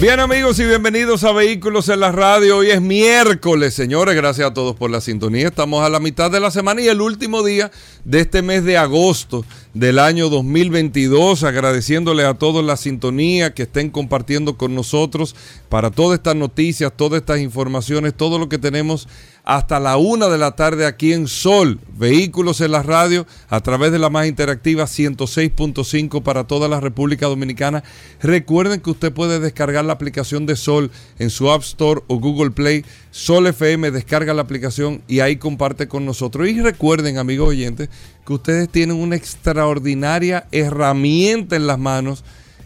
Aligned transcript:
Bien 0.00 0.18
amigos 0.18 0.58
y 0.58 0.64
bienvenidos 0.64 1.24
a 1.24 1.32
Vehículos 1.32 1.90
en 1.90 2.00
la 2.00 2.10
Radio. 2.10 2.56
Hoy 2.56 2.70
es 2.70 2.80
miércoles, 2.80 3.74
señores. 3.74 4.16
Gracias 4.16 4.48
a 4.48 4.54
todos 4.54 4.74
por 4.74 4.90
la 4.90 5.02
sintonía. 5.02 5.48
Estamos 5.48 5.84
a 5.84 5.90
la 5.90 6.00
mitad 6.00 6.30
de 6.30 6.40
la 6.40 6.50
semana 6.50 6.80
y 6.80 6.88
el 6.88 7.02
último 7.02 7.42
día 7.42 7.70
de 8.06 8.20
este 8.20 8.40
mes 8.40 8.64
de 8.64 8.78
agosto 8.78 9.44
del 9.74 9.98
año 9.98 10.30
2022. 10.30 11.44
Agradeciéndole 11.44 12.24
a 12.24 12.32
todos 12.32 12.64
la 12.64 12.78
sintonía 12.78 13.52
que 13.52 13.64
estén 13.64 13.90
compartiendo 13.90 14.56
con 14.56 14.74
nosotros 14.74 15.36
para 15.68 15.90
todas 15.90 16.16
estas 16.16 16.34
noticias, 16.34 16.90
todas 16.96 17.20
estas 17.20 17.40
informaciones, 17.40 18.14
todo 18.14 18.38
lo 18.38 18.48
que 18.48 18.56
tenemos 18.56 19.06
hasta 19.44 19.80
la 19.80 19.96
una 19.96 20.28
de 20.28 20.38
la 20.38 20.52
tarde 20.52 20.86
aquí 20.86 21.12
en 21.12 21.28
Sol, 21.28 21.80
Vehículos 21.96 22.60
en 22.60 22.72
la 22.72 22.82
Radio, 22.82 23.26
a 23.48 23.60
través 23.60 23.92
de 23.92 23.98
la 23.98 24.10
más 24.10 24.26
interactiva 24.26 24.84
106.5 24.84 26.22
para 26.22 26.44
toda 26.44 26.68
la 26.68 26.80
República 26.80 27.26
Dominicana. 27.26 27.82
Recuerden 28.22 28.80
que 28.80 28.90
usted 28.90 29.12
puede 29.12 29.40
descargar 29.40 29.84
la 29.84 29.92
aplicación 29.92 30.46
de 30.46 30.56
Sol 30.56 30.90
en 31.18 31.30
su 31.30 31.50
App 31.50 31.62
Store 31.62 32.02
o 32.06 32.18
Google 32.18 32.50
Play. 32.50 32.84
Sol 33.10 33.46
FM, 33.46 33.90
descarga 33.90 34.34
la 34.34 34.42
aplicación 34.42 35.02
y 35.08 35.20
ahí 35.20 35.36
comparte 35.36 35.88
con 35.88 36.06
nosotros. 36.06 36.48
Y 36.48 36.60
recuerden, 36.60 37.18
amigos 37.18 37.48
oyentes, 37.48 37.88
que 38.26 38.32
ustedes 38.32 38.68
tienen 38.68 38.96
una 38.96 39.16
extraordinaria 39.16 40.46
herramienta 40.52 41.56
en 41.56 41.66
las 41.66 41.78
manos 41.78 42.24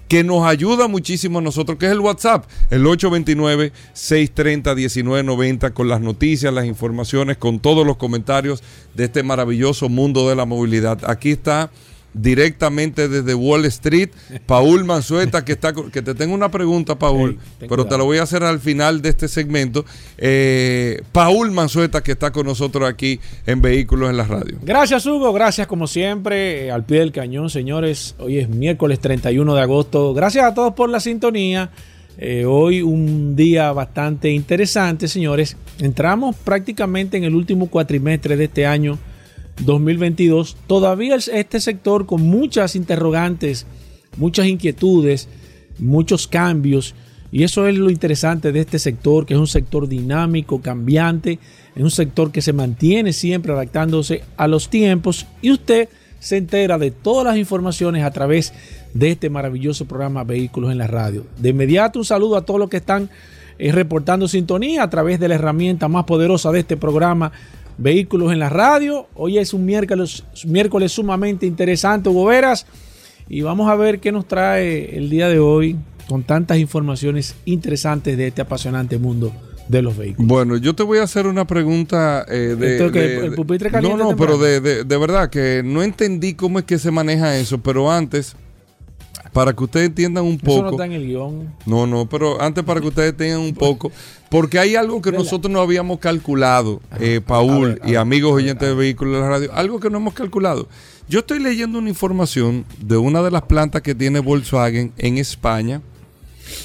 que 0.08 0.24
nos 0.24 0.46
ayuda 0.46 0.88
muchísimo 0.88 1.38
a 1.38 1.42
nosotros, 1.42 1.78
que 1.78 1.86
es 1.86 1.92
el 1.92 2.00
WhatsApp, 2.00 2.46
el 2.70 2.84
829-630-1990, 2.84 5.72
con 5.72 5.86
las 5.88 6.00
noticias, 6.00 6.52
las 6.52 6.66
informaciones, 6.66 7.36
con 7.36 7.60
todos 7.60 7.86
los 7.86 7.96
comentarios 7.96 8.64
de 8.94 9.04
este 9.04 9.22
maravilloso 9.22 9.88
mundo 9.88 10.28
de 10.28 10.34
la 10.36 10.44
movilidad. 10.44 10.98
Aquí 11.08 11.30
está 11.30 11.70
directamente 12.14 13.08
desde 13.08 13.34
Wall 13.34 13.64
Street, 13.66 14.10
Paul 14.46 14.84
Manzueta, 14.84 15.44
que 15.44 15.52
está 15.52 15.72
que 15.72 16.00
te 16.00 16.14
tengo 16.14 16.34
una 16.34 16.50
pregunta, 16.50 16.98
Paul, 16.98 17.38
pero 17.58 17.86
te 17.86 17.98
lo 17.98 18.04
voy 18.04 18.18
a 18.18 18.22
hacer 18.22 18.44
al 18.44 18.60
final 18.60 19.02
de 19.02 19.10
este 19.10 19.28
segmento. 19.28 19.84
Eh, 20.16 21.02
Paul 21.12 21.50
Manzueta, 21.50 22.02
que 22.02 22.12
está 22.12 22.30
con 22.30 22.46
nosotros 22.46 22.88
aquí 22.88 23.20
en 23.46 23.60
Vehículos 23.60 24.10
en 24.10 24.16
la 24.16 24.24
Radio. 24.24 24.58
Gracias, 24.62 25.04
Hugo, 25.06 25.32
gracias 25.32 25.66
como 25.66 25.86
siempre, 25.86 26.66
eh, 26.66 26.70
al 26.70 26.84
pie 26.84 27.00
del 27.00 27.12
cañón, 27.12 27.50
señores. 27.50 28.14
Hoy 28.18 28.38
es 28.38 28.48
miércoles 28.48 29.00
31 29.00 29.54
de 29.54 29.60
agosto. 29.60 30.14
Gracias 30.14 30.44
a 30.44 30.54
todos 30.54 30.74
por 30.74 30.88
la 30.88 31.00
sintonía. 31.00 31.70
Eh, 32.16 32.44
hoy 32.46 32.80
un 32.80 33.34
día 33.34 33.72
bastante 33.72 34.30
interesante, 34.30 35.08
señores. 35.08 35.56
Entramos 35.80 36.36
prácticamente 36.36 37.16
en 37.16 37.24
el 37.24 37.34
último 37.34 37.66
cuatrimestre 37.68 38.36
de 38.36 38.44
este 38.44 38.66
año 38.66 38.98
2022, 39.60 40.56
todavía 40.66 41.16
este 41.16 41.60
sector 41.60 42.06
con 42.06 42.22
muchas 42.22 42.76
interrogantes, 42.76 43.66
muchas 44.16 44.46
inquietudes, 44.46 45.28
muchos 45.78 46.26
cambios. 46.26 46.94
Y 47.30 47.42
eso 47.42 47.66
es 47.66 47.76
lo 47.76 47.90
interesante 47.90 48.52
de 48.52 48.60
este 48.60 48.78
sector, 48.78 49.26
que 49.26 49.34
es 49.34 49.40
un 49.40 49.48
sector 49.48 49.88
dinámico, 49.88 50.60
cambiante, 50.60 51.38
es 51.74 51.82
un 51.82 51.90
sector 51.90 52.30
que 52.30 52.42
se 52.42 52.52
mantiene 52.52 53.12
siempre 53.12 53.52
adaptándose 53.52 54.22
a 54.36 54.46
los 54.46 54.68
tiempos 54.70 55.26
y 55.42 55.50
usted 55.50 55.88
se 56.20 56.36
entera 56.36 56.78
de 56.78 56.90
todas 56.90 57.26
las 57.26 57.36
informaciones 57.36 58.04
a 58.04 58.10
través 58.10 58.54
de 58.94 59.10
este 59.10 59.28
maravilloso 59.28 59.84
programa 59.84 60.24
Vehículos 60.24 60.72
en 60.72 60.78
la 60.78 60.86
Radio. 60.86 61.26
De 61.38 61.50
inmediato 61.50 61.98
un 61.98 62.04
saludo 62.04 62.36
a 62.36 62.46
todos 62.46 62.60
los 62.60 62.70
que 62.70 62.78
están 62.78 63.10
eh, 63.58 63.72
reportando 63.72 64.26
sintonía 64.26 64.82
a 64.82 64.90
través 64.90 65.20
de 65.20 65.28
la 65.28 65.34
herramienta 65.34 65.86
más 65.86 66.04
poderosa 66.04 66.50
de 66.50 66.60
este 66.60 66.76
programa, 66.76 67.32
Vehículos 67.78 68.32
en 68.32 68.38
la 68.38 68.48
Radio. 68.48 69.08
Hoy 69.14 69.38
es 69.38 69.52
un 69.52 69.64
miércoles, 69.64 70.24
miércoles 70.46 70.92
sumamente 70.92 71.46
interesante, 71.46 72.08
Hugo 72.08 72.26
Veras. 72.26 72.66
Y 73.28 73.40
vamos 73.40 73.68
a 73.70 73.74
ver 73.74 74.00
qué 74.00 74.12
nos 74.12 74.26
trae 74.26 74.96
el 74.96 75.10
día 75.10 75.28
de 75.28 75.38
hoy 75.38 75.76
con 76.08 76.22
tantas 76.22 76.58
informaciones 76.58 77.34
interesantes 77.46 78.16
de 78.16 78.28
este 78.28 78.42
apasionante 78.42 78.98
mundo 78.98 79.32
de 79.68 79.82
los 79.82 79.96
vehículos. 79.96 80.28
Bueno, 80.28 80.56
yo 80.56 80.74
te 80.74 80.82
voy 80.82 80.98
a 80.98 81.04
hacer 81.04 81.26
una 81.26 81.46
pregunta 81.46 82.24
eh, 82.28 82.54
de, 82.58 83.26
el 83.26 83.34
pupitre 83.34 83.70
caliente 83.70 83.96
No, 83.96 84.10
no, 84.10 84.16
pero 84.16 84.36
de, 84.36 84.84
de, 84.84 84.96
verdad 84.98 85.30
que 85.30 85.62
no 85.64 85.82
entendí 85.82 86.34
cómo 86.34 86.58
es 86.58 86.66
que 86.66 86.78
se 86.78 86.90
maneja 86.90 87.36
eso, 87.36 87.58
pero 87.58 87.90
antes 87.90 88.36
para 89.34 89.52
que 89.52 89.64
ustedes 89.64 89.88
entiendan 89.88 90.24
un 90.24 90.38
poco. 90.38 90.52
Eso 90.52 90.62
no 90.62 90.70
está 90.70 90.86
en 90.86 90.92
el 90.92 91.06
guion. 91.08 91.52
No, 91.66 91.88
no, 91.88 92.06
pero 92.06 92.40
antes 92.40 92.62
para 92.62 92.80
que 92.80 92.86
ustedes 92.86 93.16
tengan 93.16 93.40
un 93.40 93.52
poco, 93.52 93.90
porque 94.30 94.60
hay 94.60 94.76
algo 94.76 95.02
que 95.02 95.10
nosotros 95.10 95.52
no 95.52 95.60
habíamos 95.60 95.98
calculado, 95.98 96.80
eh, 97.00 97.20
Paul 97.20 97.80
y 97.84 97.96
amigos 97.96 98.32
oyentes 98.32 98.68
de 98.68 98.74
vehículos 98.76 99.14
de 99.14 99.20
la 99.20 99.28
radio, 99.28 99.52
algo 99.52 99.80
que 99.80 99.90
no 99.90 99.98
hemos 99.98 100.14
calculado. 100.14 100.68
Yo 101.08 101.18
estoy 101.18 101.40
leyendo 101.40 101.80
una 101.80 101.88
información 101.88 102.64
de 102.78 102.96
una 102.96 103.22
de 103.22 103.32
las 103.32 103.42
plantas 103.42 103.82
que 103.82 103.96
tiene 103.96 104.20
Volkswagen 104.20 104.92
en 104.98 105.18
España, 105.18 105.82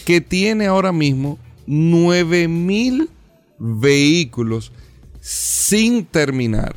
que 0.05 0.21
tiene 0.21 0.67
ahora 0.67 0.91
mismo 0.91 1.39
9000 1.65 3.09
vehículos 3.57 4.71
sin 5.19 6.05
terminar 6.05 6.75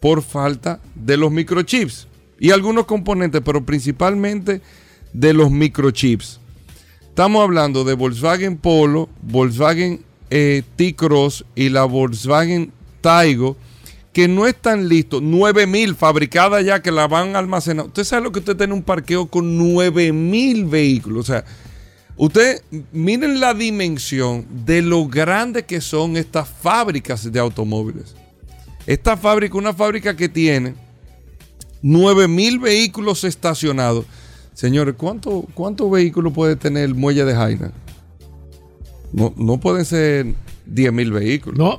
por 0.00 0.22
falta 0.22 0.80
de 0.94 1.18
los 1.18 1.30
microchips 1.30 2.08
y 2.40 2.50
algunos 2.50 2.86
componentes, 2.86 3.42
pero 3.44 3.62
principalmente 3.62 4.62
de 5.12 5.32
los 5.32 5.50
microchips. 5.50 6.40
Estamos 7.08 7.42
hablando 7.42 7.84
de 7.84 7.94
Volkswagen 7.94 8.56
Polo, 8.56 9.08
Volkswagen 9.22 10.02
eh, 10.30 10.62
T-Cross 10.76 11.44
y 11.54 11.68
la 11.68 11.84
Volkswagen 11.84 12.72
Taigo, 13.02 13.56
que 14.14 14.28
no 14.28 14.46
están 14.46 14.88
listos. 14.88 15.20
9000 15.20 15.94
fabricadas 15.94 16.64
ya 16.64 16.80
que 16.80 16.90
la 16.90 17.06
van 17.08 17.36
a 17.36 17.38
almacenar. 17.38 17.86
Usted 17.86 18.04
sabe 18.04 18.22
lo 18.22 18.32
que 18.32 18.38
usted 18.38 18.56
tiene 18.56 18.72
un 18.72 18.82
parqueo 18.82 19.26
con 19.26 19.58
9000 19.58 20.64
vehículos. 20.64 21.28
O 21.28 21.32
sea, 21.32 21.44
usted 22.16 22.62
miren 22.92 23.40
la 23.40 23.52
dimensión 23.52 24.46
de 24.64 24.80
lo 24.80 25.06
grande 25.06 25.64
que 25.64 25.82
son 25.82 26.16
estas 26.16 26.48
fábricas 26.48 27.30
de 27.30 27.38
automóviles. 27.38 28.14
Esta 28.86 29.18
fábrica, 29.18 29.58
una 29.58 29.74
fábrica 29.74 30.16
que 30.16 30.30
tiene 30.30 30.74
9000 31.82 32.58
vehículos 32.58 33.24
estacionados. 33.24 34.06
Señores, 34.54 34.94
¿cuántos 34.96 35.44
cuánto 35.54 35.88
vehículos 35.90 36.32
puede 36.32 36.56
tener 36.56 36.84
el 36.84 36.94
muelle 36.94 37.24
de 37.24 37.34
Jaina? 37.34 37.72
No, 39.12 39.32
no 39.36 39.58
pueden 39.58 39.84
ser 39.84 40.34
10 40.66 40.92
mil 40.92 41.12
vehículos. 41.12 41.58
No, 41.58 41.78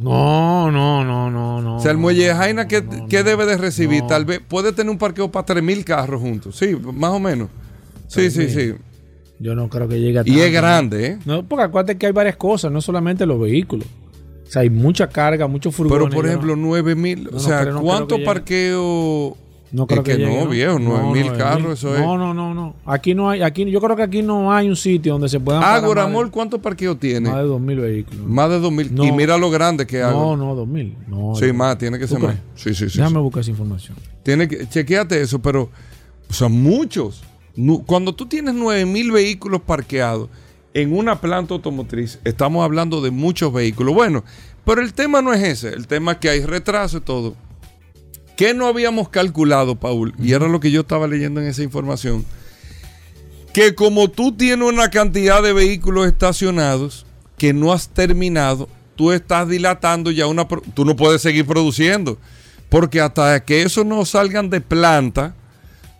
no, 0.00 0.70
no, 0.70 1.04
no, 1.04 1.30
no, 1.30 1.62
no. 1.62 1.76
O 1.76 1.80
sea, 1.80 1.92
el 1.92 1.98
muelle 1.98 2.26
de 2.28 2.34
Jaina, 2.34 2.66
¿qué, 2.66 2.82
debe 2.82 3.46
de 3.46 3.56
recibir? 3.56 4.02
Tal 4.06 4.24
vez 4.24 4.40
puede 4.40 4.72
tener 4.72 4.90
un 4.90 4.98
parqueo 4.98 5.30
para 5.30 5.46
3 5.46 5.62
mil 5.62 5.84
carros 5.84 6.20
juntos. 6.20 6.56
Sí, 6.56 6.76
más 6.94 7.10
o 7.10 7.20
menos. 7.20 7.48
Sí, 8.08 8.30
sí, 8.30 8.48
sí. 8.48 8.74
Yo 9.38 9.54
no 9.54 9.68
creo 9.68 9.88
que 9.88 10.00
llegue 10.00 10.20
a 10.20 10.22
Y 10.24 10.40
es 10.40 10.52
grande, 10.52 11.06
¿eh? 11.06 11.18
No, 11.24 11.44
porque 11.44 11.64
acuérdate 11.64 11.98
que 11.98 12.06
hay 12.06 12.12
varias 12.12 12.36
cosas, 12.36 12.70
no 12.70 12.80
solamente 12.80 13.26
los 13.26 13.40
vehículos. 13.40 13.86
O 14.46 14.50
sea, 14.50 14.62
hay 14.62 14.70
mucha 14.70 15.08
carga, 15.08 15.46
muchos 15.46 15.74
furgones. 15.74 16.08
Pero, 16.08 16.14
por 16.14 16.26
ejemplo, 16.26 16.56
9 16.56 16.94
mil. 16.94 17.28
o 17.32 17.38
sea, 17.38 17.72
¿cuántos 17.72 18.20
parqueos 18.20 19.34
no 19.74 19.88
creo 19.88 20.04
que, 20.04 20.16
no, 20.16 20.46
viejo, 20.46 20.78
nueve 20.78 21.10
mil 21.10 21.32
carros, 21.32 21.80
eso 21.80 21.96
es. 21.96 22.00
No, 22.00 22.16
no, 22.16 22.32
no, 22.32 22.54
no. 22.54 22.76
Aquí 22.84 23.12
no 23.12 23.28
hay, 23.28 23.42
aquí, 23.42 23.68
yo 23.68 23.80
creo 23.80 23.96
que 23.96 24.04
aquí 24.04 24.22
no 24.22 24.52
hay 24.52 24.68
un 24.68 24.76
sitio 24.76 25.14
donde 25.14 25.28
se 25.28 25.40
puedan. 25.40 25.64
Ágora 25.64 26.06
Mall, 26.06 26.30
¿cuántos 26.30 26.60
parqueos 26.60 26.96
tiene? 27.00 27.28
Más 27.28 27.38
de 27.38 27.48
dos 27.48 27.60
mil 27.60 27.80
vehículos. 27.80 28.24
Más 28.24 28.50
de 28.50 28.60
dos 28.60 28.70
mil. 28.70 28.96
Y 28.96 29.10
mira 29.10 29.36
lo 29.36 29.50
grande 29.50 29.84
que 29.84 30.00
hay. 30.00 30.12
No, 30.12 30.36
no, 30.36 30.54
dos 30.54 30.68
mil. 30.68 30.96
No, 31.08 31.34
sí, 31.34 31.52
más, 31.52 31.76
tiene 31.76 31.98
que 31.98 32.06
ser 32.06 32.20
más. 32.20 32.36
Sí, 32.54 32.72
sí, 32.72 32.88
sí. 32.88 32.98
Déjame 32.98 33.18
buscar 33.18 33.40
esa 33.40 33.50
información. 33.50 33.96
Tiene 34.22 34.46
que, 34.46 34.68
chequeate 34.68 35.20
eso, 35.20 35.40
pero, 35.42 35.68
sea, 36.28 36.48
muchos. 36.48 37.24
Cuando 37.84 38.14
tú 38.14 38.26
tienes 38.26 38.54
nueve 38.54 38.86
mil 38.86 39.10
vehículos 39.10 39.60
parqueados 39.60 40.28
en 40.72 40.96
una 40.96 41.20
planta 41.20 41.52
automotriz, 41.52 42.20
estamos 42.22 42.64
hablando 42.64 43.00
de 43.00 43.10
muchos 43.10 43.52
vehículos. 43.52 43.92
Bueno, 43.92 44.22
pero 44.64 44.82
el 44.82 44.94
tema 44.94 45.20
no 45.20 45.34
es 45.34 45.42
ese. 45.42 45.70
El 45.70 45.88
tema 45.88 46.12
es 46.12 46.18
que 46.18 46.28
hay 46.28 46.44
retraso 46.44 46.98
y 46.98 47.00
todo. 47.00 47.34
¿Qué 48.36 48.52
no 48.54 48.66
habíamos 48.66 49.08
calculado, 49.08 49.76
Paul? 49.76 50.14
Y 50.18 50.32
era 50.32 50.48
lo 50.48 50.60
que 50.60 50.70
yo 50.70 50.80
estaba 50.80 51.06
leyendo 51.06 51.40
en 51.40 51.46
esa 51.46 51.62
información. 51.62 52.24
Que 53.52 53.74
como 53.74 54.10
tú 54.10 54.36
tienes 54.36 54.66
una 54.66 54.90
cantidad 54.90 55.42
de 55.42 55.52
vehículos 55.52 56.08
estacionados 56.08 57.06
que 57.38 57.52
no 57.52 57.72
has 57.72 57.88
terminado, 57.88 58.68
tú 58.96 59.12
estás 59.12 59.48
dilatando 59.48 60.10
ya 60.10 60.26
una... 60.26 60.48
Tú 60.48 60.84
no 60.84 60.96
puedes 60.96 61.22
seguir 61.22 61.46
produciendo. 61.46 62.18
Porque 62.68 63.00
hasta 63.00 63.44
que 63.44 63.62
eso 63.62 63.84
no 63.84 64.04
salgan 64.04 64.50
de 64.50 64.60
planta, 64.60 65.36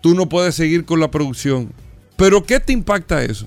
tú 0.01 0.15
no 0.15 0.29
puedes 0.29 0.57
seguir 0.57 0.85
con 0.85 0.99
la 0.99 1.11
producción. 1.11 1.73
Pero 2.17 2.45
¿qué 2.45 2.59
te 2.59 2.73
impacta 2.73 3.23
eso? 3.23 3.47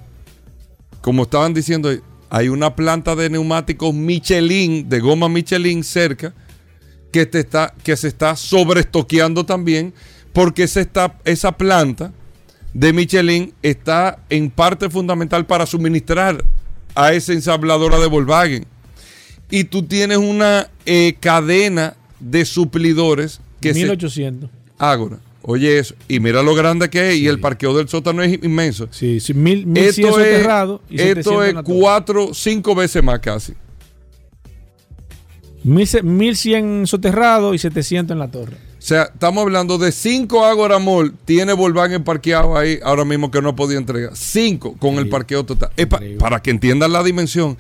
Como 1.02 1.24
estaban 1.24 1.54
diciendo, 1.54 1.90
hay 2.30 2.48
una 2.48 2.76
planta 2.76 3.16
de 3.16 3.30
neumáticos 3.30 3.94
Michelin, 3.94 4.88
de 4.88 5.00
goma 5.02 5.28
Michelin 5.28 5.84
cerca, 5.84 6.34
que, 7.12 7.26
te 7.26 7.40
está, 7.40 7.74
que 7.84 7.96
se 7.96 8.08
está 8.08 8.36
sobreestoqueando 8.36 9.46
también, 9.46 9.94
porque 10.34 10.64
esa, 10.64 10.82
está, 10.82 11.18
esa 11.26 11.52
planta 11.52 12.12
de 12.74 12.94
Michelin 12.94 13.54
está 13.64 14.20
en 14.30 14.50
parte 14.50 14.90
fundamental 14.90 15.46
para 15.46 15.66
suministrar 15.66 16.44
a 16.96 17.14
esa 17.14 17.34
ensambladora 17.34 18.00
de 18.00 18.08
Volkswagen. 18.08 18.66
Y 19.50 19.64
tú 19.64 19.84
tienes 19.84 20.18
una 20.18 20.70
eh, 20.86 21.16
cadena 21.20 21.96
de 22.20 22.46
suplidores 22.46 23.40
que 23.62 23.74
1800. 23.74 24.50
se... 24.50 24.56
Ágora. 24.78 25.20
Oye 25.50 25.80
eso. 25.80 25.96
Y 26.10 26.20
mira 26.20 26.44
lo 26.44 26.54
grande 26.56 26.90
que 26.90 27.12
es. 27.12 27.18
Y 27.18 27.28
el 27.28 27.40
parqueo 27.40 27.76
del 27.76 27.88
sótano 27.88 28.22
es 28.22 28.34
inmenso. 28.44 28.90
Sí, 28.92 29.22
sí 29.22 29.34
mil, 29.34 29.66
mil 29.66 29.82
Esto 29.82 30.20
es, 30.20 30.46
esto 30.90 31.44
es 31.44 31.56
cuatro, 31.64 32.34
cinco 32.34 32.76
veces 32.76 33.02
más 33.02 33.20
casi. 33.20 33.54
1100 35.64 36.88
soterrado 36.88 37.54
y 37.54 37.58
700 37.60 38.14
en 38.16 38.20
la 38.20 38.30
torre. 38.30 38.58
O 38.78 38.82
sea, 38.88 39.04
estamos 39.14 39.42
hablando 39.42 39.78
de 39.78 39.92
5 39.92 40.46
Agora 40.46 40.80
Mall. 40.80 41.14
Tiene 41.26 41.54
Volkswagen 41.54 42.04
parqueado 42.04 42.58
ahí 42.58 42.80
ahora 42.84 43.04
mismo 43.06 43.32
que 43.32 43.42
no 43.42 43.56
podía 43.56 43.78
entregar. 43.78 44.12
5 44.16 44.78
con 44.80 44.96
el 44.96 45.10
parqueo 45.10 45.44
total. 45.46 45.72
Es 45.76 45.88
pa- 45.88 46.00
para 46.20 46.42
que 46.42 46.52
entiendan 46.52 46.94
la 46.94 47.04
dimensión. 47.04 47.58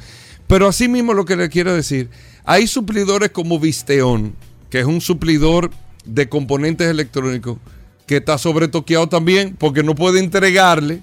Pero 0.47 0.67
así 0.67 0.88
mismo 0.88 1.13
lo 1.13 1.25
que 1.25 1.35
le 1.35 1.49
quiero 1.49 1.73
decir, 1.73 2.09
hay 2.45 2.67
suplidores 2.67 3.31
como 3.31 3.59
Visteon, 3.59 4.33
que 4.69 4.79
es 4.79 4.85
un 4.85 5.01
suplidor 5.01 5.71
de 6.05 6.29
componentes 6.29 6.88
electrónicos, 6.89 7.57
que 8.05 8.17
está 8.17 8.38
sobretoqueado 8.38 9.09
también 9.09 9.55
porque 9.57 9.83
no 9.83 9.95
puede 9.95 10.19
entregarle 10.19 11.01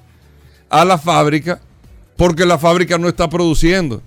a 0.71 0.85
la 0.87 0.97
fábrica 0.97 1.61
porque 2.17 2.47
la 2.47 2.57
fábrica 2.59 2.97
no 2.97 3.09
está 3.09 3.29
produciendo. 3.29 4.01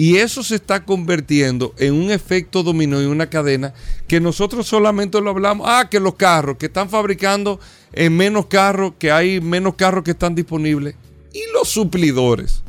Y 0.00 0.18
eso 0.18 0.44
se 0.44 0.54
está 0.54 0.84
convirtiendo 0.84 1.74
en 1.76 1.92
un 1.92 2.12
efecto 2.12 2.62
dominó 2.62 3.02
y 3.02 3.06
una 3.06 3.28
cadena 3.28 3.74
que 4.06 4.20
nosotros 4.20 4.68
solamente 4.68 5.20
lo 5.20 5.30
hablamos. 5.30 5.66
Ah, 5.68 5.88
que 5.90 5.98
los 5.98 6.14
carros, 6.14 6.56
que 6.56 6.66
están 6.66 6.88
fabricando 6.88 7.58
en 7.92 8.16
menos 8.16 8.46
carros, 8.46 8.92
que 8.96 9.10
hay 9.10 9.40
menos 9.40 9.74
carros 9.74 10.04
que 10.04 10.12
están 10.12 10.36
disponibles. 10.36 10.94
Y 11.32 11.40
los 11.52 11.68
suplidores. 11.68 12.62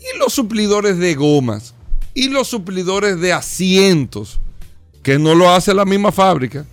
Y 0.00 0.18
los 0.18 0.32
suplidores 0.32 0.96
de 0.96 1.14
gomas. 1.14 1.74
Y 2.14 2.30
los 2.30 2.48
suplidores 2.48 3.20
de 3.20 3.34
asientos, 3.34 4.40
que 5.02 5.18
no 5.18 5.34
lo 5.34 5.50
hace 5.50 5.74
la 5.74 5.84
misma 5.84 6.10
fábrica. 6.10 6.64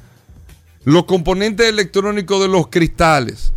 Los 0.86 1.04
componentes 1.04 1.68
electrónicos 1.68 2.42
de 2.42 2.48
los 2.48 2.70
cristales. 2.70 3.52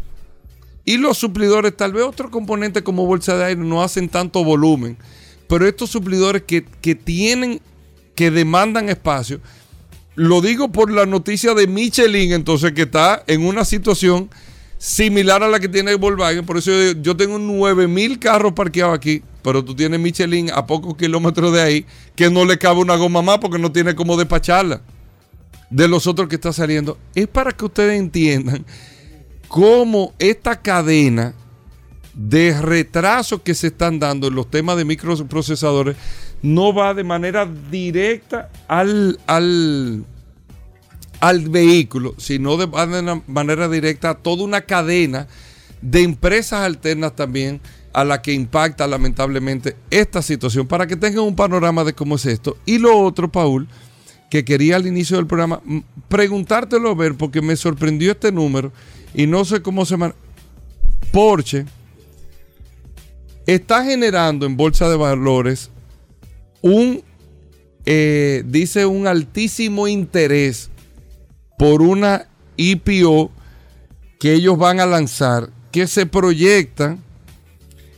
Y 0.84 0.96
los 0.96 1.18
suplidores, 1.18 1.76
tal 1.76 1.92
vez 1.92 2.02
otros 2.02 2.32
componentes 2.32 2.82
como 2.82 3.06
bolsa 3.06 3.36
de 3.36 3.44
aire 3.44 3.60
no 3.60 3.80
hacen 3.80 4.08
tanto 4.08 4.42
volumen. 4.42 4.98
Pero 5.48 5.66
estos 5.66 5.90
suplidores 5.90 6.42
que, 6.42 6.64
que 6.64 6.94
tienen, 6.94 7.60
que 8.14 8.30
demandan 8.30 8.88
espacio, 8.88 9.40
lo 10.14 10.40
digo 10.40 10.70
por 10.70 10.90
la 10.90 11.06
noticia 11.06 11.54
de 11.54 11.66
Michelin, 11.66 12.32
entonces 12.32 12.72
que 12.72 12.82
está 12.82 13.22
en 13.26 13.44
una 13.46 13.64
situación 13.64 14.28
similar 14.78 15.42
a 15.42 15.48
la 15.48 15.60
que 15.60 15.68
tiene 15.68 15.94
Volkswagen. 15.94 16.44
Por 16.44 16.58
eso 16.58 16.70
yo, 16.70 17.00
yo 17.00 17.16
tengo 17.16 17.38
9000 17.38 18.18
carros 18.18 18.52
parqueados 18.52 18.94
aquí, 18.94 19.22
pero 19.42 19.64
tú 19.64 19.74
tienes 19.74 19.98
Michelin 20.00 20.50
a 20.50 20.66
pocos 20.66 20.96
kilómetros 20.96 21.52
de 21.52 21.62
ahí 21.62 21.86
que 22.14 22.30
no 22.30 22.44
le 22.44 22.58
cabe 22.58 22.80
una 22.80 22.96
goma 22.96 23.22
más 23.22 23.38
porque 23.38 23.58
no 23.58 23.72
tiene 23.72 23.94
cómo 23.94 24.16
despacharla 24.16 24.80
de 25.70 25.88
los 25.88 26.06
otros 26.06 26.28
que 26.28 26.36
está 26.36 26.52
saliendo. 26.52 26.98
Es 27.14 27.26
para 27.26 27.52
que 27.52 27.64
ustedes 27.64 27.98
entiendan 27.98 28.64
cómo 29.48 30.14
esta 30.18 30.60
cadena 30.60 31.34
de 32.18 32.60
retrasos 32.60 33.42
que 33.42 33.54
se 33.54 33.68
están 33.68 34.00
dando 34.00 34.26
en 34.26 34.34
los 34.34 34.50
temas 34.50 34.76
de 34.76 34.84
microprocesadores 34.84 35.96
no 36.42 36.74
va 36.74 36.92
de 36.92 37.04
manera 37.04 37.48
directa 37.70 38.50
al, 38.66 39.20
al, 39.26 40.04
al 41.20 41.48
vehículo, 41.48 42.14
sino 42.18 42.56
de, 42.56 43.22
manera 43.28 43.68
directa 43.68 44.10
a 44.10 44.14
toda 44.16 44.42
una 44.42 44.62
cadena 44.62 45.28
de 45.80 46.02
empresas 46.02 46.64
alternas 46.64 47.14
también 47.14 47.60
a 47.92 48.04
la 48.04 48.20
que 48.20 48.32
impacta 48.32 48.88
lamentablemente 48.88 49.76
esta 49.88 50.20
situación, 50.20 50.66
para 50.66 50.88
que 50.88 50.96
tengan 50.96 51.22
un 51.22 51.36
panorama 51.36 51.84
de 51.84 51.92
cómo 51.92 52.16
es 52.16 52.26
esto. 52.26 52.56
Y 52.66 52.78
lo 52.78 52.98
otro, 52.98 53.30
Paul, 53.30 53.68
que 54.28 54.44
quería 54.44 54.74
al 54.74 54.88
inicio 54.88 55.16
del 55.16 55.26
programa 55.28 55.60
mm, 55.64 55.78
preguntártelo 56.08 56.90
a 56.90 56.94
ver, 56.94 57.14
porque 57.14 57.42
me 57.42 57.54
sorprendió 57.54 58.12
este 58.12 58.32
número 58.32 58.72
y 59.14 59.28
no 59.28 59.44
sé 59.44 59.62
cómo 59.62 59.84
se 59.84 59.96
man... 59.96 60.14
Porsche 61.12 61.64
está 63.48 63.82
generando 63.82 64.44
en 64.44 64.58
bolsa 64.58 64.90
de 64.90 64.96
valores 64.96 65.70
un, 66.60 67.02
eh, 67.86 68.42
dice, 68.46 68.84
un 68.84 69.06
altísimo 69.06 69.88
interés 69.88 70.70
por 71.56 71.80
una 71.80 72.28
IPO 72.58 73.30
que 74.20 74.34
ellos 74.34 74.58
van 74.58 74.80
a 74.80 74.86
lanzar, 74.86 75.48
que 75.72 75.86
se 75.86 76.04
proyecta 76.04 76.98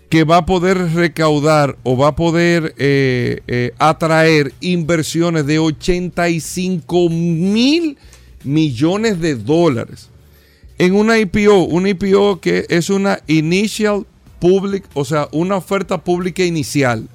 que 0.08 0.23
va 0.23 0.38
a 0.38 0.47
poder 0.47 0.93
recaudar 0.93 1.76
o 1.82 1.97
va 1.97 2.08
a 2.08 2.17
poder 2.17 2.75
eh, 2.79 3.41
eh, 3.49 3.73
atraer 3.79 4.52
inversiones 4.61 5.47
de 5.47 5.58
85 5.58 7.08
mil 7.08 7.99
millones 8.44 9.20
de 9.20 9.35
dólares 9.35 10.11
en 10.79 10.94
una 10.94 11.19
IPO, 11.19 11.64
una 11.64 11.88
IPO 11.88 12.41
que 12.41 12.67
es 12.69 12.88
una 12.88 13.20
Initial 13.26 14.06
Public, 14.41 14.85
o 14.95 15.05
sea, 15.05 15.29
una 15.33 15.57
oferta 15.57 16.03
pública 16.03 16.43
inicial. 16.43 17.09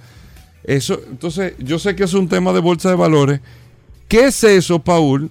Eso, 0.64 1.00
entonces, 1.10 1.54
yo 1.60 1.78
sé 1.80 1.96
que 1.96 2.04
es 2.04 2.14
un 2.14 2.30
tema 2.30 2.54
de 2.54 2.60
bolsa 2.60 2.90
de 2.90 2.96
valores. 2.96 3.42
¿Qué 4.08 4.26
es 4.26 4.44
eso, 4.44 4.80
Paul? 4.80 5.30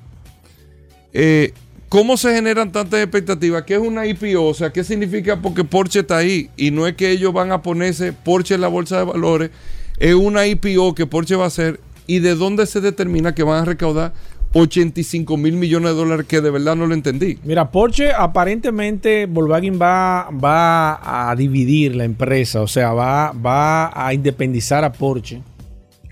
Eh, 1.13 1.53
¿Cómo 1.89 2.17
se 2.17 2.35
generan 2.35 2.73
tantas 2.73 3.01
expectativas? 3.01 3.63
¿Qué 3.63 3.75
es 3.75 3.81
una 3.81 4.05
IPO? 4.05 4.47
O 4.47 4.55
sea, 4.55 4.73
¿qué 4.73 4.83
significa? 4.83 5.41
Porque 5.41 5.63
Porsche 5.63 6.01
está 6.01 6.17
ahí 6.17 6.51
y 6.57 6.73
no 6.73 6.89
es 6.89 6.97
que 6.97 7.11
ellos 7.11 7.33
van 7.33 7.53
a 7.53 7.63
ponerse 7.63 8.13
Porsche 8.13 8.57
en 8.57 8.63
la 8.63 8.69
bolsa 8.69 8.99
de 8.99 9.05
valores. 9.05 9.51
Es 9.99 10.15
una 10.15 10.45
IPO 10.45 10.97
que 10.97 11.07
Porsche 11.07 11.37
va 11.37 11.45
a 11.45 11.49
hacer 11.49 11.79
y 12.09 12.19
de 12.19 12.35
dónde 12.35 12.67
se 12.67 12.81
determina 12.81 13.35
que 13.35 13.45
van 13.45 13.63
a 13.63 13.65
recaudar 13.65 14.13
85 14.55 15.37
mil 15.37 15.55
millones 15.55 15.91
de 15.91 15.97
dólares 15.97 16.27
que 16.27 16.41
de 16.41 16.51
verdad 16.51 16.77
no 16.77 16.87
lo 16.87 16.95
entendí. 16.95 17.39
Mira, 17.45 17.71
Porsche 17.71 18.13
aparentemente 18.13 19.27
Volkswagen 19.27 19.81
va, 19.81 20.31
va 20.31 21.31
a 21.31 21.35
dividir 21.37 21.97
la 21.97 22.05
empresa, 22.05 22.63
o 22.63 22.69
sea, 22.69 22.93
va, 22.93 23.33
va 23.33 24.07
a 24.07 24.15
independizar 24.15 24.85
a 24.85 24.93
Porsche 24.93 25.43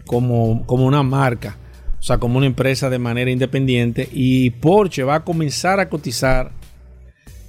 como, 0.07 0.67
como 0.67 0.87
una 0.87 1.03
marca, 1.03 1.57
o 1.99 2.03
sea, 2.03 2.19
como 2.19 2.39
una 2.39 2.47
empresa 2.47 2.91
de 2.91 2.99
manera 2.99 3.31
independiente 3.31 4.09
y 4.13 4.51
Porsche 4.51 5.05
va 5.05 5.17
a 5.17 5.25
comenzar 5.25 5.79
a 5.79 5.89
cotizar 5.89 6.51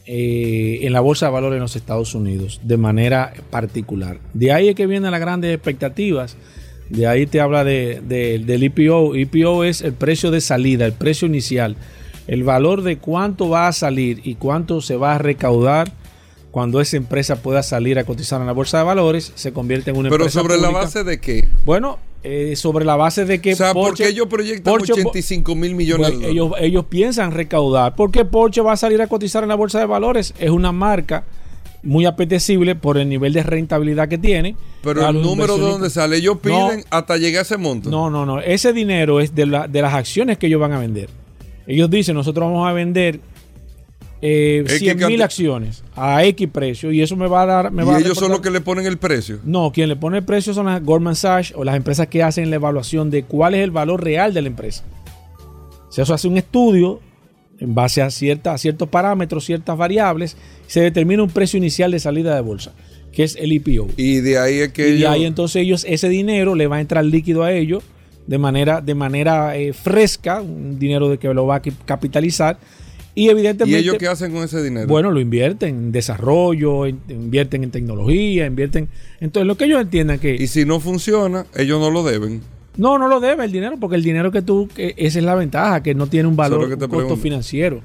eh, 0.05 0.79
en 0.81 0.91
la 0.91 0.99
bolsa 0.99 1.27
de 1.27 1.31
valores 1.31 1.55
en 1.55 1.61
los 1.61 1.75
Estados 1.75 2.13
Unidos 2.13 2.59
de 2.61 2.77
manera 2.77 3.33
particular. 3.49 4.19
De 4.33 4.51
ahí 4.51 4.67
es 4.67 4.75
que 4.75 4.85
vienen 4.85 5.11
las 5.11 5.19
grandes 5.19 5.55
expectativas. 5.55 6.35
De 6.89 7.07
ahí 7.07 7.25
te 7.25 7.39
habla 7.41 7.63
de, 7.63 8.01
de, 8.05 8.39
del 8.39 8.63
IPO. 8.63 9.15
IPO 9.15 9.63
es 9.63 9.81
el 9.81 9.93
precio 9.93 10.31
de 10.31 10.41
salida, 10.41 10.85
el 10.85 10.93
precio 10.93 11.27
inicial, 11.27 11.75
el 12.27 12.43
valor 12.43 12.81
de 12.83 12.97
cuánto 12.97 13.49
va 13.49 13.67
a 13.67 13.73
salir 13.73 14.21
y 14.23 14.35
cuánto 14.35 14.81
se 14.81 14.95
va 14.95 15.15
a 15.15 15.17
recaudar 15.17 15.91
cuando 16.51 16.79
esa 16.81 16.97
empresa 16.97 17.41
pueda 17.41 17.63
salir 17.63 17.97
a 17.97 18.03
cotizar 18.03 18.39
en 18.39 18.45
la 18.45 18.53
bolsa 18.53 18.77
de 18.77 18.83
valores, 18.83 19.31
se 19.33 19.51
convierte 19.53 19.89
en 19.89 19.97
una 19.97 20.09
Pero 20.09 20.25
empresa 20.25 20.39
sobre 20.41 20.57
la 20.59 20.69
base 20.69 21.03
de 21.03 21.19
qué? 21.19 21.47
Bueno, 21.65 21.97
eh, 22.21 22.55
sobre 22.55 22.85
la 22.85 22.95
base 22.95 23.25
de 23.25 23.41
que 23.41 23.53
o 23.53 23.55
sea, 23.55 23.73
¿por 23.73 23.93
Porsche- 23.93 23.97
qué 24.03 24.09
ellos 24.09 24.27
proyectan 24.27 24.71
Porsche- 24.71 24.91
85 24.93 25.55
mil 25.55 25.73
millones 25.73 26.09
Bueno, 26.11 26.19
de 26.27 26.27
dólares? 26.27 26.31
ellos, 26.31 26.51
ellos 26.61 26.85
piensan 26.85 27.31
recaudar. 27.31 27.95
porque 27.95 28.23
Porsche 28.23 28.61
va 28.61 28.73
a 28.73 28.77
salir 28.77 29.01
a 29.01 29.07
cotizar 29.07 29.41
en 29.41 29.49
la 29.49 29.55
bolsa 29.55 29.79
de 29.79 29.87
valores? 29.87 30.35
Es 30.37 30.51
una 30.51 30.71
marca 30.71 31.23
muy 31.83 32.05
apetecible 32.05 32.75
por 32.75 32.97
el 32.97 33.09
nivel 33.09 33.33
de 33.33 33.43
rentabilidad 33.43 34.07
que 34.07 34.17
tiene. 34.17 34.55
Pero 34.81 35.07
el 35.07 35.21
número 35.21 35.57
de 35.57 35.63
dónde 35.63 35.89
sale, 35.89 36.17
ellos 36.17 36.35
No. 36.35 36.41
piden 36.41 36.83
hasta 36.89 37.17
llegar 37.17 37.39
a 37.39 37.41
ese 37.43 37.57
monto. 37.57 37.89
No, 37.89 38.09
no, 38.09 38.25
no. 38.25 38.39
Ese 38.39 38.71
dinero 38.73 39.19
es 39.19 39.35
de, 39.35 39.45
la- 39.45 39.67
de 39.67 39.81
las 39.81 39.93
acciones 39.93 40.37
que 40.37 40.47
ellos 40.47 40.59
van 40.61 40.71
a 40.71 40.79
vender. 40.79 41.09
Ellos 41.67 41.89
dicen, 41.89 42.15
nosotros 42.15 42.45
vamos 42.49 42.67
a 42.67 42.73
vender 42.73 43.19
eh, 44.21 44.63
X 44.65 44.79
100 44.79 44.97
mil 45.07 45.21
acciones 45.21 45.83
a 45.95 46.23
X 46.23 46.47
precio 46.51 46.91
y 46.93 47.01
eso 47.01 47.15
me 47.17 47.27
va 47.27 47.41
a 47.41 47.45
dar... 47.45 47.71
Me 47.71 47.83
y 47.83 47.85
va 47.85 47.97
a 47.97 47.99
ellos 47.99 48.17
son 48.17 48.31
los 48.31 48.39
que 48.39 48.49
le 48.49 48.61
ponen 48.61 48.85
el 48.85 48.97
precio. 48.97 49.39
No, 49.43 49.71
quien 49.73 49.89
le 49.89 49.97
pone 49.97 50.19
el 50.19 50.23
precio 50.23 50.53
son 50.53 50.67
las 50.67 50.81
Goldman 50.83 51.15
Sachs 51.15 51.53
o 51.55 51.63
las 51.65 51.75
empresas 51.75 52.07
que 52.07 52.23
hacen 52.23 52.49
la 52.49 52.55
evaluación 52.55 53.09
de 53.09 53.23
cuál 53.23 53.53
es 53.55 53.61
el 53.63 53.71
valor 53.71 54.01
real 54.03 54.33
de 54.33 54.41
la 54.41 54.47
empresa. 54.47 54.83
Se 55.89 56.01
hace 56.01 56.27
un 56.27 56.37
estudio 56.37 57.01
en 57.63 57.73
base 57.73 58.01
a, 58.01 58.11
cierta, 58.11 58.53
a 58.53 58.57
ciertos 58.57 58.89
parámetros, 58.89 59.45
ciertas 59.45 59.77
variables, 59.77 60.35
se 60.67 60.81
determina 60.81 61.23
un 61.23 61.29
precio 61.29 61.57
inicial 61.57 61.91
de 61.91 61.99
salida 61.99 62.35
de 62.35 62.41
bolsa, 62.41 62.73
que 63.11 63.23
es 63.23 63.35
el 63.37 63.53
IPO. 63.53 63.87
Y 63.97 64.19
de 64.19 64.37
ahí 64.37 64.59
es 64.59 64.69
que 64.73 64.87
Y 64.89 64.91
de 64.91 64.97
ellos- 64.97 65.09
ahí 65.09 65.25
entonces 65.25 65.61
ellos, 65.61 65.85
ese 65.87 66.09
dinero 66.09 66.55
le 66.55 66.67
va 66.67 66.75
a 66.77 66.81
entrar 66.81 67.05
líquido 67.05 67.43
a 67.43 67.53
ellos 67.53 67.83
de 68.27 68.37
manera, 68.37 68.81
de 68.81 68.95
manera 68.95 69.55
eh, 69.57 69.73
fresca, 69.73 70.41
un 70.41 70.77
dinero 70.79 71.09
de 71.09 71.17
que 71.17 71.33
lo 71.33 71.45
va 71.45 71.55
a 71.57 71.61
capitalizar. 71.61 72.57
Y 73.15 73.29
evidentemente... 73.29 73.77
¿Y 73.77 73.81
ellos 73.83 73.97
qué 73.99 74.07
hacen 74.07 74.31
con 74.31 74.43
ese 74.43 74.63
dinero? 74.63 74.87
Bueno, 74.87 75.11
lo 75.11 75.19
invierten 75.19 75.69
en 75.75 75.91
desarrollo, 75.91 76.85
en- 76.87 76.99
invierten 77.09 77.63
en 77.63 77.69
tecnología, 77.71 78.45
invierten... 78.47 78.89
Entonces, 79.21 79.45
lo 79.47 79.55
que 79.55 79.65
ellos 79.65 79.79
entiendan 79.81 80.17
que... 80.19 80.33
Y 80.35 80.47
si 80.47 80.65
no 80.65 80.79
funciona, 80.79 81.45
ellos 81.55 81.79
no 81.79 81.91
lo 81.91 82.03
deben. 82.03 82.41
No, 82.77 82.97
no 82.97 83.07
lo 83.07 83.19
debe 83.19 83.45
el 83.45 83.51
dinero, 83.51 83.77
porque 83.79 83.95
el 83.95 84.03
dinero 84.03 84.31
que 84.31 84.41
tú, 84.41 84.67
que 84.73 84.95
esa 84.97 85.19
es 85.19 85.25
la 85.25 85.35
ventaja, 85.35 85.83
que 85.83 85.93
no 85.93 86.07
tiene 86.07 86.27
un 86.27 86.35
valor, 86.35 86.61
que 86.69 86.75
te 86.77 86.85
un 86.85 86.89
costo 86.89 86.97
pregunto. 86.97 87.17
financiero. 87.21 87.81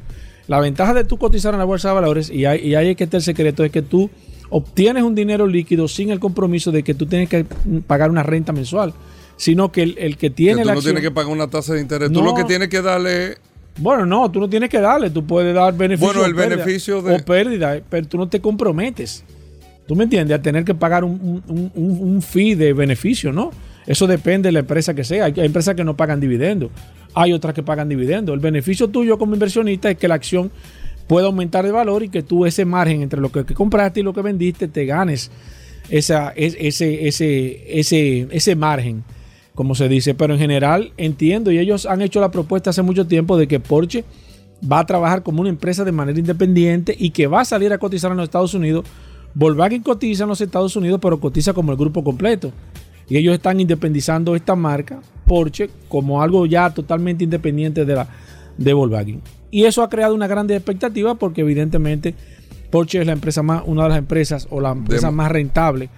La 0.47 0.61
ventaja 0.61 0.95
de 0.95 1.05
tú 1.05 1.19
cotizar 1.19 1.53
en 1.53 1.59
la 1.59 1.65
bolsa 1.67 1.89
de 1.89 1.95
valores, 1.95 2.31
y 2.31 2.47
ahí, 2.47 2.61
y 2.69 2.75
ahí 2.75 2.91
es 2.91 2.97
que 2.97 3.05
está 3.05 3.19
el 3.19 3.23
secreto, 3.23 3.65
es 3.65 3.71
que 3.71 3.83
tú 3.83 4.09
obtienes 4.49 5.03
un 5.03 5.15
dinero 5.15 5.47
líquido 5.47 5.89
sin 5.89 6.09
el 6.11 6.19
compromiso 6.21 6.73
de 6.73 6.83
que 6.83 6.95
tú 6.95 7.05
tienes 7.05 7.29
que 7.29 7.45
pagar 7.87 8.11
una 8.11 8.23
renta 8.23 8.53
mensual, 8.53 8.95
sino 9.37 9.71
que 9.71 9.83
el, 9.83 9.97
el 9.99 10.17
que 10.17 10.29
Que 10.29 10.35
tiene 10.35 10.63
tú 10.63 10.69
la 10.69 10.73
no 10.73 10.79
acción- 10.81 10.95
tienes 10.95 11.03
que 11.11 11.15
pagar 11.15 11.31
una 11.33 11.49
tasa 11.49 11.75
de 11.75 11.83
interés. 11.83 12.11
Tú 12.11 12.23
lo 12.23 12.35
que 12.35 12.45
tienes 12.45 12.69
que 12.69 12.81
darle 12.81 13.37
Bueno, 13.77 14.07
no, 14.07 14.31
tú 14.31 14.41
no 14.41 14.49
tienes 14.49 14.71
que 14.71 14.81
darle, 14.81 15.11
tú 15.11 15.25
puedes 15.27 15.55
dar 15.55 15.77
beneficio 15.77 16.15
Bueno, 16.15 16.25
el 16.25 16.33
o 16.33 16.37
pérdida, 16.37 16.57
beneficio 16.65 17.03
de- 17.03 17.15
o 17.17 17.25
pérdida, 17.27 17.81
pero 17.91 18.09
tú 18.09 18.17
no 18.17 18.27
te 18.29 18.41
comprometes. 18.41 19.23
¿Tú 19.87 19.95
me 19.95 20.05
entiendes? 20.05 20.39
A 20.39 20.43
tener 20.43 20.65
que 20.65 20.75
pagar 20.75 21.05
un, 21.05 21.43
un, 21.47 21.71
un- 21.75 21.99
un 22.15 22.23
fee 22.23 22.55
de 22.55 22.73
beneficio, 22.73 23.33
¿no? 23.33 23.51
Eso 23.89 24.07
depende 24.07 24.49
de 24.49 24.53
la 24.53 24.59
empresa 24.59 24.93
que 24.93 25.03
sea. 25.03 25.25
Hay, 25.25 25.33
empresas 25.37 25.75
que 25.75 25.83
no 25.83 25.97
pagan 25.97 26.21
dividendos. 26.21 26.71
Hay 27.15 27.33
otras 27.33 27.55
que 27.55 27.63
pagan 27.63 27.89
dividendos. 27.89 28.35
El 28.35 28.41
beneficio 28.41 28.89
tuyo 28.89 29.17
como 29.17 29.33
inversionista 29.33 29.91
es 29.91 29.97
que 29.97 30.07
la 30.07 30.15
acción 30.15 30.51
pueda 31.07 31.27
aumentar 31.27 31.65
de 31.65 31.73
valor 31.73 32.03
y 32.03 32.11
que 32.11 32.23
tú 32.23 32.45
ese 32.45 32.67
margen 32.67 33.01
entre 33.01 33.19
lo 33.19 33.33
que, 33.33 33.47
compraste 33.47 34.01
y 34.01 34.03
lo 34.03 34.13
que 34.13 34.21
vendiste 34.21 34.69
te 34.69 34.85
ganes 34.85 35.31
ese, 35.89 36.19
ese, 36.37 37.09
ese, 37.09 38.29
ese 38.31 38.57
margen, 38.57 39.05
como 39.55 39.75
se 39.75 39.89
dice. 39.89 40.15
Pero 40.15 40.35
en 40.35 40.39
general 40.39 40.93
entiendo 40.99 41.51
y 41.51 41.59
ellos 41.59 41.87
han 41.87 42.03
hecho 42.03 42.21
la 42.21 42.31
propuesta 42.31 42.69
hace 42.69 42.83
mucho 42.83 43.07
tiempo 43.07 43.39
de 43.39 43.49
que 43.49 43.59
Porsche 43.59 44.05
va 44.71 44.81
a 44.81 44.87
trabajar 44.87 45.23
como 45.23 45.41
una 45.41 45.49
empresa 45.49 45.83
de 45.83 45.93
manera 45.93 46.19
independiente 46.19 46.95
y 46.99 47.09
que 47.09 47.27
va 47.27 47.41
a 47.41 47.47
salir 47.47 47.73
a 47.73 47.79
cotizar 47.79 48.11
en 48.11 48.19
los 48.19 48.25
Estados 48.25 48.53
Unidos. 48.53 48.85
Volkswagen 49.33 49.83
cotiza 49.83 50.25
en 50.25 50.29
los 50.29 50.43
Estados 50.43 50.77
Unidos, 50.77 51.01
pero 51.01 51.19
cotiza 51.19 51.55
como 51.55 51.73
el 51.73 51.79
grupo 51.79 52.05
completo. 52.05 52.53
Y 53.09 53.17
ellos 53.17 53.35
están 53.35 53.61
independizando 53.61 54.37
esta 54.37 54.55
marca, 54.55 55.01
Porsche, 55.27 55.71
como 55.89 56.23
algo 56.23 56.47
ya 56.47 56.71
totalmente 56.75 57.25
independiente 57.25 57.85
de, 57.85 57.95
la, 57.95 58.09
de 58.57 58.73
Volkswagen. 58.73 59.23
Y 59.51 59.65
eso 59.65 59.83
ha 59.83 59.89
creado 59.89 60.15
una 60.15 60.27
gran 60.27 60.51
expectativa 60.51 61.15
porque 61.15 61.41
evidentemente 61.41 62.15
Porsche 62.71 63.01
es 63.01 63.07
la 63.07 63.13
empresa 63.13 63.43
más, 63.43 63.63
una 63.67 63.85
de 63.85 63.89
las 63.91 63.99
empresas 63.99 64.47
o 64.51 64.61
la 64.61 64.73
empresa 64.73 65.11
más 65.11 65.31
rentable 65.33 65.89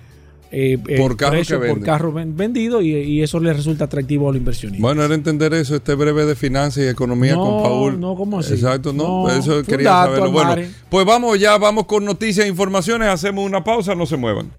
eh, 0.52 0.78
eh, 0.88 0.96
Por 0.98 1.16
carro 1.16 1.32
precio 1.32 1.60
que 1.60 1.68
por 1.68 1.80
carro 1.80 2.12
ven- 2.12 2.36
vendido 2.36 2.82
y, 2.82 2.90
y 2.92 3.22
eso 3.22 3.38
le 3.38 3.52
resulta 3.52 3.84
atractivo 3.84 4.28
a 4.28 4.32
los 4.32 4.38
inversionistas. 4.38 4.82
Bueno, 4.82 5.04
era 5.04 5.14
entender 5.14 5.54
eso, 5.54 5.76
este 5.76 5.94
breve 5.94 6.24
de 6.26 6.34
finanzas 6.34 6.82
y 6.84 6.88
economía 6.88 7.34
No, 7.34 7.44
con 7.44 7.62
Paul. 7.62 8.00
no, 8.00 8.16
¿cómo 8.16 8.40
así? 8.40 8.54
Exacto, 8.54 8.92
no, 8.92 9.28
No, 9.28 9.30
eso 9.30 9.62
quería 9.62 9.90
saberlo. 9.90 10.32
Bueno, 10.32 10.56
pues 10.88 11.06
vamos 11.06 11.38
ya, 11.38 11.56
vamos 11.56 11.86
con 11.86 12.04
noticias 12.04 12.46
e 12.46 12.48
informaciones, 12.48 13.08
hacemos 13.08 13.44
una 13.46 13.62
pausa, 13.62 13.94
no 13.94 14.06
se 14.06 14.16
muevan. 14.16 14.50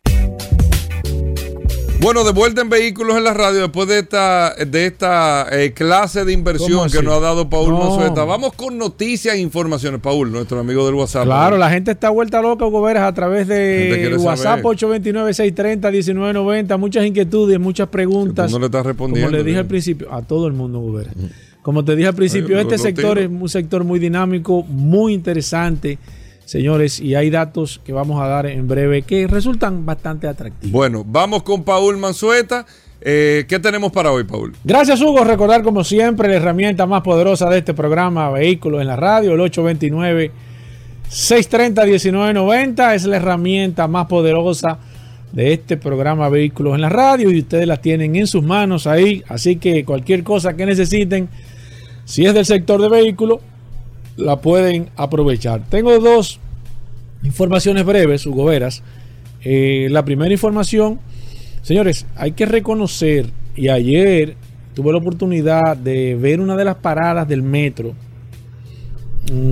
Bueno, 2.01 2.23
de 2.23 2.31
vuelta 2.31 2.61
en 2.61 2.69
vehículos 2.69 3.15
en 3.15 3.23
la 3.23 3.35
radio 3.35 3.61
después 3.61 3.87
de 3.87 3.99
esta 3.99 4.55
de 4.55 4.87
esta 4.87 5.45
eh, 5.51 5.71
clase 5.71 6.25
de 6.25 6.33
¿Cómo 6.33 6.39
inversión 6.39 6.89
que 6.89 7.03
nos 7.03 7.13
ha 7.13 7.19
dado 7.19 7.47
Paul 7.47 7.69
No. 7.69 7.77
Manzueta. 7.77 8.23
Vamos 8.23 8.53
con 8.53 8.79
noticias 8.79 9.35
e 9.35 9.39
informaciones. 9.39 10.01
Paul, 10.01 10.31
nuestro 10.31 10.59
amigo 10.59 10.83
del 10.83 10.95
WhatsApp. 10.95 11.25
Claro, 11.25 11.57
la 11.57 11.69
gente 11.69 11.91
está 11.91 12.09
vuelta 12.09 12.41
loca, 12.41 12.65
Hugo 12.65 12.81
Veras, 12.81 13.03
a 13.03 13.13
través 13.13 13.47
de 13.47 14.17
WhatsApp 14.19 14.63
saber. 14.63 14.77
829-630-1990. 14.77 16.79
Muchas 16.79 17.05
inquietudes, 17.05 17.59
muchas 17.59 17.87
preguntas. 17.89 18.47
Tú 18.47 18.53
no 18.53 18.59
le 18.61 18.65
estás 18.65 18.83
respondiendo, 18.83 19.27
Como 19.27 19.37
le 19.37 19.43
dije 19.43 19.59
al 19.59 19.67
principio, 19.67 20.11
a 20.11 20.23
todo 20.23 20.47
el 20.47 20.53
mundo, 20.53 20.79
Hugo 20.79 20.93
Veras. 20.93 21.13
Como 21.61 21.85
te 21.85 21.95
dije 21.95 22.07
al 22.07 22.15
principio, 22.15 22.59
este 22.59 22.79
sector 22.79 23.19
es 23.19 23.29
un 23.29 23.47
sector 23.47 23.83
muy 23.83 23.99
dinámico, 23.99 24.63
muy 24.63 25.13
interesante, 25.13 25.99
señores, 26.51 26.99
y 26.99 27.15
hay 27.15 27.29
datos 27.29 27.79
que 27.85 27.93
vamos 27.93 28.21
a 28.21 28.27
dar 28.27 28.45
en 28.45 28.67
breve 28.67 29.03
que 29.03 29.25
resultan 29.25 29.85
bastante 29.85 30.27
atractivos. 30.27 30.69
Bueno, 30.69 31.05
vamos 31.07 31.43
con 31.43 31.63
Paul 31.63 31.95
Manzueta. 31.95 32.65
Eh, 32.99 33.45
¿Qué 33.47 33.57
tenemos 33.59 33.93
para 33.93 34.11
hoy, 34.11 34.25
Paul? 34.25 34.51
Gracias, 34.65 35.01
Hugo. 35.01 35.23
Recordar, 35.23 35.63
como 35.63 35.85
siempre, 35.85 36.27
la 36.27 36.35
herramienta 36.35 36.85
más 36.85 37.03
poderosa 37.03 37.49
de 37.49 37.59
este 37.59 37.73
programa, 37.73 38.29
Vehículos 38.31 38.81
en 38.81 38.87
la 38.87 38.97
Radio, 38.97 39.31
el 39.31 39.39
829-630-1990. 41.09 42.95
Es 42.95 43.05
la 43.05 43.15
herramienta 43.15 43.87
más 43.87 44.07
poderosa 44.07 44.77
de 45.31 45.53
este 45.53 45.77
programa 45.77 46.27
Vehículos 46.27 46.75
en 46.75 46.81
la 46.81 46.89
Radio 46.89 47.31
y 47.31 47.39
ustedes 47.39 47.65
la 47.65 47.77
tienen 47.77 48.17
en 48.17 48.27
sus 48.27 48.43
manos 48.43 48.87
ahí. 48.87 49.23
Así 49.29 49.55
que 49.55 49.85
cualquier 49.85 50.25
cosa 50.25 50.57
que 50.57 50.65
necesiten, 50.65 51.29
si 52.03 52.25
es 52.25 52.33
del 52.33 52.45
sector 52.45 52.81
de 52.81 52.89
vehículos, 52.89 53.39
la 54.21 54.41
pueden 54.41 54.89
aprovechar. 54.95 55.63
Tengo 55.69 55.97
dos 55.99 56.39
informaciones 57.23 57.85
breves, 57.85 58.25
Hugo 58.25 58.45
Veras. 58.45 58.83
Eh, 59.43 59.87
la 59.91 60.05
primera 60.05 60.31
información, 60.31 60.99
señores, 61.61 62.05
hay 62.15 62.33
que 62.33 62.45
reconocer, 62.45 63.27
y 63.55 63.69
ayer 63.69 64.35
tuve 64.73 64.91
la 64.91 64.99
oportunidad 64.99 65.75
de 65.75 66.15
ver 66.15 66.39
una 66.39 66.55
de 66.55 66.65
las 66.65 66.75
paradas 66.75 67.27
del 67.27 67.41
metro, 67.41 67.93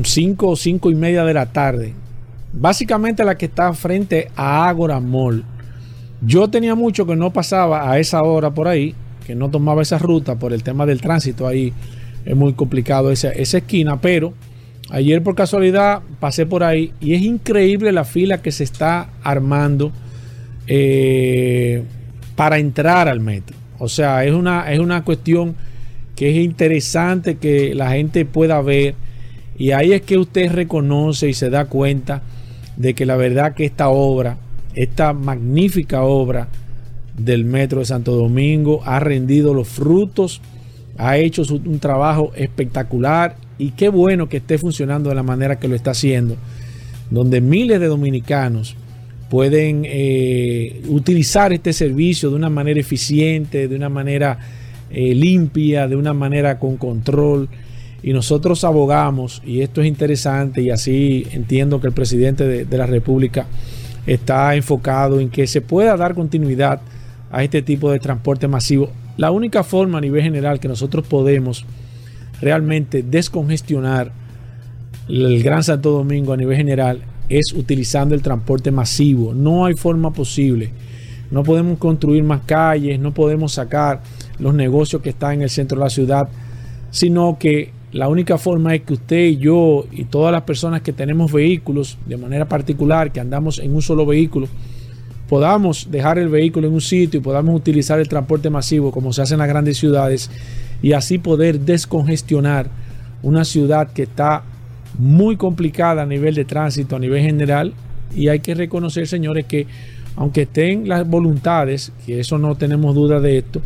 5 0.04 0.48
o 0.48 0.56
5 0.56 0.92
y 0.92 0.96
media 0.96 1.24
de 1.24 1.34
la 1.34 1.48
tarde, 1.48 1.94
básicamente 2.54 3.24
la 3.24 3.38
que 3.38 3.46
está 3.46 3.74
frente 3.74 4.30
a 4.36 4.68
Agora 4.68 5.00
Mall. 5.00 5.44
Yo 6.22 6.50
tenía 6.50 6.76
mucho 6.76 7.06
que 7.06 7.16
no 7.16 7.32
pasaba 7.32 7.90
a 7.90 7.98
esa 7.98 8.22
hora 8.24 8.52
por 8.54 8.68
ahí, 8.68 8.94
que 9.26 9.36
no 9.36 9.50
tomaba 9.50 9.82
esa 9.82 9.98
ruta 9.98 10.36
por 10.36 10.54
el 10.54 10.64
tema 10.64 10.86
del 10.86 11.02
tránsito 11.02 11.48
ahí. 11.48 11.74
Es 12.26 12.36
muy 12.36 12.54
complicado 12.54 13.12
esa, 13.12 13.30
esa 13.30 13.60
esquina, 13.60 14.02
pero 14.02 14.34
ayer 14.90 15.22
por 15.24 15.36
casualidad 15.36 16.02
pasé 16.20 16.46
por 16.46 16.64
ahí 16.64 16.94
y 17.00 17.14
es 17.14 17.22
increíble 17.22 17.92
la 17.92 18.06
fila 18.06 18.42
que 18.42 18.52
se 18.52 18.64
está 18.64 19.10
armando 19.24 19.92
eh, 20.68 21.84
para 22.36 22.60
entrar 22.60 23.08
al 23.08 23.20
metro. 23.20 23.56
O 23.78 23.88
sea, 23.90 24.26
es 24.26 24.34
una, 24.34 24.72
es 24.72 24.80
una 24.80 25.04
cuestión 25.04 25.56
que 26.16 26.30
es 26.32 26.38
interesante 26.38 27.36
que 27.38 27.74
la 27.74 27.92
gente 27.92 28.26
pueda 28.26 28.62
ver 28.62 28.96
y 29.58 29.72
ahí 29.72 29.94
es 29.94 30.02
que 30.02 30.18
usted 30.18 30.52
reconoce 30.52 31.30
y 31.30 31.34
se 31.34 31.50
da 31.50 31.66
cuenta 31.66 32.22
de 32.78 32.94
que 32.94 33.06
la 33.06 33.16
verdad 33.16 33.54
que 33.54 33.66
esta 33.66 33.90
obra, 33.90 34.38
esta 34.74 35.14
magnífica 35.14 36.04
obra 36.04 36.48
del 37.18 37.46
Metro 37.46 37.80
de 37.80 37.86
Santo 37.86 38.16
Domingo 38.16 38.82
ha 38.86 39.00
rendido 39.00 39.54
los 39.54 39.68
frutos, 39.68 40.42
ha 40.98 41.18
hecho 41.18 41.44
un 41.54 41.80
trabajo 41.80 42.32
espectacular 42.36 43.36
y 43.60 43.72
qué 43.72 43.90
bueno 43.90 44.30
que 44.30 44.38
esté 44.38 44.58
funcionando 44.58 45.10
de 45.10 45.16
la 45.16 45.22
manera 45.22 45.60
que 45.60 45.68
lo 45.68 45.76
está 45.76 45.92
haciendo, 45.92 46.38
donde 47.12 47.42
miles 47.42 47.80
de 47.80 47.88
dominicanos 47.88 48.76
pueden 49.30 49.84
eh, 49.86 50.82
utilizar 50.88 51.54
este 51.54 51.74
servicio 51.74 52.30
de 52.30 52.36
una 52.38 52.50
manera 52.50 52.80
eficiente, 52.80 53.68
de 53.68 53.76
una 53.76 53.90
manera 53.90 54.40
eh, 54.90 55.14
limpia, 55.14 55.88
de 55.88 55.96
una 55.96 56.14
manera 56.14 56.58
con 56.58 56.78
control. 56.78 57.50
Y 58.02 58.14
nosotros 58.14 58.64
abogamos, 58.64 59.42
y 59.46 59.62
esto 59.62 59.82
es 59.82 59.88
interesante, 59.88 60.62
y 60.62 60.70
así 60.70 61.28
entiendo 61.32 61.82
que 61.82 61.88
el 61.88 61.94
presidente 61.94 62.48
de, 62.48 62.64
de 62.64 62.78
la 62.78 62.86
República 62.86 63.46
está 64.08 64.56
enfocado 64.56 65.20
en 65.20 65.30
que 65.30 65.46
se 65.48 65.60
pueda 65.60 65.98
dar 65.98 66.16
continuidad 66.16 66.82
a 67.30 67.44
este 67.44 67.62
tipo 67.62 67.92
de 67.92 68.00
transporte 68.00 68.48
masivo. 68.48 68.90
La 69.18 69.32
única 69.32 69.64
forma 69.64 69.98
a 69.98 70.02
nivel 70.02 70.24
general 70.24 70.62
que 70.62 70.70
nosotros 70.70 71.06
podemos 71.06 71.66
realmente 72.42 73.04
descongestionar 73.04 74.12
el 75.08 75.42
Gran 75.42 75.64
Santo 75.64 75.92
Domingo 75.92 76.34
a 76.34 76.38
nivel 76.38 76.58
general 76.58 77.02
es 77.30 77.54
utilizando 77.54 78.16
el 78.16 78.22
transporte 78.22 78.72
masivo. 78.72 79.34
No 79.34 79.66
hay 79.66 79.76
forma 79.76 80.12
posible. 80.12 80.72
No 81.32 81.44
podemos 81.44 81.78
construir 81.78 82.24
más 82.24 82.42
calles, 82.46 83.00
no 83.00 83.14
podemos 83.14 83.54
sacar 83.54 84.02
los 84.40 84.54
negocios 84.54 85.02
que 85.02 85.10
están 85.10 85.34
en 85.34 85.42
el 85.44 85.50
centro 85.50 85.78
de 85.78 85.84
la 85.84 85.90
ciudad, 85.90 86.30
sino 86.92 87.38
que 87.40 87.72
la 87.92 88.08
única 88.08 88.38
forma 88.38 88.76
es 88.76 88.82
que 88.82 88.94
usted 88.94 89.26
y 89.26 89.38
yo 89.38 89.86
y 89.92 90.06
todas 90.06 90.32
las 90.32 90.44
personas 90.44 90.82
que 90.82 90.94
tenemos 90.94 91.32
vehículos 91.32 91.98
de 92.06 92.18
manera 92.18 92.48
particular, 92.48 93.12
que 93.12 93.20
andamos 93.20 93.60
en 93.60 93.74
un 93.74 93.82
solo 93.82 94.06
vehículo, 94.06 94.48
podamos 95.28 95.88
dejar 95.92 96.18
el 96.18 96.30
vehículo 96.30 96.68
en 96.68 96.74
un 96.74 96.82
sitio 96.82 97.20
y 97.20 97.24
podamos 97.24 97.56
utilizar 97.56 98.00
el 98.00 98.08
transporte 98.08 98.50
masivo 98.50 98.92
como 98.92 99.14
se 99.14 99.22
hace 99.22 99.36
en 99.36 99.40
las 99.40 99.48
grandes 99.48 99.78
ciudades 99.78 100.32
y 100.82 100.94
así 100.94 101.18
poder 101.18 101.60
descongestionar 101.60 102.70
una 103.22 103.44
ciudad 103.44 103.92
que 103.92 104.04
está 104.04 104.44
muy 104.98 105.38
complicada 105.38 106.04
a 106.04 106.06
nivel 106.06 106.36
de 106.36 106.46
tránsito, 106.46 106.96
a 106.96 107.00
nivel 107.00 107.22
general, 107.22 107.74
y 108.16 108.28
hay 108.28 108.40
que 108.40 108.56
reconocer, 108.56 109.08
señores, 109.08 109.46
que 109.46 109.68
aunque 110.16 110.44
estén 110.44 110.88
las 110.88 111.08
voluntades, 111.08 111.92
que 112.06 112.20
eso 112.20 112.38
no 112.38 112.56
tenemos 112.56 112.96
duda 112.96 113.20
de 113.20 113.38
esto, 113.38 113.62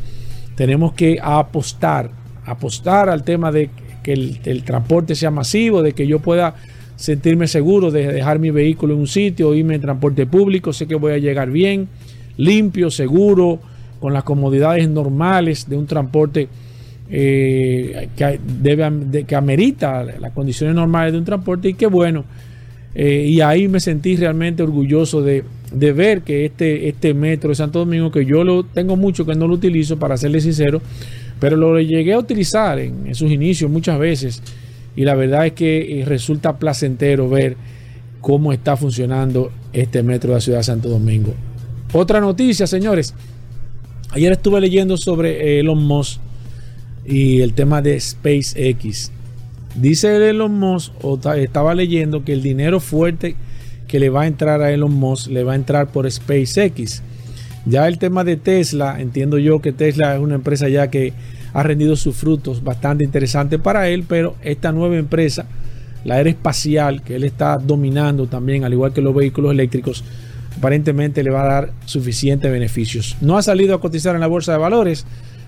tenemos 0.55 0.93
que 0.93 1.17
apostar, 1.21 2.11
apostar 2.45 3.09
al 3.09 3.23
tema 3.23 3.51
de 3.51 3.69
que 4.03 4.13
el, 4.13 4.39
el 4.45 4.63
transporte 4.63 5.15
sea 5.15 5.31
masivo, 5.31 5.81
de 5.81 5.93
que 5.93 6.05
yo 6.05 6.19
pueda 6.19 6.55
sentirme 6.95 7.47
seguro 7.47 7.89
de 7.89 8.11
dejar 8.11 8.39
mi 8.39 8.51
vehículo 8.51 8.93
en 8.93 8.99
un 8.99 9.07
sitio, 9.07 9.53
irme 9.55 9.75
en 9.75 9.81
transporte 9.81 10.25
público, 10.25 10.73
sé 10.73 10.87
que 10.87 10.95
voy 10.95 11.13
a 11.13 11.17
llegar 11.17 11.49
bien, 11.49 11.87
limpio, 12.37 12.91
seguro, 12.91 13.59
con 13.99 14.13
las 14.13 14.23
comodidades 14.23 14.89
normales 14.89 15.69
de 15.69 15.77
un 15.77 15.87
transporte 15.87 16.49
eh, 17.15 18.09
que, 18.15 18.39
debe, 18.43 19.23
que 19.27 19.35
amerita 19.35 20.03
las 20.03 20.31
condiciones 20.31 20.75
normales 20.75 21.13
de 21.13 21.19
un 21.19 21.25
transporte 21.25 21.69
y 21.69 21.75
qué 21.75 21.85
bueno. 21.85 22.25
Eh, 22.95 23.27
y 23.27 23.39
ahí 23.41 23.67
me 23.67 23.79
sentí 23.79 24.15
realmente 24.15 24.63
orgulloso 24.63 25.21
de, 25.21 25.43
ver 25.71 26.23
que 26.23 26.45
este, 26.45 26.89
este 26.89 27.13
metro 27.13 27.49
de 27.49 27.55
Santo 27.55 27.77
Domingo, 27.77 28.09
que 28.09 28.25
yo 28.25 28.43
lo 28.43 28.63
tengo 28.63 28.95
mucho 28.95 29.27
que 29.27 29.35
no 29.35 29.47
lo 29.47 29.53
utilizo, 29.53 29.99
para 29.99 30.17
serle 30.17 30.41
sincero, 30.41 30.81
pero 31.39 31.55
lo 31.55 31.79
llegué 31.79 32.13
a 32.13 32.17
utilizar 32.17 32.79
en, 32.79 33.05
en 33.05 33.13
sus 33.13 33.31
inicios 33.31 33.69
muchas 33.69 33.99
veces 33.99 34.41
y 34.95 35.05
la 35.05 35.13
verdad 35.13 35.45
es 35.45 35.53
que 35.53 36.01
eh, 36.01 36.05
resulta 36.05 36.57
placentero 36.57 37.29
ver 37.29 37.57
cómo 38.21 38.53
está 38.53 38.75
funcionando 38.75 39.51
este 39.71 40.01
metro 40.01 40.31
de 40.31 40.37
la 40.37 40.41
ciudad 40.41 40.57
de 40.59 40.63
Santo 40.63 40.89
Domingo. 40.89 41.35
Otra 41.93 42.19
noticia, 42.19 42.65
señores. 42.65 43.13
Ayer 44.09 44.31
estuve 44.31 44.59
leyendo 44.61 44.97
sobre 44.97 45.59
Elon 45.59 45.83
Musk 45.83 46.19
y 47.05 47.41
el 47.41 47.53
tema 47.53 47.81
de 47.81 47.99
SpaceX. 47.99 49.11
Dice 49.75 50.29
Elon 50.29 50.53
Musk, 50.59 50.93
o 51.01 51.19
estaba 51.33 51.73
leyendo 51.73 52.23
que 52.23 52.33
el 52.33 52.43
dinero 52.43 52.79
fuerte 52.79 53.35
que 53.87 53.99
le 53.99 54.09
va 54.09 54.23
a 54.23 54.27
entrar 54.27 54.61
a 54.61 54.71
Elon 54.71 54.93
Musk 54.93 55.29
le 55.29 55.43
va 55.43 55.53
a 55.53 55.55
entrar 55.55 55.87
por 55.87 56.09
SpaceX. 56.09 57.01
Ya 57.65 57.87
el 57.87 57.97
tema 57.97 58.23
de 58.23 58.35
Tesla, 58.35 58.99
entiendo 58.99 59.37
yo 59.37 59.61
que 59.61 59.71
Tesla 59.71 60.15
es 60.15 60.21
una 60.21 60.35
empresa 60.35 60.67
ya 60.69 60.89
que 60.89 61.13
ha 61.53 61.63
rendido 61.63 61.95
sus 61.95 62.15
frutos 62.15 62.63
bastante 62.63 63.03
interesantes 63.03 63.59
para 63.59 63.87
él, 63.89 64.03
pero 64.07 64.35
esta 64.41 64.71
nueva 64.71 64.97
empresa, 64.97 65.45
la 66.03 66.15
aeroespacial, 66.15 67.03
que 67.03 67.15
él 67.15 67.23
está 67.23 67.57
dominando 67.57 68.27
también, 68.27 68.63
al 68.63 68.73
igual 68.73 68.93
que 68.93 69.01
los 69.01 69.15
vehículos 69.15 69.51
eléctricos, 69.51 70.03
aparentemente 70.57 71.23
le 71.23 71.29
va 71.29 71.43
a 71.43 71.53
dar 71.53 71.73
suficientes 71.85 72.51
beneficios. 72.51 73.15
No 73.21 73.37
ha 73.37 73.43
salido 73.43 73.75
a 73.75 73.79
cotizar 73.79 74.15
en 74.15 74.21
la 74.21 74.27
bolsa 74.27 74.51
de 74.53 74.57
valores, 74.57 75.05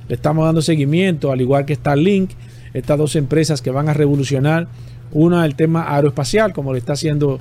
le 0.07 0.15
estamos 0.15 0.45
dando 0.45 0.61
seguimiento, 0.61 1.31
al 1.31 1.41
igual 1.41 1.65
que 1.65 1.75
Starlink, 1.75 2.31
estas 2.73 2.97
dos 2.97 3.15
empresas 3.15 3.61
que 3.61 3.71
van 3.71 3.89
a 3.89 3.93
revolucionar, 3.93 4.67
una 5.11 5.45
el 5.45 5.55
tema 5.55 5.93
aeroespacial, 5.95 6.53
como 6.53 6.73
le 6.73 6.79
está 6.79 6.93
haciendo 6.93 7.39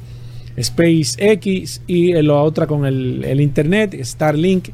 SpaceX, 0.61 1.83
y 1.87 2.13
la 2.13 2.35
otra 2.35 2.67
con 2.67 2.87
el 2.87 3.41
Internet, 3.41 3.99
Starlink, 4.03 4.69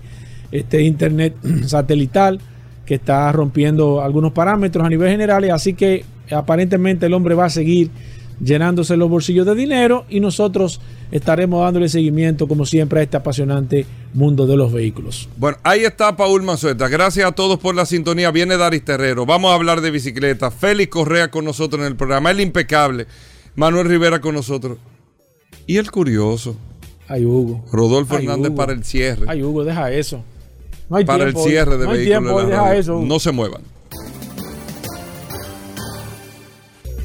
este 0.52 0.82
Internet 0.82 1.35
satelital 1.66 2.40
que 2.85 2.97
está 2.97 3.30
rompiendo 3.32 4.02
algunos 4.02 4.32
parámetros 4.32 4.85
a 4.85 4.88
nivel 4.88 5.11
general, 5.11 5.49
así 5.50 5.75
que 5.75 6.04
aparentemente 6.30 7.06
el 7.06 7.14
hombre 7.14 7.35
va 7.35 7.44
a 7.44 7.50
seguir 7.50 7.90
llenándose 8.40 8.97
los 8.97 9.09
bolsillos 9.09 9.47
de 9.47 9.54
dinero 9.54 10.04
y 10.09 10.20
nosotros 10.20 10.80
estaremos 11.11 11.62
dándole 11.62 11.88
seguimiento 11.88 12.49
como 12.49 12.66
siempre 12.66 13.00
a 13.00 13.02
este 13.02 13.16
apasionante 13.16 13.87
mundo 14.14 14.47
de 14.47 14.56
los 14.56 14.73
vehículos. 14.73 15.28
Bueno, 15.37 15.59
ahí 15.62 15.85
está 15.85 16.16
Paul 16.16 16.42
Mazueta. 16.42 16.88
Gracias 16.88 17.26
a 17.26 17.32
todos 17.32 17.59
por 17.59 17.75
la 17.75 17.87
sintonía. 17.87 18.30
Viene 18.30 18.56
Daris 18.56 18.85
Terrero. 18.85 19.26
Vamos 19.26 19.50
a 19.52 19.54
hablar 19.54 19.80
de 19.80 19.90
bicicleta. 19.90 20.50
Félix 20.50 20.90
Correa 20.90 21.30
con 21.30 21.44
nosotros 21.44 21.80
en 21.80 21.87
el 21.87 21.97
programa. 21.97 22.30
El 22.30 22.40
impecable. 22.40 23.06
Manuel 23.54 23.87
Rivera 23.87 24.20
con 24.20 24.35
nosotros. 24.35 24.78
Y 25.66 25.76
el 25.76 25.90
curioso. 25.90 26.56
Ay, 27.09 27.25
Hugo. 27.25 27.64
Rodolfo 27.73 28.16
Hernández 28.16 28.52
para 28.52 28.73
el 28.73 28.85
cierre. 28.85 29.26
Ay, 29.28 29.42
Hugo, 29.42 29.64
deja 29.64 29.90
eso 29.92 30.25
para 31.06 31.25
el 31.25 31.37
cierre 31.37 31.78
de 31.78 31.87
vehículos. 31.87 32.88
No 32.88 33.18
se 33.18 33.32
muevan. 33.32 33.62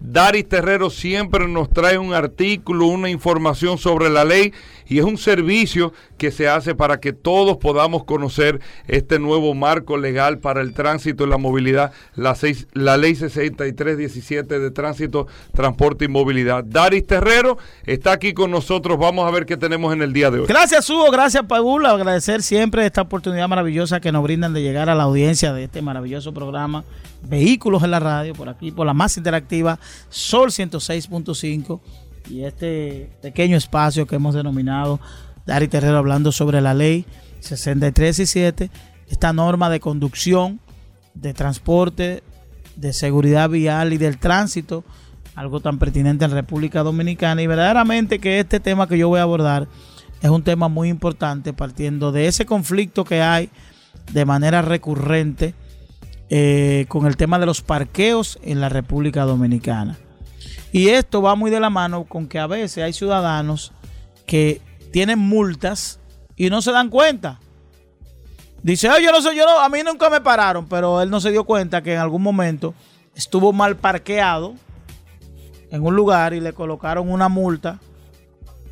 Daris 0.00 0.48
Terrero 0.48 0.90
siempre 0.90 1.48
nos 1.48 1.70
trae 1.70 1.98
un 1.98 2.14
artículo, 2.14 2.86
una 2.86 3.10
información 3.10 3.78
sobre 3.78 4.08
la 4.08 4.24
ley 4.24 4.52
y 4.86 4.98
es 4.98 5.04
un 5.04 5.18
servicio 5.18 5.92
que 6.16 6.30
se 6.30 6.48
hace 6.48 6.74
para 6.74 7.00
que 7.00 7.12
todos 7.12 7.58
podamos 7.58 8.04
conocer 8.04 8.60
este 8.86 9.18
nuevo 9.18 9.54
marco 9.54 9.96
legal 9.96 10.38
para 10.38 10.60
el 10.60 10.72
tránsito 10.72 11.24
y 11.24 11.28
la 11.28 11.36
movilidad, 11.36 11.92
la, 12.14 12.36
ley 12.96 13.14
6317 13.14 14.58
de 14.58 14.70
tránsito, 14.70 15.26
transporte 15.52 16.06
y 16.06 16.08
movilidad. 16.08 16.64
Daris 16.64 17.06
Terrero 17.06 17.58
está 17.84 18.12
aquí 18.12 18.32
con 18.32 18.50
nosotros, 18.50 18.98
vamos 18.98 19.26
a 19.26 19.30
ver 19.30 19.46
qué 19.46 19.56
tenemos 19.56 19.92
en 19.92 20.02
el 20.02 20.12
día 20.12 20.30
de 20.30 20.40
hoy. 20.40 20.46
Gracias 20.46 20.88
Hugo, 20.88 21.10
gracias 21.10 21.44
Paul, 21.46 21.84
agradecer 21.86 22.42
siempre 22.42 22.86
esta 22.86 23.02
oportunidad 23.02 23.48
maravillosa 23.48 24.00
que 24.00 24.12
nos 24.12 24.22
brindan 24.22 24.54
de 24.54 24.62
llegar 24.62 24.88
a 24.88 24.94
la 24.94 25.02
audiencia 25.04 25.52
de 25.52 25.64
este 25.64 25.82
maravilloso 25.82 26.32
programa 26.32 26.84
Vehículos 27.22 27.82
en 27.82 27.90
la 27.90 28.00
Radio, 28.00 28.34
por 28.34 28.48
aquí, 28.48 28.70
por 28.70 28.86
la 28.86 28.94
más 28.94 29.16
interactiva 29.16 29.78
Sol 30.08 30.50
106.5 30.50 31.80
y 32.30 32.44
este 32.44 33.10
pequeño 33.22 33.56
espacio 33.56 34.06
que 34.06 34.16
hemos 34.16 34.34
denominado 34.34 35.00
Dari 35.46 35.68
Terrero 35.68 35.98
hablando 35.98 36.30
sobre 36.30 36.60
la 36.60 36.74
ley 36.74 37.06
63 37.40 38.20
esta 39.08 39.32
norma 39.32 39.70
de 39.70 39.80
conducción, 39.80 40.60
de 41.14 41.32
transporte, 41.32 42.22
de 42.76 42.92
seguridad 42.92 43.48
vial 43.48 43.92
y 43.92 43.96
del 43.96 44.18
tránsito, 44.18 44.84
algo 45.34 45.60
tan 45.60 45.78
pertinente 45.78 46.24
en 46.24 46.30
República 46.30 46.82
Dominicana. 46.82 47.40
Y 47.42 47.46
verdaderamente 47.46 48.18
que 48.18 48.40
este 48.40 48.60
tema 48.60 48.86
que 48.86 48.98
yo 48.98 49.08
voy 49.08 49.20
a 49.20 49.22
abordar 49.22 49.68
es 50.20 50.30
un 50.30 50.42
tema 50.42 50.68
muy 50.68 50.88
importante 50.88 51.52
partiendo 51.52 52.12
de 52.12 52.26
ese 52.26 52.44
conflicto 52.44 53.04
que 53.04 53.22
hay 53.22 53.50
de 54.12 54.24
manera 54.24 54.62
recurrente 54.62 55.54
eh, 56.30 56.84
con 56.88 57.06
el 57.06 57.16
tema 57.16 57.38
de 57.38 57.46
los 57.46 57.62
parqueos 57.62 58.38
en 58.42 58.60
la 58.60 58.68
República 58.68 59.24
Dominicana. 59.24 59.98
Y 60.72 60.88
esto 60.88 61.22
va 61.22 61.34
muy 61.34 61.50
de 61.50 61.60
la 61.60 61.70
mano 61.70 62.04
con 62.04 62.26
que 62.26 62.38
a 62.38 62.46
veces 62.46 62.84
hay 62.84 62.92
ciudadanos 62.92 63.72
que 64.26 64.60
tienen 64.92 65.18
multas 65.18 66.00
y 66.36 66.50
no 66.50 66.60
se 66.60 66.72
dan 66.72 66.90
cuenta. 66.90 67.40
Dice, 68.62 68.88
yo 69.02 69.12
no 69.12 69.22
sé, 69.22 69.34
yo 69.34 69.46
no, 69.46 69.58
a 69.58 69.68
mí 69.68 69.78
nunca 69.84 70.10
me 70.10 70.20
pararon, 70.20 70.66
pero 70.68 71.00
él 71.00 71.10
no 71.10 71.20
se 71.20 71.30
dio 71.30 71.44
cuenta 71.44 71.82
que 71.82 71.94
en 71.94 72.00
algún 72.00 72.22
momento 72.22 72.74
estuvo 73.14 73.52
mal 73.52 73.76
parqueado 73.76 74.54
en 75.70 75.82
un 75.82 75.96
lugar 75.96 76.34
y 76.34 76.40
le 76.40 76.52
colocaron 76.52 77.10
una 77.10 77.28
multa 77.28 77.78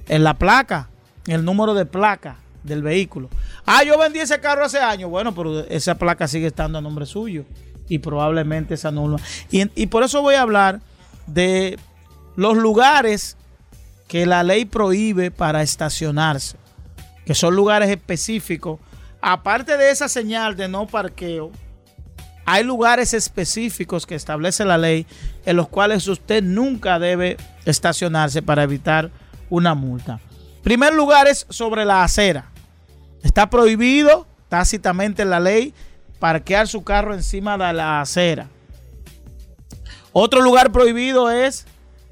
en 0.09 0.25
la 0.25 0.35
placa, 0.35 0.91
en 1.27 1.37
el 1.37 1.45
número 1.45 1.75
de 1.75 1.87
placa 1.87 2.37
del 2.67 2.83
vehículo. 2.83 3.31
Ah, 3.65 3.83
yo 3.85 3.99
vendí 3.99 4.19
ese 4.19 4.41
carro 4.41 4.65
hace 4.65 4.79
años. 4.79 5.11
Bueno, 5.11 5.35
pero 5.35 5.61
esa 5.61 5.97
placa 5.97 6.29
sigue 6.29 6.49
estando 6.49 6.79
a 6.79 6.81
nombre 6.81 7.07
suyo 7.07 7.45
y 7.89 7.99
probablemente 7.99 8.75
esa 8.75 8.89
anula. 8.89 9.19
Y, 9.51 9.71
y 9.81 9.87
por 9.87 10.03
eso 10.03 10.23
voy 10.23 10.35
a 10.35 10.43
hablar 10.43 10.81
de 11.27 11.79
los 12.37 12.57
lugares 12.57 13.37
que 14.09 14.27
la 14.27 14.43
ley 14.43 14.65
prohíbe 14.65 15.31
para 15.31 15.63
estacionarse, 15.63 16.57
que 17.25 17.35
son 17.35 17.57
lugares 17.57 17.91
específicos. 17.91 18.79
Aparte 19.21 19.77
de 19.77 19.91
esa 19.91 20.09
señal 20.09 20.57
de 20.57 20.69
no 20.69 20.87
parqueo, 20.87 21.51
hay 22.45 22.63
lugares 22.63 23.13
específicos 23.13 24.07
que 24.07 24.15
establece 24.15 24.65
la 24.65 24.79
ley 24.79 25.07
en 25.45 25.57
los 25.57 25.69
cuales 25.69 26.07
usted 26.07 26.45
nunca 26.45 27.01
debe 27.01 27.37
estacionarse 27.65 28.41
para 28.41 28.63
evitar 28.63 29.11
una 29.51 29.75
multa. 29.75 30.21
Primer 30.63 30.95
lugar 30.95 31.27
es 31.27 31.47
sobre 31.49 31.85
la 31.85 32.05
acera. 32.05 32.51
Está 33.23 33.51
prohibido 33.51 34.27
tácitamente 34.49 35.23
en 35.23 35.31
la 35.31 35.41
ley 35.41 35.75
parquear 36.19 36.69
su 36.69 36.83
carro 36.85 37.15
encima 37.15 37.59
de 37.59 37.73
la 37.73 38.01
acera. 38.01 38.49
Otro 40.13 40.41
lugar 40.41 40.73
prohibido 40.73 41.31
es 41.31 41.67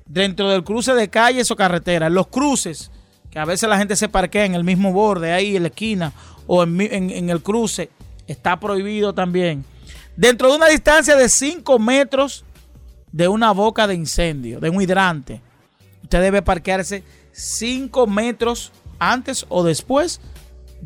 dentro 0.07 0.51
del 0.51 0.65
cruce 0.65 0.95
de 0.95 1.09
calles 1.09 1.51
o 1.51 1.57
carreteras. 1.57 2.13
Los 2.13 2.27
cruces, 2.27 2.91
que 3.31 3.39
a 3.39 3.45
veces 3.45 3.69
la 3.69 3.79
gente 3.79 3.97
se 3.97 4.09
parquea 4.09 4.45
en 4.45 4.55
el 4.55 4.65
mismo 4.65 4.93
borde, 4.93 5.33
ahí 5.33 5.57
en 5.57 5.63
la 5.63 5.69
esquina 5.69 6.13
o 6.47 6.63
en, 6.63 7.31
el 7.31 7.43
cruce, 7.43 7.91
está 8.27 8.61
prohibido 8.61 9.15
también. 9.15 9.65
Dentro 10.17 10.51
de 10.51 10.57
una 10.57 10.69
distancia 10.69 11.17
de 11.17 11.29
5 11.29 11.79
metros 11.79 12.45
de 13.11 13.29
una 13.29 13.53
boca 13.53 13.87
de 13.87 13.95
incendio, 13.95 14.61
de 14.61 14.71
un 14.71 14.83
hidrante, 14.83 15.41
usted 16.03 16.21
debe 16.21 16.43
parquearse 16.43 17.03
5 17.33 18.07
metros 18.07 18.71
antes 18.99 19.47
o 19.49 19.65
después 19.65 20.21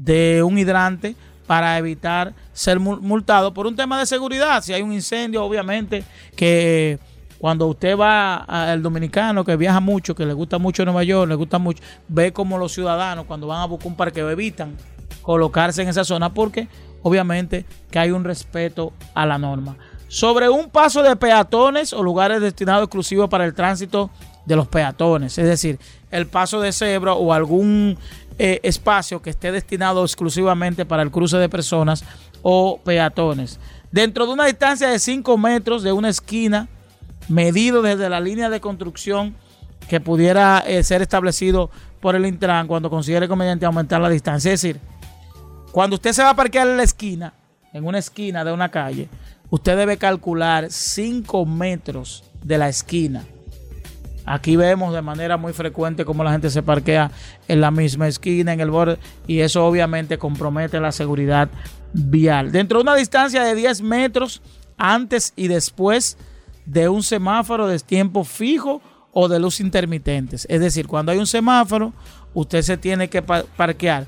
de 0.04 0.42
un 0.42 0.58
hidrante 0.58 1.14
para 1.46 1.78
evitar 1.78 2.34
ser 2.52 2.78
multado 2.78 3.54
por 3.54 3.66
un 3.66 3.74
tema 3.74 3.98
de 3.98 4.06
seguridad. 4.06 4.62
Si 4.62 4.72
hay 4.74 4.82
un 4.82 4.92
incendio, 4.92 5.42
obviamente 5.42 6.04
que 6.36 6.98
cuando 7.38 7.66
usted 7.68 7.96
va 7.96 8.36
al 8.36 8.82
dominicano 8.82 9.44
que 9.44 9.56
viaja 9.56 9.80
mucho, 9.80 10.14
que 10.14 10.26
le 10.26 10.32
gusta 10.32 10.58
mucho 10.58 10.84
Nueva 10.84 11.04
York, 11.04 11.28
le 11.28 11.36
gusta 11.36 11.58
mucho, 11.58 11.82
ve 12.08 12.32
como 12.32 12.58
los 12.58 12.72
ciudadanos 12.72 13.26
cuando 13.26 13.46
van 13.46 13.62
a 13.62 13.64
buscar 13.64 13.86
un 13.86 13.96
parqueo 13.96 14.28
evitan 14.28 14.76
colocarse 15.22 15.82
en 15.82 15.88
esa 15.88 16.04
zona 16.04 16.34
porque 16.34 16.68
obviamente 17.02 17.64
que 17.90 17.98
hay 17.98 18.10
un 18.10 18.24
respeto 18.24 18.92
a 19.14 19.24
la 19.24 19.38
norma. 19.38 19.76
Sobre 20.08 20.48
un 20.48 20.68
paso 20.70 21.02
de 21.02 21.16
peatones 21.16 21.92
o 21.92 22.02
lugares 22.02 22.40
destinados 22.40 22.84
exclusivos 22.84 23.28
para 23.28 23.44
el 23.44 23.54
tránsito 23.54 24.10
de 24.44 24.56
los 24.56 24.66
peatones, 24.66 25.36
es 25.38 25.46
decir, 25.46 25.78
el 26.10 26.26
paso 26.26 26.60
de 26.60 26.72
cebra 26.72 27.12
o 27.12 27.32
algún 27.32 27.98
eh, 28.38 28.60
espacio 28.62 29.20
que 29.20 29.30
esté 29.30 29.50
destinado 29.52 30.04
exclusivamente 30.04 30.86
para 30.86 31.02
el 31.02 31.10
cruce 31.10 31.36
de 31.38 31.48
personas 31.48 32.04
o 32.42 32.80
peatones. 32.84 33.58
Dentro 33.90 34.26
de 34.26 34.32
una 34.32 34.46
distancia 34.46 34.88
de 34.88 34.98
5 34.98 35.36
metros 35.38 35.82
de 35.82 35.92
una 35.92 36.08
esquina, 36.08 36.68
medido 37.28 37.82
desde 37.82 38.08
la 38.08 38.20
línea 38.20 38.48
de 38.48 38.60
construcción 38.60 39.34
que 39.88 40.00
pudiera 40.00 40.60
eh, 40.66 40.82
ser 40.82 41.02
establecido 41.02 41.70
por 42.00 42.14
el 42.14 42.26
Intran 42.26 42.66
cuando 42.66 42.90
considere 42.90 43.28
conveniente 43.28 43.66
aumentar 43.66 44.00
la 44.00 44.08
distancia. 44.08 44.52
Es 44.52 44.62
decir, 44.62 44.80
cuando 45.72 45.96
usted 45.96 46.12
se 46.12 46.22
va 46.22 46.30
a 46.30 46.36
parquear 46.36 46.68
en 46.68 46.76
la 46.76 46.82
esquina, 46.82 47.32
en 47.72 47.84
una 47.84 47.98
esquina 47.98 48.44
de 48.44 48.52
una 48.52 48.70
calle, 48.70 49.08
usted 49.50 49.76
debe 49.76 49.96
calcular 49.96 50.70
5 50.70 51.44
metros 51.46 52.24
de 52.42 52.58
la 52.58 52.68
esquina. 52.68 53.24
Aquí 54.30 54.56
vemos 54.56 54.92
de 54.92 55.00
manera 55.00 55.36
muy 55.36 55.52
frecuente 55.52 56.04
cómo 56.04 56.22
la 56.22 56.32
gente 56.32 56.50
se 56.50 56.62
parquea 56.62 57.10
en 57.48 57.60
la 57.60 57.70
misma 57.70 58.08
esquina, 58.08 58.52
en 58.52 58.60
el 58.60 58.70
borde, 58.70 58.98
y 59.26 59.40
eso 59.40 59.64
obviamente 59.66 60.18
compromete 60.18 60.80
la 60.80 60.92
seguridad 60.92 61.48
vial. 61.94 62.52
Dentro 62.52 62.78
de 62.78 62.82
una 62.82 62.94
distancia 62.94 63.42
de 63.42 63.54
10 63.54 63.80
metros 63.82 64.42
antes 64.76 65.32
y 65.34 65.48
después 65.48 66.18
de 66.66 66.88
un 66.88 67.02
semáforo 67.02 67.66
de 67.66 67.78
tiempo 67.78 68.22
fijo 68.24 68.82
o 69.12 69.28
de 69.28 69.40
luz 69.40 69.60
intermitentes. 69.60 70.46
Es 70.50 70.60
decir, 70.60 70.86
cuando 70.86 71.10
hay 71.12 71.18
un 71.18 71.26
semáforo, 71.26 71.94
usted 72.34 72.60
se 72.60 72.76
tiene 72.76 73.08
que 73.08 73.22
parquear 73.22 74.06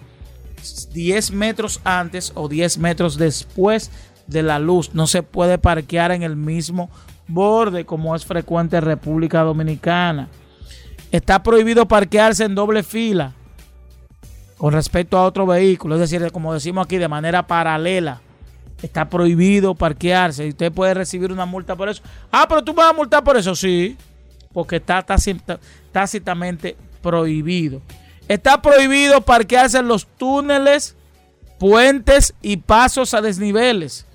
10 0.92 1.30
metros 1.33 1.80
antes 1.85 2.33
o 2.35 2.48
10 2.48 2.76
metros 2.76 3.16
después 3.16 3.90
de 4.26 4.42
la 4.42 4.59
luz. 4.59 4.90
No 4.94 5.06
se 5.06 5.22
puede 5.22 5.56
parquear 5.56 6.12
en 6.12 6.22
el 6.22 6.37
mismo 6.37 6.90
borde 7.33 7.85
como 7.85 8.14
es 8.14 8.25
frecuente 8.25 8.77
en 8.77 8.85
República 8.85 9.43
Dominicana. 9.43 10.29
Está 11.11 11.43
prohibido 11.43 11.87
parquearse 11.87 12.45
en 12.45 12.55
doble 12.55 12.83
fila 12.83 13.33
con 14.59 14.73
respecto 14.73 15.16
a 15.16 15.25
otro 15.25 15.47
vehículo, 15.47 15.95
es 15.95 16.01
decir, 16.03 16.31
como 16.33 16.53
decimos 16.53 16.85
aquí, 16.85 16.99
de 16.99 17.09
manera 17.09 17.47
paralela. 17.47 18.21
Está 18.83 19.09
prohibido 19.09 19.75
parquearse 19.75 20.47
y 20.47 20.51
usted 20.51 20.73
puede 20.73 20.95
recibir 20.95 21.33
una 21.33 21.47
multa 21.47 21.77
por 21.77 21.88
eso. 21.88 22.03
Ah, 22.31 22.47
pero 22.49 22.62
tú 22.62 22.73
vas 22.73 22.90
a 22.90 22.95
multar 22.95 23.23
por 23.25 23.37
eso, 23.37 23.55
sí, 23.55 23.97
porque 24.53 24.77
está 24.77 25.05
tácitamente 25.93 26.77
prohibido. 27.03 27.83
Está 28.29 28.62
prohibido 28.62 29.21
parquearse 29.21 29.79
en 29.79 29.88
los 29.88 30.07
túneles, 30.07 30.95
puentes 31.59 32.35
y 32.40 32.59
pasos 32.59 33.12
a 33.12 33.21
desniveles. 33.21 34.07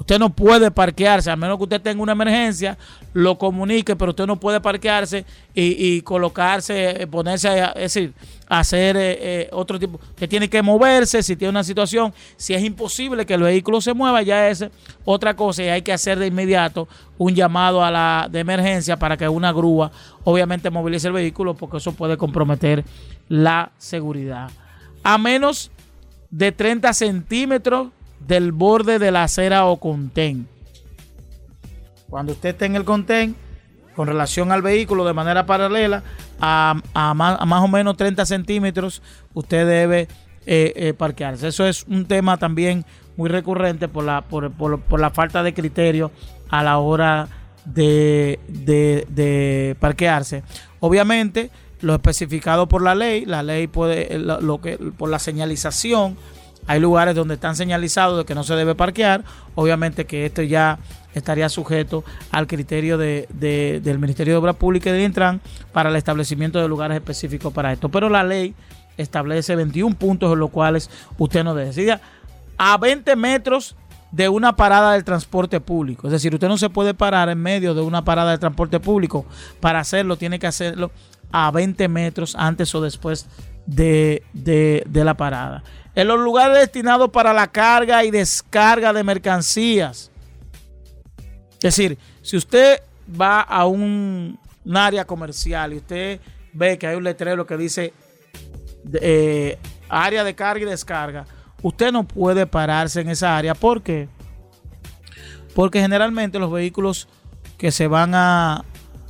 Usted 0.00 0.18
no 0.18 0.30
puede 0.30 0.70
parquearse, 0.70 1.30
a 1.30 1.36
menos 1.36 1.58
que 1.58 1.64
usted 1.64 1.80
tenga 1.82 2.02
una 2.02 2.12
emergencia, 2.12 2.78
lo 3.12 3.36
comunique, 3.36 3.94
pero 3.94 4.12
usted 4.12 4.26
no 4.26 4.40
puede 4.40 4.58
parquearse 4.58 5.26
y, 5.54 6.00
colocarse, 6.00 7.02
eh, 7.02 7.06
ponerse, 7.06 7.48
a, 7.48 7.66
es 7.72 7.92
decir, 7.94 8.14
hacer 8.48 8.96
eh, 8.96 9.18
eh, 9.20 9.48
otro 9.52 9.78
tipo, 9.78 10.00
que 10.16 10.26
tiene 10.26 10.48
que 10.48 10.62
moverse 10.62 11.22
si 11.22 11.36
tiene 11.36 11.50
una 11.50 11.62
situación. 11.62 12.14
Si 12.38 12.54
es 12.54 12.64
imposible 12.64 13.26
que 13.26 13.34
el 13.34 13.42
vehículo 13.42 13.82
se 13.82 13.92
mueva, 13.92 14.22
ya 14.22 14.48
es 14.48 14.64
otra 15.04 15.36
cosa 15.36 15.64
y 15.64 15.68
hay 15.68 15.82
que 15.82 15.92
hacer 15.92 16.18
de 16.18 16.28
inmediato 16.28 16.88
un 17.18 17.34
llamado 17.34 17.84
a 17.84 17.90
la 17.90 18.26
de 18.30 18.40
emergencia 18.40 18.98
para 18.98 19.18
que 19.18 19.28
una 19.28 19.52
grúa 19.52 19.92
obviamente 20.24 20.70
movilice 20.70 21.08
el 21.08 21.12
vehículo 21.12 21.52
porque 21.52 21.76
eso 21.76 21.92
puede 21.92 22.16
comprometer 22.16 22.86
la 23.28 23.70
seguridad. 23.76 24.50
A 25.02 25.18
menos 25.18 25.70
de 26.30 26.52
30 26.52 26.90
centímetros 26.94 27.88
del 28.30 28.52
borde 28.52 29.00
de 29.00 29.10
la 29.10 29.24
acera 29.24 29.66
o 29.66 29.80
contén. 29.80 30.46
Cuando 32.08 32.30
usted 32.32 32.50
esté 32.50 32.66
en 32.66 32.76
el 32.76 32.84
contén, 32.84 33.34
con 33.96 34.06
relación 34.06 34.52
al 34.52 34.62
vehículo 34.62 35.04
de 35.04 35.12
manera 35.12 35.46
paralela, 35.46 36.04
a, 36.40 36.80
más, 36.94 37.62
o 37.62 37.66
menos 37.66 37.96
30 37.96 38.24
centímetros, 38.24 39.02
usted 39.34 39.66
debe 39.66 40.02
eh, 40.46 40.72
eh, 40.76 40.94
parquearse. 40.96 41.48
Eso 41.48 41.66
es 41.66 41.84
un 41.88 42.06
tema 42.06 42.36
también 42.36 42.84
muy 43.16 43.28
recurrente 43.28 43.88
por 43.88 44.04
la, 44.04 44.22
por, 44.22 45.00
la 45.00 45.10
falta 45.10 45.42
de 45.42 45.52
criterio 45.52 46.12
a 46.50 46.62
la 46.62 46.78
hora 46.78 47.26
de, 47.64 48.38
de, 48.46 49.76
parquearse. 49.80 50.44
Obviamente, 50.78 51.50
lo 51.80 51.94
especificado 51.94 52.68
por 52.68 52.80
la 52.80 52.94
ley, 52.94 53.24
la 53.26 53.42
ley 53.42 53.66
puede, 53.66 54.20
lo 54.20 54.60
que, 54.60 54.76
por 54.76 55.08
la 55.08 55.18
señalización, 55.18 56.16
hay 56.70 56.78
lugares 56.78 57.16
donde 57.16 57.34
están 57.34 57.56
señalizados 57.56 58.18
de 58.18 58.24
que 58.24 58.32
no 58.36 58.44
se 58.44 58.54
debe 58.54 58.76
parquear. 58.76 59.24
Obviamente 59.56 60.04
que 60.06 60.24
esto 60.24 60.40
ya 60.42 60.78
estaría 61.14 61.48
sujeto 61.48 62.04
al 62.30 62.46
criterio 62.46 62.96
de, 62.96 63.26
del 63.82 63.98
Ministerio 63.98 64.34
de 64.34 64.38
Obras 64.38 64.54
Públicas 64.54 64.92
y 64.92 64.92
del 64.92 65.04
Intran 65.04 65.40
para 65.72 65.90
el 65.90 65.96
establecimiento 65.96 66.60
de 66.60 66.68
lugares 66.68 66.96
específicos 66.96 67.52
para 67.52 67.72
esto. 67.72 67.88
Pero 67.88 68.08
la 68.08 68.22
ley 68.22 68.54
establece 68.96 69.56
21 69.56 69.96
puntos 69.96 70.32
en 70.32 70.38
los 70.38 70.50
cuales 70.50 70.88
usted 71.18 71.42
no 71.42 71.56
decida 71.56 72.00
a 72.56 72.78
20 72.78 73.16
metros 73.16 73.74
de 74.12 74.28
una 74.28 74.54
parada 74.54 74.92
del 74.92 75.02
transporte 75.02 75.58
público. 75.58 76.06
Es 76.06 76.12
decir, 76.12 76.32
usted 76.32 76.46
no 76.46 76.56
se 76.56 76.70
puede 76.70 76.94
parar 76.94 77.30
en 77.30 77.42
medio 77.42 77.74
de 77.74 77.80
una 77.80 78.04
parada 78.04 78.30
de 78.30 78.38
transporte 78.38 78.78
público. 78.78 79.26
Para 79.58 79.80
hacerlo, 79.80 80.16
tiene 80.16 80.38
que 80.38 80.46
hacerlo 80.46 80.92
a 81.32 81.50
20 81.50 81.88
metros 81.88 82.36
antes 82.36 82.72
o 82.76 82.80
después 82.80 83.26
de, 83.66 84.22
de 84.32 85.04
la 85.04 85.14
parada 85.14 85.64
en 85.94 86.08
los 86.08 86.18
lugares 86.18 86.58
destinados 86.58 87.10
para 87.10 87.32
la 87.32 87.46
carga 87.48 88.04
y 88.04 88.10
descarga 88.10 88.92
de 88.92 89.02
mercancías. 89.02 90.10
Es 91.54 91.76
decir, 91.76 91.98
si 92.22 92.36
usted 92.36 92.80
va 93.20 93.40
a 93.40 93.66
un, 93.66 94.38
área 94.72 95.04
comercial 95.04 95.72
y 95.72 95.76
usted 95.78 96.20
ve 96.52 96.78
que 96.78 96.86
hay 96.86 96.96
un 96.96 97.04
letrero 97.04 97.46
que 97.46 97.56
dice 97.56 97.92
eh, 99.00 99.58
área 99.88 100.22
de 100.22 100.34
carga 100.34 100.62
y 100.62 100.68
descarga, 100.68 101.26
usted 101.62 101.92
no 101.92 102.04
puede 102.04 102.46
pararse 102.46 103.00
en 103.00 103.10
esa 103.10 103.36
área. 103.36 103.54
¿Por 103.54 103.82
qué? 103.82 104.08
Porque 105.54 105.80
generalmente 105.80 106.38
los 106.38 106.52
vehículos 106.52 107.08
que 107.58 107.70
se 107.72 107.88
van 107.88 108.14
a, 108.14 108.64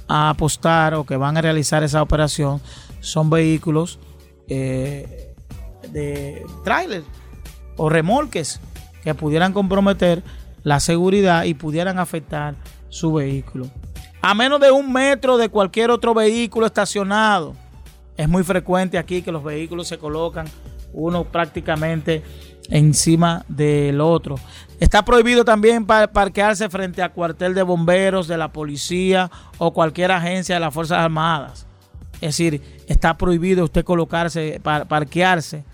apostar 0.08 0.94
o 0.94 1.04
que 1.04 1.16
van 1.16 1.36
a 1.36 1.40
realizar 1.40 1.84
esa 1.84 2.02
operación 2.02 2.60
son 2.98 3.30
vehículos 3.30 4.00
eh, 4.48 5.29
de 5.92 6.44
trailers 6.64 7.06
o 7.76 7.88
remolques 7.88 8.60
que 9.02 9.14
pudieran 9.14 9.52
comprometer 9.52 10.22
la 10.62 10.80
seguridad 10.80 11.44
y 11.44 11.54
pudieran 11.54 11.98
afectar 11.98 12.54
su 12.88 13.14
vehículo. 13.14 13.68
A 14.20 14.34
menos 14.34 14.60
de 14.60 14.70
un 14.70 14.92
metro 14.92 15.38
de 15.38 15.48
cualquier 15.48 15.90
otro 15.90 16.12
vehículo 16.12 16.66
estacionado. 16.66 17.54
Es 18.16 18.28
muy 18.28 18.44
frecuente 18.44 18.98
aquí 18.98 19.22
que 19.22 19.32
los 19.32 19.42
vehículos 19.42 19.88
se 19.88 19.96
colocan 19.96 20.46
uno 20.92 21.24
prácticamente 21.24 22.22
encima 22.68 23.44
del 23.48 24.00
otro. 24.00 24.36
Está 24.78 25.04
prohibido 25.04 25.44
también 25.44 25.86
parquearse 25.86 26.68
frente 26.68 27.02
a 27.02 27.10
cuartel 27.10 27.54
de 27.54 27.62
bomberos, 27.62 28.28
de 28.28 28.36
la 28.36 28.52
policía 28.52 29.30
o 29.58 29.72
cualquier 29.72 30.12
agencia 30.12 30.56
de 30.56 30.60
las 30.60 30.74
Fuerzas 30.74 30.98
Armadas. 30.98 31.66
Es 32.14 32.36
decir, 32.36 32.60
está 32.86 33.16
prohibido 33.16 33.64
usted 33.64 33.84
colocarse, 33.84 34.60
parquearse 34.62 35.64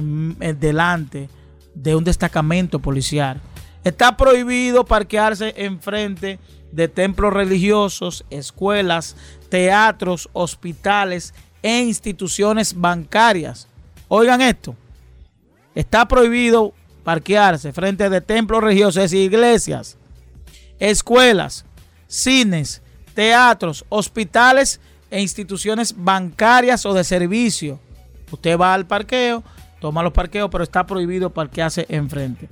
delante 0.00 1.28
de 1.74 1.94
un 1.94 2.04
destacamento 2.04 2.78
policial. 2.78 3.40
Está 3.84 4.16
prohibido 4.16 4.84
parquearse 4.84 5.54
enfrente 5.56 6.38
de 6.70 6.88
templos 6.88 7.32
religiosos, 7.32 8.24
escuelas, 8.30 9.16
teatros, 9.48 10.28
hospitales 10.32 11.34
e 11.62 11.80
instituciones 11.80 12.74
bancarias. 12.74 13.68
Oigan 14.08 14.40
esto. 14.40 14.76
Está 15.74 16.06
prohibido 16.06 16.74
parquearse 17.02 17.72
frente 17.72 18.08
de 18.08 18.20
templos 18.20 18.62
religiosos, 18.62 19.12
iglesias, 19.12 19.96
escuelas, 20.78 21.64
cines, 22.06 22.82
teatros, 23.14 23.84
hospitales 23.88 24.80
e 25.10 25.20
instituciones 25.20 25.94
bancarias 25.96 26.86
o 26.86 26.94
de 26.94 27.04
servicio. 27.04 27.80
Usted 28.30 28.58
va 28.58 28.74
al 28.74 28.86
parqueo, 28.86 29.42
toma 29.82 30.02
los 30.02 30.12
parqueos, 30.12 30.48
pero 30.50 30.64
está 30.64 30.86
prohibido 30.86 31.30
parquearse 31.30 31.84
enfrente. 31.88 32.48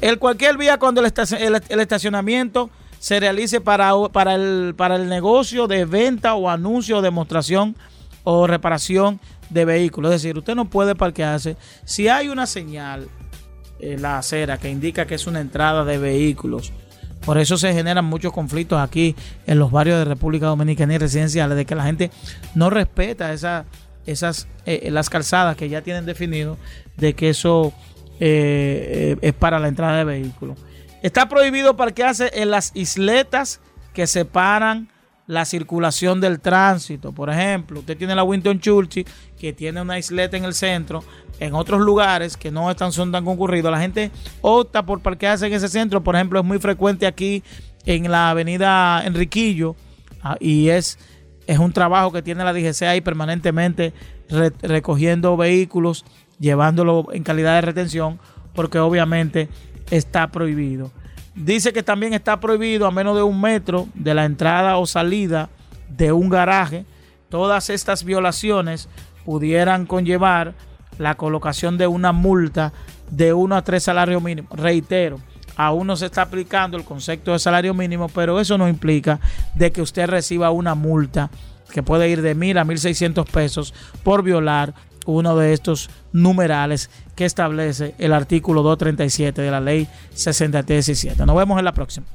El 0.00 0.18
cualquier 0.18 0.58
vía 0.58 0.78
cuando 0.78 1.00
el, 1.00 1.80
estacionamiento 1.80 2.68
se 2.98 3.20
realice 3.20 3.60
para, 3.60 3.92
el, 4.34 4.74
para 4.76 4.96
el 4.96 5.08
negocio 5.08 5.68
de 5.68 5.84
venta 5.84 6.34
o 6.34 6.50
anuncio, 6.50 7.00
demostración 7.00 7.76
o 8.24 8.48
reparación 8.48 9.20
de 9.48 9.64
vehículos. 9.64 10.12
Es 10.12 10.22
decir, 10.22 10.36
usted 10.36 10.56
no 10.56 10.68
puede 10.68 10.96
parquearse. 10.96 11.56
Si 11.84 12.08
hay 12.08 12.28
una 12.28 12.46
señal 12.46 13.08
en 13.78 14.02
la 14.02 14.18
acera 14.18 14.58
que 14.58 14.68
indica 14.68 15.06
que 15.06 15.14
es 15.14 15.28
una 15.28 15.40
entrada 15.40 15.84
de 15.84 15.98
vehículos, 15.98 16.72
por 17.24 17.38
eso 17.38 17.56
se 17.56 17.72
generan 17.72 18.04
muchos 18.04 18.32
conflictos 18.32 18.80
aquí 18.80 19.14
en 19.46 19.60
los 19.60 19.70
barrios 19.70 19.98
de 19.98 20.04
República 20.04 20.46
Dominicana 20.46 20.94
y 20.94 20.98
residenciales, 20.98 21.56
de 21.56 21.64
que 21.64 21.74
la 21.76 21.84
gente 21.84 22.10
no 22.54 22.70
respeta 22.70 23.32
esa 23.32 23.64
esas 24.06 24.48
eh, 24.64 24.88
las 24.90 25.10
calzadas 25.10 25.56
que 25.56 25.68
ya 25.68 25.82
tienen 25.82 26.06
definido 26.06 26.56
de 26.96 27.14
que 27.14 27.30
eso 27.30 27.72
eh, 28.18 29.14
eh, 29.14 29.16
es 29.20 29.34
para 29.34 29.58
la 29.58 29.68
entrada 29.68 29.98
de 29.98 30.04
vehículos. 30.04 30.58
Está 31.02 31.28
prohibido 31.28 31.76
parquearse 31.76 32.30
en 32.34 32.50
las 32.50 32.72
isletas 32.74 33.60
que 33.92 34.06
separan 34.06 34.88
la 35.26 35.44
circulación 35.44 36.20
del 36.20 36.40
tránsito. 36.40 37.12
Por 37.12 37.30
ejemplo, 37.30 37.80
usted 37.80 37.96
tiene 37.96 38.14
la 38.14 38.22
Winton 38.22 38.60
Churchill, 38.60 39.06
que 39.38 39.52
tiene 39.52 39.82
una 39.82 39.98
isleta 39.98 40.36
en 40.36 40.44
el 40.44 40.54
centro. 40.54 41.02
En 41.38 41.54
otros 41.54 41.80
lugares 41.80 42.36
que 42.36 42.50
no 42.50 42.70
están, 42.70 42.92
son 42.92 43.12
tan 43.12 43.24
concurridos, 43.24 43.70
la 43.70 43.80
gente 43.80 44.10
opta 44.40 44.86
por 44.86 45.00
parquearse 45.00 45.46
en 45.46 45.52
ese 45.52 45.68
centro. 45.68 46.02
Por 46.02 46.14
ejemplo, 46.14 46.40
es 46.40 46.46
muy 46.46 46.58
frecuente 46.58 47.06
aquí 47.06 47.42
en 47.84 48.10
la 48.10 48.30
avenida 48.30 49.04
Enriquillo 49.04 49.76
ah, 50.22 50.36
y 50.40 50.68
es 50.68 50.98
Es 51.46 51.58
un 51.58 51.72
trabajo 51.72 52.12
que 52.12 52.22
tiene 52.22 52.44
la 52.44 52.52
DGC 52.52 52.82
ahí 52.82 53.00
permanentemente 53.00 53.92
re- 54.28 54.52
recogiendo 54.62 55.36
vehículos, 55.36 56.04
llevándolo 56.38 57.06
en 57.12 57.22
calidad 57.22 57.54
de 57.54 57.60
retención, 57.60 58.18
porque 58.54 58.78
obviamente 58.78 59.48
está 59.90 60.28
prohibido. 60.32 60.90
Dice 61.34 61.72
que 61.72 61.82
también 61.82 62.14
está 62.14 62.40
prohibido 62.40 62.86
a 62.86 62.90
menos 62.90 63.14
de 63.16 63.22
un 63.22 63.40
metro 63.40 63.86
de 63.94 64.14
la 64.14 64.24
entrada 64.24 64.78
o 64.78 64.86
salida 64.86 65.50
de 65.88 66.10
un 66.10 66.28
garaje. 66.30 66.84
Todas 67.28 67.70
estas 67.70 68.04
violaciones 68.04 68.88
pudieran 69.24 69.86
conllevar 69.86 70.54
la 70.98 71.14
colocación 71.14 71.76
de 71.76 71.86
una 71.86 72.12
multa 72.12 72.72
de 73.10 73.34
1 73.34 73.54
a 73.54 73.62
3 73.62 73.82
salarios 73.82 74.22
mínimos. 74.22 74.50
Reitero, 74.58 75.20
aún 75.56 75.86
no 75.86 75.96
se 75.96 76.06
está 76.06 76.22
aplicando 76.22 76.76
el 76.76 76.84
concepto 76.84 77.32
de 77.32 77.38
salario 77.38 77.74
mínimo, 77.74 78.08
pero 78.08 78.40
eso 78.40 78.56
no 78.58 78.68
implica 78.68 79.20
de 79.54 79.72
que 79.72 79.82
usted 79.82 80.06
reciba 80.06 80.50
una 80.50 80.74
multa 80.74 81.30
que 81.72 81.82
puede 81.82 82.08
ir 82.08 82.22
de 82.22 82.34
mil 82.34 82.58
a 82.58 82.64
mil 82.64 82.78
seiscientos 82.78 83.28
pesos 83.28 83.74
por 84.02 84.22
violar 84.22 84.74
uno 85.06 85.36
de 85.36 85.52
estos 85.52 85.88
numerales 86.12 86.90
que 87.14 87.24
establece 87.24 87.94
el 87.98 88.12
artículo 88.12 88.62
237 88.62 89.40
de 89.40 89.50
la 89.50 89.60
ley 89.60 89.88
6317. 90.14 91.24
Nos 91.24 91.36
vemos 91.36 91.58
en 91.58 91.64
la 91.64 91.72
próxima. 91.72 92.06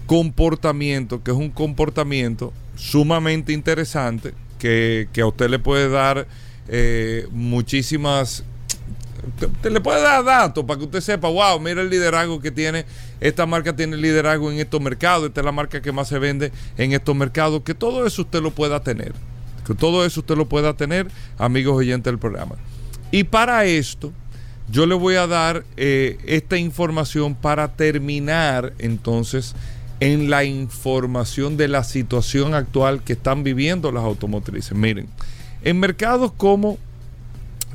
comportamiento, 0.06 1.24
que 1.24 1.32
es 1.32 1.38
un 1.38 1.50
comportamiento 1.50 2.54
sumamente 2.76 3.54
interesante, 3.54 4.34
que, 4.60 5.10
que 5.12 5.22
a 5.22 5.28
usted 5.28 5.50
le 5.50 5.60
puede 5.60 5.90
dar 5.90 6.28
eh, 6.68 7.28
muchísimas 7.32 8.44
te, 9.62 9.70
le 9.70 9.82
puede 9.82 10.02
dar 10.02 10.24
datos 10.24 10.66
para 10.66 10.80
que 10.80 10.86
usted 10.86 11.02
sepa, 11.02 11.28
wow, 11.28 11.60
mira 11.60 11.82
el 11.82 11.90
liderazgo 11.90 12.40
que 12.40 12.52
tiene, 12.52 12.86
esta 13.20 13.46
marca 13.46 13.76
tiene 13.76 13.98
liderazgo 13.98 14.52
en 14.52 14.60
estos 14.60 14.82
mercados, 14.82 15.28
esta 15.28 15.42
es 15.42 15.46
la 15.46 15.52
marca 15.52 15.82
que 15.82 15.92
más 15.92 16.08
se 16.08 16.20
vende 16.20 16.52
en 16.78 16.94
estos 16.94 17.16
mercados, 17.16 17.62
que 17.64 17.74
todo 17.74 18.06
eso 18.06 18.24
usted 18.24 18.42
lo 18.42 18.52
pueda 18.52 18.82
tener, 18.82 19.14
que 19.66 19.76
todo 19.76 20.06
eso 20.06 20.22
usted 20.22 20.36
lo 20.36 20.48
pueda 20.48 20.76
tener, 20.76 21.08
amigos 21.38 21.78
oyentes 21.78 22.12
del 22.12 22.20
programa. 22.20 22.56
Y 23.12 23.26
para 23.26 23.66
esto, 23.66 24.12
yo 24.70 24.86
le 24.86 24.96
voy 24.96 25.16
a 25.16 25.28
dar 25.28 25.66
eh, 25.78 26.18
esta 26.26 26.58
información 26.58 27.36
para 27.36 27.76
terminar 27.76 28.74
entonces 28.80 29.54
en 30.00 30.30
la 30.30 30.44
información 30.46 31.58
de 31.58 31.68
la 31.68 31.84
situación 31.84 32.56
actual 32.56 33.04
que 33.04 33.14
están 33.14 33.44
viviendo 33.44 33.92
las 33.92 34.04
automotrices. 34.04 34.74
Miren, 34.76 35.08
en 35.64 35.80
mercados 35.80 36.32
como 36.32 36.80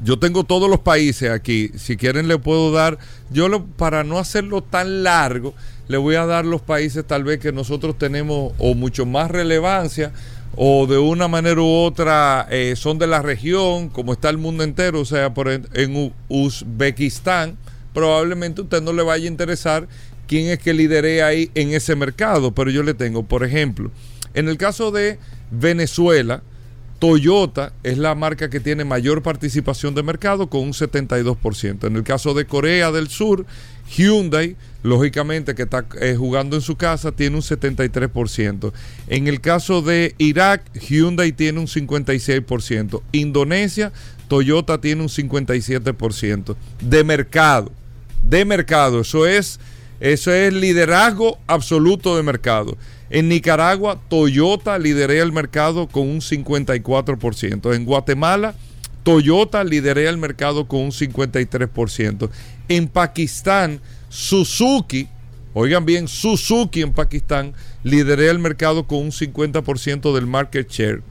yo 0.03 0.19
tengo 0.19 0.45
todos 0.45 0.69
los 0.69 0.81
países 0.81 1.31
aquí. 1.31 1.71
Si 1.77 1.97
quieren 1.97 2.29
le 2.29 2.39
puedo 2.39 2.73
dar, 2.73 2.99
yo 3.31 3.49
lo, 3.49 3.65
para 3.65 4.05
no 4.05 4.19
hacerlo 4.19 4.63
tan 4.63 5.03
largo, 5.03 5.55
le 5.89 5.97
voy 5.97 6.17
a 6.17 6.27
dar 6.27 6.45
los 6.45 6.61
países 6.61 7.07
tal 7.07 7.25
vez 7.25 7.39
que 7.39 7.53
nosotros 7.53 7.97
tenemos 7.97 8.53
o 8.59 8.75
mucho 8.75 9.07
más 9.07 9.31
relevancia 9.31 10.13
o 10.57 10.87
de 10.87 10.99
una 10.99 11.29
manera 11.29 11.61
u 11.61 11.67
otra 11.67 12.47
eh, 12.51 12.75
son 12.77 12.99
de 12.99 13.07
la 13.07 13.21
región, 13.21 13.89
como 13.91 14.13
está 14.13 14.31
el 14.31 14.39
mundo 14.39 14.65
entero, 14.65 15.01
o 15.01 15.05
sea, 15.05 15.35
por 15.35 15.51
en, 15.51 15.69
en 15.75 16.13
Uzbekistán, 16.29 17.59
probablemente 17.93 18.63
usted 18.63 18.83
no 18.83 18.93
le 18.93 19.03
vaya 19.03 19.25
a 19.25 19.29
interesar 19.29 19.87
quién 20.27 20.47
es 20.49 20.59
que 20.59 20.73
lidere 20.73 21.23
ahí 21.23 21.51
en 21.55 21.73
ese 21.73 21.95
mercado, 21.95 22.53
pero 22.53 22.71
yo 22.71 22.83
le 22.83 22.95
tengo, 22.95 23.23
por 23.23 23.45
ejemplo, 23.45 23.91
en 24.35 24.49
el 24.49 24.57
caso 24.57 24.91
de 24.91 25.19
Venezuela, 25.51 26.43
Toyota 26.99 27.73
es 27.83 27.99
la 27.99 28.15
marca 28.15 28.49
que 28.49 28.61
tiene 28.61 28.85
mayor 28.85 29.23
participación 29.23 29.95
de 29.95 30.03
mercado 30.03 30.49
con 30.49 30.63
un 30.63 30.73
72%. 30.73 31.87
En 31.87 31.97
el 31.97 32.03
caso 32.05 32.33
de 32.33 32.47
Corea 32.47 32.91
del 32.91 33.09
Sur, 33.09 33.45
Hyundai, 33.95 34.57
lógicamente 34.83 35.55
que 35.55 35.63
está 35.63 35.85
eh, 36.01 36.15
jugando 36.17 36.57
en 36.57 36.63
su 36.63 36.77
casa, 36.77 37.13
tiene 37.13 37.37
un 37.37 37.43
73%. 37.43 38.73
En 39.09 39.29
el 39.29 39.41
caso 39.41 39.83
de 39.83 40.15
Irak, 40.19 40.63
Hyundai 40.75 41.33
tiene 41.33 41.61
un 41.61 41.67
56%. 41.67 43.03
Indonesia, 43.13 43.93
Toyota 44.29 44.81
tiene 44.81 45.03
un 45.03 45.09
57%. 45.09 46.57
De 46.81 47.05
mercado, 47.05 47.73
de 48.25 48.45
mercado, 48.45 49.03
eso 49.03 49.27
es, 49.27 49.61
eso 50.01 50.33
es 50.33 50.53
liderazgo 50.53 51.39
absoluto 51.47 52.17
de 52.17 52.23
mercado. 52.23 52.77
En 53.09 53.29
Nicaragua, 53.29 54.01
Toyota 54.09 54.79
liderea 54.79 55.23
el 55.23 55.33
mercado 55.33 55.87
con 55.87 56.09
un 56.09 56.21
54%. 56.21 57.75
En 57.75 57.85
Guatemala, 57.85 58.55
Toyota 59.05 59.63
liderea 59.63 60.11
el 60.11 60.19
mercado 60.19 60.67
con 60.67 60.81
un 60.81 60.91
53%. 60.91 62.29
En 62.69 62.89
Pakistán, 62.89 63.81
Suzuki, 64.09 65.09
oigan 65.55 65.85
bien, 65.85 66.09
Suzuki 66.09 66.83
en 66.83 66.93
Pakistán 66.93 67.55
liderea 67.85 68.33
el 68.33 68.41
mercado 68.41 68.89
con 68.89 68.99
un 68.99 69.13
50% 69.13 70.13
del 70.13 70.27
market 70.27 70.69
share. 70.69 71.03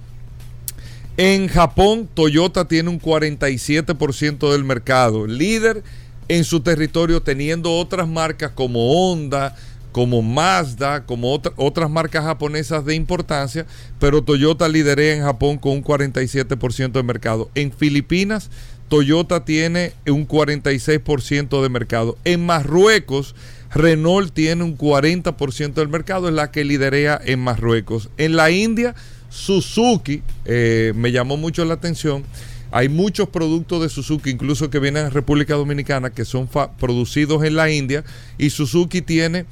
En 1.16 1.48
Japón, 1.48 2.10
Toyota 2.14 2.68
tiene 2.68 2.90
un 2.90 3.00
47% 3.00 4.52
del 4.52 4.66
mercado, 4.66 5.26
líder 5.26 5.82
en 6.28 6.44
su 6.44 6.60
territorio, 6.60 7.22
teniendo 7.22 7.72
otras 7.72 8.10
marcas 8.10 8.52
como 8.52 8.92
Honda, 8.92 9.56
como 9.96 10.22
Mazda, 10.22 11.06
como 11.06 11.32
otra- 11.32 11.54
otras 11.56 11.90
marcas 11.90 12.26
japonesas 12.26 12.84
de 12.84 12.96
importancia, 12.96 13.66
pero 13.98 14.22
Toyota 14.22 14.68
liderea 14.68 15.16
en 15.16 15.22
Japón 15.24 15.58
con 15.58 15.72
un 15.72 15.82
47% 15.86 16.92
de 17.00 17.04
mercado. 17.04 17.50
En 17.56 17.72
Filipinas, 17.72 18.50
Toyota 18.90 19.46
tiene 19.46 19.94
un 20.06 20.28
46% 20.28 21.62
de 21.64 21.70
mercado. 21.70 22.18
En 22.26 22.46
Marruecos, 22.46 23.36
Renault 23.74 24.34
tiene 24.34 24.66
un 24.66 24.78
40% 24.78 25.76
del 25.76 25.88
mercado, 25.88 26.28
es 26.28 26.34
la 26.34 26.52
que 26.52 26.66
liderea 26.66 27.18
en 27.24 27.40
Marruecos. 27.40 28.10
En 28.18 28.36
la 28.36 28.52
India, 28.52 28.96
Suzuki, 29.30 30.24
eh, 30.44 30.92
me 30.94 31.14
llamó 31.14 31.38
mucho 31.38 31.64
la 31.64 31.76
atención. 31.76 32.26
Hay 32.72 32.90
muchos 32.90 33.30
productos 33.30 33.82
de 33.82 33.88
Suzuki, 33.88 34.32
incluso 34.32 34.70
que 34.70 34.80
vienen 34.80 35.06
a 35.06 35.10
República 35.10 35.54
Dominicana, 35.54 36.10
que 36.10 36.26
son 36.26 36.50
producidos 36.80 37.46
en 37.46 37.56
la 37.56 37.72
India, 37.72 38.04
y 38.38 38.50
Suzuki 38.50 39.02
tiene 39.02 39.46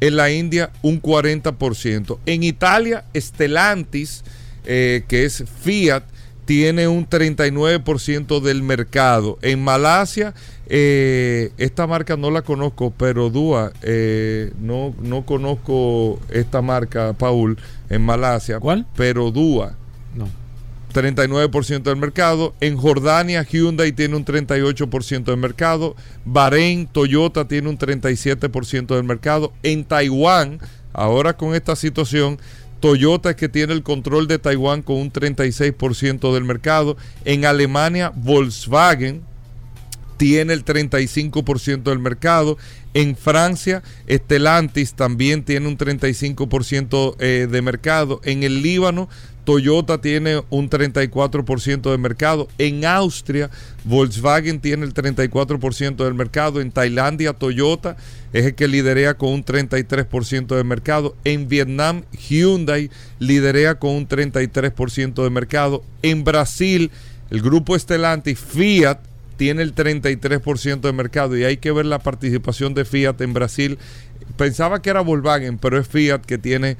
en 0.00 0.16
la 0.16 0.30
India 0.30 0.70
un 0.82 1.00
40%. 1.00 2.18
En 2.26 2.42
Italia, 2.42 3.04
Stellantis 3.14 4.24
eh, 4.64 5.04
que 5.08 5.24
es 5.24 5.44
Fiat, 5.62 6.04
tiene 6.44 6.88
un 6.88 7.08
39% 7.08 8.40
del 8.40 8.62
mercado. 8.62 9.38
En 9.40 9.62
Malasia, 9.62 10.34
eh, 10.66 11.52
esta 11.58 11.86
marca 11.86 12.16
no 12.16 12.30
la 12.30 12.42
conozco, 12.42 12.92
pero 12.96 13.30
Dua, 13.30 13.72
eh, 13.82 14.52
no, 14.60 14.94
no 15.00 15.24
conozco 15.24 16.18
esta 16.30 16.60
marca, 16.60 17.12
Paul, 17.14 17.58
en 17.88 18.02
Malasia. 18.02 18.60
¿Cuál? 18.60 18.86
Pero 18.96 19.30
Dua. 19.30 19.76
No. 20.94 21.02
39% 21.02 21.82
del 21.82 21.96
mercado. 21.96 22.54
En 22.60 22.76
Jordania, 22.76 23.44
Hyundai 23.44 23.92
tiene 23.92 24.16
un 24.16 24.24
38% 24.24 25.24
del 25.24 25.36
mercado. 25.36 25.96
Bahrein, 26.24 26.86
Toyota 26.86 27.46
tiene 27.46 27.68
un 27.68 27.78
37% 27.78 28.94
del 28.94 29.04
mercado. 29.04 29.52
En 29.62 29.84
Taiwán, 29.84 30.60
ahora 30.92 31.36
con 31.36 31.54
esta 31.54 31.76
situación, 31.76 32.38
Toyota 32.80 33.30
es 33.30 33.36
que 33.36 33.48
tiene 33.48 33.72
el 33.72 33.82
control 33.82 34.26
de 34.26 34.38
Taiwán 34.38 34.82
con 34.82 34.96
un 34.96 35.12
36% 35.12 36.32
del 36.32 36.44
mercado. 36.44 36.96
En 37.24 37.44
Alemania, 37.44 38.12
Volkswagen 38.14 39.22
tiene 40.16 40.52
el 40.52 40.64
35% 40.64 41.84
del 41.84 41.98
mercado. 41.98 42.58
En 42.92 43.16
Francia, 43.16 43.82
Stellantis 44.08 44.94
también 44.94 45.44
tiene 45.44 45.68
un 45.68 45.78
35% 45.78 47.16
eh, 47.18 47.48
de 47.50 47.62
mercado. 47.62 48.20
En 48.24 48.42
el 48.42 48.62
Líbano, 48.62 49.08
Toyota 49.44 50.00
tiene 50.00 50.42
un 50.50 50.68
34% 50.68 51.90
de 51.90 51.98
mercado. 51.98 52.48
En 52.58 52.84
Austria, 52.84 53.50
Volkswagen 53.84 54.60
tiene 54.60 54.84
el 54.84 54.94
34% 54.94 56.04
del 56.04 56.14
mercado. 56.14 56.60
En 56.60 56.70
Tailandia, 56.70 57.32
Toyota 57.32 57.96
es 58.32 58.46
el 58.46 58.54
que 58.54 58.68
liderea 58.68 59.14
con 59.14 59.30
un 59.30 59.44
33% 59.44 60.56
de 60.56 60.64
mercado. 60.64 61.16
En 61.24 61.48
Vietnam, 61.48 62.02
Hyundai 62.12 62.90
liderea 63.18 63.76
con 63.76 63.90
un 63.92 64.08
33% 64.08 65.22
de 65.22 65.30
mercado. 65.30 65.82
En 66.02 66.24
Brasil, 66.24 66.90
el 67.30 67.42
grupo 67.42 67.78
Stellantis, 67.78 68.38
Fiat, 68.38 69.00
tiene 69.36 69.62
el 69.62 69.74
33% 69.74 70.80
de 70.80 70.92
mercado 70.92 71.34
y 71.34 71.44
hay 71.44 71.56
que 71.56 71.72
ver 71.72 71.86
la 71.86 72.00
participación 72.00 72.74
de 72.74 72.84
Fiat 72.84 73.20
en 73.22 73.32
Brasil. 73.32 73.78
Pensaba 74.36 74.82
que 74.82 74.90
era 74.90 75.00
Volkswagen, 75.00 75.56
pero 75.56 75.78
es 75.78 75.88
Fiat 75.88 76.20
que 76.20 76.36
tiene 76.36 76.76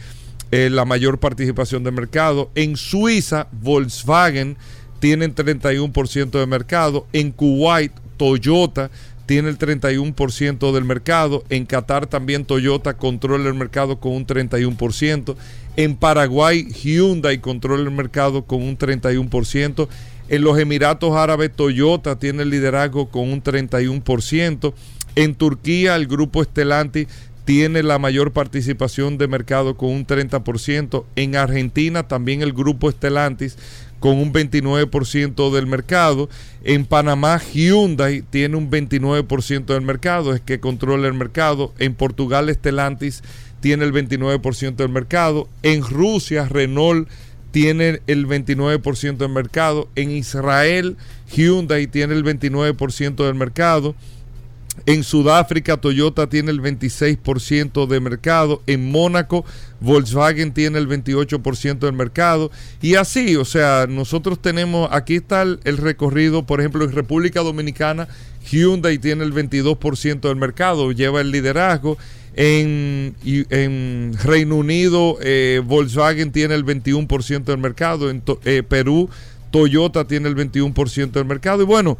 eh, 0.50 0.68
la 0.70 0.84
mayor 0.84 1.18
participación 1.18 1.84
de 1.84 1.90
mercado. 1.90 2.50
En 2.54 2.76
Suiza, 2.76 3.48
Volkswagen 3.52 4.56
tiene 4.98 5.28
31% 5.34 6.30
de 6.30 6.46
mercado. 6.46 7.06
En 7.12 7.32
Kuwait, 7.32 7.92
Toyota 8.16 8.90
tiene 9.26 9.48
el 9.48 9.58
31% 9.58 10.72
del 10.72 10.84
mercado. 10.84 11.44
En 11.50 11.66
Qatar 11.66 12.08
también 12.08 12.44
Toyota 12.44 12.96
controla 12.96 13.48
el 13.48 13.54
mercado 13.54 14.00
con 14.00 14.12
un 14.12 14.26
31%. 14.26 15.36
En 15.76 15.96
Paraguay, 15.96 16.64
Hyundai 16.64 17.38
controla 17.38 17.84
el 17.84 17.92
mercado 17.92 18.44
con 18.44 18.62
un 18.62 18.76
31%. 18.76 19.88
En 20.28 20.42
los 20.42 20.58
Emiratos 20.58 21.16
Árabes, 21.16 21.52
Toyota 21.54 22.18
tiene 22.18 22.42
el 22.42 22.50
liderazgo 22.50 23.08
con 23.08 23.32
un 23.32 23.42
31%. 23.42 24.74
En 25.16 25.34
Turquía, 25.34 25.96
el 25.96 26.06
grupo 26.06 26.42
Estelanti 26.42 27.06
tiene 27.50 27.82
la 27.82 27.98
mayor 27.98 28.30
participación 28.30 29.18
de 29.18 29.26
mercado 29.26 29.76
con 29.76 29.90
un 29.90 30.06
30%. 30.06 31.04
En 31.16 31.34
Argentina 31.34 32.06
también 32.06 32.42
el 32.42 32.52
grupo 32.52 32.88
Estelantis 32.88 33.58
con 33.98 34.18
un 34.18 34.32
29% 34.32 35.50
del 35.50 35.66
mercado. 35.66 36.28
En 36.62 36.84
Panamá 36.84 37.40
Hyundai 37.40 38.22
tiene 38.22 38.54
un 38.56 38.70
29% 38.70 39.64
del 39.64 39.82
mercado, 39.82 40.32
es 40.32 40.40
que 40.40 40.60
controla 40.60 41.08
el 41.08 41.14
mercado. 41.14 41.74
En 41.80 41.96
Portugal 41.96 42.50
Estelantis 42.50 43.24
tiene 43.58 43.84
el 43.84 43.92
29% 43.92 44.76
del 44.76 44.90
mercado. 44.90 45.48
En 45.64 45.82
Rusia 45.82 46.46
Renault 46.48 47.08
tiene 47.50 48.00
el 48.06 48.28
29% 48.28 49.16
del 49.16 49.28
mercado. 49.28 49.88
En 49.96 50.12
Israel 50.12 50.96
Hyundai 51.34 51.88
tiene 51.88 52.14
el 52.14 52.22
29% 52.22 53.26
del 53.26 53.34
mercado. 53.34 53.96
En 54.86 55.04
Sudáfrica, 55.04 55.76
Toyota 55.76 56.28
tiene 56.28 56.50
el 56.50 56.60
26% 56.60 57.86
de 57.86 58.00
mercado. 58.00 58.62
En 58.66 58.90
Mónaco, 58.90 59.44
Volkswagen 59.80 60.52
tiene 60.52 60.78
el 60.78 60.88
28% 60.88 61.78
del 61.78 61.92
mercado. 61.92 62.50
Y 62.80 62.94
así, 62.94 63.36
o 63.36 63.44
sea, 63.44 63.86
nosotros 63.88 64.40
tenemos, 64.40 64.88
aquí 64.92 65.16
está 65.16 65.42
el, 65.42 65.76
recorrido, 65.76 66.44
por 66.44 66.60
ejemplo, 66.60 66.84
en 66.84 66.92
República 66.92 67.40
Dominicana, 67.40 68.08
Hyundai 68.50 68.98
tiene 68.98 69.24
el 69.24 69.32
22% 69.32 70.20
del 70.20 70.36
mercado, 70.36 70.92
lleva 70.92 71.20
el 71.20 71.30
liderazgo. 71.30 71.98
En, 72.34 73.16
en 73.24 74.16
Reino 74.22 74.54
Unido, 74.56 75.18
eh, 75.20 75.60
Volkswagen 75.64 76.30
tiene 76.30 76.54
el 76.54 76.64
21% 76.64 77.44
del 77.44 77.58
mercado. 77.58 78.08
En 78.08 78.22
eh, 78.44 78.62
Perú, 78.62 79.10
Toyota 79.50 80.06
tiene 80.06 80.28
el 80.28 80.36
21% 80.36 81.10
del 81.10 81.24
mercado. 81.24 81.62
Y 81.62 81.66
bueno, 81.66 81.98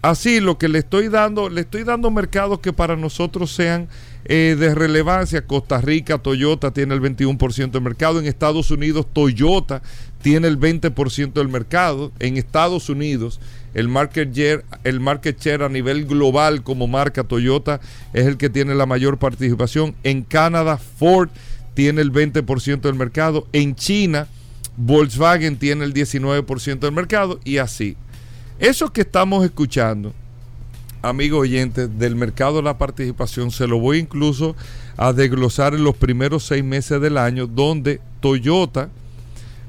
Así 0.00 0.38
lo 0.38 0.58
que 0.58 0.68
le 0.68 0.78
estoy 0.78 1.08
dando, 1.08 1.48
le 1.48 1.62
estoy 1.62 1.82
dando 1.82 2.10
mercados 2.12 2.60
que 2.60 2.72
para 2.72 2.94
nosotros 2.94 3.50
sean 3.50 3.88
eh, 4.26 4.56
de 4.58 4.74
relevancia. 4.74 5.44
Costa 5.44 5.80
Rica, 5.80 6.18
Toyota 6.18 6.70
tiene 6.70 6.94
el 6.94 7.00
21% 7.00 7.72
del 7.72 7.82
mercado. 7.82 8.20
En 8.20 8.26
Estados 8.26 8.70
Unidos, 8.70 9.06
Toyota 9.12 9.82
tiene 10.22 10.46
el 10.46 10.58
20% 10.60 11.32
del 11.32 11.48
mercado. 11.48 12.12
En 12.20 12.36
Estados 12.36 12.88
Unidos, 12.88 13.40
el 13.74 13.88
market, 13.88 14.32
share, 14.32 14.64
el 14.84 15.00
market 15.00 15.40
share 15.40 15.64
a 15.64 15.68
nivel 15.68 16.06
global 16.06 16.62
como 16.62 16.86
marca 16.86 17.24
Toyota 17.24 17.80
es 18.12 18.26
el 18.26 18.36
que 18.36 18.50
tiene 18.50 18.76
la 18.76 18.86
mayor 18.86 19.18
participación. 19.18 19.96
En 20.04 20.22
Canadá, 20.22 20.78
Ford 20.78 21.30
tiene 21.74 22.02
el 22.02 22.12
20% 22.12 22.82
del 22.82 22.94
mercado. 22.94 23.48
En 23.52 23.74
China, 23.74 24.28
Volkswagen 24.76 25.56
tiene 25.56 25.84
el 25.84 25.92
19% 25.92 26.78
del 26.78 26.92
mercado 26.92 27.40
y 27.42 27.58
así. 27.58 27.96
Eso 28.58 28.92
que 28.92 29.02
estamos 29.02 29.44
escuchando, 29.44 30.12
amigos 31.00 31.42
oyentes, 31.42 31.96
del 31.96 32.16
mercado 32.16 32.56
de 32.56 32.64
la 32.64 32.76
participación, 32.76 33.52
se 33.52 33.68
lo 33.68 33.78
voy 33.78 33.98
incluso 33.98 34.56
a 34.96 35.12
desglosar 35.12 35.74
en 35.74 35.84
los 35.84 35.94
primeros 35.94 36.44
seis 36.44 36.64
meses 36.64 37.00
del 37.00 37.18
año, 37.18 37.46
donde 37.46 38.00
Toyota, 38.18 38.88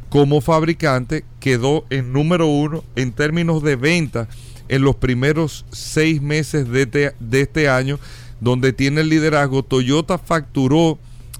como 0.10 0.41
fabricante, 0.41 1.23
quedó 1.39 1.86
en 1.91 2.12
número 2.12 2.47
uno 2.47 2.84
en 2.95 3.12
términos 3.12 3.62
de 3.62 3.75
venta 3.75 4.28
en 4.69 4.82
los 4.82 4.95
primeros 4.95 5.65
seis 5.71 6.19
meses 6.19 6.67
de 6.67 6.82
este, 6.82 7.13
de 7.19 7.41
este 7.41 7.69
año, 7.69 7.99
donde 8.41 8.73
tiene 8.73 9.02
el 9.02 9.10
liderazgo. 9.10 9.62
Toyota 9.62 10.17
facturó 10.17 10.97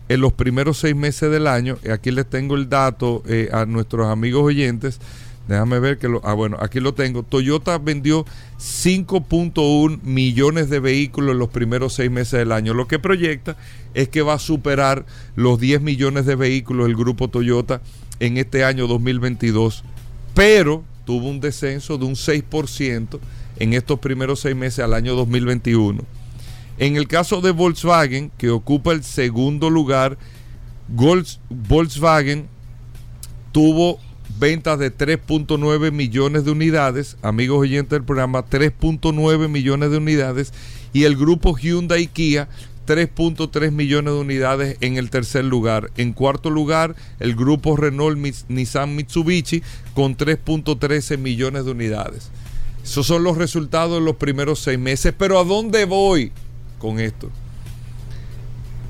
en 0.08 0.22
los 0.22 0.34
primeros 0.34 0.78
seis 0.78 0.96
meses 0.96 1.32
del 1.32 1.48
año, 1.48 1.80
aquí 1.92 2.12
les 2.12 2.28
tengo 2.28 2.56
el 2.56 2.70
dato 2.70 3.24
eh, 3.28 3.50
a 3.52 3.66
nuestros 3.66 4.08
amigos 4.08 4.44
oyentes, 4.44 5.00
Déjame 5.50 5.80
ver 5.80 5.98
que 5.98 6.08
lo. 6.08 6.22
Ah, 6.24 6.36
bueno, 6.36 6.58
aquí 6.60 6.80
lo 6.80 6.94
tengo. 6.94 7.24
Toyota 7.24 7.80
vendió 7.80 8.24
5.1 8.60 10.00
millones 10.04 10.70
de 10.70 10.80
vehículos 10.80 11.32
en 11.32 11.40
los 11.40 11.50
primeros 11.50 11.96
seis 11.96 12.12
meses 12.12 12.38
del 12.38 12.52
año. 12.52 12.76
Lo 12.76 12.88
que 12.88 13.00
proyecta 13.00 13.58
es 13.96 14.10
que 14.10 14.22
va 14.22 14.36
a 14.36 14.40
superar 14.40 15.08
los 15.36 15.60
10 15.60 15.82
millones 15.82 16.28
de 16.28 16.36
vehículos 16.36 16.88
el 16.88 16.96
grupo 16.96 17.30
Toyota 17.30 17.82
en 18.20 18.38
este 18.38 18.64
año 18.64 18.86
2022. 18.86 19.84
Pero 20.36 20.84
tuvo 21.04 21.28
un 21.28 21.40
descenso 21.40 21.98
de 21.98 22.06
un 22.06 22.14
6% 22.14 23.20
en 23.58 23.74
estos 23.74 23.98
primeros 23.98 24.42
seis 24.42 24.56
meses 24.56 24.86
al 24.86 24.94
año 24.94 25.16
2021. 25.16 26.04
En 26.78 26.96
el 26.96 27.08
caso 27.08 27.42
de 27.42 27.50
Volkswagen, 27.50 28.32
que 28.38 28.52
ocupa 28.52 28.92
el 28.92 29.04
segundo 29.04 29.72
lugar, 29.72 30.16
Volkswagen 30.88 32.48
tuvo 33.52 34.00
ventas 34.40 34.80
de 34.80 34.96
3.9 34.96 35.92
millones 35.92 36.46
de 36.46 36.52
unidades, 36.52 37.18
amigos 37.22 37.60
oyentes 37.60 37.92
del 37.92 38.04
programa, 38.04 38.46
3.9 38.46 39.48
millones 39.50 39.92
de 39.92 39.98
unidades 39.98 40.54
y 40.94 41.04
el 41.04 41.18
grupo 41.18 41.56
Hyundai 41.58 42.08
Kia 42.08 42.48
3.3 42.88 43.72
millones 43.72 44.14
de 44.16 44.20
unidades 44.20 44.78
en 44.82 44.98
el 44.98 45.12
tercer 45.12 45.46
lugar. 45.46 45.92
En 45.96 46.12
cuarto 46.12 46.50
lugar, 46.50 46.96
el 47.20 47.36
grupo 47.36 47.78
Renault 47.78 48.18
Nissan 48.48 48.96
Mitsubishi 48.96 49.62
con 49.94 50.18
3.13 50.18 51.20
millones 51.20 51.66
de 51.66 51.72
unidades. 51.72 52.32
Esos 52.84 53.06
son 53.06 53.24
los 53.24 53.38
resultados 53.38 54.00
de 54.00 54.06
los 54.06 54.16
primeros 54.16 54.60
seis 54.60 54.80
meses. 54.80 55.14
Pero 55.16 55.40
¿a 55.40 55.44
dónde 55.44 55.86
voy 55.86 56.32
con 56.80 57.00
esto? 57.00 57.30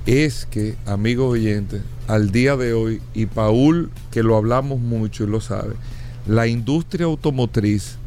Es 0.09 0.47
que, 0.47 0.75
amigos 0.87 1.33
oyentes, 1.33 1.83
al 2.07 2.31
día 2.31 2.57
de 2.57 2.73
hoy, 2.73 2.99
y 3.13 3.27
Paul, 3.27 3.91
que 4.09 4.23
lo 4.23 4.37
hablamos 4.37 4.79
mucho 4.79 5.23
y 5.23 5.27
lo 5.27 5.39
sabe, 5.39 5.75
la 6.25 6.47
industria 6.47 7.05
automotriz 7.05 7.97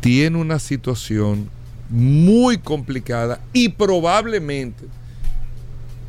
tiene 0.00 0.38
una 0.38 0.58
situación 0.58 1.50
muy 1.90 2.56
complicada 2.56 3.42
y 3.52 3.68
probablemente 3.68 4.86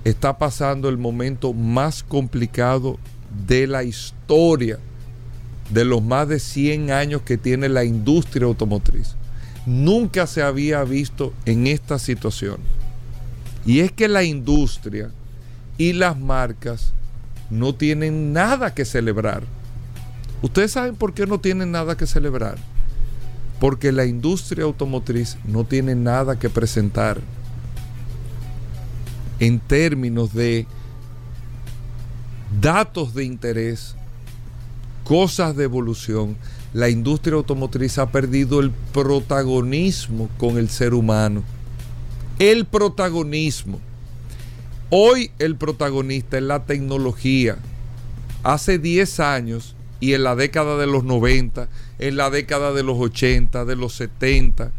está 0.06 0.38
pasando 0.38 0.88
el 0.88 0.98
momento 0.98 1.52
más 1.52 2.02
complicado 2.02 2.98
de 3.46 3.68
la 3.68 3.84
historia 3.84 4.80
de 5.70 5.84
los 5.84 6.02
más 6.02 6.30
de 6.30 6.40
100 6.40 6.92
años 6.92 7.24
que 7.24 7.38
tiene 7.38 7.68
la 7.68 7.84
industria 7.84 8.46
automotriz. 8.46 9.18
Nunca 9.66 10.28
se 10.28 10.42
había 10.42 10.82
visto 10.86 11.34
en 11.46 11.68
esta 11.68 12.00
situación. 12.00 12.77
Y 13.68 13.82
es 13.82 13.92
que 13.92 14.08
la 14.08 14.24
industria 14.24 15.12
y 15.78 15.92
las 15.92 16.18
marcas 16.18 16.94
no 17.50 17.76
tienen 17.76 18.32
nada 18.32 18.74
que 18.74 18.86
celebrar. 18.86 19.44
¿Ustedes 20.42 20.72
saben 20.72 20.96
por 20.96 21.14
qué 21.14 21.28
no 21.28 21.40
tienen 21.40 21.72
nada 21.72 21.98
que 21.98 22.08
celebrar? 22.08 22.58
Porque 23.60 23.92
la 23.92 24.06
industria 24.06 24.64
automotriz 24.64 25.38
no 25.46 25.66
tiene 25.66 25.96
nada 25.96 26.40
que 26.40 26.50
presentar 26.50 27.20
en 29.40 29.60
términos 29.60 30.34
de 30.34 30.66
datos 32.62 33.14
de 33.14 33.26
interés, 33.26 33.96
cosas 35.04 35.58
de 35.58 35.66
evolución. 35.66 36.38
La 36.74 36.88
industria 36.88 37.36
automotriz 37.36 37.98
ha 37.98 38.12
perdido 38.12 38.62
el 38.62 38.72
protagonismo 38.94 40.30
con 40.38 40.58
el 40.58 40.70
ser 40.70 40.94
humano. 40.94 41.44
El 42.40 42.66
protagonismo. 42.66 43.80
Hoy 44.92 45.32
el 45.40 45.56
protagonista 45.56 46.38
es 46.38 46.44
la 46.44 46.66
tecnología. 46.66 47.58
Hace 48.44 48.78
10 48.78 49.20
años 49.22 49.76
y 50.00 50.14
en 50.14 50.24
la 50.24 50.36
década 50.36 50.78
de 50.78 50.86
los 50.86 51.04
90, 51.04 51.68
en 51.98 52.16
la 52.16 52.30
década 52.30 52.74
de 52.74 52.84
los 52.84 53.00
80, 53.00 53.66
de 53.66 53.76
los 53.76 53.94
70, 53.94 54.72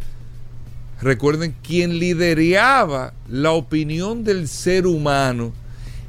recuerden, 1.03 1.53
quien 1.61 1.99
lideraba 1.99 3.13
la 3.29 3.51
opinión 3.51 4.23
del 4.23 4.47
ser 4.47 4.87
humano, 4.87 5.53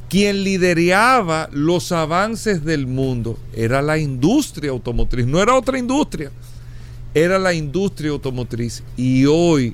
quien 0.07 0.43
lideraba 0.43 1.49
los 1.51 1.91
avances 1.91 2.63
del 2.63 2.85
mundo, 2.85 3.39
era 3.55 3.81
la 3.81 3.97
industria 3.97 4.69
automotriz, 4.69 5.25
no 5.25 5.41
era 5.41 5.55
otra 5.55 5.79
industria, 5.79 6.31
era 7.15 7.39
la 7.39 7.55
industria 7.55 8.11
automotriz. 8.11 8.83
Y 8.95 9.25
hoy 9.25 9.73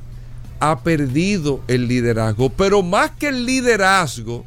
ha 0.72 0.80
perdido 0.80 1.62
el 1.68 1.88
liderazgo, 1.88 2.50
pero 2.50 2.82
más 2.82 3.12
que 3.12 3.28
el 3.28 3.46
liderazgo, 3.46 4.44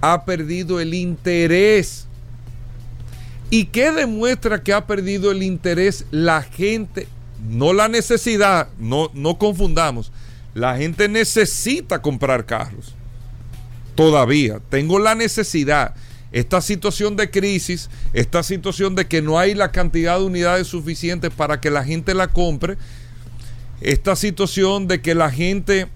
ha 0.00 0.24
perdido 0.24 0.80
el 0.80 0.94
interés. 0.94 2.06
¿Y 3.50 3.66
qué 3.66 3.92
demuestra 3.92 4.62
que 4.62 4.72
ha 4.72 4.86
perdido 4.86 5.30
el 5.30 5.42
interés 5.42 6.06
la 6.10 6.42
gente? 6.42 7.06
No 7.48 7.72
la 7.72 7.88
necesidad, 7.88 8.68
no, 8.78 9.10
no 9.12 9.38
confundamos. 9.38 10.10
La 10.54 10.76
gente 10.76 11.08
necesita 11.08 12.00
comprar 12.00 12.46
carros. 12.46 12.94
Todavía. 13.94 14.60
Tengo 14.70 14.98
la 14.98 15.14
necesidad. 15.14 15.94
Esta 16.32 16.60
situación 16.60 17.16
de 17.16 17.30
crisis, 17.30 17.90
esta 18.12 18.42
situación 18.42 18.94
de 18.94 19.06
que 19.06 19.22
no 19.22 19.38
hay 19.38 19.54
la 19.54 19.70
cantidad 19.70 20.18
de 20.18 20.24
unidades 20.24 20.66
suficientes 20.66 21.30
para 21.30 21.60
que 21.60 21.70
la 21.70 21.84
gente 21.84 22.14
la 22.14 22.28
compre, 22.28 22.76
esta 23.80 24.16
situación 24.16 24.88
de 24.88 25.00
que 25.00 25.14
la 25.14 25.30
gente 25.30 25.88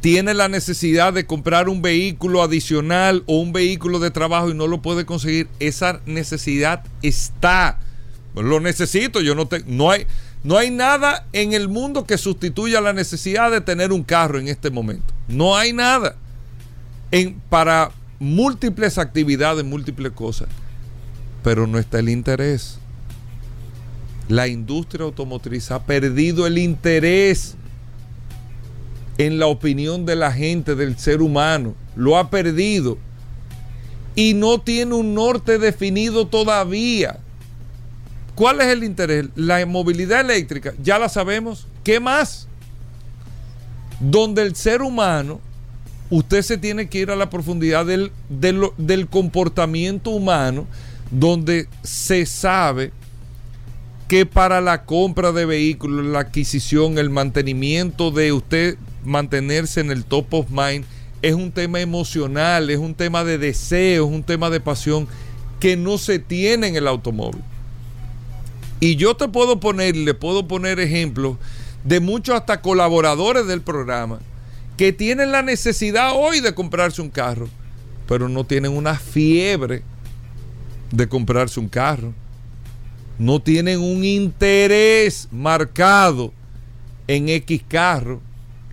tiene 0.00 0.34
la 0.34 0.48
necesidad 0.48 1.12
de 1.12 1.26
comprar 1.26 1.68
un 1.68 1.82
vehículo 1.82 2.42
adicional 2.42 3.22
o 3.26 3.40
un 3.40 3.52
vehículo 3.52 3.98
de 3.98 4.10
trabajo 4.10 4.50
y 4.50 4.54
no 4.54 4.66
lo 4.66 4.82
puede 4.82 5.04
conseguir, 5.04 5.48
esa 5.58 6.00
necesidad 6.06 6.84
está. 7.02 7.80
Lo 8.34 8.60
necesito, 8.60 9.20
yo 9.20 9.34
no 9.34 9.46
te, 9.46 9.64
no 9.66 9.90
hay 9.90 10.06
no 10.46 10.56
hay 10.56 10.70
nada 10.70 11.26
en 11.32 11.54
el 11.54 11.68
mundo 11.68 12.06
que 12.06 12.18
sustituya 12.18 12.80
la 12.80 12.92
necesidad 12.92 13.50
de 13.50 13.60
tener 13.60 13.92
un 13.92 14.04
carro 14.04 14.38
en 14.38 14.46
este 14.46 14.70
momento. 14.70 15.12
No 15.26 15.56
hay 15.56 15.72
nada 15.72 16.14
en, 17.10 17.40
para 17.48 17.90
múltiples 18.20 18.96
actividades, 18.98 19.64
múltiples 19.64 20.12
cosas. 20.12 20.46
Pero 21.42 21.66
no 21.66 21.80
está 21.80 21.98
el 21.98 22.10
interés 22.10 22.78
la 24.28 24.48
industria 24.48 25.04
automotriz 25.04 25.70
ha 25.70 25.84
perdido 25.84 26.46
el 26.46 26.58
interés 26.58 27.56
en 29.18 29.38
la 29.38 29.46
opinión 29.46 30.04
de 30.04 30.16
la 30.16 30.32
gente, 30.32 30.74
del 30.74 30.98
ser 30.98 31.22
humano. 31.22 31.74
Lo 31.94 32.18
ha 32.18 32.30
perdido. 32.30 32.98
Y 34.14 34.34
no 34.34 34.60
tiene 34.60 34.94
un 34.94 35.14
norte 35.14 35.58
definido 35.58 36.26
todavía. 36.26 37.18
¿Cuál 38.34 38.60
es 38.60 38.66
el 38.66 38.84
interés? 38.84 39.26
La 39.34 39.64
movilidad 39.64 40.20
eléctrica, 40.20 40.74
ya 40.82 40.98
la 40.98 41.08
sabemos. 41.08 41.66
¿Qué 41.82 42.00
más? 42.00 42.48
Donde 44.00 44.42
el 44.42 44.54
ser 44.54 44.82
humano, 44.82 45.40
usted 46.10 46.42
se 46.42 46.58
tiene 46.58 46.88
que 46.88 46.98
ir 46.98 47.10
a 47.10 47.16
la 47.16 47.30
profundidad 47.30 47.86
del, 47.86 48.12
del, 48.28 49.08
comportamiento 49.08 50.10
humano, 50.10 50.66
donde 51.10 51.68
se 51.82 52.26
sabe 52.26 52.92
que 54.08 54.24
para 54.24 54.60
la 54.60 54.84
compra 54.84 55.32
de 55.32 55.46
vehículos, 55.46 56.06
la 56.06 56.20
adquisición, 56.20 56.98
el 56.98 57.10
mantenimiento 57.10 58.10
de 58.10 58.32
usted 58.32 58.76
mantenerse 59.04 59.80
en 59.80 59.90
el 59.90 60.04
top 60.04 60.32
of 60.34 60.46
mind 60.50 60.84
es 61.22 61.34
un 61.34 61.50
tema 61.50 61.80
emocional, 61.80 62.70
es 62.70 62.78
un 62.78 62.94
tema 62.94 63.24
de 63.24 63.38
deseo, 63.38 64.06
es 64.06 64.12
un 64.12 64.22
tema 64.22 64.48
de 64.50 64.60
pasión 64.60 65.08
que 65.58 65.76
no 65.76 65.98
se 65.98 66.18
tiene 66.18 66.68
en 66.68 66.76
el 66.76 66.86
automóvil. 66.86 67.42
Y 68.78 68.96
yo 68.96 69.16
te 69.16 69.26
puedo 69.28 69.58
poner, 69.58 69.96
le 69.96 70.14
puedo 70.14 70.46
poner 70.46 70.78
ejemplos 70.78 71.36
de 71.82 71.98
muchos 72.00 72.36
hasta 72.36 72.60
colaboradores 72.60 73.46
del 73.46 73.62
programa 73.62 74.20
que 74.76 74.92
tienen 74.92 75.32
la 75.32 75.42
necesidad 75.42 76.12
hoy 76.14 76.40
de 76.40 76.54
comprarse 76.54 77.00
un 77.00 77.08
carro, 77.08 77.48
pero 78.06 78.28
no 78.28 78.44
tienen 78.44 78.76
una 78.76 78.96
fiebre 78.96 79.82
de 80.92 81.08
comprarse 81.08 81.58
un 81.58 81.68
carro 81.68 82.12
no 83.18 83.40
tienen 83.40 83.80
un 83.80 84.04
interés 84.04 85.28
marcado 85.30 86.32
en 87.08 87.28
X 87.28 87.62
carro. 87.68 88.20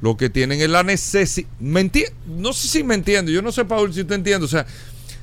Lo 0.02 0.18
que 0.18 0.30
tienen 0.30 0.60
es 0.60 0.70
la 0.70 0.84
necesidad. 0.84 1.48
No 1.60 2.52
sé 2.52 2.68
si 2.68 2.84
me 2.84 2.96
entiende. 2.96 3.32
Yo 3.32 3.41
no 3.41 3.52
sé, 3.52 3.64
Paul, 3.64 3.94
si 3.94 4.04
te 4.04 4.16
entiendo. 4.16 4.46
O 4.46 4.50
sea, 4.50 4.66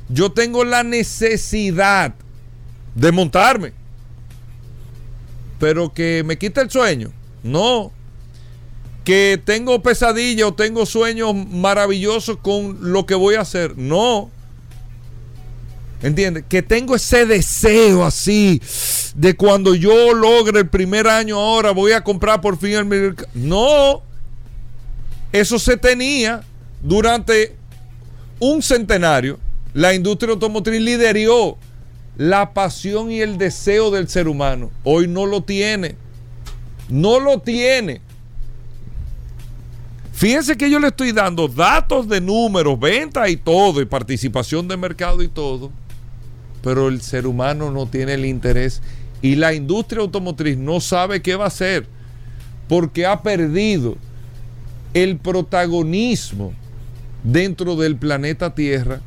yo 0.08 0.32
tengo 0.32 0.64
la 0.64 0.82
necesidad 0.82 2.14
de 2.94 3.12
montarme. 3.12 3.72
Pero 5.58 5.92
que 5.92 6.22
me 6.24 6.38
quita 6.38 6.62
el 6.62 6.70
sueño. 6.70 7.12
No. 7.42 7.92
Que 9.04 9.40
tengo 9.44 9.82
pesadilla 9.82 10.46
o 10.46 10.54
tengo 10.54 10.86
sueños 10.86 11.34
maravillosos 11.34 12.38
con 12.38 12.92
lo 12.92 13.04
que 13.04 13.14
voy 13.14 13.34
a 13.34 13.42
hacer. 13.42 13.76
No. 13.76 14.30
¿Entiendes? 16.02 16.44
Que 16.48 16.62
tengo 16.62 16.96
ese 16.96 17.26
deseo 17.26 18.04
así 18.04 18.60
de 19.14 19.36
cuando 19.36 19.74
yo 19.74 20.14
logre 20.14 20.60
el 20.60 20.68
primer 20.68 21.06
año 21.06 21.38
ahora 21.38 21.72
voy 21.72 21.92
a 21.92 22.02
comprar 22.02 22.40
por 22.40 22.58
fin 22.58 22.92
el. 22.92 23.16
No. 23.34 24.02
Eso 25.32 25.58
se 25.58 25.76
tenía 25.76 26.42
durante 26.82 27.54
un 28.38 28.62
centenario. 28.62 29.38
La 29.74 29.94
industria 29.94 30.32
automotriz 30.32 30.80
lideró 30.80 31.58
la 32.16 32.54
pasión 32.54 33.12
y 33.12 33.20
el 33.20 33.36
deseo 33.36 33.90
del 33.90 34.08
ser 34.08 34.26
humano. 34.26 34.70
Hoy 34.82 35.06
no 35.06 35.26
lo 35.26 35.42
tiene. 35.42 35.96
No 36.88 37.20
lo 37.20 37.40
tiene. 37.40 38.00
Fíjense 40.12 40.56
que 40.56 40.68
yo 40.68 40.80
le 40.80 40.88
estoy 40.88 41.12
dando 41.12 41.46
datos 41.46 42.08
de 42.08 42.20
números, 42.20 42.78
ventas 42.78 43.30
y 43.30 43.36
todo, 43.36 43.80
y 43.80 43.84
participación 43.84 44.66
de 44.66 44.76
mercado 44.76 45.22
y 45.22 45.28
todo 45.28 45.70
pero 46.62 46.88
el 46.88 47.00
ser 47.00 47.26
humano 47.26 47.70
no 47.70 47.86
tiene 47.86 48.14
el 48.14 48.26
interés 48.26 48.82
y 49.22 49.36
la 49.36 49.52
industria 49.54 50.02
automotriz 50.02 50.56
no 50.56 50.80
sabe 50.80 51.22
qué 51.22 51.36
va 51.36 51.44
a 51.44 51.48
hacer 51.48 51.86
porque 52.68 53.06
ha 53.06 53.22
perdido 53.22 53.96
el 54.94 55.16
protagonismo 55.18 56.52
dentro 57.22 57.76
del 57.76 57.96
planeta 57.96 58.54
Tierra 58.54 59.00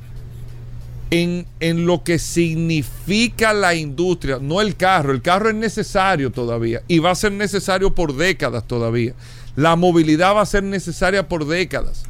en, 1.12 1.46
en, 1.60 1.86
lo 1.86 2.04
que 2.04 2.18
significa 2.20 3.54
la 3.54 3.76
industria, 3.76 4.40
no 4.42 4.62
el 4.62 4.76
carro. 4.76 5.12
El 5.12 5.22
carro 5.22 5.50
es 5.50 5.56
necesario 5.56 6.32
todavía 6.32 6.82
y 6.88 7.00
va 7.00 7.12
a 7.12 7.16
ser 7.16 7.32
necesario 7.32 7.94
por 7.94 8.16
décadas 8.16 8.68
todavía. 8.68 9.14
La 9.56 9.76
movilidad 9.76 10.36
va 10.36 10.42
a 10.42 10.46
ser 10.46 10.64
necesaria 10.64 11.28
por 11.28 11.46
décadas 11.46 12.04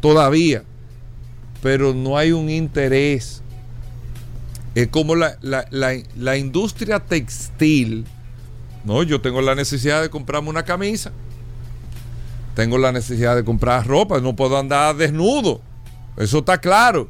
todavía, 0.00 0.62
pero 1.62 1.92
no 1.92 2.16
hay 2.16 2.30
un 2.32 2.48
interés 2.48 3.42
es 4.74 4.88
como 4.88 5.14
la, 5.14 6.36
industria 6.36 6.98
textil. 7.00 8.04
No, 8.84 9.02
yo 9.02 9.20
tengo 9.20 9.40
la 9.40 9.54
necesidad 9.54 10.02
de 10.02 10.10
comprarme 10.10 10.50
una 10.50 10.64
camisa. 10.64 11.12
Tengo 12.54 12.78
la 12.78 12.92
necesidad 12.92 13.36
de 13.36 13.44
comprar 13.44 13.86
ropa. 13.86 14.20
No 14.20 14.34
puedo 14.34 14.58
andar 14.58 14.96
desnudo. 14.96 15.60
Eso 16.16 16.38
está 16.38 16.58
claro. 16.58 17.08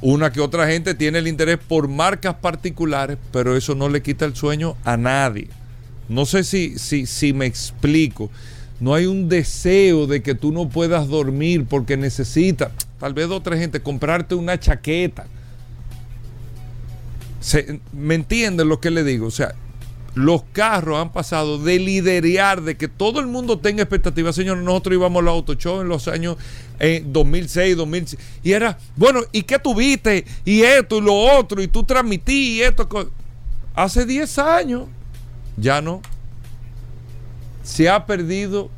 Una 0.00 0.32
que 0.32 0.40
otra 0.40 0.66
gente 0.68 0.94
tiene 0.94 1.18
el 1.18 1.28
interés 1.28 1.58
por 1.58 1.88
marcas 1.88 2.34
particulares, 2.34 3.18
pero 3.32 3.56
eso 3.56 3.74
no 3.74 3.88
le 3.88 4.02
quita 4.02 4.24
el 4.24 4.36
sueño 4.36 4.76
a 4.84 4.96
nadie. 4.96 5.48
No 6.08 6.24
sé 6.26 6.44
si, 6.44 6.78
si, 6.78 7.06
si 7.06 7.32
me 7.32 7.46
explico. 7.46 8.30
No 8.80 8.94
hay 8.94 9.06
un 9.06 9.28
deseo 9.28 10.06
de 10.06 10.22
que 10.22 10.34
tú 10.34 10.52
no 10.52 10.68
puedas 10.68 11.08
dormir 11.08 11.66
porque 11.68 11.96
necesitas, 11.96 12.70
tal 13.00 13.12
vez 13.12 13.28
otra 13.28 13.56
gente, 13.56 13.80
comprarte 13.80 14.36
una 14.36 14.58
chaqueta 14.58 15.26
¿Me 17.92 18.14
entienden 18.14 18.68
lo 18.68 18.80
que 18.80 18.90
le 18.90 19.04
digo? 19.04 19.26
O 19.26 19.30
sea, 19.30 19.54
los 20.14 20.42
carros 20.52 20.98
han 20.98 21.12
pasado 21.12 21.58
de 21.58 21.78
liderear, 21.78 22.62
de 22.62 22.76
que 22.76 22.88
todo 22.88 23.20
el 23.20 23.26
mundo 23.26 23.58
tenga 23.58 23.82
expectativas. 23.82 24.34
Señor, 24.34 24.58
nosotros 24.58 24.94
íbamos 24.94 25.22
al 25.22 25.28
auto 25.28 25.54
show 25.54 25.80
en 25.80 25.88
los 25.88 26.08
años 26.08 26.36
2006, 27.04 27.76
2006. 27.76 28.20
Y 28.42 28.52
era, 28.52 28.78
bueno, 28.96 29.20
¿y 29.30 29.42
qué 29.42 29.58
tuviste? 29.58 30.24
Y 30.44 30.62
esto 30.62 30.98
y 30.98 31.02
lo 31.02 31.14
otro, 31.14 31.62
y 31.62 31.68
tú 31.68 31.84
transmití 31.84 32.56
y 32.56 32.62
esto. 32.62 32.88
Hace 33.74 34.04
10 34.04 34.38
años 34.38 34.88
ya 35.56 35.80
no. 35.80 36.02
Se 37.62 37.88
ha 37.88 38.06
perdido 38.06 38.70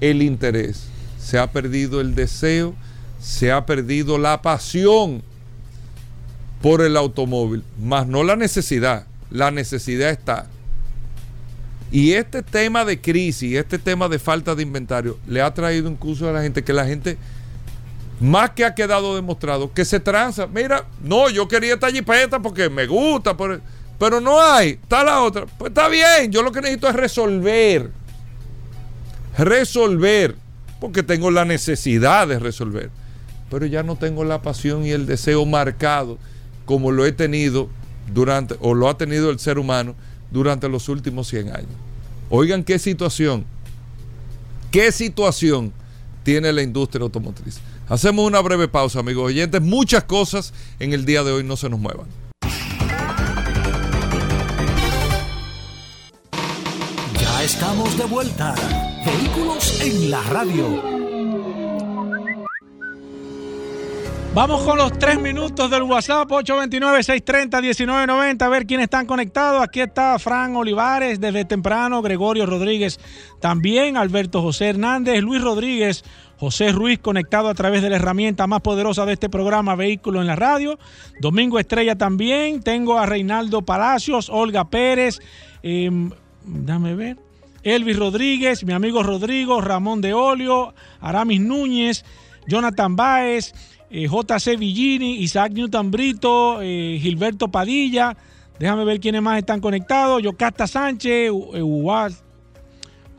el 0.00 0.20
interés, 0.20 0.88
se 1.18 1.38
ha 1.38 1.52
perdido 1.52 2.00
el 2.00 2.14
deseo, 2.14 2.74
se 3.20 3.52
ha 3.52 3.64
perdido 3.64 4.18
la 4.18 4.42
pasión 4.42 5.22
por 6.60 6.82
el 6.82 6.96
automóvil, 6.96 7.62
más 7.80 8.06
no 8.06 8.22
la 8.22 8.36
necesidad. 8.36 9.06
La 9.30 9.50
necesidad 9.50 10.10
está. 10.10 10.46
Y 11.92 12.12
este 12.12 12.42
tema 12.42 12.84
de 12.84 13.00
crisis, 13.00 13.56
este 13.56 13.78
tema 13.78 14.08
de 14.08 14.18
falta 14.18 14.54
de 14.54 14.62
inventario, 14.62 15.18
le 15.26 15.40
ha 15.42 15.52
traído 15.52 15.88
un 15.88 15.96
curso 15.96 16.28
a 16.28 16.32
la 16.32 16.42
gente 16.42 16.62
que 16.62 16.72
la 16.72 16.84
gente, 16.86 17.16
más 18.20 18.50
que 18.50 18.64
ha 18.64 18.74
quedado 18.74 19.16
demostrado, 19.16 19.72
que 19.72 19.84
se 19.84 19.98
tranza. 20.00 20.46
Mira, 20.46 20.84
no, 21.02 21.30
yo 21.30 21.48
quería 21.48 21.74
esta 21.74 21.90
jipeta 21.90 22.40
porque 22.40 22.68
me 22.68 22.86
gusta, 22.86 23.36
por- 23.36 23.60
pero 23.98 24.20
no 24.20 24.40
hay. 24.40 24.70
Está 24.82 25.02
la 25.04 25.22
otra. 25.22 25.46
Pues 25.46 25.70
está 25.70 25.88
bien, 25.88 26.30
yo 26.30 26.42
lo 26.42 26.52
que 26.52 26.60
necesito 26.60 26.88
es 26.88 26.94
resolver. 26.96 27.90
Resolver, 29.38 30.36
porque 30.80 31.02
tengo 31.02 31.30
la 31.30 31.44
necesidad 31.44 32.28
de 32.28 32.38
resolver. 32.38 32.90
Pero 33.50 33.66
ya 33.66 33.82
no 33.82 33.96
tengo 33.96 34.24
la 34.24 34.42
pasión 34.42 34.84
y 34.84 34.90
el 34.90 35.06
deseo 35.06 35.44
marcado 35.46 36.18
como 36.70 36.92
lo 36.92 37.04
he 37.04 37.10
tenido 37.10 37.68
durante, 38.14 38.54
o 38.60 38.74
lo 38.74 38.88
ha 38.88 38.96
tenido 38.96 39.30
el 39.30 39.40
ser 39.40 39.58
humano 39.58 39.96
durante 40.30 40.68
los 40.68 40.88
últimos 40.88 41.26
100 41.26 41.48
años. 41.48 41.72
Oigan 42.28 42.62
qué 42.62 42.78
situación, 42.78 43.44
qué 44.70 44.92
situación 44.92 45.72
tiene 46.22 46.52
la 46.52 46.62
industria 46.62 47.02
automotriz. 47.02 47.58
Hacemos 47.88 48.24
una 48.24 48.38
breve 48.38 48.68
pausa, 48.68 49.00
amigos 49.00 49.24
oyentes. 49.24 49.60
Muchas 49.60 50.04
cosas 50.04 50.54
en 50.78 50.92
el 50.92 51.04
día 51.04 51.24
de 51.24 51.32
hoy 51.32 51.42
no 51.42 51.56
se 51.56 51.68
nos 51.68 51.80
muevan. 51.80 52.06
Ya 57.20 57.42
estamos 57.42 57.98
de 57.98 58.04
vuelta. 58.04 58.54
Vehículos 59.04 59.80
en 59.80 60.08
la 60.12 60.22
radio. 60.22 61.00
Vamos 64.32 64.62
con 64.62 64.78
los 64.78 64.96
tres 64.96 65.20
minutos 65.20 65.68
del 65.72 65.82
WhatsApp 65.82 66.30
829-630-1990. 66.30 68.42
A 68.42 68.48
ver 68.48 68.64
quiénes 68.64 68.84
están 68.84 69.04
conectados. 69.04 69.60
Aquí 69.60 69.80
está 69.80 70.16
Fran 70.20 70.54
Olivares 70.54 71.18
desde 71.20 71.44
temprano, 71.44 72.00
Gregorio 72.00 72.46
Rodríguez 72.46 73.00
también, 73.40 73.96
Alberto 73.96 74.40
José 74.40 74.68
Hernández, 74.68 75.20
Luis 75.20 75.42
Rodríguez, 75.42 76.04
José 76.38 76.70
Ruiz 76.70 77.00
conectado 77.00 77.48
a 77.48 77.54
través 77.54 77.82
de 77.82 77.90
la 77.90 77.96
herramienta 77.96 78.46
más 78.46 78.60
poderosa 78.60 79.04
de 79.04 79.14
este 79.14 79.28
programa, 79.28 79.74
Vehículo 79.74 80.20
en 80.20 80.28
la 80.28 80.36
Radio. 80.36 80.78
Domingo 81.20 81.58
Estrella 81.58 81.98
también. 81.98 82.62
Tengo 82.62 82.98
a 82.98 83.06
Reinaldo 83.06 83.62
Palacios, 83.62 84.30
Olga 84.30 84.70
Pérez. 84.70 85.18
eh, 85.64 85.90
déjame 86.44 86.94
ver. 86.94 87.16
Elvis 87.64 87.98
Rodríguez, 87.98 88.62
mi 88.64 88.74
amigo 88.74 89.02
Rodrigo, 89.02 89.60
Ramón 89.60 90.00
de 90.00 90.14
Olio, 90.14 90.72
Aramis 91.00 91.40
Núñez, 91.40 92.04
Jonathan 92.46 92.96
Báez, 92.96 93.52
eh, 93.90 94.06
JC 94.06 94.56
Villini, 94.56 95.16
Isaac 95.16 95.52
Newton 95.52 95.90
Brito, 95.90 96.62
eh, 96.62 96.98
Gilberto 97.00 97.48
Padilla. 97.48 98.16
Déjame 98.58 98.84
ver 98.84 99.00
quiénes 99.00 99.20
más 99.22 99.38
están 99.38 99.60
conectados. 99.60 100.22
Yocasta 100.22 100.66
Sánchez, 100.66 101.32
eh, 101.54 101.62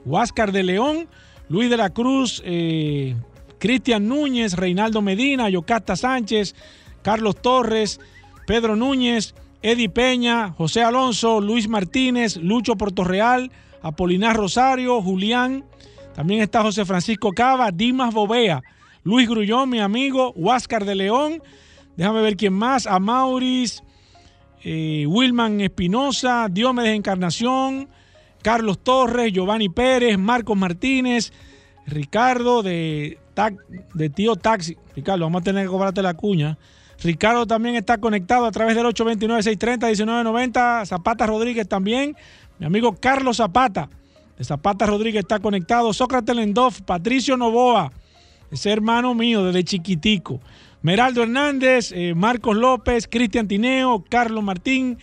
Huáscar 0.05 0.51
de 0.51 0.63
León, 0.63 1.07
Luis 1.49 1.69
de 1.69 1.77
la 1.77 1.89
Cruz, 1.89 2.41
Cristian 3.59 4.07
Núñez, 4.07 4.53
Reinaldo 4.53 5.01
Medina, 5.01 5.49
Yocasta 5.49 5.95
Sánchez, 5.95 6.55
Carlos 7.01 7.35
Torres, 7.35 7.99
Pedro 8.47 8.75
Núñez, 8.75 9.35
Eddie 9.61 9.89
Peña, 9.89 10.51
José 10.51 10.83
Alonso, 10.83 11.41
Luis 11.41 11.67
Martínez, 11.67 12.37
Lucho 12.37 12.75
Portorreal, 12.75 13.51
Apolinar 13.81 14.35
Rosario, 14.37 15.01
Julián. 15.01 15.65
También 16.15 16.41
está 16.41 16.61
José 16.61 16.85
Francisco 16.85 17.31
Cava, 17.31 17.71
Dimas 17.71 18.13
Bovea, 18.13 18.63
Luis 19.03 19.27
Grullón, 19.27 19.69
mi 19.69 19.79
amigo, 19.79 20.31
Huáscar 20.35 20.85
de 20.85 20.95
León. 20.95 21.41
Déjame 21.97 22.21
ver 22.21 22.37
quién 22.37 22.53
más. 22.53 22.87
A 22.87 22.99
Mauris, 22.99 23.83
eh, 24.63 25.05
Wilman 25.07 25.61
Espinosa, 25.61 26.47
Diomedes 26.49 26.95
Encarnación, 26.95 27.89
Carlos 28.43 28.79
Torres, 28.83 29.33
Giovanni 29.33 29.69
Pérez, 29.69 30.17
Marcos 30.17 30.57
Martínez, 30.57 31.31
Ricardo 31.85 32.63
de, 32.63 33.19
Tío 34.13 34.35
Taxi. 34.35 34.77
Ricardo, 34.95 35.25
vamos 35.25 35.41
a 35.41 35.43
tener 35.43 35.65
que 35.65 35.71
cobrarte 35.71 36.01
la 36.01 36.13
cuña. 36.13 36.57
Ricardo 37.03 37.47
también 37.47 37.75
está 37.75 37.97
conectado 37.97 38.45
a 38.45 38.51
través 38.51 38.75
del 38.75 38.85
829-630-1990. 38.85 40.85
Zapata 40.85 41.25
Rodríguez 41.25 41.67
también. 41.67 42.15
Mi 42.59 42.67
amigo 42.67 42.95
Carlos 42.95 43.37
Zapata 43.37 43.89
de 44.37 44.43
Zapata 44.43 44.85
Rodríguez 44.85 45.21
está 45.21 45.39
conectado. 45.39 45.91
Sócrates 45.93 46.35
Lendov, 46.35 46.83
Patricio 46.83 47.37
Novoa, 47.37 47.91
ese 48.51 48.71
hermano 48.71 49.15
mío 49.15 49.43
desde 49.45 49.63
chiquitico. 49.63 50.39
Meraldo 50.81 51.23
Hernández, 51.23 51.91
eh, 51.91 52.13
Marcos 52.15 52.55
López, 52.55 53.07
Cristian 53.07 53.47
Tineo, 53.47 54.03
Carlos 54.09 54.43
Martín, 54.43 54.97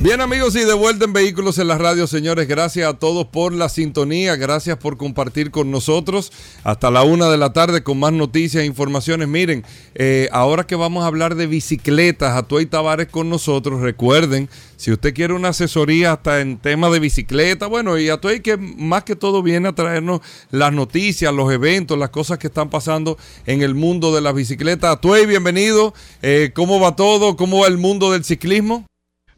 Bien 0.00 0.20
amigos 0.20 0.54
y 0.54 0.60
de 0.60 0.74
vuelta 0.74 1.06
en 1.06 1.12
Vehículos 1.12 1.58
en 1.58 1.66
la 1.66 1.76
Radio, 1.76 2.06
señores, 2.06 2.46
gracias 2.46 2.88
a 2.88 2.96
todos 2.96 3.26
por 3.26 3.52
la 3.52 3.68
sintonía, 3.68 4.36
gracias 4.36 4.78
por 4.78 4.96
compartir 4.96 5.50
con 5.50 5.72
nosotros 5.72 6.30
hasta 6.62 6.92
la 6.92 7.02
una 7.02 7.28
de 7.28 7.36
la 7.36 7.52
tarde 7.52 7.82
con 7.82 7.98
más 7.98 8.12
noticias 8.12 8.62
e 8.62 8.66
informaciones. 8.66 9.26
Miren, 9.26 9.64
eh, 9.96 10.28
ahora 10.30 10.68
que 10.68 10.76
vamos 10.76 11.02
a 11.02 11.08
hablar 11.08 11.34
de 11.34 11.48
bicicletas, 11.48 12.36
Atuay 12.36 12.66
Tavares 12.66 13.08
con 13.08 13.28
nosotros, 13.28 13.80
recuerden, 13.80 14.48
si 14.76 14.92
usted 14.92 15.12
quiere 15.12 15.34
una 15.34 15.48
asesoría 15.48 16.12
hasta 16.12 16.42
en 16.42 16.58
tema 16.58 16.90
de 16.90 17.00
bicicleta, 17.00 17.66
bueno, 17.66 17.98
y 17.98 18.08
Atuay 18.08 18.38
que 18.38 18.56
más 18.56 19.02
que 19.02 19.16
todo 19.16 19.42
viene 19.42 19.66
a 19.66 19.74
traernos 19.74 20.20
las 20.52 20.72
noticias, 20.72 21.34
los 21.34 21.52
eventos, 21.52 21.98
las 21.98 22.10
cosas 22.10 22.38
que 22.38 22.46
están 22.46 22.70
pasando 22.70 23.18
en 23.46 23.62
el 23.62 23.74
mundo 23.74 24.14
de 24.14 24.20
las 24.20 24.32
bicicletas. 24.32 24.92
Atuay, 24.92 25.26
bienvenido, 25.26 25.92
Eh, 26.22 26.52
¿cómo 26.54 26.78
va 26.78 26.94
todo? 26.94 27.36
¿Cómo 27.36 27.62
va 27.62 27.66
el 27.66 27.78
mundo 27.78 28.12
del 28.12 28.24
ciclismo? 28.24 28.86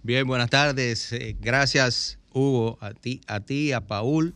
Bien, 0.02 0.26
buenas 0.26 0.48
tardes. 0.48 1.12
Eh, 1.12 1.36
Gracias, 1.40 2.18
Hugo, 2.32 2.78
a 2.80 2.94
ti, 2.94 3.20
a 3.26 3.40
ti, 3.40 3.72
a 3.72 3.82
Paul, 3.82 4.32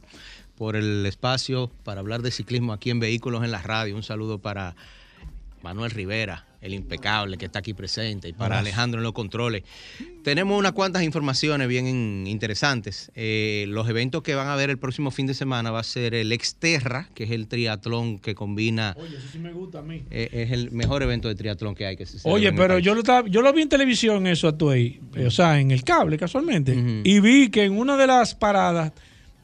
por 0.57 0.77
el 0.77 1.07
espacio 1.07 1.71
para 1.85 2.01
hablar 2.01 2.21
de 2.21 2.31
ciclismo 2.31 2.75
aquí 2.75 2.91
en 2.91 3.01
Vehículos 3.01 3.43
en 3.45 3.51
la 3.51 3.63
Radio. 3.63 3.97
Un 3.97 4.03
saludo 4.03 4.39
para 4.39 4.77
Manuel 5.63 5.91
Rivera, 5.91 6.47
el 6.65 6.75
impecable 6.75 7.37
que 7.37 7.45
está 7.45 7.59
aquí 7.61 7.75
presente, 7.75 8.29
y 8.29 8.33
para 8.33 8.59
Alejandro 8.59 8.99
en 9.01 9.05
los 9.05 9.13
controles. 9.13 9.63
Tenemos 10.23 10.59
unas 10.59 10.73
cuantas 10.73 11.03
informaciones 11.03 11.69
bien 11.69 11.87
in- 11.87 12.27
interesantes. 12.27 13.13
Eh, 13.15 13.67
los 13.69 13.89
eventos 13.89 14.23
que 14.23 14.35
van 14.35 14.49
a 14.49 14.57
ver 14.57 14.71
el 14.71 14.79
próximo 14.79 15.11
fin 15.11 15.27
de 15.27 15.35
semana 15.35 15.71
va 15.71 15.81
a 15.81 15.85
ser 15.85 16.15
el 16.15 16.33
Exterra, 16.33 17.09
que 17.15 17.25
es 17.25 17.31
el 17.31 17.47
triatlón 17.47 18.19
que 18.19 18.35
combina, 18.35 18.97
Oye, 18.99 19.17
eso 19.19 19.27
sí 19.31 19.39
me 19.39 19.53
gusta 19.53 19.81
a 19.81 19.83
mí. 19.83 20.03
eh, 20.11 20.29
es 20.33 20.51
el 20.53 20.71
mejor 20.71 21.03
evento 21.03 21.29
de 21.29 21.35
triatlón 21.35 21.75
que 21.75 21.85
hay. 21.87 21.97
Que 21.97 22.07
se 22.07 22.19
celebra 22.19 22.33
Oye, 22.35 22.53
pero 22.53 22.79
yo 22.79 22.95
lo, 22.95 23.01
estaba- 23.01 23.29
yo 23.29 23.43
lo 23.43 23.53
vi 23.53 23.63
en 23.63 23.69
televisión 23.69 24.27
eso 24.27 24.49
a 24.49 24.57
tu 24.57 24.71
ahí, 24.71 25.01
o 25.25 25.31
sea, 25.31 25.61
en 25.61 25.71
el 25.71 25.85
cable 25.85 26.17
casualmente, 26.17 26.75
y 27.05 27.21
vi 27.21 27.51
que 27.51 27.65
en 27.65 27.79
una 27.79 27.97
de 27.99 28.07
las 28.07 28.35
paradas, 28.35 28.93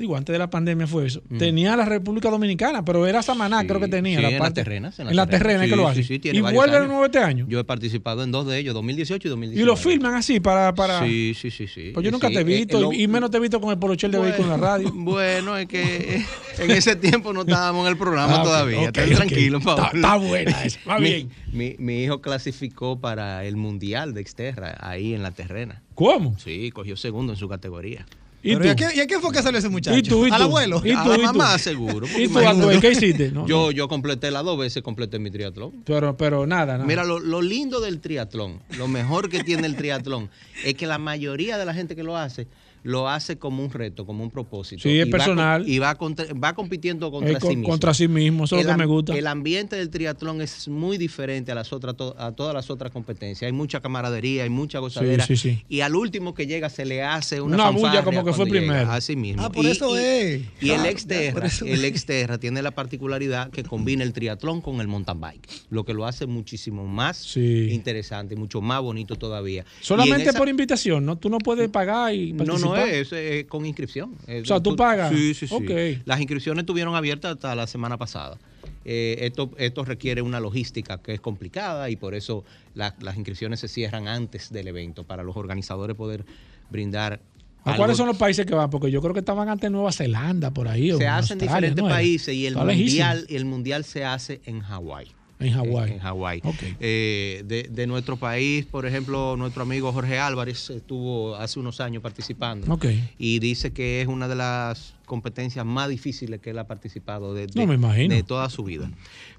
digo, 0.01 0.16
antes 0.16 0.32
de 0.32 0.38
la 0.38 0.51
pandemia 0.51 0.86
fue 0.88 1.07
eso, 1.07 1.22
tenía 1.38 1.76
la 1.76 1.84
República 1.84 2.28
Dominicana, 2.30 2.84
pero 2.84 3.07
era 3.07 3.22
Samaná, 3.22 3.61
Sí, 3.61 3.66
creo 3.68 3.78
que 3.80 3.86
tenía. 3.88 4.16
sí, 4.16 4.22
la 4.22 4.28
en 4.28 4.34
las 4.34 4.40
parte- 4.40 4.64
terrenas, 4.64 4.98
en 4.98 5.09
En 5.09 5.16
la 5.16 5.26
terrena 5.26 5.64
que 5.66 5.76
lo 5.76 5.86
hace. 5.86 6.18
tiene 6.18 6.38
y 6.38 6.40
vuelve 6.40 6.70
de 6.70 6.76
años. 6.78 6.88
nuevo 6.88 7.05
este 7.05 7.18
año. 7.18 7.46
Yo 7.48 7.61
he 7.61 7.64
participado 7.64 8.24
en 8.24 8.32
dos 8.32 8.46
de 8.46 8.59
ellos, 8.59 8.74
2018 8.74 9.26
y 9.26 9.28
y 9.28 9.30
2019. 9.30 9.66
lo 9.66 9.76
filman 9.76 10.14
así 10.14 10.40
para... 10.40 10.74
para 10.74 11.05
Sí, 11.07 11.34
sí, 11.38 11.51
sí, 11.51 11.66
sí. 11.68 11.90
Pues 11.94 12.03
yo 12.05 12.11
nunca 12.11 12.28
te 12.28 12.38
he 12.38 12.40
eh, 12.40 12.44
visto, 12.44 12.78
eh, 12.78 12.80
lo- 12.82 12.92
y, 12.92 13.03
y 13.03 13.09
menos 13.09 13.30
te 13.30 13.36
he 13.36 13.40
visto 13.40 13.61
con 13.61 13.70
el 13.70 13.78
polochel 13.78 14.11
de 14.11 14.18
Bueno, 14.18 14.32
vehículo 14.34 14.55
en 14.55 14.61
la 14.61 14.66
radio. 14.66 14.90
Bueno, 14.94 15.57
es 15.57 15.66
que 15.68 15.82
eh, 16.16 16.26
en 16.59 16.70
ese 16.72 16.96
tiempo 16.96 17.32
no 17.32 17.42
estábamos 17.42 17.86
en 17.86 17.92
el 17.92 17.98
programa 17.98 18.36
Ah, 18.40 18.42
todavía. 18.42 18.80
ok, 18.88 18.92
Ten 18.92 19.11
ok. 19.11 19.16
tranquilo, 19.16 19.59
Está- 19.59 19.76
Pablo. 19.76 19.90
está 20.01 20.16
buena 20.16 20.57
va 20.88 20.98
Mi- 20.98 21.05
bien. 21.05 21.30
Mi, 21.53 21.74
mi 21.78 22.03
hijo 22.05 22.20
clasificó 22.20 22.98
para 23.01 23.44
el 23.44 23.57
Mundial 23.57 24.14
de 24.14 24.20
Exterra, 24.20 24.76
ahí 24.80 25.14
en 25.14 25.22
la 25.22 25.30
terrena. 25.32 25.82
¿Cómo? 25.94 26.38
Sí, 26.38 26.70
cogió 26.70 26.96
segundo 26.96 27.32
en 27.32 27.38
su 27.38 27.48
categoría. 27.48 28.07
¿Y 28.43 28.57
tú? 28.57 28.64
¿y 28.64 28.68
a, 28.68 28.76
qué, 28.76 28.86
y 28.95 29.01
a 29.01 29.07
qué 29.07 29.18
fue 29.20 29.32
que 29.32 29.43
salió 29.43 29.59
ese 29.59 29.68
muchacho? 29.68 29.97
¿Y 29.97 30.03
tú, 30.03 30.26
y 30.26 30.30
¿Al 30.30 30.43
abuelo? 30.43 30.80
¿Y 30.84 30.93
a 30.93 31.03
tú, 31.03 31.09
la 31.11 31.14
y 31.16 31.18
tú? 31.18 31.24
mamá 31.24 31.59
seguro. 31.59 32.07
¿Y 32.16 32.28
tú. 32.28 32.38
Atuel, 32.38 32.80
qué 32.80 32.93
hiciste? 32.93 33.30
No, 33.30 33.47
yo, 33.47 33.70
yo 33.70 33.88
completé 33.88 34.30
las 34.30 34.45
dos 34.45 34.59
veces, 34.59 34.82
completé 34.82 35.18
mi 35.18 35.30
triatlón. 35.30 35.72
Pero, 35.84 36.16
pero 36.16 36.47
nada, 36.47 36.74
nada. 36.74 36.84
Mira, 36.84 37.05
lo, 37.05 37.18
lo 37.18 37.43
lindo 37.43 37.80
del 37.80 38.01
triatlón, 38.01 38.61
lo 38.78 38.88
mejor 38.88 39.28
que 39.28 39.45
tiene 39.45 39.66
el 39.66 39.76
triatlón, 39.76 40.30
es 40.64 40.74
que 40.74 40.86
la 40.86 40.99
mayoría 40.99 41.59
de 41.59 41.64
la 41.66 41.74
gente 41.74 41.95
que 41.95 42.03
lo 42.03 42.16
hace 42.16 42.47
lo 42.83 43.09
hace 43.09 43.39
como 43.39 43.62
un 43.64 43.70
reto, 43.70 44.07
como 44.07 44.22
un 44.24 44.31
propósito. 44.31 44.83
Sí, 44.83 44.99
es 45.01 45.07
Y 45.07 45.11
va 45.11 45.18
personal. 45.18 45.62
con- 45.62 45.70
y 45.70 45.78
va, 45.78 45.95
contra- 45.97 46.26
va 46.35 46.55
compitiendo 46.55 47.11
contra 47.11 47.39
con- 47.39 47.51
sí 47.51 47.57
mismo. 47.57 47.68
contra 47.70 47.95
sí 47.95 48.09
mismo, 48.09 48.45
eso 48.45 48.57
es 48.59 48.64
lo 48.66 48.72
que 48.72 48.76
me 48.78 48.87
gusta. 48.87 49.14
El 49.16 49.26
ambiente 49.26 49.76
del 49.76 49.91
triatlón 49.91 50.41
es 50.41 50.68
muy 50.68 50.97
diferente 50.99 51.53
a 51.53 51.55
las 51.55 51.72
otras 51.72 51.97
to- 51.97 52.14
a 52.18 52.33
todas 52.33 52.55
las 52.55 52.70
otras 52.70 52.91
competencias. 52.93 53.47
Hay 53.47 53.53
mucha 53.53 53.81
camaradería, 53.81 54.45
hay 54.45 54.51
mucha 54.51 54.78
gozadera. 54.78 55.26
sí, 55.26 55.37
sí. 55.37 55.62
Y 55.68 55.81
al 55.81 55.95
último 55.95 56.35
que 56.35 56.47
llega 56.47 56.70
se 56.70 56.85
le 56.85 57.03
hace 57.03 57.41
una, 57.41 57.57
Una 57.57 57.70
bulla 57.70 58.03
como 58.05 58.24
que 58.24 58.33
fue 58.33 58.47
primero. 58.47 58.91
Así 58.91 59.16
mismo. 59.16 59.43
Ah, 59.45 59.51
por 59.53 59.66
eso 59.66 59.97
es. 59.99 60.43
Y 60.61 60.70
el 60.70 60.81
Ah, 60.81 60.89
Exterra, 60.89 61.47
eso 61.47 61.64
el. 61.66 61.85
Exterra 61.85 62.39
tiene 62.39 62.62
la 62.62 62.70
particularidad 62.70 63.51
que 63.51 63.62
combina 63.62 64.03
el 64.05 64.12
triatlón 64.12 64.61
con 64.61 64.81
el 64.81 64.89
mountain 64.89 65.20
bike, 65.20 65.47
lo 65.70 65.85
que 65.85 65.93
lo 65.95 66.07
hace 66.07 66.26
muchísimo 66.26 66.87
más 66.87 67.16
Sí. 67.18 67.68
interesante, 67.70 68.37
mucho 68.37 68.61
más 68.61 68.81
bonito 68.81 69.16
todavía. 69.16 69.64
Y 69.64 69.78
en 69.81 69.85
Solamente 69.85 70.28
esa- 70.31 70.39
por 70.39 70.49
invitación, 70.49 71.05
¿no? 71.05 71.16
Tú 71.18 71.28
no 71.28 71.39
puedes 71.39 71.68
pagar 71.68 72.14
y 72.14 72.33
no, 72.33 72.39
participar. 72.45 72.70
No 72.77 72.85
es, 72.85 73.12
es 73.12 73.45
con 73.47 73.64
inscripción. 73.66 74.14
O 74.43 74.45
sea, 74.45 74.61
tú 74.61 74.77
pagas. 74.77 75.11
Sí, 75.12 75.35
sí, 75.35 75.47
sí. 75.47 76.03
Las 76.05 76.21
inscripciones 76.21 76.62
estuvieron 76.62 76.95
abiertas 76.95 77.33
hasta 77.35 77.55
la 77.55 77.66
semana 77.66 77.97
pasada. 77.99 78.39
Eh, 78.85 79.18
esto, 79.21 79.51
esto 79.59 79.85
requiere 79.85 80.23
una 80.23 80.41
logística 80.41 80.99
que 80.99 81.12
es 81.12 81.21
complicada 81.21 81.91
y 81.91 81.97
por 81.97 82.14
eso 82.14 82.45
la- 82.75 82.95
las 83.01 83.16
inscripciones 83.16 83.61
se 83.61 83.68
cierran 83.68 84.09
antes 84.09 84.51
del 84.51 84.68
evento 84.68 85.05
para 85.05 85.23
los 85.23 85.37
organizadores 85.37 85.97
poder 85.97 86.25
brindar. 86.71 87.21
¿A 87.64 87.77
cuáles 87.77 87.99
son 87.99 88.07
los 88.07 88.16
países 88.16 88.47
que 88.47 88.55
van? 88.55 88.71
Porque 88.71 88.91
yo 88.91 89.03
creo 89.03 89.12
que 89.12 89.21
estaban 89.21 89.51
antes 89.51 89.71
Nueva 89.71 89.93
Zelanda, 89.93 90.51
por 90.51 90.66
ahí. 90.66 90.89
Se 90.93 91.05
en 91.05 91.09
hace 91.11 91.35
en 91.35 91.41
Australia, 91.41 91.68
diferentes 91.68 91.85
países 91.85 92.35
y 92.35 92.47
el 92.47 92.55
Está 92.55 92.64
lejísimo. 92.64 93.05
mundial, 93.07 93.27
el 93.29 93.45
mundial 93.45 93.85
se 93.85 94.05
hace 94.05 94.41
en 94.47 94.61
Hawái. 94.61 95.09
En 95.41 95.53
Hawái. 95.53 95.93
En, 95.93 95.99
Hawái. 95.99 96.41
Ok. 96.45 96.62
Eh, 96.80 97.43
de, 97.47 97.64
de 97.64 97.86
nuestro 97.86 98.16
país, 98.16 98.66
por 98.66 98.86
ejemplo, 98.86 99.36
nuestro 99.36 99.62
amigo 99.62 99.93
Jorge 99.93 100.18
Álvarez 100.18 100.70
estuvo 100.70 101.34
hace 101.36 101.59
unos 101.59 101.80
años 101.80 102.03
participando. 102.03 102.72
Ok. 102.72 102.86
Y 103.18 103.38
dice 103.41 103.72
que 103.72 104.03
es 104.03 104.07
una 104.09 104.28
de 104.28 104.34
las 104.36 104.95
competencias 105.07 105.64
más 105.66 105.88
difíciles 105.88 106.41
que 106.41 106.51
él 106.51 106.59
ha 106.59 106.66
participado 106.68 107.34
de, 107.34 107.47
No, 107.55 107.62
de- 107.62 107.66
me 107.66 107.74
imagino. 107.74 108.14
de 108.14 108.22
toda 108.22 108.49
su 108.49 108.62
vida. 108.62 108.91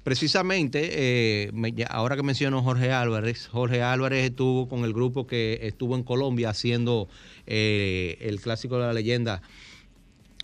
Precisamente, 0.04 0.90
eh, 0.92 1.52
me- 1.54 1.74
ahora 1.90 2.16
que 2.18 2.24
menciono 2.24 2.62
Jorge 2.64 2.92
Álvarez, 2.92 3.48
Jorge 3.48 3.82
Álvarez 3.82 4.26
estuvo 4.32 4.68
con 4.68 4.84
el 4.84 4.94
grupo 4.94 5.28
que 5.28 5.60
estuvo 5.62 5.96
en 5.96 6.04
Colombia 6.04 6.50
haciendo 6.50 7.08
eh, 7.48 8.18
el 8.22 8.42
clásico 8.42 8.78
de 8.80 8.88
la 8.88 8.94
leyenda 8.94 9.42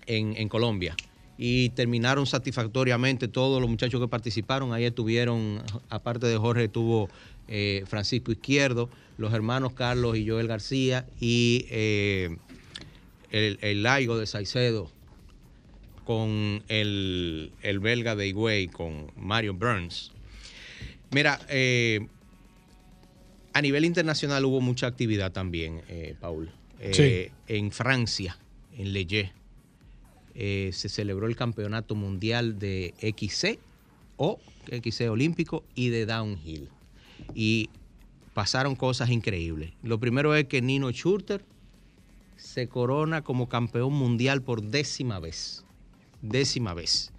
en, 0.05 0.35
en 0.37 0.47
Colombia. 0.47 0.95
Y 1.37 1.69
terminaron 1.69 2.25
satisfactoriamente 2.25 3.27
todos 3.27 3.61
los 3.61 3.69
muchachos 3.69 4.01
que 4.01 4.07
participaron. 4.07 4.73
Ahí 4.73 4.85
estuvieron, 4.85 5.61
aparte 5.89 6.25
de 6.25 6.37
Jorge, 6.37 6.65
estuvo 6.65 7.09
eh, 7.47 7.83
Francisco 7.87 8.31
Izquierdo, 8.31 8.89
los 9.17 9.33
hermanos 9.33 9.73
Carlos 9.73 10.17
y 10.17 10.27
Joel 10.27 10.47
García 10.47 11.05
y 11.19 11.65
eh, 11.69 12.37
el, 13.31 13.59
el 13.61 13.83
Laigo 13.83 14.17
de 14.17 14.25
Saicedo 14.25 14.91
con 16.05 16.63
el, 16.69 17.51
el 17.61 17.79
belga 17.79 18.15
de 18.15 18.27
Higüey, 18.29 18.67
con 18.67 19.11
Mario 19.17 19.53
Burns. 19.53 20.11
Mira, 21.11 21.39
eh, 21.49 22.07
a 23.53 23.61
nivel 23.61 23.85
internacional 23.85 24.45
hubo 24.45 24.61
mucha 24.61 24.87
actividad 24.87 25.31
también, 25.31 25.81
eh, 25.89 26.15
Paul. 26.19 26.49
Eh, 26.79 27.31
En 27.47 27.71
Francia, 27.71 28.37
en 28.77 28.93
Leyé, 28.93 29.33
eh, 30.39 30.69
se 30.71 30.87
celebró 30.87 31.25
el 31.25 31.35
campeonato 31.35 31.95
mundial 31.95 32.59
de 32.59 32.93
XC 33.01 33.59
o 34.17 34.39
XC 34.69 35.09
olímpico 35.09 35.63
y 35.73 35.89
de 35.89 36.05
downhill. 36.05 36.69
Y 37.33 37.71
pasaron 38.35 38.75
cosas 38.75 39.09
increíbles. 39.09 39.73
Lo 39.81 39.99
primero 39.99 40.35
es 40.35 40.45
que 40.45 40.61
Nino 40.61 40.91
Schurter 40.91 41.43
se 42.35 42.67
corona 42.67 43.23
como 43.23 43.49
campeón 43.49 43.93
mundial 43.93 44.43
por 44.43 44.61
décima 44.61 45.19
vez. 45.19 45.65
Décima 46.21 46.75
vez. 46.75 47.11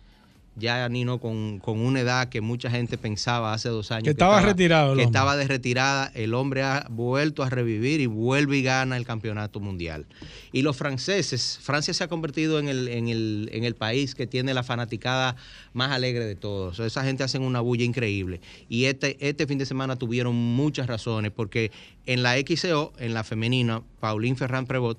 Ya 0.59 0.89
Nino 0.89 1.19
con, 1.19 1.59
con 1.59 1.81
una 1.81 2.01
edad 2.01 2.29
que 2.29 2.41
mucha 2.41 2.71
gente 2.71 2.99
pensaba 2.99 3.53
hace 3.53 3.69
dos 3.69 3.91
años 3.91 4.05
Que 4.05 4.11
estaba 4.11 4.41
retirado 4.41 4.95
que 4.97 5.03
estaba 5.03 5.37
de 5.37 5.47
retirada, 5.47 6.11
el 6.15 6.35
hombre 6.35 6.63
ha 6.63 6.87
vuelto 6.91 7.43
a 7.43 7.51
revivir 7.51 8.01
y 8.01 8.07
vuelve 8.07 8.59
y 8.59 8.63
gana 8.63 8.97
el 8.97 9.07
campeonato 9.07 9.61
mundial. 9.61 10.07
Y 10.53 10.63
los 10.63 10.77
franceses, 10.77 11.59
Francia 11.63 11.95
se 11.95 12.05
ha 12.05 12.09
convertido 12.09 12.59
en 12.59 12.69
el, 12.69 12.89
en 12.89 13.09
el, 13.09 13.51
en 13.53 13.65
el 13.65 13.75
país 13.75 14.15
que 14.15 14.27
tiene 14.27 14.55
la 14.55 14.63
fanaticada 14.63 15.37
más 15.73 15.93
alegre 15.93 16.25
de 16.25 16.35
todos. 16.35 16.79
Esa 16.81 17.05
gente 17.05 17.23
hacen 17.23 17.43
una 17.43 17.61
bulla 17.61 17.85
increíble. 17.85 18.41
Y 18.69 18.85
este, 18.85 19.17
este 19.27 19.47
fin 19.47 19.59
de 19.59 19.67
semana 19.67 19.97
tuvieron 19.97 20.35
muchas 20.35 20.87
razones, 20.87 21.33
porque 21.33 21.71
en 22.07 22.23
la 22.23 22.37
XCO, 22.37 22.93
en 22.99 23.15
la 23.15 23.25
femenina, 23.25 23.83
Pauline 24.01 24.37
Ferrand 24.37 24.67
Prevot 24.67 24.99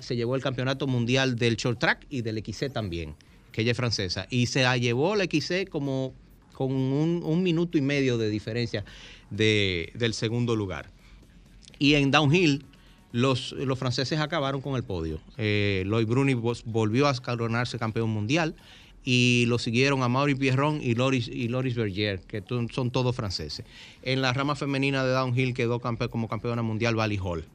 se 0.00 0.16
llevó 0.16 0.36
el 0.36 0.42
campeonato 0.42 0.86
mundial 0.86 1.36
del 1.36 1.56
short 1.56 1.78
track 1.78 2.06
y 2.08 2.22
del 2.22 2.42
XC 2.44 2.72
también, 2.72 3.14
que 3.56 3.62
ella 3.62 3.70
es 3.70 3.76
francesa. 3.76 4.26
Y 4.28 4.46
se 4.48 4.62
la 4.62 4.76
llevó 4.76 5.16
la 5.16 5.24
XC 5.24 5.66
como 5.70 6.12
con 6.52 6.72
un, 6.72 7.42
minuto 7.42 7.78
y 7.78 7.80
medio 7.80 8.18
de 8.18 8.28
diferencia 8.28 8.84
de- 9.30 9.92
del 9.94 10.12
segundo 10.12 10.54
lugar. 10.54 10.90
Y 11.78 11.94
en 11.94 12.10
downhill, 12.10 12.66
los, 13.12 13.52
los 13.52 13.78
franceses 13.78 14.20
acabaron 14.20 14.60
con 14.60 14.76
el 14.76 14.82
podio. 14.82 15.20
Eh, 15.38 15.84
Bruni 16.06 16.34
volvió 16.34 17.08
a 17.08 17.14
coronarse 17.14 17.78
campeón 17.78 18.10
mundial 18.10 18.54
y 19.04 19.44
lo 19.46 19.58
siguieron 19.58 20.02
a 20.02 20.08
Mauri 20.08 20.34
Pierron 20.34 20.82
y 20.82 20.94
Loris, 20.94 21.26
y 21.28 21.48
Loris 21.48 21.76
Berger, 21.76 22.20
que 22.20 22.44
son 22.74 22.90
todos 22.90 23.16
franceses. 23.16 23.64
En 24.02 24.20
la 24.20 24.34
rama 24.34 24.54
femenina 24.54 25.02
de 25.02 25.12
downhill 25.12 25.54
quedó 25.54 25.80
como 25.80 26.28
campeona 26.28 26.60
mundial 26.60 26.94
Valley 26.94 27.18
Hall. 27.22 27.46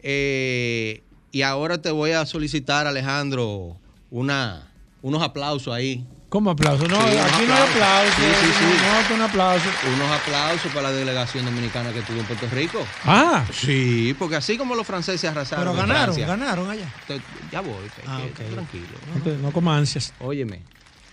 Eh, 0.00 1.02
y 1.32 1.42
ahora 1.42 1.82
te 1.82 1.90
voy 1.90 2.12
a 2.12 2.24
solicitar, 2.24 2.86
Alejandro, 2.86 3.76
una, 4.12 4.73
unos 5.04 5.22
aplausos 5.22 5.72
ahí. 5.74 6.02
¿Cómo 6.30 6.50
aplauso? 6.50 6.88
No, 6.88 6.96
Sí, 6.96 7.16
aquí 7.16 7.44
no 7.46 7.54
hay 7.54 7.62
aplausos. 7.62 8.12
aplauso. 8.14 8.16
Sí, 8.16 8.46
sí, 8.46 8.52
sí. 8.58 9.08
No, 9.10 9.14
un 9.14 9.22
aplauso. 9.22 9.64
Unos 9.94 10.10
aplausos 10.10 10.72
para 10.72 10.90
la 10.90 10.96
delegación 10.96 11.44
dominicana 11.44 11.92
que 11.92 11.98
estuvo 12.00 12.18
en 12.18 12.24
Puerto 12.26 12.46
Rico. 12.52 12.84
Ah, 13.04 13.44
Sí, 13.52 14.16
porque 14.18 14.36
así 14.36 14.56
como 14.56 14.74
los 14.74 14.84
franceses 14.86 15.30
arrasaron. 15.30 15.64
Pero 15.64 15.76
ganaron, 15.76 16.14
Francia, 16.14 16.26
ganaron 16.26 16.70
allá. 16.70 16.92
te- 17.06 17.20
ya 17.52 17.60
voy, 17.60 17.74
que- 17.94 18.02
Ah, 18.08 18.20
que- 18.36 18.44
tranquilo. 18.44 18.86
no, 19.14 19.22
te- 19.22 19.36
no 19.36 19.52
como 19.52 19.70
ansias. 19.72 20.12
Óyeme, 20.20 20.62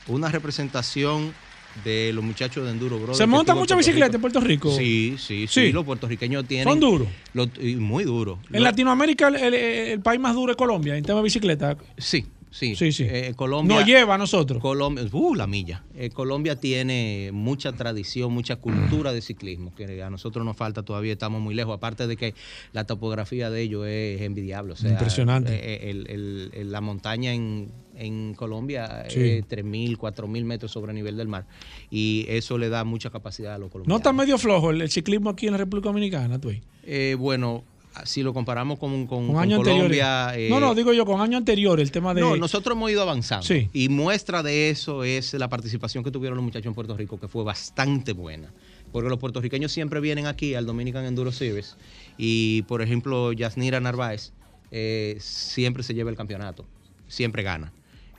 una 0.07 0.29
representación 0.29 1.33
de 1.83 2.11
los 2.13 2.23
muchachos 2.23 2.65
de 2.65 2.71
Enduro 2.71 2.95
Brothers. 2.97 3.17
¿Se 3.19 3.27
monta 3.27 3.53
mucha 3.53 3.75
bicicleta 3.75 4.15
en 4.15 4.21
Puerto 4.21 4.39
Rico? 4.39 4.75
Sí, 4.75 5.15
sí, 5.19 5.45
sí, 5.47 5.67
Sí. 5.67 5.71
Los 5.71 5.85
puertorriqueños 5.85 6.45
tienen. 6.47 6.67
Son 6.67 6.79
duros. 6.79 7.07
lo- 7.33 7.47
y 7.61 7.75
muy 7.75 8.05
duros. 8.05 8.39
En 8.51 8.63
Latinoamérica 8.63 9.27
el, 9.27 9.35
el- 9.35 9.53
el 9.53 9.99
país 10.01 10.19
más 10.19 10.33
duro 10.33 10.51
es 10.51 10.57
Colombia 10.57 10.95
en 10.97 11.03
tema 11.03 11.19
de 11.19 11.23
bicicleta. 11.25 11.77
Sí, 11.97 12.25
sí. 12.51 12.75
Sí, 12.75 12.91
sí. 12.91 13.05
Eh, 13.09 13.33
Colombia. 13.35 13.77
Nos 13.77 13.85
lleva 13.85 14.15
a 14.15 14.17
nosotros. 14.17 14.61
Colombia, 14.61 15.03
uh, 15.11 15.33
la 15.35 15.47
milla. 15.47 15.83
Eh, 15.95 16.09
Colombia 16.09 16.55
tiene 16.57 17.31
mucha 17.33 17.71
tradición, 17.71 18.31
mucha 18.31 18.57
cultura 18.57 19.11
de 19.13 19.21
ciclismo, 19.21 19.73
que 19.73 20.03
a 20.03 20.09
nosotros 20.09 20.45
nos 20.45 20.55
falta 20.57 20.83
todavía, 20.83 21.13
estamos 21.13 21.41
muy 21.41 21.55
lejos. 21.55 21.75
Aparte 21.75 22.05
de 22.07 22.15
que 22.17 22.33
la 22.73 22.83
topografía 22.85 23.49
de 23.49 23.61
ellos 23.61 23.85
es 23.87 24.21
envidiable. 24.21 24.73
O 24.73 24.75
sea, 24.75 24.91
Impresionante. 24.91 25.53
eh, 25.53 25.89
el- 25.89 26.07
el- 26.09 26.51
el- 26.53 26.71
la 26.71 26.81
montaña 26.81 27.33
en, 27.33 27.71
en 27.95 28.33
Colombia 28.33 29.05
Sí. 29.09 29.19
es 29.21 29.45
3.000, 29.47 29.97
4.000 29.97 30.43
metros 30.45 30.71
sobre 30.71 30.91
el 30.91 30.95
nivel 30.95 31.17
del 31.17 31.27
mar. 31.27 31.45
Y 31.89 32.25
eso 32.29 32.57
le 32.57 32.69
da 32.69 32.83
mucha 32.83 33.09
capacidad 33.09 33.53
a 33.55 33.57
los 33.57 33.67
No 33.67 33.71
colombianos. 33.71 33.99
está 34.01 34.13
medio 34.13 34.37
flojo 34.37 34.71
el, 34.71 34.89
ciclismo 34.89 35.29
aquí 35.29 35.45
en 35.47 35.53
la 35.53 35.57
República 35.57 35.89
Dominicana, 35.89 36.39
tú. 36.39 36.51
Eh, 36.83 37.15
bueno, 37.17 37.63
si 38.05 38.23
lo 38.23 38.33
comparamos 38.33 38.79
con, 38.79 39.05
con, 39.07 39.27
Con 39.27 39.35
con 39.35 39.43
años 39.43 39.59
Colombia... 39.59 40.33
eh, 40.35 40.49
no, 40.49 40.59
no, 40.59 40.73
digo 40.73 40.93
yo, 40.93 41.05
con 41.05 41.21
años 41.21 41.37
anteriores, 41.39 41.83
el 41.83 41.91
tema 41.91 42.13
de. 42.13 42.21
No, 42.21 42.35
nosotros 42.37 42.75
hemos 42.75 42.89
ido 42.91 43.01
avanzando. 43.01 43.45
Sí. 43.45 43.69
Y 43.73 43.89
muestra 43.89 44.43
de 44.43 44.69
eso 44.69 45.03
es 45.03 45.33
la 45.33 45.49
participación 45.49 46.03
que 46.03 46.11
tuvieron 46.11 46.37
los 46.37 46.43
muchachos 46.43 46.67
en 46.67 46.73
Puerto 46.73 46.95
Rico, 46.95 47.19
que 47.19 47.27
fue 47.27 47.43
bastante 47.43 48.13
buena. 48.13 48.51
Porque 48.91 49.09
los 49.09 49.19
puertorriqueños 49.19 49.71
siempre 49.71 49.99
vienen 49.99 50.27
aquí 50.27 50.53
al 50.55 50.65
Dominican 50.65 51.05
Enduro 51.05 51.31
Series. 51.31 51.77
Y, 52.17 52.63
por 52.63 52.81
ejemplo, 52.81 53.31
Yasnira 53.31 53.79
Narváez 53.79 54.33
eh, 54.71 55.17
siempre 55.19 55.83
se 55.83 55.93
lleva 55.93 56.09
el 56.09 56.17
campeonato. 56.17 56.65
Siempre 57.07 57.43
gana. 57.43 57.71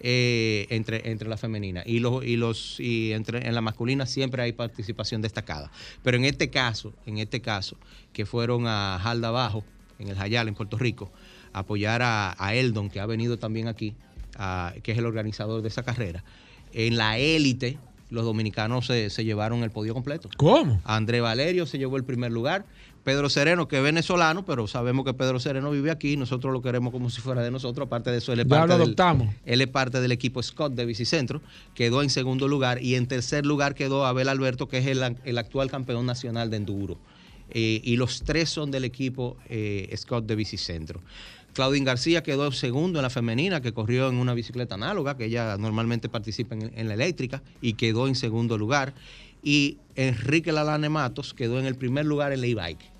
Eh, 0.03 0.66
entre, 0.70 1.11
entre 1.11 1.28
la 1.28 1.36
femenina. 1.36 1.82
Y, 1.86 2.00
los, 2.00 2.24
y, 2.24 2.36
los, 2.36 2.78
y 2.80 3.12
entre, 3.12 3.46
en 3.46 3.55
la 3.55 3.61
masculina 3.61 4.05
siempre 4.07 4.42
hay 4.42 4.53
participación 4.53 5.22
destacada. 5.22 5.70
Pero 6.03 6.16
en 6.16 6.24
este 6.24 6.50
caso, 6.50 6.92
en 7.07 7.18
este 7.18 7.40
caso, 7.40 7.76
que 8.12 8.26
fueron 8.26 8.66
a 8.66 8.98
Jalda 9.03 9.28
Abajo, 9.28 9.64
en 9.98 10.09
el 10.09 10.16
Jayal, 10.16 10.48
en 10.48 10.55
Puerto 10.55 10.76
Rico, 10.76 11.11
a 11.53 11.61
apoyar 11.61 12.03
a, 12.03 12.34
a 12.38 12.55
Eldon, 12.55 12.90
que 12.90 12.98
ha 13.00 13.07
venido 13.07 13.38
también 13.38 13.68
aquí, 13.68 13.94
a- 14.36 14.74
que 14.82 14.92
es 14.92 14.98
el 14.98 15.07
organizador 15.07 15.62
de 15.62 15.68
esa 15.68 15.82
carrera. 15.82 16.24
En 16.72 16.96
la 16.96 17.18
élite, 17.18 17.78
los 18.11 18.24
dominicanos 18.24 18.86
se, 18.86 19.09
se 19.11 19.24
llevaron 19.24 19.62
el 19.62 19.70
podio 19.70 19.94
completo. 19.94 20.28
¿Cómo? 20.36 20.80
André 20.84 21.20
Valerio 21.20 21.64
se 21.66 21.78
llevó 21.78 21.96
el 21.96 22.05
primer 22.05 22.32
lugar. 22.32 22.64
Pedro 23.05 23.28
Sereno, 23.28 23.66
que 23.66 23.78
es 23.78 23.82
venezolano, 23.82 24.44
pero 24.44 24.66
sabemos 24.68 25.05
que 25.05 25.12
Pedro 25.12 25.40
Sereno 25.40 25.70
vive 25.72 25.90
aquí, 25.90 26.16
nosotros 26.16 26.53
lo 26.53 26.62
queremos 26.62 26.92
como 26.92 27.11
si 27.11 27.20
fuera 27.20 27.42
de 27.42 27.50
nosotros. 27.50 27.86
Aparte 27.86 28.11
de 28.12 28.18
eso, 28.18 28.32
él 28.32 28.40
es, 28.40 28.46
Ya 28.46 28.50
parte 28.50 28.68
lo 28.68 28.78
del, 28.78 28.82
adoptamos. 28.88 29.34
él 29.44 29.61
es 29.61 29.68
parte 29.68 30.00
del 30.00 30.12
equipo 30.12 30.42
Scott 30.42 30.74
de 30.74 30.84
Bicicentro. 30.84 31.40
Quedó 31.74 32.03
en 32.03 32.11
segundo 32.11 32.46
lugar 32.46 32.80
y 32.82 32.94
en 32.94 33.07
tercer 33.09 33.44
lugar 33.44 33.74
quedó 33.74 34.07
Abel 34.07 34.28
Alberto, 34.28 34.68
que 34.68 34.78
es 34.78 34.86
el, 34.86 35.16
el 35.24 35.38
actual 35.38 35.70
campeón 35.70 36.07
nacional 36.07 36.50
de 36.50 36.59
enduro. 36.59 36.98
Eh, 37.50 37.80
y 37.82 37.96
los 37.96 38.22
tres 38.22 38.48
son 38.50 38.70
del 38.70 38.84
equipo 38.84 39.36
eh, 39.48 39.92
Scott 39.96 40.24
de 40.26 40.36
Bicicentro. 40.36 41.00
Claudine 41.55 41.84
García 41.84 42.22
quedó 42.22 42.50
segundo 42.53 42.98
en 42.98 43.03
la 43.03 43.11
femenina, 43.11 43.61
que 43.61 43.72
corrió 43.74 44.09
en 44.09 44.16
una 44.16 44.32
bicicleta 44.32 44.76
análoga, 44.76 45.18
que 45.18 45.26
ella 45.26 45.57
normalmente 45.59 46.09
participa 46.09 46.55
en, 46.55 46.72
en 46.74 46.88
la 46.88 46.94
eléctrica, 46.94 47.42
y 47.61 47.74
quedó 47.74 48.09
en 48.09 48.14
segundo 48.14 48.57
lugar. 48.57 48.94
Y 49.42 49.76
Enrique 49.96 50.53
Lalane 50.53 50.88
Matos 50.88 51.34
quedó 51.34 51.59
en 51.59 51.66
el 51.66 51.74
primer 51.74 52.07
lugar 52.07 52.32
en 52.32 52.40
la 52.40 52.46
e-bike. 52.46 52.91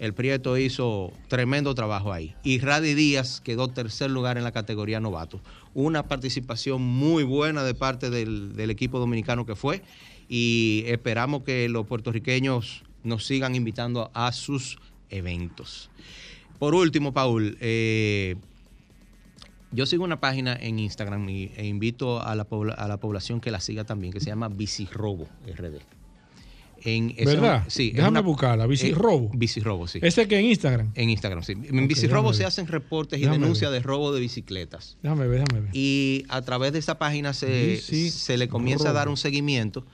El 0.00 0.14
Prieto 0.14 0.56
hizo 0.56 1.12
tremendo 1.28 1.74
trabajo 1.74 2.10
ahí. 2.10 2.34
Y 2.42 2.58
Radi 2.58 2.94
Díaz 2.94 3.42
quedó 3.42 3.68
tercer 3.68 4.10
lugar 4.10 4.38
en 4.38 4.44
la 4.44 4.50
categoría 4.50 4.98
novato. 4.98 5.42
Una 5.74 6.08
participación 6.08 6.80
muy 6.80 7.22
buena 7.22 7.62
de 7.64 7.74
parte 7.74 8.08
del, 8.08 8.70
equipo 8.70 8.98
dominicano 8.98 9.44
que 9.44 9.54
fue. 9.54 9.82
Y 10.26 10.84
esperamos 10.86 11.42
que 11.42 11.68
los 11.68 11.86
puertorriqueños 11.86 12.82
nos 13.04 13.26
sigan 13.26 13.54
invitando 13.54 14.10
a 14.14 14.32
sus 14.32 14.78
eventos. 15.10 15.90
Por 16.58 16.74
último, 16.74 17.12
Paul, 17.12 17.58
eh, 17.60 18.36
yo 19.70 19.84
sigo 19.84 20.04
una 20.04 20.18
página 20.18 20.56
en 20.58 20.78
Instagram 20.78 21.28
e 21.28 21.66
invito 21.66 22.22
a 22.22 22.34
la, 22.34 22.46
a 22.78 22.88
la 22.88 22.96
población 22.96 23.42
que 23.42 23.50
la 23.50 23.60
siga 23.60 23.84
también, 23.84 24.14
que 24.14 24.20
se 24.20 24.26
llama 24.30 24.48
Bicirrobo 24.48 25.28
RD. 25.46 25.99
En, 26.82 27.14
esa- 27.16 27.30
¿Verdad? 27.30 27.64
Sí. 27.68 27.90
Déjame 27.90 28.20
una- 28.20 28.20
buscarla, 28.22 28.66
Bicirrobo. 28.66 29.26
eh, 29.26 29.36
Bicirrobo, 29.36 29.86
sí. 29.88 29.98
Ese 30.02 30.26
que 30.28 30.38
en 30.38 30.46
Instagram. 30.46 30.90
En 30.94 31.10
Instagram, 31.10 31.42
sí. 31.42 31.52
En 31.52 31.78
Ok, 31.80 31.88
Bicirrobo 31.88 32.32
se 32.32 32.44
hacen 32.44 32.66
reportes 32.66 33.20
y 33.20 33.26
denuncias 33.26 33.70
de 33.72 33.80
robo 33.80 34.12
de 34.12 34.20
bicicletas. 34.20 34.96
Déjame 35.02 35.26
ver, 35.26 35.40
déjame 35.44 35.66
ver. 35.66 35.70
Y 35.76 36.24
a 36.28 36.42
través 36.42 36.72
de 36.72 36.78
esa 36.78 36.98
página 36.98 37.32
se, 37.34 37.76
se 37.78 38.36
le 38.38 38.48
comienza 38.48 38.90
a 38.90 38.92
dar 38.92 39.08
un 39.08 39.16
seguimiento 39.16 39.84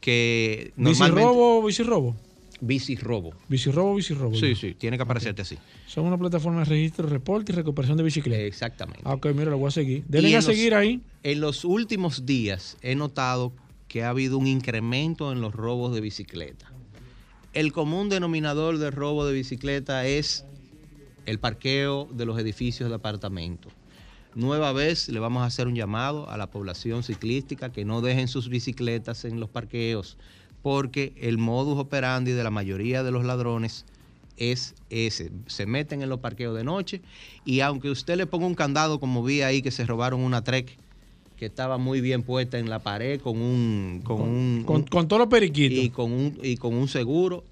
que 0.00 0.72
normalmente... 0.76 1.20
Bicirrobo, 1.20 1.62
Bicirrobo. 1.66 2.16
Bicirrobo. 2.62 3.32
Bicirrobo, 3.48 3.94
Bicirrobo. 3.94 4.34
Sí, 4.34 4.54
sí, 4.54 4.74
tiene 4.74 4.96
que 4.98 5.02
aparecerte 5.02 5.42
así. 5.42 5.56
Son 5.86 6.04
una 6.04 6.18
plataforma 6.18 6.58
de 6.60 6.66
registro, 6.66 7.08
reporte 7.08 7.52
y 7.52 7.54
recuperación 7.54 7.96
de 7.96 8.02
bicicletas. 8.04 8.44
Exactamente. 8.44 9.00
Ah, 9.04 9.14
ok, 9.14 9.28
mira, 9.34 9.50
lo 9.50 9.56
voy 9.58 9.68
a 9.68 9.70
seguir. 9.70 10.04
Denle 10.08 10.28
en 10.28 10.34
a 10.34 10.38
los- 10.38 10.44
seguir 10.44 10.74
ahí. 10.74 11.00
En 11.22 11.40
los 11.40 11.64
últimos 11.64 12.26
días 12.26 12.76
he 12.82 12.94
notado 12.94 13.52
que 13.90 14.04
ha 14.04 14.10
habido 14.10 14.38
un 14.38 14.46
incremento 14.46 15.32
en 15.32 15.40
los 15.40 15.52
robos 15.52 15.92
de 15.92 16.00
bicicleta. 16.00 16.72
El 17.52 17.72
común 17.72 18.08
denominador 18.08 18.78
del 18.78 18.92
robo 18.92 19.26
de 19.26 19.32
bicicleta 19.32 20.06
es 20.06 20.44
el 21.26 21.40
parqueo 21.40 22.08
de 22.12 22.24
los 22.24 22.38
edificios 22.38 22.88
de 22.88 22.94
apartamentos. 22.94 23.72
Nueva 24.36 24.72
vez 24.72 25.08
le 25.08 25.18
vamos 25.18 25.42
a 25.42 25.46
hacer 25.46 25.66
un 25.66 25.74
llamado 25.74 26.30
a 26.30 26.36
la 26.36 26.52
población 26.52 27.02
ciclística 27.02 27.72
que 27.72 27.84
no 27.84 28.00
dejen 28.00 28.28
sus 28.28 28.48
bicicletas 28.48 29.24
en 29.24 29.40
los 29.40 29.50
parqueos, 29.50 30.16
porque 30.62 31.12
el 31.16 31.38
modus 31.38 31.76
operandi 31.76 32.30
de 32.30 32.44
la 32.44 32.50
mayoría 32.50 33.02
de 33.02 33.10
los 33.10 33.24
ladrones 33.24 33.86
es 34.36 34.76
ese. 34.88 35.32
Se 35.48 35.66
meten 35.66 36.02
en 36.02 36.10
los 36.10 36.20
parqueos 36.20 36.56
de 36.56 36.62
noche 36.62 37.02
y 37.44 37.58
aunque 37.58 37.90
usted 37.90 38.16
le 38.16 38.28
ponga 38.28 38.46
un 38.46 38.54
candado, 38.54 39.00
como 39.00 39.24
vi 39.24 39.42
ahí 39.42 39.62
que 39.62 39.72
se 39.72 39.84
robaron 39.84 40.20
una 40.20 40.44
Trek 40.44 40.78
que 41.40 41.46
estaba 41.46 41.78
muy 41.78 42.02
bien 42.02 42.22
puesta 42.22 42.58
en 42.58 42.68
la 42.68 42.80
pared 42.80 43.18
con 43.18 43.40
un 43.40 44.02
con, 44.04 44.18
Con, 44.64 44.76
un- 44.76 44.82
con 44.84 45.08
todos 45.08 45.18
los 45.20 45.28
periquitos. 45.28 45.82
y 45.84 45.88
con 45.88 46.12
un 46.12 46.38
y 46.42 46.56
con 46.58 46.74
un 46.74 46.86
seguro 46.86 47.42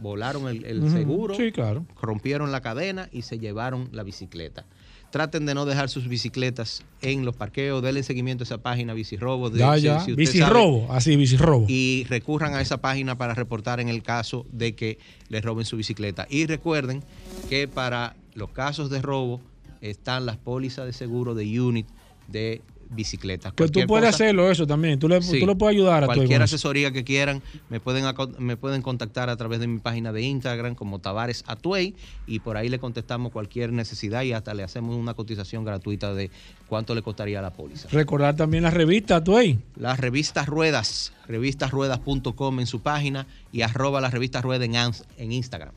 volaron 0.00 0.46
el, 0.48 0.90
seguro 0.90 1.34
Sí, 1.34 1.50
claro. 1.50 1.86
rompieron 2.00 2.52
la 2.52 2.60
cadena 2.60 3.08
y 3.12 3.22
se 3.22 3.38
llevaron 3.38 3.88
la 3.92 4.02
bicicleta 4.02 4.66
traten 5.10 5.46
de 5.46 5.54
no 5.54 5.64
dejar 5.64 5.88
sus 5.88 6.08
bicicletas 6.08 6.82
en 7.00 7.24
los 7.24 7.34
parqueos 7.36 7.82
denle 7.82 8.02
seguimiento 8.02 8.42
a 8.42 8.46
esa 8.46 8.58
página 8.58 8.92
bicirrobo 8.92 9.48
de- 9.48 9.60
Ya, 9.60 10.00
si 10.00 10.12
Bicirrobo. 10.12 10.86
Así, 10.92 11.16
bicirrobo. 11.16 11.64
y 11.68 12.04
recurran 12.10 12.52
a 12.54 12.60
esa 12.60 12.78
página 12.82 13.16
para 13.16 13.32
reportar 13.32 13.80
en 13.80 13.88
el 13.88 14.02
caso 14.02 14.44
de 14.52 14.74
que 14.74 14.98
les 15.30 15.42
roben 15.42 15.64
su 15.64 15.76
bicicleta 15.78 16.26
y 16.28 16.44
recuerden 16.46 17.02
que 17.48 17.68
para 17.68 18.16
los 18.34 18.50
casos 18.50 18.90
de 18.90 19.00
robo 19.00 19.40
están 19.80 20.26
las 20.26 20.36
pólizas 20.36 20.84
de 20.86 20.92
seguro 20.92 21.34
de 21.34 21.60
unit 21.60 21.86
de 22.26 22.60
bicicletas 22.90 23.52
Que 23.52 23.68
tú 23.68 23.80
puedes 23.86 24.06
cosa- 24.06 24.24
hacerlo 24.24 24.50
eso 24.50 24.66
también. 24.66 24.98
Tú 24.98 25.08
le, 25.08 25.20
Sí. 25.22 25.40
tú 25.40 25.46
le 25.46 25.54
puedes 25.56 25.74
ayudar 25.76 26.04
a 26.04 26.06
Cualquier 26.06 26.42
asesoría 26.42 26.92
que 26.92 27.04
quieran, 27.04 27.42
me 27.68 27.80
pueden, 27.80 28.04
me 28.38 28.56
pueden 28.56 28.82
contactar 28.82 29.30
a 29.30 29.36
través 29.36 29.60
de 29.60 29.66
mi 29.66 29.78
página 29.78 30.12
de 30.12 30.22
Instagram 30.22 30.74
como 30.74 30.98
Tavares 31.00 31.44
Atuey 31.46 31.94
y 32.26 32.40
por 32.40 32.56
ahí 32.56 32.68
le 32.68 32.78
contestamos 32.78 33.32
cualquier 33.32 33.72
necesidad 33.72 34.22
y 34.22 34.32
hasta 34.32 34.54
le 34.54 34.62
hacemos 34.62 34.96
una 34.96 35.14
cotización 35.14 35.64
gratuita 35.64 36.14
de 36.14 36.30
cuánto 36.68 36.94
le 36.94 37.02
costaría 37.02 37.40
la 37.42 37.50
póliza. 37.52 37.88
Recordar 37.90 38.36
también 38.36 38.62
la 38.64 38.70
revista, 38.70 39.22
tú 39.22 39.36
ahí. 39.36 39.58
Las 39.76 39.98
revistas 40.00 40.46
Ruedas, 40.46 41.12
revistasruedas.com 41.28 42.60
en 42.60 42.66
su 42.66 42.80
página 42.80 43.26
y 43.52 43.62
arroba 43.62 44.00
las 44.00 44.12
revistas 44.12 44.42
Ruedas 44.42 45.04
en 45.18 45.32
Instagram. 45.32 45.74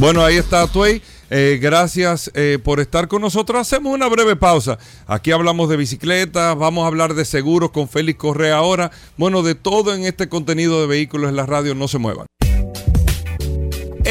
Bueno, 0.00 0.24
ahí 0.24 0.36
está 0.36 0.66
Tuey. 0.66 1.02
Eh, 1.28 1.58
gracias 1.60 2.30
eh, 2.32 2.58
por 2.64 2.80
estar 2.80 3.06
con 3.06 3.20
nosotros. 3.20 3.60
Hacemos 3.60 3.92
una 3.92 4.08
breve 4.08 4.34
pausa. 4.34 4.78
Aquí 5.06 5.30
hablamos 5.30 5.68
de 5.68 5.76
bicicletas, 5.76 6.56
vamos 6.56 6.84
a 6.84 6.86
hablar 6.86 7.12
de 7.12 7.26
seguros 7.26 7.70
con 7.70 7.86
Félix 7.86 8.18
Correa 8.18 8.56
ahora. 8.56 8.90
Bueno, 9.18 9.42
de 9.42 9.54
todo 9.54 9.94
en 9.94 10.04
este 10.04 10.30
contenido 10.30 10.80
de 10.80 10.86
vehículos 10.86 11.28
en 11.28 11.36
la 11.36 11.44
radio, 11.44 11.74
no 11.74 11.86
se 11.86 11.98
muevan. 11.98 12.29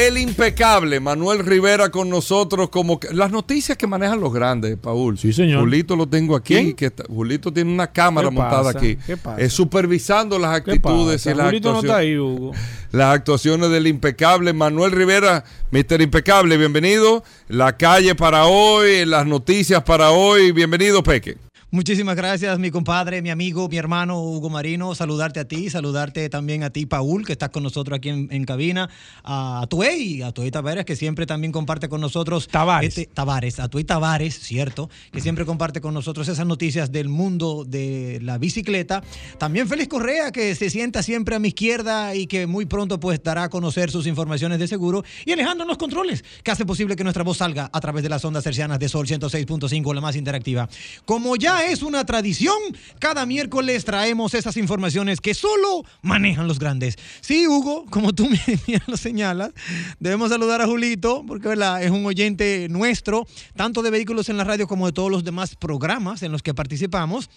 El 0.00 0.16
impecable 0.16 0.98
Manuel 0.98 1.40
Rivera 1.40 1.90
con 1.90 2.08
nosotros, 2.08 2.70
como 2.70 2.98
que- 2.98 3.12
las 3.12 3.30
noticias 3.30 3.76
que 3.76 3.86
manejan 3.86 4.18
los 4.18 4.32
grandes, 4.32 4.78
Paul. 4.78 5.18
Sí, 5.18 5.30
señor. 5.30 5.60
Julito 5.60 5.94
lo 5.94 6.06
tengo 6.08 6.34
aquí, 6.34 6.54
¿Quién? 6.54 6.72
que 6.74 6.86
está- 6.86 7.04
Julito 7.06 7.52
tiene 7.52 7.70
una 7.70 7.86
cámara 7.92 8.30
¿Qué 8.30 8.34
montada 8.34 8.70
aquí, 8.70 8.96
¿Qué 9.06 9.18
pasa? 9.18 9.38
eh, 9.42 9.50
supervisando 9.50 10.38
las 10.38 10.62
¿Qué 10.62 10.70
actitudes 10.72 11.20
pasa? 11.22 11.30
y 11.30 11.34
las 11.34 11.46
Julito 11.48 11.72
no 11.72 11.78
actuaciones 11.80 11.84
está 11.84 11.96
ahí, 11.98 12.16
Hugo. 12.18 12.52
las 12.92 13.14
actuaciones 13.14 13.70
del 13.70 13.86
impecable 13.88 14.54
Manuel 14.54 14.92
Rivera, 14.92 15.44
Mr. 15.70 16.00
Impecable, 16.00 16.56
bienvenido. 16.56 17.22
La 17.48 17.76
calle 17.76 18.14
para 18.14 18.46
hoy, 18.46 19.04
las 19.04 19.26
noticias 19.26 19.82
para 19.82 20.12
hoy, 20.12 20.52
bienvenido 20.52 21.02
Peque. 21.02 21.36
Muchísimas 21.72 22.16
gracias, 22.16 22.58
mi 22.58 22.72
compadre, 22.72 23.22
mi 23.22 23.30
amigo, 23.30 23.68
mi 23.68 23.76
hermano 23.76 24.20
Hugo 24.20 24.50
Marino. 24.50 24.92
Saludarte 24.96 25.38
a 25.38 25.44
ti, 25.46 25.70
saludarte 25.70 26.28
también 26.28 26.64
a 26.64 26.70
ti, 26.70 26.84
Paul, 26.84 27.24
que 27.24 27.30
estás 27.30 27.50
con 27.50 27.62
nosotros 27.62 27.96
aquí 27.96 28.08
en, 28.08 28.26
en 28.32 28.44
cabina. 28.44 28.90
A 29.22 29.64
Tuey, 29.70 30.20
a 30.22 30.32
Tuey 30.32 30.50
Tavares, 30.50 30.84
que 30.84 30.96
siempre 30.96 31.26
también 31.26 31.52
comparte 31.52 31.88
con 31.88 32.00
nosotros. 32.00 32.48
Tavares. 32.48 32.98
este- 32.98 33.14
Tavares, 33.14 33.60
a 33.60 33.68
Tuey 33.68 33.84
Tavares, 33.84 34.36
cierto, 34.40 34.90
que 35.12 35.20
siempre 35.20 35.46
comparte 35.46 35.80
con 35.80 35.94
nosotros 35.94 36.26
esas 36.26 36.44
noticias 36.44 36.90
del 36.90 37.08
mundo 37.08 37.64
de 37.64 38.18
la 38.20 38.36
bicicleta. 38.38 39.04
También 39.38 39.68
Félix 39.68 39.88
Correa, 39.90 40.32
que 40.32 40.56
se 40.56 40.70
sienta 40.70 41.04
siempre 41.04 41.36
a 41.36 41.38
mi 41.38 41.48
izquierda 41.48 42.16
y 42.16 42.26
que 42.26 42.48
muy 42.48 42.66
pronto 42.66 42.98
pues 42.98 43.22
dará 43.22 43.44
a 43.44 43.48
conocer 43.48 43.92
sus 43.92 44.08
informaciones 44.08 44.58
de 44.58 44.66
seguro. 44.66 45.04
Y 45.24 45.30
Alejandro 45.30 45.62
en 45.62 45.68
los 45.68 45.78
controles, 45.78 46.24
que 46.42 46.50
hace 46.50 46.66
posible 46.66 46.96
que 46.96 47.04
nuestra 47.04 47.22
voz 47.22 47.36
salga 47.36 47.70
a 47.72 47.80
través 47.80 48.02
de 48.02 48.08
las 48.08 48.24
ondas 48.24 48.42
cercianas 48.42 48.80
de 48.80 48.88
Sol 48.88 49.06
106.5, 49.06 49.94
la 49.94 50.00
más 50.00 50.16
interactiva. 50.16 50.68
Como 51.04 51.36
ya 51.36 51.59
es 51.66 51.82
una 51.82 52.04
tradición, 52.04 52.56
cada 52.98 53.26
miércoles 53.26 53.84
traemos 53.84 54.34
esas 54.34 54.56
informaciones 54.56 55.20
que 55.20 55.34
solo 55.34 55.84
manejan 56.02 56.48
los 56.48 56.58
grandes. 56.58 56.96
Sí, 57.20 57.46
Hugo, 57.46 57.86
como 57.90 58.12
tú 58.12 58.28
me 58.66 58.82
lo 58.86 58.96
señalas, 58.96 59.50
debemos 59.98 60.30
saludar 60.30 60.60
a 60.62 60.66
Julito, 60.66 61.24
porque 61.26 61.52
es 61.80 61.90
un 61.90 62.06
oyente 62.06 62.68
nuestro, 62.68 63.26
tanto 63.56 63.82
de 63.82 63.90
vehículos 63.90 64.28
en 64.28 64.36
la 64.36 64.44
radio 64.44 64.66
como 64.66 64.86
de 64.86 64.92
todos 64.92 65.10
los 65.10 65.24
demás 65.24 65.56
programas 65.56 66.22
en 66.22 66.32
los 66.32 66.42
que 66.42 66.54
participamos. 66.54 67.30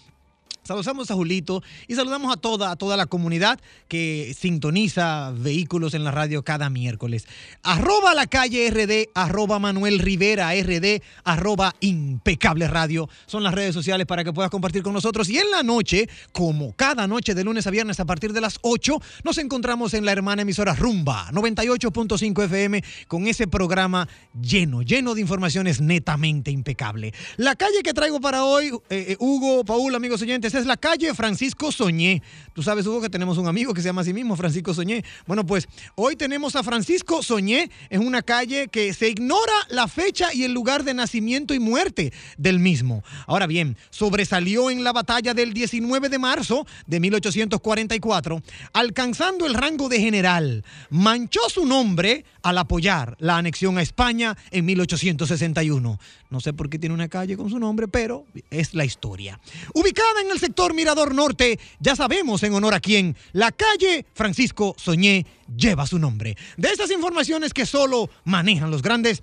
Saludamos 0.64 1.10
a 1.10 1.14
Julito 1.14 1.62
y 1.88 1.94
saludamos 1.94 2.32
a 2.32 2.38
toda, 2.38 2.70
a 2.70 2.76
toda 2.76 2.96
la 2.96 3.04
comunidad 3.04 3.60
que 3.86 4.34
sintoniza 4.34 5.30
vehículos 5.36 5.92
en 5.92 6.04
la 6.04 6.10
radio 6.10 6.42
cada 6.42 6.70
miércoles. 6.70 7.26
Arroba 7.62 8.14
la 8.14 8.26
calle 8.26 8.70
RD, 8.70 9.10
arroba 9.14 9.58
Manuel 9.58 9.98
Rivera 9.98 10.54
RD, 10.54 11.02
arroba 11.24 11.74
impecable 11.80 12.66
radio. 12.66 13.10
Son 13.26 13.42
las 13.42 13.52
redes 13.52 13.74
sociales 13.74 14.06
para 14.06 14.24
que 14.24 14.32
puedas 14.32 14.50
compartir 14.50 14.82
con 14.82 14.94
nosotros. 14.94 15.28
Y 15.28 15.36
en 15.36 15.50
la 15.50 15.62
noche, 15.62 16.08
como 16.32 16.72
cada 16.72 17.06
noche 17.06 17.34
de 17.34 17.44
lunes 17.44 17.66
a 17.66 17.70
viernes 17.70 18.00
a 18.00 18.06
partir 18.06 18.32
de 18.32 18.40
las 18.40 18.58
8, 18.62 19.02
nos 19.22 19.36
encontramos 19.36 19.92
en 19.92 20.06
la 20.06 20.12
hermana 20.12 20.42
emisora 20.42 20.74
Rumba 20.74 21.30
98.5 21.32 22.42
FM 22.42 22.82
con 23.06 23.26
ese 23.26 23.46
programa 23.46 24.08
lleno, 24.40 24.80
lleno 24.80 25.14
de 25.14 25.20
informaciones 25.20 25.82
netamente 25.82 26.50
impecable. 26.50 27.12
La 27.36 27.54
calle 27.54 27.82
que 27.82 27.92
traigo 27.92 28.18
para 28.18 28.44
hoy, 28.44 28.68
eh, 28.88 29.08
eh, 29.08 29.16
Hugo, 29.18 29.62
Paul, 29.66 29.94
amigos 29.94 30.22
oyentes, 30.22 30.53
es 30.58 30.66
la 30.66 30.76
calle 30.76 31.14
Francisco 31.14 31.72
Soñé. 31.72 32.22
Tú 32.52 32.62
sabes, 32.62 32.86
Hugo, 32.86 33.00
que 33.00 33.10
tenemos 33.10 33.38
un 33.38 33.46
amigo 33.46 33.74
que 33.74 33.80
se 33.80 33.86
llama 33.86 34.02
así 34.02 34.12
mismo, 34.12 34.36
Francisco 34.36 34.74
Soñé. 34.74 35.04
Bueno, 35.26 35.44
pues 35.44 35.68
hoy 35.96 36.16
tenemos 36.16 36.56
a 36.56 36.62
Francisco 36.62 37.22
Soñé 37.22 37.70
en 37.90 38.06
una 38.06 38.22
calle 38.22 38.68
que 38.68 38.92
se 38.92 39.08
ignora 39.08 39.52
la 39.68 39.88
fecha 39.88 40.32
y 40.32 40.44
el 40.44 40.52
lugar 40.52 40.84
de 40.84 40.94
nacimiento 40.94 41.54
y 41.54 41.58
muerte 41.58 42.12
del 42.38 42.58
mismo. 42.58 43.02
Ahora 43.26 43.46
bien, 43.46 43.76
sobresalió 43.90 44.70
en 44.70 44.84
la 44.84 44.92
batalla 44.92 45.34
del 45.34 45.52
19 45.52 46.08
de 46.08 46.18
marzo 46.18 46.66
de 46.86 47.00
1844, 47.00 48.42
alcanzando 48.72 49.46
el 49.46 49.54
rango 49.54 49.88
de 49.88 50.00
general. 50.00 50.64
Manchó 50.90 51.40
su 51.48 51.66
nombre 51.66 52.24
al 52.42 52.58
apoyar 52.58 53.16
la 53.18 53.38
anexión 53.38 53.78
a 53.78 53.82
España 53.82 54.36
en 54.50 54.64
1861. 54.66 55.98
No 56.30 56.40
sé 56.40 56.52
por 56.52 56.68
qué 56.68 56.78
tiene 56.78 56.94
una 56.94 57.08
calle 57.08 57.36
con 57.36 57.48
su 57.48 57.58
nombre, 57.58 57.88
pero 57.88 58.26
es 58.50 58.74
la 58.74 58.84
historia. 58.84 59.40
Ubicada 59.72 60.20
en 60.22 60.30
el 60.30 60.40
sector 60.44 60.74
Mirador 60.74 61.14
Norte, 61.14 61.58
ya 61.80 61.96
sabemos 61.96 62.42
en 62.42 62.52
honor 62.52 62.74
a 62.74 62.80
quién, 62.80 63.16
la 63.32 63.50
calle 63.50 64.04
Francisco 64.12 64.74
Soñé 64.76 65.24
lleva 65.56 65.86
su 65.86 65.98
nombre. 65.98 66.36
De 66.58 66.68
estas 66.68 66.90
informaciones 66.90 67.54
que 67.54 67.64
solo 67.64 68.10
manejan 68.24 68.70
los 68.70 68.82
grandes, 68.82 69.22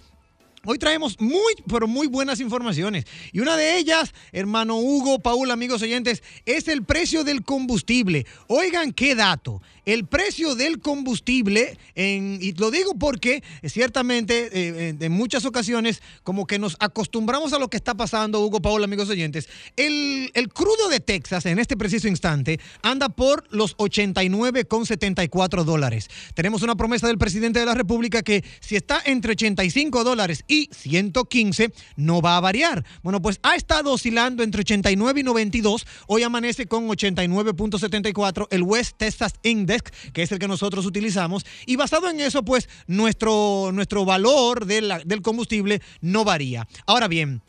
Hoy 0.63 0.77
traemos 0.77 1.19
muy, 1.19 1.55
pero 1.67 1.87
muy 1.87 2.05
buenas 2.05 2.39
informaciones. 2.39 3.05
Y 3.31 3.39
una 3.39 3.57
de 3.57 3.79
ellas, 3.79 4.13
hermano 4.31 4.77
Hugo, 4.77 5.17
Paul, 5.17 5.49
amigos 5.49 5.81
oyentes, 5.81 6.21
es 6.45 6.67
el 6.67 6.83
precio 6.83 7.23
del 7.23 7.43
combustible. 7.43 8.27
Oigan 8.45 8.91
qué 8.91 9.15
dato. 9.15 9.59
El 9.85 10.05
precio 10.05 10.53
del 10.53 10.79
combustible, 10.79 11.79
en, 11.95 12.37
y 12.39 12.51
lo 12.51 12.69
digo 12.69 12.93
porque 12.99 13.41
eh, 13.63 13.69
ciertamente 13.69 14.49
eh, 14.53 14.95
en 14.99 15.11
muchas 15.11 15.45
ocasiones 15.45 16.03
como 16.21 16.45
que 16.45 16.59
nos 16.59 16.77
acostumbramos 16.79 17.53
a 17.53 17.59
lo 17.59 17.67
que 17.67 17.77
está 17.77 17.95
pasando, 17.95 18.45
Hugo, 18.45 18.61
Paul, 18.61 18.83
amigos 18.83 19.09
oyentes. 19.09 19.49
El, 19.75 20.29
el 20.35 20.49
crudo 20.49 20.89
de 20.89 20.99
Texas 20.99 21.47
en 21.47 21.57
este 21.57 21.75
preciso 21.75 22.07
instante 22.07 22.59
anda 22.83 23.09
por 23.09 23.45
los 23.49 23.75
89,74 23.77 25.63
dólares. 25.63 26.07
Tenemos 26.35 26.61
una 26.61 26.75
promesa 26.75 27.07
del 27.07 27.17
presidente 27.17 27.59
de 27.59 27.65
la 27.65 27.73
República 27.73 28.21
que 28.21 28.43
si 28.59 28.75
está 28.75 29.01
entre 29.03 29.31
85 29.31 30.03
dólares 30.03 30.43
y 30.51 30.69
115 30.71 31.71
no 31.95 32.21
va 32.21 32.35
a 32.35 32.41
variar. 32.41 32.83
Bueno, 33.03 33.21
pues 33.21 33.39
ha 33.41 33.55
estado 33.55 33.93
oscilando 33.93 34.43
entre 34.43 34.59
89 34.61 35.21
y 35.21 35.23
92. 35.23 35.87
Hoy 36.07 36.23
amanece 36.23 36.67
con 36.67 36.89
89.74 36.89 38.47
el 38.51 38.63
West 38.63 38.97
Texas 38.97 39.33
Index, 39.43 39.91
que 40.11 40.23
es 40.23 40.31
el 40.33 40.39
que 40.39 40.49
nosotros 40.49 40.85
utilizamos. 40.85 41.45
Y 41.65 41.77
basado 41.77 42.09
en 42.09 42.19
eso, 42.19 42.43
pues 42.43 42.67
nuestro, 42.85 43.71
nuestro 43.73 44.03
valor 44.03 44.65
del 44.65 45.21
combustible 45.21 45.81
no 46.01 46.25
varía. 46.25 46.67
Ahora 46.85 47.07
bien, 47.07 47.41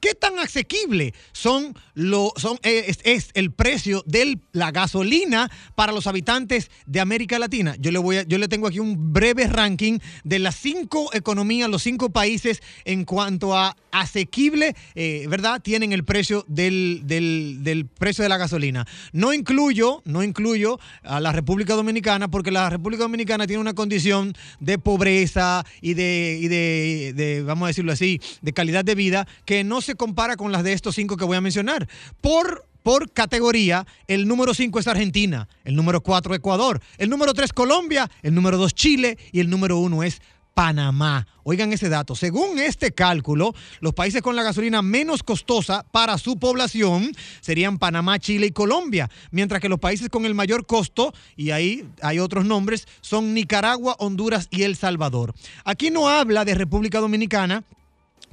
¿Qué 0.00 0.14
tan 0.14 0.38
asequible 0.38 1.14
son 1.32 1.74
lo, 1.94 2.32
son, 2.36 2.58
eh, 2.62 2.94
es, 3.04 3.30
el 3.34 3.52
precio 3.52 4.02
de 4.06 4.38
la 4.52 4.70
gasolina 4.70 5.50
para 5.74 5.92
los 5.92 6.06
habitantes 6.06 6.70
de 6.86 7.00
América 7.00 7.38
Latina? 7.38 7.74
Yo 7.78 7.90
le, 7.90 7.98
voy 7.98 8.16
a- 8.18 8.22
yo 8.24 8.36
le 8.38 8.48
tengo 8.48 8.66
aquí 8.66 8.80
un 8.80 9.12
breve 9.12 9.46
ranking 9.46 9.98
de 10.24 10.38
las 10.40 10.56
cinco 10.56 11.08
economías, 11.14 11.70
los 11.70 11.82
cinco 11.82 12.10
países 12.10 12.62
en 12.84 13.04
cuanto 13.04 13.56
a 13.56 13.76
asequible, 13.92 14.74
eh, 14.94 15.26
¿verdad? 15.28 15.60
Tienen 15.62 15.92
el 15.92 16.04
precio 16.04 16.44
del, 16.48 17.02
del- 17.04 17.58
del 17.62 17.86
precio 17.86 18.22
de 18.22 18.28
la 18.28 18.36
gasolina. 18.36 18.86
No 19.12 19.32
incluyo, 19.32 20.02
no 20.04 20.22
incluyo 20.22 20.78
a 21.02 21.20
la 21.20 21.32
República 21.32 21.74
Dominicana 21.74 22.28
porque 22.28 22.50
la 22.50 22.68
República 22.70 23.04
Dominicana 23.04 23.46
tiene 23.46 23.60
una 23.60 23.74
condición 23.74 24.34
de 24.60 24.78
pobreza 24.78 25.64
y 25.80 25.94
de, 25.94 26.38
y 26.40 26.48
de, 26.48 27.12
de, 27.14 27.42
vamos 27.42 27.66
a 27.66 27.68
decirlo 27.68 27.92
así, 27.92 28.20
de 28.42 28.52
calidad 28.52 28.84
de 28.84 28.94
vida 28.94 29.26
que 29.44 29.64
no 29.64 29.73
se 29.80 29.94
compara 29.94 30.36
con 30.36 30.52
las 30.52 30.62
de 30.62 30.72
estos 30.72 30.94
cinco 30.94 31.16
que 31.16 31.24
voy 31.24 31.36
a 31.36 31.40
mencionar. 31.40 31.88
Por 32.20 32.66
por 32.84 33.10
categoría, 33.10 33.86
el 34.08 34.28
número 34.28 34.52
5 34.52 34.78
es 34.78 34.86
Argentina, 34.86 35.48
el 35.64 35.74
número 35.74 36.02
4 36.02 36.34
Ecuador, 36.34 36.82
el 36.98 37.08
número 37.08 37.32
3 37.32 37.50
Colombia, 37.54 38.10
el 38.22 38.34
número 38.34 38.58
2 38.58 38.74
Chile 38.74 39.16
y 39.32 39.40
el 39.40 39.48
número 39.48 39.78
1 39.78 40.02
es 40.02 40.20
Panamá. 40.52 41.26
Oigan 41.44 41.72
ese 41.72 41.88
dato. 41.88 42.14
Según 42.14 42.58
este 42.58 42.92
cálculo, 42.92 43.54
los 43.80 43.94
países 43.94 44.20
con 44.20 44.36
la 44.36 44.42
gasolina 44.42 44.82
menos 44.82 45.22
costosa 45.22 45.84
para 45.90 46.16
su 46.18 46.38
población 46.38 47.10
serían 47.40 47.78
Panamá, 47.78 48.18
Chile 48.18 48.46
y 48.46 48.52
Colombia, 48.52 49.10
mientras 49.30 49.62
que 49.62 49.70
los 49.70 49.80
países 49.80 50.10
con 50.10 50.26
el 50.26 50.34
mayor 50.34 50.64
costo, 50.66 51.14
y 51.36 51.50
ahí 51.50 51.86
hay 52.02 52.18
otros 52.18 52.44
nombres, 52.44 52.86
son 53.00 53.34
Nicaragua, 53.34 53.96
Honduras 53.98 54.48
y 54.50 54.62
El 54.62 54.76
Salvador. 54.76 55.34
Aquí 55.64 55.90
no 55.90 56.08
habla 56.08 56.44
de 56.44 56.54
República 56.54 57.00
Dominicana, 57.00 57.64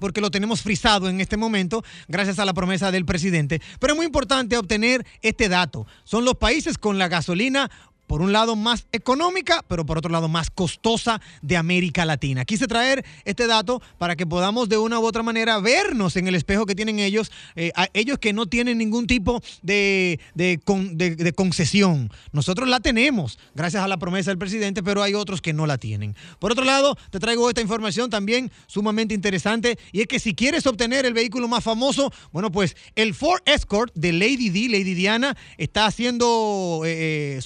porque 0.01 0.19
lo 0.19 0.31
tenemos 0.31 0.61
frisado 0.61 1.07
en 1.07 1.21
este 1.21 1.37
momento 1.37 1.85
gracias 2.09 2.39
a 2.39 2.45
la 2.45 2.53
promesa 2.53 2.91
del 2.91 3.05
presidente. 3.05 3.61
Pero 3.79 3.93
es 3.93 3.97
muy 3.97 4.07
importante 4.07 4.57
obtener 4.57 5.05
este 5.21 5.47
dato. 5.47 5.87
Son 6.03 6.25
los 6.25 6.35
países 6.35 6.77
con 6.77 6.97
la 6.97 7.07
gasolina 7.07 7.71
por 8.11 8.21
un 8.21 8.33
lado 8.33 8.57
más 8.57 8.87
económica, 8.91 9.63
pero 9.69 9.85
por 9.85 9.97
otro 9.97 10.11
lado 10.11 10.27
más 10.27 10.49
costosa 10.49 11.21
de 11.41 11.55
América 11.55 12.03
Latina. 12.03 12.43
Quise 12.43 12.67
traer 12.67 13.05
este 13.23 13.47
dato 13.47 13.81
para 13.97 14.17
que 14.17 14.27
podamos 14.27 14.67
de 14.67 14.77
una 14.77 14.99
u 14.99 15.05
otra 15.05 15.23
manera 15.23 15.59
vernos 15.59 16.17
en 16.17 16.27
el 16.27 16.35
espejo 16.35 16.65
que 16.65 16.75
tienen 16.75 16.99
ellos, 16.99 17.31
eh, 17.55 17.71
ellos 17.93 18.17
que 18.19 18.33
no 18.33 18.47
tienen 18.47 18.79
ningún 18.79 19.07
tipo 19.07 19.41
de, 19.61 20.19
de 20.35 20.59
con- 20.61 20.97
de- 20.97 21.15
de 21.15 21.31
concesión. 21.31 22.11
Nosotros 22.33 22.67
la 22.67 22.81
tenemos 22.81 23.39
gracias 23.55 23.81
a 23.81 23.87
la 23.87 23.95
promesa 23.95 24.29
del 24.31 24.37
presidente, 24.37 24.83
pero 24.83 25.01
hay 25.03 25.13
otros 25.13 25.41
que 25.41 25.53
no 25.53 25.65
la 25.65 25.77
tienen. 25.77 26.13
Por 26.37 26.51
otro 26.51 26.65
lado, 26.65 26.97
te 27.11 27.19
traigo 27.21 27.47
esta 27.47 27.61
información 27.61 28.09
también 28.09 28.51
sumamente 28.67 29.13
interesante 29.15 29.79
y 29.93 30.01
es 30.01 30.07
que 30.07 30.19
si 30.19 30.35
quieres 30.35 30.67
obtener 30.67 31.05
el 31.05 31.13
vehículo 31.13 31.47
más 31.47 31.63
famoso, 31.63 32.11
bueno, 32.33 32.51
pues 32.51 32.75
el 32.95 33.13
Ford 33.13 33.39
Escort 33.45 33.93
de 33.95 34.11
Lady 34.11 34.49
D, 34.49 34.67
Lady 34.67 34.95
Diana, 34.95 35.37
está 35.57 35.89
siendo 35.91 36.81
eh, 36.83 37.37
eh, 37.37 37.41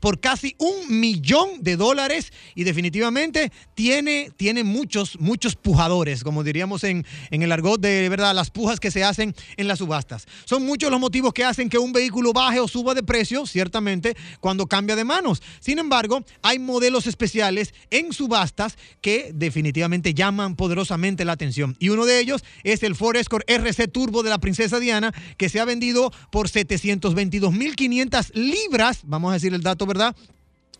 por 0.00 0.20
casi 0.20 0.54
un 0.58 1.00
millón 1.00 1.62
de 1.62 1.76
dólares 1.76 2.32
y 2.54 2.64
definitivamente 2.64 3.52
tiene, 3.74 4.30
tiene 4.36 4.64
muchos, 4.64 5.18
muchos 5.20 5.56
pujadores, 5.56 6.22
como 6.22 6.44
diríamos 6.44 6.84
en, 6.84 7.04
en 7.30 7.42
el 7.42 7.52
argot 7.52 7.80
de 7.80 8.08
verdad, 8.08 8.34
las 8.34 8.50
pujas 8.50 8.80
que 8.80 8.90
se 8.90 9.04
hacen 9.04 9.34
en 9.56 9.68
las 9.68 9.78
subastas. 9.78 10.26
Son 10.44 10.64
muchos 10.64 10.90
los 10.90 11.00
motivos 11.00 11.32
que 11.32 11.44
hacen 11.44 11.68
que 11.68 11.78
un 11.78 11.92
vehículo 11.92 12.32
baje 12.32 12.60
o 12.60 12.68
suba 12.68 12.94
de 12.94 13.02
precio, 13.02 13.46
ciertamente, 13.46 14.16
cuando 14.40 14.66
cambia 14.66 14.96
de 14.96 15.04
manos. 15.04 15.42
Sin 15.60 15.78
embargo, 15.78 16.24
hay 16.42 16.58
modelos 16.58 17.06
especiales 17.06 17.74
en 17.90 18.12
subastas 18.12 18.76
que 19.00 19.30
definitivamente 19.34 20.14
llaman 20.14 20.56
poderosamente 20.56 21.24
la 21.24 21.32
atención. 21.32 21.76
Y 21.78 21.90
uno 21.90 22.06
de 22.06 22.20
ellos 22.20 22.44
es 22.64 22.82
el 22.82 22.94
Ford 22.94 23.16
Escort 23.16 23.48
RC 23.48 23.88
Turbo 23.88 24.22
de 24.22 24.30
la 24.30 24.38
Princesa 24.38 24.80
Diana, 24.80 25.12
que 25.36 25.48
se 25.48 25.60
ha 25.60 25.64
vendido 25.64 26.12
por 26.30 26.48
722.500 26.48 28.32
libras, 28.34 29.00
vamos 29.04 29.30
a 29.30 29.34
decir 29.34 29.54
el 29.54 29.62
dato, 29.66 29.86
¿verdad? 29.86 30.16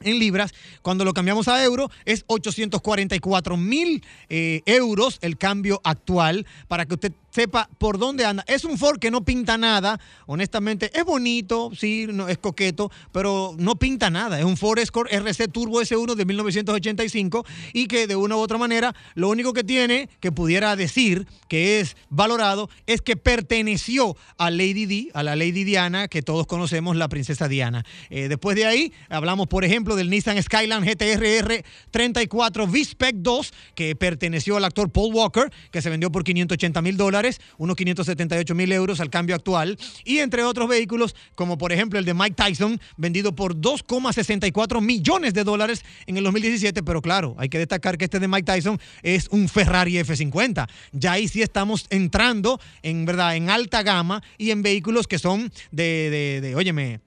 En 0.00 0.18
libras, 0.18 0.52
cuando 0.82 1.04
lo 1.04 1.14
cambiamos 1.14 1.48
a 1.48 1.62
euro, 1.64 1.90
es 2.04 2.24
844 2.26 3.56
mil 3.56 4.04
eh, 4.28 4.62
euros 4.66 5.18
el 5.22 5.38
cambio 5.38 5.80
actual 5.84 6.46
para 6.68 6.84
que 6.84 6.94
usted 6.94 7.12
sepa 7.36 7.68
por 7.76 7.98
dónde 7.98 8.24
anda. 8.24 8.42
Es 8.48 8.64
un 8.64 8.78
Ford 8.78 8.98
que 8.98 9.10
no 9.10 9.22
pinta 9.22 9.58
nada, 9.58 10.00
honestamente, 10.24 10.90
es 10.98 11.04
bonito, 11.04 11.70
sí, 11.76 12.06
no, 12.10 12.28
es 12.28 12.38
coqueto, 12.38 12.90
pero 13.12 13.54
no 13.58 13.76
pinta 13.76 14.08
nada. 14.08 14.38
Es 14.38 14.44
un 14.46 14.56
Ford 14.56 14.78
Escort 14.78 15.12
RC 15.12 15.48
Turbo 15.48 15.82
S1 15.82 16.14
de 16.14 16.24
1985 16.24 17.44
y 17.74 17.88
que 17.88 18.06
de 18.06 18.16
una 18.16 18.36
u 18.36 18.38
otra 18.38 18.56
manera, 18.56 18.94
lo 19.14 19.28
único 19.28 19.52
que 19.52 19.64
tiene 19.64 20.08
que 20.20 20.32
pudiera 20.32 20.76
decir 20.76 21.26
que 21.46 21.78
es 21.78 21.98
valorado 22.08 22.70
es 22.86 23.02
que 23.02 23.18
perteneció 23.18 24.16
a 24.38 24.50
Lady 24.50 24.86
Di, 24.86 25.10
a 25.12 25.22
la 25.22 25.36
Lady 25.36 25.64
Diana, 25.64 26.08
que 26.08 26.22
todos 26.22 26.46
conocemos, 26.46 26.96
la 26.96 27.08
princesa 27.08 27.48
Diana. 27.48 27.84
Eh, 28.08 28.28
después 28.28 28.56
de 28.56 28.64
ahí, 28.64 28.94
hablamos, 29.10 29.46
por 29.46 29.62
ejemplo, 29.62 29.94
del 29.94 30.08
Nissan 30.08 30.42
Skyline 30.42 30.86
GTR 30.86 31.62
34 31.90 32.64
V-Spec 32.64 33.16
2, 33.16 33.52
que 33.74 33.94
perteneció 33.94 34.56
al 34.56 34.64
actor 34.64 34.90
Paul 34.90 35.12
Walker, 35.12 35.52
que 35.70 35.82
se 35.82 35.90
vendió 35.90 36.10
por 36.10 36.24
580 36.24 36.80
mil 36.80 36.96
dólares, 36.96 37.25
unos 37.58 37.76
578 37.76 38.54
mil 38.54 38.72
euros 38.72 39.00
al 39.00 39.10
cambio 39.10 39.34
actual, 39.34 39.78
y 40.04 40.18
entre 40.18 40.44
otros 40.44 40.68
vehículos, 40.68 41.14
como 41.34 41.58
por 41.58 41.72
ejemplo 41.72 41.98
el 41.98 42.04
de 42.04 42.14
Mike 42.14 42.34
Tyson, 42.34 42.80
vendido 42.96 43.34
por 43.34 43.56
2,64 43.56 44.80
millones 44.80 45.34
de 45.34 45.44
dólares 45.44 45.84
en 46.06 46.16
el 46.16 46.24
2017, 46.24 46.82
pero 46.82 47.02
claro, 47.02 47.34
hay 47.38 47.48
que 47.48 47.58
destacar 47.58 47.98
que 47.98 48.04
este 48.04 48.20
de 48.20 48.28
Mike 48.28 48.44
Tyson 48.44 48.80
es 49.02 49.28
un 49.30 49.48
Ferrari 49.48 49.94
F50. 49.94 50.68
Ya 50.92 51.12
ahí 51.12 51.28
sí 51.28 51.42
estamos 51.42 51.86
entrando 51.90 52.60
en 52.82 53.04
verdad 53.04 53.36
en 53.36 53.50
alta 53.50 53.82
gama 53.82 54.22
y 54.38 54.50
en 54.50 54.62
vehículos 54.62 55.06
que 55.06 55.18
son 55.18 55.50
de, 55.70 56.10
de, 56.10 56.40
de 56.40 56.56
óyeme, 56.56 57.00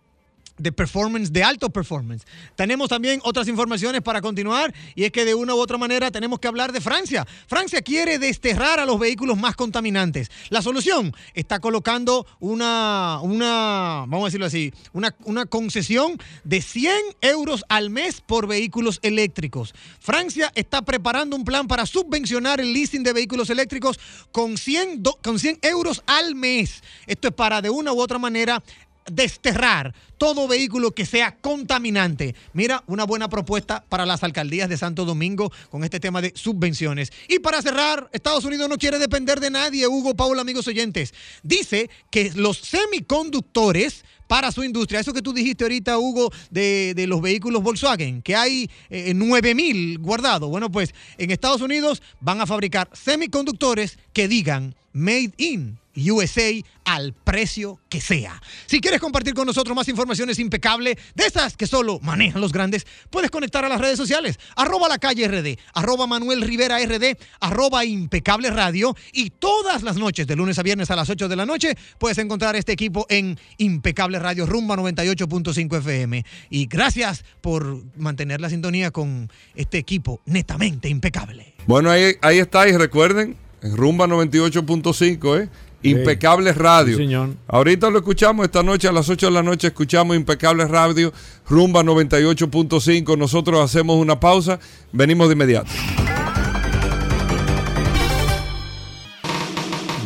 de 0.59 0.71
performance, 0.71 1.31
de 1.31 1.43
alto 1.43 1.69
performance. 1.69 2.25
Tenemos 2.55 2.89
también 2.89 3.19
otras 3.23 3.47
informaciones 3.47 4.01
para 4.01 4.21
continuar 4.21 4.73
y 4.95 5.05
es 5.05 5.11
que 5.11 5.25
de 5.25 5.33
una 5.35 5.55
u 5.55 5.57
otra 5.59 5.77
manera 5.77 6.11
tenemos 6.11 6.39
que 6.39 6.47
hablar 6.47 6.71
de 6.71 6.81
Francia. 6.81 7.25
Francia 7.47 7.81
quiere 7.81 8.19
desterrar 8.19 8.79
a 8.79 8.85
los 8.85 8.99
vehículos 8.99 9.37
más 9.37 9.55
contaminantes. 9.55 10.29
La 10.49 10.61
solución 10.61 11.13
está 11.33 11.59
colocando 11.59 12.27
una, 12.39 13.19
una 13.21 14.05
vamos 14.07 14.23
a 14.23 14.25
decirlo 14.25 14.45
así, 14.45 14.73
una, 14.93 15.15
una 15.25 15.45
concesión 15.45 16.17
de 16.43 16.61
100 16.61 16.93
euros 17.21 17.63
al 17.69 17.89
mes 17.89 18.21
por 18.21 18.47
vehículos 18.47 18.99
eléctricos. 19.01 19.73
Francia 19.99 20.51
está 20.55 20.81
preparando 20.81 21.35
un 21.35 21.45
plan 21.45 21.67
para 21.67 21.85
subvencionar 21.85 22.59
el 22.59 22.73
leasing 22.73 23.03
de 23.03 23.13
vehículos 23.13 23.49
eléctricos 23.49 23.99
con 24.31 24.57
100, 24.57 25.03
do- 25.03 25.17
con 25.23 25.39
100 25.39 25.59
euros 25.61 26.03
al 26.05 26.35
mes. 26.35 26.83
Esto 27.07 27.29
es 27.29 27.33
para 27.33 27.61
de 27.61 27.69
una 27.69 27.93
u 27.93 28.01
otra 28.01 28.19
manera 28.19 28.61
desterrar 29.05 29.93
todo 30.17 30.47
vehículo 30.47 30.91
que 30.91 31.05
sea 31.05 31.35
contaminante. 31.37 32.35
Mira, 32.53 32.83
una 32.87 33.05
buena 33.05 33.29
propuesta 33.29 33.83
para 33.87 34.05
las 34.05 34.23
alcaldías 34.23 34.69
de 34.69 34.77
Santo 34.77 35.05
Domingo 35.05 35.51
con 35.69 35.83
este 35.83 35.99
tema 35.99 36.21
de 36.21 36.33
subvenciones. 36.35 37.11
Y 37.27 37.39
para 37.39 37.61
cerrar, 37.61 38.09
Estados 38.11 38.45
Unidos 38.45 38.69
no 38.69 38.77
quiere 38.77 38.99
depender 38.99 39.39
de 39.39 39.49
nadie, 39.49 39.87
Hugo, 39.87 40.15
Paula, 40.15 40.41
amigos 40.41 40.67
oyentes. 40.67 41.13
Dice 41.41 41.89
que 42.11 42.31
los 42.35 42.57
semiconductores 42.57 44.03
para 44.27 44.51
su 44.51 44.63
industria, 44.63 44.99
eso 44.99 45.11
que 45.11 45.23
tú 45.23 45.33
dijiste 45.33 45.63
ahorita, 45.63 45.97
Hugo, 45.97 46.31
de, 46.51 46.93
los 47.07 47.19
vehículos 47.19 47.63
Volkswagen, 47.63 48.21
que 48.21 48.35
hay 48.35 48.69
eh, 48.91 49.13
9 49.15 49.55
mil 49.55 49.97
guardados. 49.97 50.47
Bueno, 50.51 50.71
pues 50.71 50.93
en 51.17 51.31
Estados 51.31 51.61
Unidos 51.61 52.03
van 52.19 52.39
a 52.39 52.45
fabricar 52.45 52.89
semiconductores 52.93 53.97
que 54.13 54.27
digan 54.27 54.75
Made 54.93 55.33
in. 55.37 55.79
USA 56.11 56.51
al 56.85 57.13
precio 57.13 57.79
que 57.89 58.01
sea. 58.01 58.41
Si 58.65 58.81
quieres 58.81 58.99
compartir 58.99 59.33
con 59.33 59.45
nosotros 59.45 59.75
más 59.75 59.87
informaciones 59.87 60.39
impecable 60.39 60.97
de 61.15 61.25
esas 61.25 61.55
que 61.55 61.67
solo 61.67 61.99
manejan 62.01 62.41
los 62.41 62.51
grandes, 62.51 62.87
puedes 63.09 63.29
conectar 63.29 63.63
a 63.63 63.69
las 63.69 63.79
redes 63.79 63.97
sociales, 63.97 64.39
arroba 64.55 64.87
la 64.87 64.97
calle 64.97 65.27
RD, 65.27 65.59
arroba 65.73 66.07
Manuel 66.07 66.41
Rivera 66.41 66.79
RD, 66.79 67.17
arroba 67.41 67.85
impecable 67.85 68.49
radio 68.49 68.95
y 69.13 69.29
todas 69.29 69.83
las 69.83 69.97
noches, 69.97 70.25
de 70.25 70.35
lunes 70.35 70.57
a 70.57 70.63
viernes 70.63 70.89
a 70.91 70.95
las 70.95 71.09
8 71.09 71.27
de 71.27 71.35
la 71.35 71.45
noche, 71.45 71.75
puedes 71.97 72.17
encontrar 72.17 72.55
este 72.55 72.71
equipo 72.71 73.05
en 73.09 73.37
Impecable 73.57 74.19
Radio 74.19 74.45
Rumba 74.45 74.75
98.5 74.75 75.77
FM. 75.79 76.25
Y 76.49 76.65
gracias 76.65 77.23
por 77.41 77.83
mantener 77.97 78.41
la 78.41 78.49
sintonía 78.49 78.91
con 78.91 79.29
este 79.55 79.77
equipo 79.77 80.21
netamente 80.25 80.89
impecable. 80.89 81.53
Bueno, 81.67 81.91
ahí, 81.91 82.15
ahí 82.21 82.39
está, 82.39 82.67
y 82.67 82.75
recuerden, 82.75 83.37
en 83.61 83.77
Rumba 83.77 84.07
98.5, 84.07 85.43
¿eh? 85.43 85.49
Impecable 85.83 86.51
Radio. 86.53 86.97
Sí, 86.97 87.03
señor. 87.03 87.29
Ahorita 87.47 87.89
lo 87.89 87.99
escuchamos 87.99 88.45
esta 88.45 88.63
noche 88.63 88.87
a 88.87 88.91
las 88.91 89.07
8 89.09 89.27
de 89.27 89.31
la 89.31 89.43
noche. 89.43 89.67
Escuchamos 89.67 90.15
Impecable 90.15 90.65
Radio, 90.65 91.13
Rumba 91.47 91.83
98.5. 91.83 93.17
Nosotros 93.17 93.61
hacemos 93.61 93.97
una 93.97 94.19
pausa. 94.19 94.59
Venimos 94.91 95.29
de 95.29 95.33
inmediato. 95.33 95.69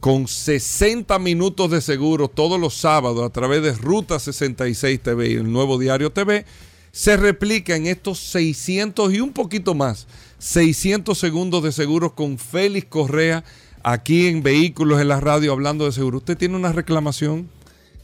con 0.01 0.27
60 0.27 1.17
minutos 1.19 1.71
de 1.71 1.79
seguro 1.79 2.27
todos 2.27 2.59
los 2.59 2.73
sábados 2.73 3.23
a 3.23 3.29
través 3.29 3.61
de 3.61 3.71
Ruta 3.73 4.19
66 4.19 4.99
TV 4.99 5.29
y 5.29 5.33
el 5.35 5.51
nuevo 5.51 5.77
Diario 5.77 6.11
TV, 6.11 6.43
se 6.91 7.17
replica 7.17 7.75
en 7.75 7.87
estos 7.87 8.19
600 8.19 9.13
y 9.13 9.21
un 9.21 9.31
poquito 9.31 9.75
más, 9.75 10.07
600 10.39 11.17
segundos 11.17 11.63
de 11.63 11.71
seguros 11.71 12.13
con 12.13 12.37
Félix 12.37 12.87
Correa 12.87 13.43
aquí 13.83 14.27
en 14.27 14.43
Vehículos 14.43 15.01
en 15.01 15.07
la 15.07 15.19
radio 15.19 15.51
hablando 15.51 15.85
de 15.85 15.91
seguro. 15.91 16.17
¿Usted 16.17 16.37
tiene 16.37 16.55
una 16.55 16.71
reclamación? 16.71 17.49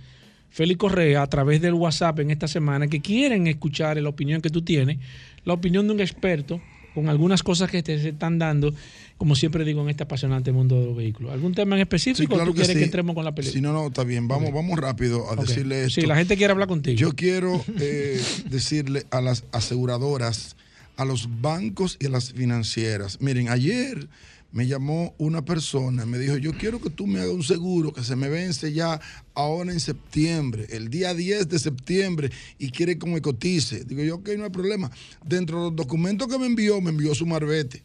Félix 0.49 0.79
Correa, 0.79 1.21
a 1.21 1.27
través 1.27 1.61
del 1.61 1.73
WhatsApp 1.75 2.19
en 2.19 2.31
esta 2.31 2.47
semana, 2.47 2.87
que 2.87 3.01
quieren 3.01 3.47
escuchar 3.47 3.97
la 4.01 4.09
opinión 4.09 4.41
que 4.41 4.49
tú 4.49 4.61
tienes, 4.63 4.97
la 5.45 5.53
opinión 5.53 5.85
de 5.87 5.93
un 5.93 5.99
experto 5.99 6.61
con 6.97 7.09
algunas 7.09 7.43
cosas 7.43 7.69
que 7.69 7.83
te 7.83 8.01
se 8.01 8.09
están 8.09 8.39
dando, 8.39 8.73
como 9.17 9.35
siempre 9.35 9.63
digo, 9.63 9.83
en 9.83 9.89
este 9.91 10.01
apasionante 10.01 10.51
mundo 10.51 10.79
de 10.79 10.87
los 10.87 10.97
vehículos. 10.97 11.31
¿Algún 11.31 11.53
tema 11.53 11.75
en 11.75 11.83
específico 11.83 12.23
Sí, 12.23 12.25
claro 12.25 12.45
tú 12.45 12.55
quieres 12.55 12.69
sí. 12.69 12.79
que 12.79 12.85
entremos 12.85 13.13
con 13.13 13.23
la 13.23 13.35
película? 13.35 13.53
Si 13.53 13.61
no, 13.61 13.71
no, 13.71 13.85
está 13.85 14.03
bien. 14.03 14.27
Vamos, 14.27 14.51
vamos 14.51 14.79
rápido 14.79 15.31
a 15.31 15.35
decirle 15.35 15.83
esto. 15.83 16.01
Sí, 16.01 16.07
la 16.07 16.15
gente 16.15 16.35
quiere 16.37 16.53
hablar 16.53 16.67
contigo. 16.67 16.97
Yo 16.97 17.11
quiero 17.11 17.63
eh, 17.79 18.19
decirle 18.49 19.05
a 19.11 19.21
las 19.21 19.43
aseguradoras, 19.51 20.55
a 20.95 21.05
los 21.05 21.29
bancos 21.39 21.97
y 21.99 22.07
a 22.07 22.09
las 22.09 22.33
financieras. 22.33 23.21
Miren, 23.21 23.49
ayer 23.49 24.07
me 24.51 24.65
llamó 24.65 25.13
una 25.17 25.43
persona, 25.43 26.05
me 26.05 26.17
dijo, 26.17 26.37
yo 26.37 26.53
quiero 26.53 26.81
que 26.81 26.89
tú 26.89 27.05
me 27.05 27.19
hagas 27.19 27.33
un 27.33 27.43
seguro 27.43 27.93
que 27.93 28.03
se 28.03 28.15
me 28.15 28.29
vence 28.29 28.73
ya 28.73 28.99
ahora 29.33 29.71
en 29.71 29.79
septiembre, 29.79 30.67
el 30.69 30.89
día 30.89 31.13
10 31.13 31.49
de 31.49 31.59
septiembre, 31.59 32.31
y 32.57 32.71
quiere 32.71 32.97
que 32.97 33.07
me 33.07 33.21
cotice. 33.21 33.83
Digo 33.83 34.03
yo, 34.03 34.15
ok, 34.15 34.29
no 34.37 34.45
hay 34.45 34.49
problema. 34.49 34.89
Dentro 35.25 35.57
de 35.57 35.63
los 35.65 35.75
documentos 35.75 36.27
que 36.27 36.39
me 36.39 36.45
envió, 36.45 36.79
me 36.81 36.89
envió 36.89 37.13
su 37.13 37.25
marbete. 37.25 37.83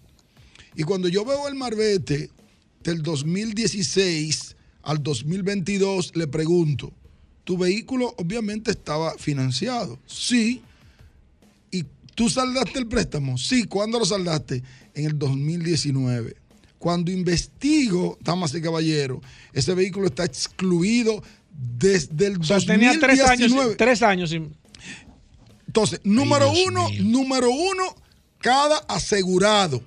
Y 0.75 0.85
cuando 0.85 1.09
yo 1.09 1.25
veo 1.25 1.49
el 1.49 1.55
marbete 1.55 2.31
del 2.83 3.03
2016 3.03 4.57
al 4.83 5.03
2022, 5.03 6.17
le 6.17 6.27
pregunto, 6.27 6.93
¿tu 7.45 7.59
vehículo 7.59 8.15
obviamente 8.17 8.71
estaba 8.71 9.17
financiado? 9.19 9.99
Sí. 10.07 10.63
¿Y 11.71 11.85
tú 12.15 12.31
saldaste 12.31 12.79
el 12.79 12.87
préstamo? 12.87 13.37
Sí. 13.37 13.65
¿Cuándo 13.65 13.99
lo 13.99 14.05
saldaste? 14.05 14.63
En 14.95 15.07
el 15.07 15.19
2019. 15.19 16.37
Cuando 16.83 17.13
investigo, 17.13 18.19
damas 18.23 18.53
y 18.57 18.61
caballeros, 18.61 19.21
ese 19.53 19.73
vehículo 19.73 20.09
está 20.09 20.25
excluido 20.25 21.23
desde 21.49 22.27
el 22.27 22.41
o 22.41 22.43
sea, 22.43 22.57
2019. 22.57 22.67
tenía 22.67 22.99
tres 22.99 23.21
años, 23.21 23.77
tres 23.79 24.03
años 24.03 24.31
sin... 24.31 24.53
Entonces, 25.65 26.01
número 26.03 26.51
Dios 26.51 26.67
uno, 26.67 26.89
mío. 26.89 27.05
número 27.05 27.51
uno, 27.53 27.95
cada 28.41 28.79
asegurado. 28.89 29.81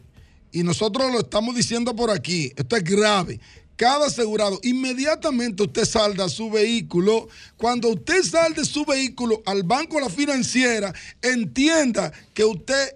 Y 0.54 0.64
nosotros 0.64 1.12
lo 1.12 1.20
estamos 1.20 1.54
diciendo 1.54 1.93
por 1.93 2.12
aquí. 2.12 2.54
Esto 2.56 2.78
es 2.78 2.84
grave. 2.86 3.41
Cada 3.76 4.08
asegurado, 4.08 4.58
inmediatamente 4.64 5.64
usted 5.64 5.84
salda 5.84 6.30
su 6.30 6.50
vehículo. 6.50 7.28
Cuando 7.58 7.89
usted 7.89 8.24
salde 8.24 8.64
su 8.64 8.86
vehículo 8.86 9.43
al 9.46 9.64
banco 9.64 9.98
o 9.98 10.00
la 10.00 10.10
financiera, 10.10 10.93
entienda 11.22 12.14
que 12.34 12.46
usted 12.46 12.96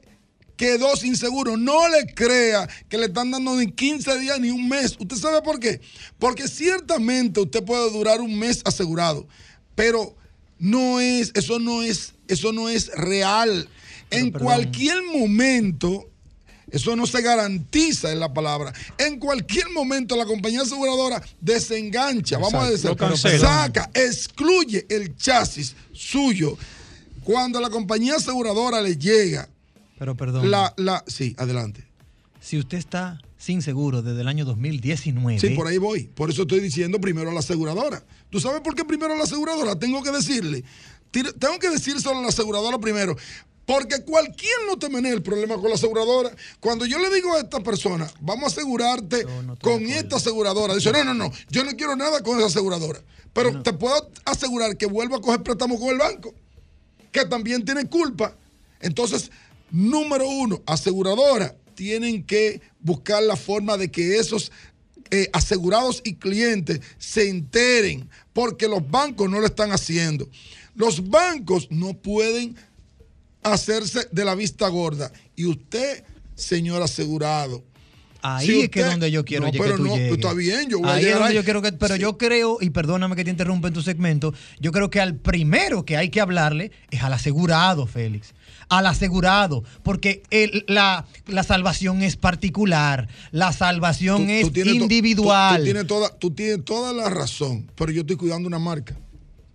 quedó 0.59 0.93
sin 0.97 1.15
seguro. 1.15 1.55
No 1.55 1.87
le 1.87 2.13
crea 2.13 2.67
que 2.89 2.97
le 2.97 3.05
están 3.05 3.31
dando 3.31 3.55
ni 3.55 3.71
15 3.71 4.19
días 4.19 4.39
ni 4.41 4.51
un 4.51 4.67
mes. 4.67 4.97
¿Usted 4.99 5.15
sabe 5.15 5.41
por 5.41 5.57
qué? 5.57 5.79
Porque 6.19 6.49
ciertamente 6.49 7.39
usted 7.39 7.63
puede 7.63 7.89
durar 7.91 8.19
un 8.19 8.37
mes 8.37 8.61
asegurado, 8.65 9.25
pero 9.73 10.13
no 10.59 10.99
es, 10.99 11.31
eso 11.33 11.59
no 11.59 11.81
es, 11.81 12.13
eso 12.27 12.51
no 12.51 12.67
es 12.67 12.89
real. 12.89 13.69
en 14.11 14.31
cualquier 14.31 15.01
momento, 15.03 16.09
eso 16.71 16.93
no 16.97 17.07
se 17.07 17.21
garantiza 17.21 18.11
en 18.11 18.19
la 18.19 18.33
palabra. 18.33 18.73
En 18.97 19.17
cualquier 19.17 19.69
momento 19.69 20.17
la 20.17 20.25
compañía 20.25 20.63
aseguradora 20.63 21.23
desengancha, 21.39 22.37
vamos 22.37 22.61
a 22.65 22.69
decir, 22.69 22.93
cancela. 22.97 23.39
saca, 23.39 23.91
excluye 23.93 24.85
el 24.89 25.15
chasis 25.15 25.73
suyo. 25.93 26.57
Cuando 27.23 27.61
la 27.61 27.69
compañía 27.69 28.15
aseguradora 28.15 28.81
le 28.81 28.97
llega 28.97 29.47
Pero 29.99 30.15
perdón. 30.15 30.49
la, 30.49 30.73
la, 30.77 31.03
sí, 31.05 31.35
adelante. 31.37 31.85
Si 32.39 32.57
usted 32.57 32.77
está 32.77 33.19
sin 33.37 33.61
seguro 33.61 34.01
desde 34.01 34.21
el 34.21 34.27
año 34.27 34.45
2019. 34.45 35.39
Sí, 35.39 35.49
por 35.55 35.67
ahí 35.67 35.77
voy. 35.77 36.03
Por 36.03 36.29
eso 36.29 36.43
estoy 36.43 36.59
diciendo 36.59 36.99
primero 36.99 37.29
a 37.29 37.33
la 37.33 37.39
aseguradora. 37.39 38.03
¿Tú 38.29 38.39
sabes 38.39 38.61
por 38.61 38.75
qué 38.75 38.85
primero 38.85 39.13
a 39.13 39.17
la 39.17 39.23
aseguradora? 39.23 39.77
Tengo 39.77 40.01
que 40.03 40.11
decirle. 40.11 40.63
Tengo 41.11 41.59
que 41.59 41.69
decírselo 41.69 42.19
a 42.19 42.21
la 42.21 42.27
aseguradora 42.27 42.77
primero. 42.79 43.15
Porque 43.65 44.03
cualquiera 44.03 44.57
no 44.67 44.77
te 44.77 44.89
maneja 44.89 45.15
el 45.15 45.21
problema 45.21 45.55
con 45.55 45.69
la 45.69 45.75
aseguradora. 45.75 46.31
Cuando 46.59 46.85
yo 46.85 46.97
le 46.97 47.13
digo 47.13 47.33
a 47.35 47.39
esta 47.39 47.59
persona, 47.59 48.11
vamos 48.19 48.45
a 48.45 48.47
asegurarte 48.47 49.25
con 49.61 49.83
esta 49.83 50.15
aseguradora, 50.15 50.73
dice, 50.73 50.91
no, 50.91 51.03
no, 51.03 51.13
no, 51.13 51.31
yo 51.51 51.63
no 51.63 51.71
quiero 51.73 51.95
nada 51.95 52.23
con 52.23 52.37
esa 52.37 52.47
aseguradora. 52.47 52.99
Pero 53.31 53.61
te 53.61 53.71
puedo 53.73 54.09
asegurar 54.25 54.75
que 54.75 54.87
vuelva 54.87 55.17
a 55.17 55.21
coger 55.21 55.43
préstamo 55.43 55.79
con 55.79 55.89
el 55.89 55.99
banco, 55.99 56.33
que 57.11 57.25
también 57.25 57.63
tiene 57.63 57.85
culpa. 57.85 58.35
Entonces, 58.81 59.29
número 59.71 60.27
uno, 60.27 60.61
aseguradora, 60.65 61.55
tienen 61.75 62.23
que 62.23 62.61
buscar 62.79 63.23
la 63.23 63.35
forma 63.35 63.77
de 63.77 63.89
que 63.89 64.17
esos 64.17 64.51
eh, 65.11 65.29
asegurados 65.33 66.01
y 66.03 66.15
clientes 66.15 66.81
se 66.97 67.29
enteren, 67.29 68.09
porque 68.33 68.67
los 68.67 68.89
bancos 68.89 69.29
no 69.29 69.39
lo 69.39 69.45
están 69.45 69.71
haciendo. 69.71 70.29
Los 70.75 71.09
bancos 71.09 71.67
no 71.71 71.93
pueden 71.93 72.55
hacerse 73.43 74.07
de 74.11 74.25
la 74.25 74.35
vista 74.35 74.67
gorda. 74.67 75.11
Y 75.35 75.45
usted, 75.45 76.03
señor 76.35 76.81
asegurado, 76.81 77.63
Ahí 78.21 78.47
si 78.47 78.61
es 78.61 78.69
que 78.69 78.81
es 78.81 78.85
donde 78.85 79.11
yo 79.11 79.23
quiero 79.23 79.45
No, 79.45 79.51
que 79.51 79.59
pero 79.59 79.77
tú 79.77 79.85
no, 79.85 79.95
llegues. 79.95 80.11
está 80.11 80.33
bien, 80.33 80.69
yo 80.69 80.79
voy 80.79 80.89
a 80.89 80.93
Ahí 80.93 80.99
es 80.99 81.05
llegar 81.05 81.19
donde 81.21 81.35
yo 81.35 81.43
quiero 81.43 81.61
que, 81.61 81.71
pero 81.71 81.95
yo 81.95 82.17
creo 82.17 82.57
y 82.59 82.69
perdóname 82.69 83.15
que 83.15 83.23
te 83.23 83.29
interrumpa 83.29 83.69
en 83.69 83.73
tu 83.73 83.81
segmento, 83.81 84.33
yo 84.59 84.71
creo 84.71 84.89
que 84.89 84.99
al 84.99 85.15
primero 85.15 85.85
que 85.85 85.95
hay 85.95 86.09
que 86.09 86.19
hablarle 86.19 86.71
es 86.91 87.01
al 87.01 87.13
asegurado, 87.13 87.87
Félix. 87.87 88.33
Al 88.69 88.85
asegurado, 88.85 89.63
porque 89.83 90.21
el- 90.29 90.63
la, 90.67 91.05
la 91.25 91.43
salvación 91.43 92.03
es 92.03 92.15
particular, 92.15 93.07
la 93.31 93.51
salvación 93.51 94.27
Tú- 94.27 94.31
es 94.31 94.53
tú 94.53 94.59
individual. 94.69 95.55
Tú, 95.55 95.61
tú 95.61 95.63
tienes 95.65 95.87
toda, 95.87 96.17
tú 96.19 96.31
tienes 96.31 96.63
toda 96.65 96.93
la 96.93 97.09
razón, 97.09 97.69
pero 97.75 97.91
yo 97.91 98.01
estoy 98.01 98.15
cuidando 98.15 98.47
una 98.47 98.59
marca. 98.59 98.95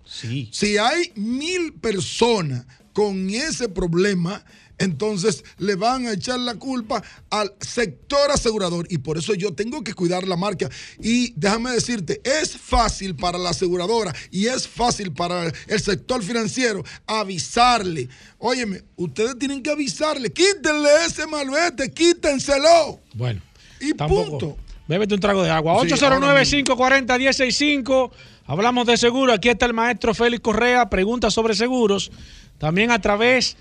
Sí. 0.04 0.48
Si 0.52 0.76
hay 0.78 1.12
mil 1.14 1.72
personas 1.74 2.66
con 2.92 3.30
ese 3.30 3.68
problema, 3.68 4.44
entonces 4.78 5.44
le 5.58 5.76
van 5.76 6.06
a 6.06 6.12
echar 6.12 6.38
la 6.40 6.54
culpa 6.54 7.02
al 7.30 7.52
sector 7.60 8.30
asegurador 8.30 8.86
y 8.90 8.98
por 8.98 9.18
eso 9.18 9.34
yo 9.34 9.54
tengo 9.54 9.84
que 9.84 9.94
cuidar 9.94 10.26
la 10.26 10.36
marca. 10.36 10.68
Y 11.00 11.32
déjame 11.36 11.70
decirte, 11.70 12.20
es 12.24 12.56
fácil 12.56 13.14
para 13.14 13.38
la 13.38 13.50
aseguradora 13.50 14.14
y 14.30 14.46
es 14.46 14.66
fácil 14.66 15.12
para 15.12 15.52
el 15.66 15.80
sector 15.80 16.22
financiero 16.22 16.82
avisarle. 17.06 18.08
Óyeme, 18.38 18.82
ustedes 18.96 19.38
tienen 19.38 19.62
que 19.62 19.70
avisarle, 19.70 20.32
quítenle 20.32 20.88
ese 21.06 21.26
malvete, 21.26 21.90
quítenselo. 21.90 23.00
Bueno. 23.14 23.40
Y 23.80 23.94
Tampoco. 23.94 24.38
punto. 24.38 24.56
Bébete 24.86 25.14
un 25.14 25.20
trago 25.20 25.42
de 25.42 25.50
agua. 25.50 25.80
Sí, 25.82 25.88
809-540-1065. 25.88 28.10
Hablamos 28.46 28.86
de 28.86 28.98
seguro. 28.98 29.32
Aquí 29.32 29.48
está 29.48 29.64
el 29.66 29.72
maestro 29.72 30.14
Félix 30.14 30.42
Correa. 30.42 30.90
Preguntas 30.90 31.32
sobre 31.32 31.54
seguros. 31.54 32.10
También 32.58 32.90
a 32.90 33.00
través 33.00 33.56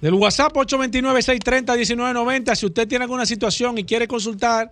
del 0.00 0.14
WhatsApp 0.14 0.52
829-630-1990. 0.54 2.54
Si 2.54 2.66
usted 2.66 2.88
tiene 2.88 3.04
alguna 3.04 3.26
situación 3.26 3.78
y 3.78 3.84
quiere 3.84 4.08
consultar 4.08 4.70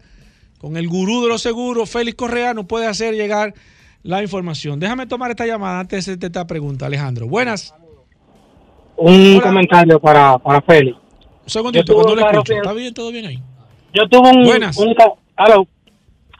con 0.58 0.76
el 0.76 0.88
gurú 0.88 1.22
de 1.22 1.28
los 1.28 1.42
seguros, 1.42 1.90
Félix 1.90 2.16
Correa, 2.16 2.54
nos 2.54 2.66
puede 2.66 2.86
hacer 2.86 3.14
llegar 3.14 3.54
la 4.02 4.22
información. 4.22 4.80
Déjame 4.80 5.06
tomar 5.06 5.30
esta 5.30 5.46
llamada 5.46 5.80
antes 5.80 6.04
de 6.06 6.12
hacerte 6.12 6.26
esta 6.26 6.46
pregunta, 6.46 6.86
Alejandro. 6.86 7.28
Buenas. 7.28 7.74
Un 8.96 9.40
comentario 9.40 10.00
para, 10.00 10.38
para 10.38 10.62
Félix. 10.62 10.96
Un 10.96 11.50
segundito, 11.50 11.92
cuando 11.94 12.16
le 12.16 12.22
escucho. 12.22 12.42
que- 12.44 12.54
¿Está 12.56 12.72
bien? 12.72 12.94
¿Todo 12.94 13.12
bien 13.12 13.26
ahí? 13.26 13.42
Yo 13.92 14.08
tuve 14.08 14.30
un. 14.30 14.44
Buenas. 14.44 14.76
un 14.78 14.94
Aló. 15.36 15.66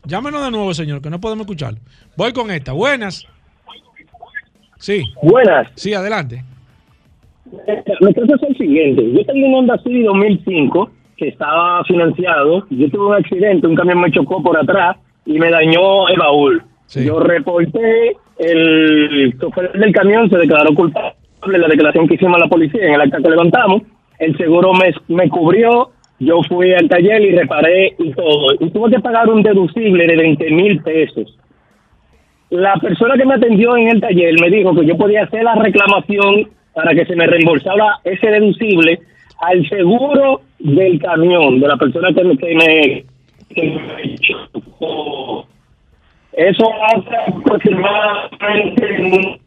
Llámenos 0.05 0.43
de 0.45 0.51
nuevo, 0.53 0.73
señor, 0.73 1.03
que 1.03 1.11
no 1.11 1.21
podemos 1.21 1.45
escucharlo. 1.45 1.79
Voy 2.17 2.33
con 2.33 2.51
esta. 2.51 2.73
Buenas. 2.73 3.27
Sí. 4.79 5.03
Buenas. 5.23 5.69
Sí, 5.75 5.93
adelante. 5.95 6.45
Lo 8.01 8.13
que 8.13 8.21
pasa 8.21 8.35
es 8.35 8.51
el 8.51 8.57
siguiente. 8.57 9.13
Yo 9.13 9.25
tengo 9.25 9.47
un 9.47 9.55
Honda 9.55 9.79
Civic 9.79 10.05
2005 10.07 10.91
que 11.17 11.29
estaba 11.29 11.85
financiado. 11.85 12.67
Yo 12.71 12.91
tuve 12.91 13.07
un 13.07 13.15
accidente, 13.15 13.67
un 13.67 13.75
camión 13.75 14.01
me 14.01 14.11
chocó 14.11 14.43
por 14.43 14.57
atrás 14.59 14.97
y 15.25 15.39
me 15.39 15.51
dañó 15.51 16.09
el 16.09 16.19
baúl. 16.19 16.63
Yo 16.95 17.19
reporté, 17.21 18.17
el 18.39 19.35
chofer 19.41 19.73
del 19.73 19.93
camión 19.93 20.31
se 20.31 20.39
declaró 20.39 20.75
culpable 20.75 21.15
la 21.59 21.69
declaración 21.69 22.09
que 22.09 22.15
hicimos 22.15 22.37
a 22.37 22.45
la 22.45 22.49
policía 22.49 22.87
en 22.87 22.95
el 22.95 23.01
acta 23.01 23.19
que 23.23 23.31
levantamos. 23.31 23.83
El 24.19 24.37
seguro 24.37 24.73
me, 24.73 24.93
me 25.15 25.29
cubrió, 25.29 25.91
yo 26.19 26.43
fui 26.49 26.73
al 26.73 26.89
taller 26.89 27.23
y 27.23 27.37
reparé 27.37 27.95
y 27.99 28.13
todo. 28.13 28.55
Y 28.61 28.71
tuve 28.71 28.91
que 28.91 29.01
pagar 29.01 29.29
un 29.29 29.43
deducible 29.43 30.07
de 30.07 30.17
20 30.17 30.51
mil 30.51 30.83
pesos. 30.83 31.37
La 32.51 32.75
persona 32.77 33.17
que 33.17 33.25
me 33.25 33.35
atendió 33.35 33.77
en 33.77 33.89
el 33.89 34.01
taller 34.01 34.41
me 34.41 34.51
dijo 34.51 34.75
que 34.75 34.87
yo 34.87 34.97
podía 34.97 35.25
hacer 35.25 35.43
la 35.43 35.57
reclamación 35.57 36.49
para 36.77 36.95
que 36.95 37.07
se 37.07 37.17
me 37.17 37.27
reembolsara 37.27 38.01
ese 38.05 38.27
deducible 38.27 39.01
al 39.41 39.67
seguro 39.67 40.43
del 40.59 41.01
camión, 41.01 41.59
de 41.59 41.69
la 41.69 41.77
persona 41.79 42.09
que 42.15 42.23
me... 42.23 42.37
Que 43.49 43.63
me. 43.63 44.17
Eso 46.33 46.65
hace 46.85 47.17
aproximadamente... 47.35 49.41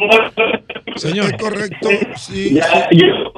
Señor. 0.96 1.28
Es 1.28 1.34
correcto, 1.38 1.88
sí. 2.18 2.56
Ya, 2.56 2.90
sí. 2.90 2.98
yo- 2.98 3.32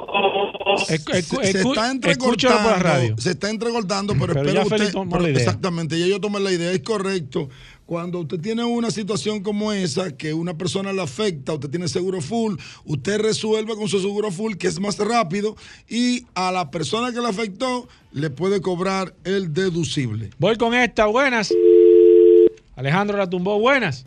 Se, 0.78 0.96
se 0.98 1.18
está 1.18 1.62
por 1.62 1.76
la 1.76 1.90
entrecortando, 1.90 2.74
radio. 2.82 3.14
se 3.18 3.30
está 3.32 3.50
entrecortando, 3.50 4.14
pero, 4.18 4.32
Pero 4.32 4.48
espero 4.48 4.62
usted, 4.62 4.92
pero 5.10 5.20
la 5.22 5.28
idea. 5.28 5.38
exactamente, 5.38 5.98
ya 5.98 6.06
yo 6.06 6.18
tomé 6.18 6.40
la 6.40 6.50
idea, 6.50 6.70
es 6.72 6.80
correcto. 6.82 7.50
Cuando 7.92 8.20
usted 8.20 8.40
tiene 8.40 8.64
una 8.64 8.90
situación 8.90 9.42
como 9.42 9.70
esa, 9.70 10.16
que 10.16 10.32
una 10.32 10.54
persona 10.54 10.94
le 10.94 11.02
afecta, 11.02 11.52
usted 11.52 11.68
tiene 11.68 11.88
seguro 11.88 12.22
full, 12.22 12.54
usted 12.86 13.20
resuelve 13.20 13.74
con 13.76 13.86
su 13.86 14.00
seguro 14.00 14.30
full, 14.30 14.54
que 14.54 14.66
es 14.66 14.80
más 14.80 14.98
rápido, 14.98 15.56
y 15.90 16.24
a 16.34 16.50
la 16.52 16.70
persona 16.70 17.12
que 17.12 17.20
le 17.20 17.28
afectó 17.28 17.86
le 18.12 18.30
puede 18.30 18.62
cobrar 18.62 19.12
el 19.24 19.52
deducible. 19.52 20.30
Voy 20.38 20.56
con 20.56 20.72
esta. 20.72 21.04
Buenas. 21.04 21.52
Alejandro 22.76 23.18
la 23.18 23.28
tumbó. 23.28 23.60
Buenas. 23.60 24.06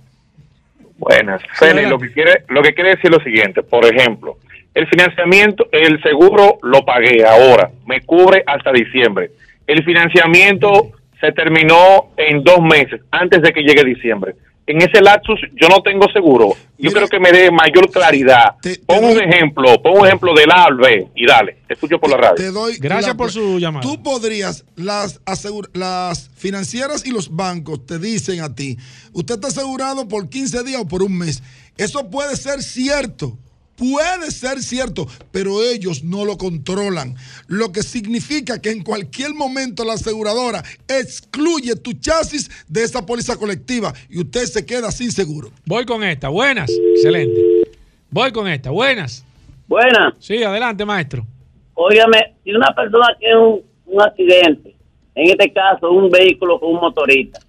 Buenas. 0.98 1.44
Feli, 1.54 1.86
lo 1.86 2.00
que 2.00 2.12
quiere, 2.12 2.44
lo 2.50 2.64
que 2.64 2.74
quiere 2.74 2.96
decir 2.96 3.12
es 3.12 3.18
lo 3.20 3.24
siguiente, 3.24 3.62
por 3.62 3.86
ejemplo, 3.86 4.40
el 4.74 4.88
financiamiento, 4.88 5.68
el 5.72 6.02
seguro 6.02 6.58
lo 6.64 6.84
pagué 6.84 7.24
ahora, 7.24 7.70
me 7.86 8.02
cubre 8.02 8.44
hasta 8.48 8.72
diciembre. 8.72 9.30
El 9.68 9.84
financiamiento 9.84 10.92
se 11.26 11.32
terminó 11.34 12.12
en 12.18 12.44
dos 12.44 12.60
meses, 12.62 13.02
antes 13.12 13.42
de 13.42 13.52
que 13.52 13.62
llegue 13.62 13.84
diciembre. 13.84 14.36
En 14.68 14.78
ese 14.82 15.00
lapsus 15.00 15.40
yo 15.62 15.68
no 15.70 15.84
tengo 15.84 16.08
seguro. 16.12 16.50
Yo 16.80 16.92
creo 16.92 17.08
que 17.08 17.20
me 17.20 17.32
dé 17.32 17.52
mayor 17.52 17.92
claridad. 17.92 18.56
Pon 18.88 19.04
un 19.04 19.22
ejemplo, 19.22 19.80
pon 19.80 20.00
un 20.00 20.08
ejemplo 20.08 20.34
del 20.34 20.50
A 20.50 20.64
al 20.66 20.76
B 20.78 21.08
y 21.16 21.28
dale, 21.28 21.58
te 21.68 21.76
escucho 21.76 22.00
por 22.00 22.10
la 22.10 22.18
radio. 22.18 22.34
Te 22.36 22.50
doy 22.52 22.78
Gracias 22.80 23.10
la- 23.10 23.18
por 23.18 23.32
su 23.32 23.60
llamada. 23.60 23.84
Tú 23.88 24.02
podrías, 24.02 24.66
las, 24.76 25.24
asegur- 25.26 25.70
las 25.74 26.32
financieras 26.36 27.06
y 27.06 27.12
los 27.12 27.36
bancos 27.36 27.86
te 27.86 28.00
dicen 28.00 28.42
a 28.42 28.56
ti, 28.56 28.76
usted 29.14 29.36
está 29.36 29.50
asegurado 29.50 30.08
por 30.08 30.30
15 30.30 30.64
días 30.64 30.82
o 30.82 30.88
por 30.88 31.04
un 31.04 31.16
mes. 31.16 31.44
Eso 31.78 32.10
puede 32.10 32.36
ser 32.36 32.64
cierto. 32.64 33.38
Puede 33.76 34.32
ser 34.32 34.60
cierto, 34.60 35.06
pero 35.32 35.62
ellos 35.62 36.04
no 36.04 36.24
lo 36.24 36.38
controlan. 36.38 37.16
Lo 37.48 37.72
que 37.72 37.84
significa 37.84 38.62
que 38.62 38.72
en 38.72 38.84
cualquier 38.84 39.34
momento 39.34 39.84
la 39.84 39.94
aseguradora 39.94 40.64
excluye 40.88 41.76
tu 41.76 41.94
chasis 41.94 42.50
de 42.70 42.84
esa 42.84 43.06
póliza 43.06 43.38
colectiva 43.38 43.94
y 44.10 44.22
usted 44.22 44.46
se 44.46 44.66
queda 44.66 44.92
sin 44.92 45.12
seguro. 45.12 45.52
Voy 45.66 45.86
con 45.86 46.04
esta. 46.04 46.30
Buenas. 46.30 46.72
Excelente. 46.96 47.42
Voy 48.10 48.32
con 48.32 48.48
esta. 48.48 48.70
Buenas. 48.72 49.26
Buenas. 49.68 50.14
Sí, 50.20 50.42
adelante, 50.42 50.86
maestro. 50.86 51.26
Óigame, 51.74 52.36
si 52.44 52.52
una 52.52 52.74
persona 52.74 53.08
tiene 53.20 53.38
un, 53.38 53.62
un 53.88 54.02
accidente, 54.02 54.74
en 55.16 55.32
este 55.32 55.52
caso 55.52 55.92
un 55.92 56.10
vehículo 56.10 56.60
con 56.60 56.76
un 56.76 56.80
motorista, 56.80 57.40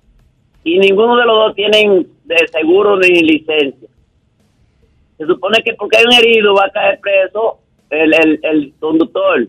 y 0.65 0.79
ninguno 0.81 1.17
de 1.17 1.25
los 1.25 1.37
dos 1.37 1.55
tienen 1.55 2.09
de 2.25 2.49
seguro 2.49 2.99
ni 2.99 3.21
licencia, 3.21 3.89
se 5.19 5.27
supone 5.27 5.63
que 5.65 5.75
porque 5.75 5.99
hay 5.99 6.05
un 6.05 6.13
herido 6.15 6.55
va 6.55 6.67
a 6.67 6.71
caer 6.71 7.01
preso 7.01 7.59
el, 7.91 8.13
el, 8.15 8.41
el 8.43 8.75
conductor. 8.79 9.47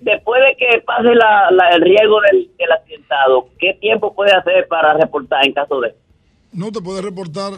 Después 0.00 0.40
de 0.48 0.56
que 0.56 0.80
pase 0.82 1.14
la, 1.14 1.50
la- 1.52 1.70
el 1.70 1.80
riesgo 1.82 2.18
del, 2.30 2.50
del 2.58 2.72
accidentado, 2.72 3.48
¿qué 3.58 3.74
tiempo 3.80 4.14
puede 4.14 4.32
hacer 4.32 4.66
para 4.68 4.94
reportar 4.94 5.44
en 5.46 5.52
caso 5.52 5.80
de? 5.80 5.94
No 6.52 6.72
te 6.72 6.80
puede 6.80 7.02
reportar, 7.02 7.52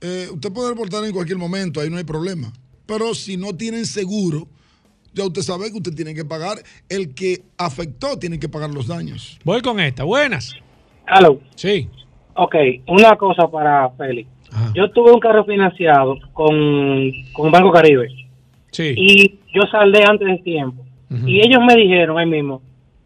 eh, 0.00 0.28
usted 0.32 0.52
puede 0.52 0.70
reportar 0.70 1.04
en 1.04 1.12
cualquier 1.12 1.38
momento, 1.38 1.80
ahí 1.80 1.90
no 1.90 1.96
hay 1.96 2.04
problema. 2.04 2.52
Pero 2.86 3.14
si 3.14 3.36
no 3.36 3.56
tienen 3.56 3.86
seguro, 3.86 4.46
ya 5.14 5.24
usted 5.24 5.42
sabe 5.42 5.70
que 5.70 5.78
usted 5.78 5.94
tiene 5.94 6.14
que 6.14 6.24
pagar, 6.24 6.58
el 6.88 7.14
que 7.14 7.42
afectó 7.58 8.18
tiene 8.18 8.38
que 8.38 8.48
pagar 8.48 8.70
los 8.70 8.86
daños. 8.86 9.38
Voy 9.44 9.60
con 9.62 9.80
esta. 9.80 10.04
Buenas. 10.04 10.52
Aló. 11.06 11.40
Sí. 11.56 11.88
Ok, 12.34 12.54
una 12.88 13.16
cosa 13.16 13.48
para 13.48 13.90
Félix. 13.90 14.28
Yo 14.74 14.90
tuve 14.90 15.12
un 15.12 15.20
carro 15.20 15.44
financiado 15.44 16.16
con, 16.32 17.10
con 17.32 17.50
Banco 17.50 17.72
Caribe. 17.72 18.08
Sí. 18.70 18.94
Y 18.96 19.38
yo 19.54 19.62
saldé 19.70 20.04
antes 20.08 20.26
del 20.26 20.42
tiempo. 20.42 20.84
Y 21.26 21.40
ellos 21.40 21.60
me 21.64 21.76
dijeron 21.76 22.18
ahí 22.18 22.26
mismo, 22.26 22.60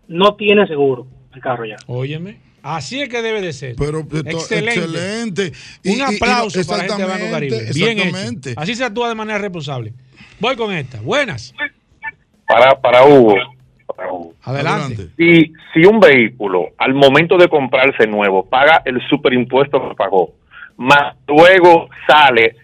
no 0.06 0.34
tiene 0.34 0.66
seguro 0.66 1.06
el 1.34 1.40
carro 1.42 1.66
ya. 1.66 1.76
Óyeme. 1.86 2.38
Así 2.62 3.00
es 3.00 3.08
que 3.08 3.20
debe 3.22 3.40
de 3.40 3.52
ser. 3.52 3.76
Pero 3.78 4.00
excelente. 4.00 4.80
excelente. 4.80 5.52
Y- 5.82 5.90
Un 5.90 5.96
y- 5.96 5.98
y- 5.98 6.16
aplauso 6.16 6.60
para 6.66 6.82
la 6.84 6.88
gente 6.88 7.02
de 7.02 7.08
Banco 7.08 7.30
Caribe. 7.30 7.70
Bien 7.74 7.98
hecho. 7.98 8.50
Así 8.56 8.74
se 8.74 8.84
actúa 8.84 9.08
de 9.10 9.14
manera 9.14 9.38
responsable. 9.38 9.92
Voy 10.40 10.56
con 10.56 10.72
esta. 10.72 11.00
Buenas. 11.00 11.54
para, 12.46 12.80
para 12.80 13.04
Hugo. 13.04 13.34
Para 13.94 14.12
Hugo. 14.12 14.34
Adelante. 14.42 15.08
Si, 15.16 15.52
si 15.74 15.84
un 15.84 16.00
vehículo 16.00 16.68
al 16.78 16.94
momento 16.94 17.36
de 17.36 17.48
comprarse 17.48 18.06
nuevo 18.06 18.44
paga 18.48 18.82
el 18.84 19.00
superimpuesto 19.08 19.86
que 19.88 19.94
pagó, 19.94 20.32
más 20.78 21.16
luego 21.26 21.88
sale 22.06 22.56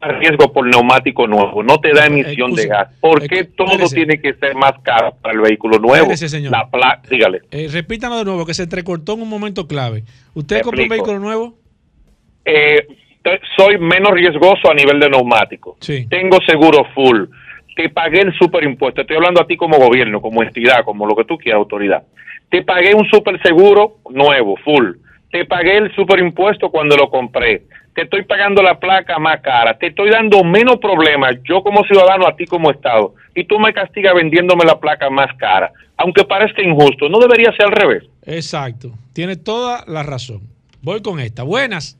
riesgo 0.00 0.52
por 0.52 0.66
neumático 0.66 1.26
nuevo, 1.26 1.62
no 1.62 1.78
te 1.78 1.92
da 1.92 2.06
emisión 2.06 2.54
de 2.54 2.66
gas. 2.66 2.88
¿Por 3.00 3.26
qué 3.28 3.44
todo 3.44 3.68
espérese. 3.68 3.94
tiene 3.94 4.20
que 4.20 4.34
ser 4.34 4.54
más 4.56 4.72
caro 4.82 5.14
para 5.22 5.34
el 5.34 5.40
vehículo 5.40 5.78
nuevo? 5.78 6.10
Espérese, 6.10 6.28
señor. 6.28 6.52
La 6.52 7.00
dígale. 7.08 7.42
Eh, 7.50 7.68
repítanos 7.70 8.18
de 8.18 8.24
nuevo, 8.24 8.44
que 8.44 8.54
se 8.54 8.64
entrecortó 8.64 9.14
en 9.14 9.22
un 9.22 9.28
momento 9.28 9.68
clave. 9.68 10.02
¿Usted 10.34 10.58
Te 10.58 10.62
compró 10.62 10.82
un 10.82 10.88
vehículo 10.88 11.18
nuevo? 11.20 11.54
Eh, 12.44 12.86
soy 13.56 13.78
menos 13.78 14.10
riesgoso 14.12 14.70
a 14.70 14.74
nivel 14.74 14.98
de 14.98 15.08
neumático. 15.08 15.76
Sí. 15.80 16.06
Tengo 16.08 16.38
seguro 16.46 16.84
full. 16.94 17.24
Te 17.76 17.88
pagué 17.88 18.22
el 18.22 18.34
superimpuesto. 18.34 19.02
Estoy 19.02 19.16
hablando 19.16 19.40
a 19.40 19.46
ti 19.46 19.56
como 19.56 19.78
gobierno, 19.78 20.20
como 20.20 20.42
entidad, 20.42 20.84
como 20.84 21.06
lo 21.06 21.14
que 21.14 21.24
tú 21.24 21.38
quieras, 21.38 21.60
autoridad. 21.60 22.02
Te 22.50 22.62
pagué 22.62 22.94
un 22.94 23.08
super 23.08 23.40
seguro 23.40 23.98
nuevo, 24.10 24.56
full. 24.64 24.96
Te 25.32 25.44
pagué 25.46 25.78
el 25.78 25.92
superimpuesto 25.96 26.70
cuando 26.70 26.96
lo 26.96 27.10
compré. 27.10 27.64
Te 27.94 28.02
estoy 28.02 28.22
pagando 28.24 28.62
la 28.62 28.78
placa 28.78 29.18
más 29.18 29.40
cara. 29.40 29.76
Te 29.76 29.88
estoy 29.88 30.10
dando 30.10 30.44
menos 30.44 30.76
problemas, 30.78 31.36
yo 31.44 31.62
como 31.62 31.82
ciudadano, 31.84 32.26
a 32.26 32.36
ti 32.36 32.46
como 32.46 32.70
Estado. 32.70 33.14
Y 33.34 33.44
tú 33.44 33.58
me 33.58 33.72
castigas 33.72 34.14
vendiéndome 34.14 34.64
la 34.64 34.78
placa 34.78 35.10
más 35.10 35.34
cara. 35.38 35.72
Aunque 35.96 36.24
parezca 36.24 36.62
injusto, 36.62 37.08
no 37.08 37.18
debería 37.18 37.50
ser 37.52 37.66
al 37.66 37.72
revés. 37.72 38.04
Exacto. 38.24 38.92
Tiene 39.12 39.36
toda 39.36 39.84
la 39.88 40.02
razón. 40.04 40.42
Voy 40.82 41.02
con 41.02 41.18
esta. 41.20 41.42
Buenas. 41.42 41.98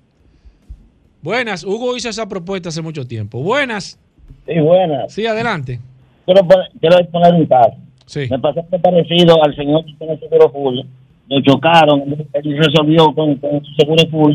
Buenas. 1.22 1.64
Hugo 1.64 1.96
hizo 1.96 2.08
esa 2.08 2.28
propuesta 2.28 2.68
hace 2.68 2.82
mucho 2.82 3.06
tiempo. 3.06 3.42
Buenas. 3.42 3.98
Sí, 4.46 4.58
buenas. 4.60 5.12
Sí, 5.12 5.26
adelante. 5.26 5.78
Quiero, 6.24 6.40
poner- 6.42 6.70
quiero 6.80 6.98
exponer 6.98 7.34
un 7.34 7.46
caso. 7.46 7.76
Sí. 8.06 8.26
Me 8.30 8.38
pasó 8.38 8.60
algo 8.60 8.78
parecido 8.80 9.42
al 9.44 9.54
señor 9.54 9.84
que 9.84 9.92
tiene 9.98 10.18
seguro 10.18 10.50
full. 10.50 10.80
Lo 11.28 11.40
chocaron, 11.40 12.02
él 12.32 12.56
resolvió 12.58 13.12
con, 13.14 13.36
con 13.36 13.64
su 13.64 13.74
seguro 13.74 14.04
full, 14.10 14.34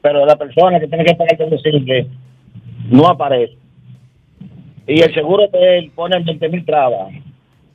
pero 0.00 0.24
la 0.24 0.36
persona 0.36 0.80
que 0.80 0.86
tiene 0.88 1.04
que 1.04 1.14
pagar 1.14 1.36
el 1.40 1.50
deducible 1.50 2.06
no 2.90 3.08
aparece. 3.08 3.56
Y 4.86 5.00
el 5.00 5.12
seguro 5.14 5.46
de 5.52 5.78
él 5.78 5.92
pone 5.94 6.18
20 6.22 6.48
mil 6.48 6.64
trabas. 6.64 7.12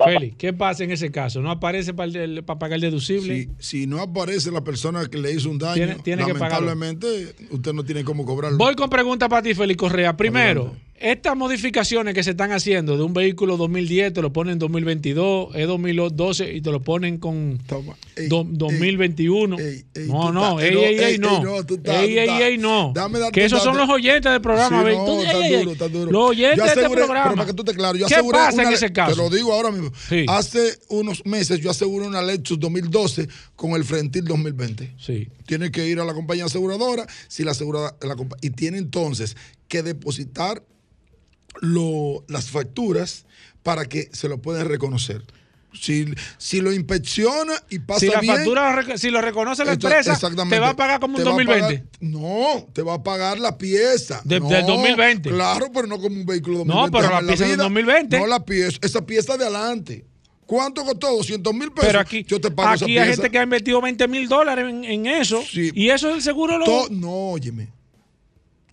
Félix, 0.04 0.36
¿qué 0.36 0.52
pasa 0.52 0.84
en 0.84 0.92
ese 0.92 1.10
caso? 1.10 1.40
¿No 1.42 1.50
aparece 1.50 1.94
para, 1.94 2.12
el- 2.12 2.44
para 2.44 2.60
pagar 2.60 2.76
el 2.76 2.82
deducible? 2.82 3.44
Si, 3.44 3.50
si 3.60 3.88
no 3.88 4.02
aparece 4.02 4.52
la 4.52 4.62
persona 4.62 5.06
que 5.10 5.18
le 5.18 5.32
hizo 5.32 5.50
un 5.50 5.58
daño, 5.58 5.76
Tiene- 5.76 5.96
tiene 6.04 6.26
que 6.26 6.34
lamentablemente 6.34 7.08
usted 7.52 7.72
no 7.72 7.84
tiene 7.84 8.04
cómo 8.04 8.26
cobrarlo. 8.26 8.58
Voy 8.58 8.76
con 8.76 8.90
pregunta 8.90 9.30
para 9.30 9.42
ti, 9.42 9.54
Félix 9.54 9.78
Correa. 9.80 10.18
Primero, 10.18 10.74
estas 10.98 11.36
modificaciones 11.36 12.14
que 12.14 12.24
se 12.24 12.32
están 12.32 12.52
haciendo 12.54 12.96
de 12.98 13.04
un 13.04 13.14
vehículo 13.14 13.58
2010, 13.58 14.14
te 14.14 14.22
lo 14.22 14.32
ponen 14.32 14.54
en 14.54 14.60
2022, 14.60 15.54
es 15.56 15.68
2012 15.68 16.54
y 16.54 16.62
te 16.62 16.72
lo 16.72 16.82
ponen 16.82 17.18
con 17.18 17.60
do- 18.30 18.46
2021. 18.48 19.58
no, 20.08 20.32
no, 20.32 20.60
estás- 20.60 20.64
ey, 20.70 20.74
no, 20.76 20.80
ey, 20.82 20.86
ey, 20.96 21.00
ey, 21.04 21.18
no. 21.18 21.38
ey, 21.38 21.44
no, 21.44 21.92
Ey, 21.94 22.18
ey, 22.18 22.30
ey, 22.44 22.58
no. 22.58 22.94
Que 23.34 23.46
esos 23.46 23.62
son 23.62 23.78
los 23.78 23.90
oyentes 23.90 24.32
del 24.32 24.42
programa. 24.42 24.84
Sí, 24.90 24.96
no, 24.98 25.06
Tú- 25.06 25.20
ey, 25.22 25.28
ey, 25.28 25.54
ey. 25.54 25.60
duro, 25.60 25.72
está 25.74 25.88
duro. 25.90 26.12
Los 26.12 26.30
oyentes 26.30 26.58
Yo 26.58 26.64
de 26.64 26.70
este 26.70 26.80
aseguré, 26.80 27.02
programa. 27.04 27.24
Pero 27.26 27.36
para 27.36 27.48
que 27.48 27.54
tú 27.54 27.64
te 27.64 27.74
claro, 27.74 27.98
yo 27.98 28.08
¿Qué 28.08 28.14
aseguré 28.16 28.38
pasa 28.38 28.54
una 28.54 28.64
en 28.64 28.74
ese 28.74 28.94
caso? 28.94 29.12
Te 29.12 29.18
lo 29.18 29.30
digo 29.30 29.54
ahora 29.54 29.72
mismo. 29.72 29.92
Sí. 30.08 30.26
Hace 30.30 30.78
unos 30.90 31.26
meses 31.26 31.60
yo 31.60 31.70
aseguré 31.72 32.08
una 32.08 32.22
Lexus 32.22 32.60
2012 32.60 33.28
con 33.56 33.72
el 33.72 33.84
Frentil 33.84 34.24
2020. 34.26 34.94
Sí. 34.98 35.28
Tiene 35.46 35.72
que 35.72 35.88
ir 35.88 36.00
a 36.00 36.06
la 36.06 36.14
compañía 36.14 36.46
aseguradora 36.46 37.06
si 37.28 37.44
la 37.44 37.52
asegurada 37.52 37.96
la 38.02 38.16
y 38.42 38.50
tiene 38.52 38.78
entonces 38.78 39.36
que 39.68 39.84
depositar 39.84 40.64
lo- 41.62 42.24
las 42.28 42.50
facturas 42.50 43.26
para 43.64 43.86
que 43.86 44.10
se 44.14 44.28
lo 44.30 44.40
puedan 44.42 44.68
reconocer. 44.68 45.24
Si, 45.74 46.06
si 46.38 46.62
lo 46.62 46.72
inspecciona 46.72 47.52
y 47.70 47.80
pasa 47.80 48.00
Si 48.00 48.08
la 48.08 48.22
bien, 48.22 48.34
factura, 48.36 48.98
si 48.98 49.10
lo 49.10 49.20
reconoce 49.22 49.66
la 49.66 49.74
esto- 49.74 49.88
empresa, 49.90 50.18
te 50.50 50.60
va 50.60 50.70
a 50.70 50.76
pagar 50.78 51.02
como 51.02 51.18
un 51.18 51.24
Te 51.24 51.26
va 51.26 51.32
a 51.32 51.34
2020. 51.34 51.78
pagar- 51.80 51.86
no, 52.00 52.66
te 52.72 52.82
va 52.82 52.94
a 52.94 53.04
pagar 53.04 53.40
la 53.40 53.58
pieza. 53.58 54.22
De- 54.24 54.40
No, 54.40 54.48
del 54.48 54.66
2020. 54.66 55.30
Claro, 55.32 55.70
pero 55.74 55.86
no 55.88 56.00
como 56.00 56.16
un 56.16 56.26
vehículo 56.26 56.60
No, 56.60 56.88
2020. 56.88 56.98
pero 57.02 57.14
la 57.14 57.20
en 57.20 57.28
pieza 57.28 57.44
del 57.44 57.54
vida. 57.56 57.64
2020. 57.64 58.20
No, 58.20 58.28
la 58.28 58.46
pieza, 58.46 58.78
esa 58.82 59.06
pieza 59.06 59.36
de 59.36 59.44
adelante. 59.44 60.06
¿Cuánto 60.46 60.86
costó? 60.86 61.12
200 61.18 61.54
mil 61.54 61.72
pesos. 61.72 61.88
Pero 61.88 62.00
aquí, 62.00 62.24
yo 62.24 62.40
te 62.40 62.52
pago 62.52 62.76
esa 62.76 62.86
aquí 62.86 62.98
hay 62.98 63.06
pieza. 63.08 63.22
gente 63.24 63.32
que 63.32 63.40
ha 63.40 63.44
invertido 63.44 63.82
20 63.82 64.08
mil 64.08 64.30
dólares 64.30 64.66
en, 64.70 64.86
en 64.86 65.08
eso. 65.08 65.44
Y 65.52 65.90
eso 65.90 66.10
es 66.12 66.16
el 66.18 66.22
seguro. 66.22 66.58
Lo... 66.58 66.88
No, 66.90 67.32
óyeme. 67.32 67.68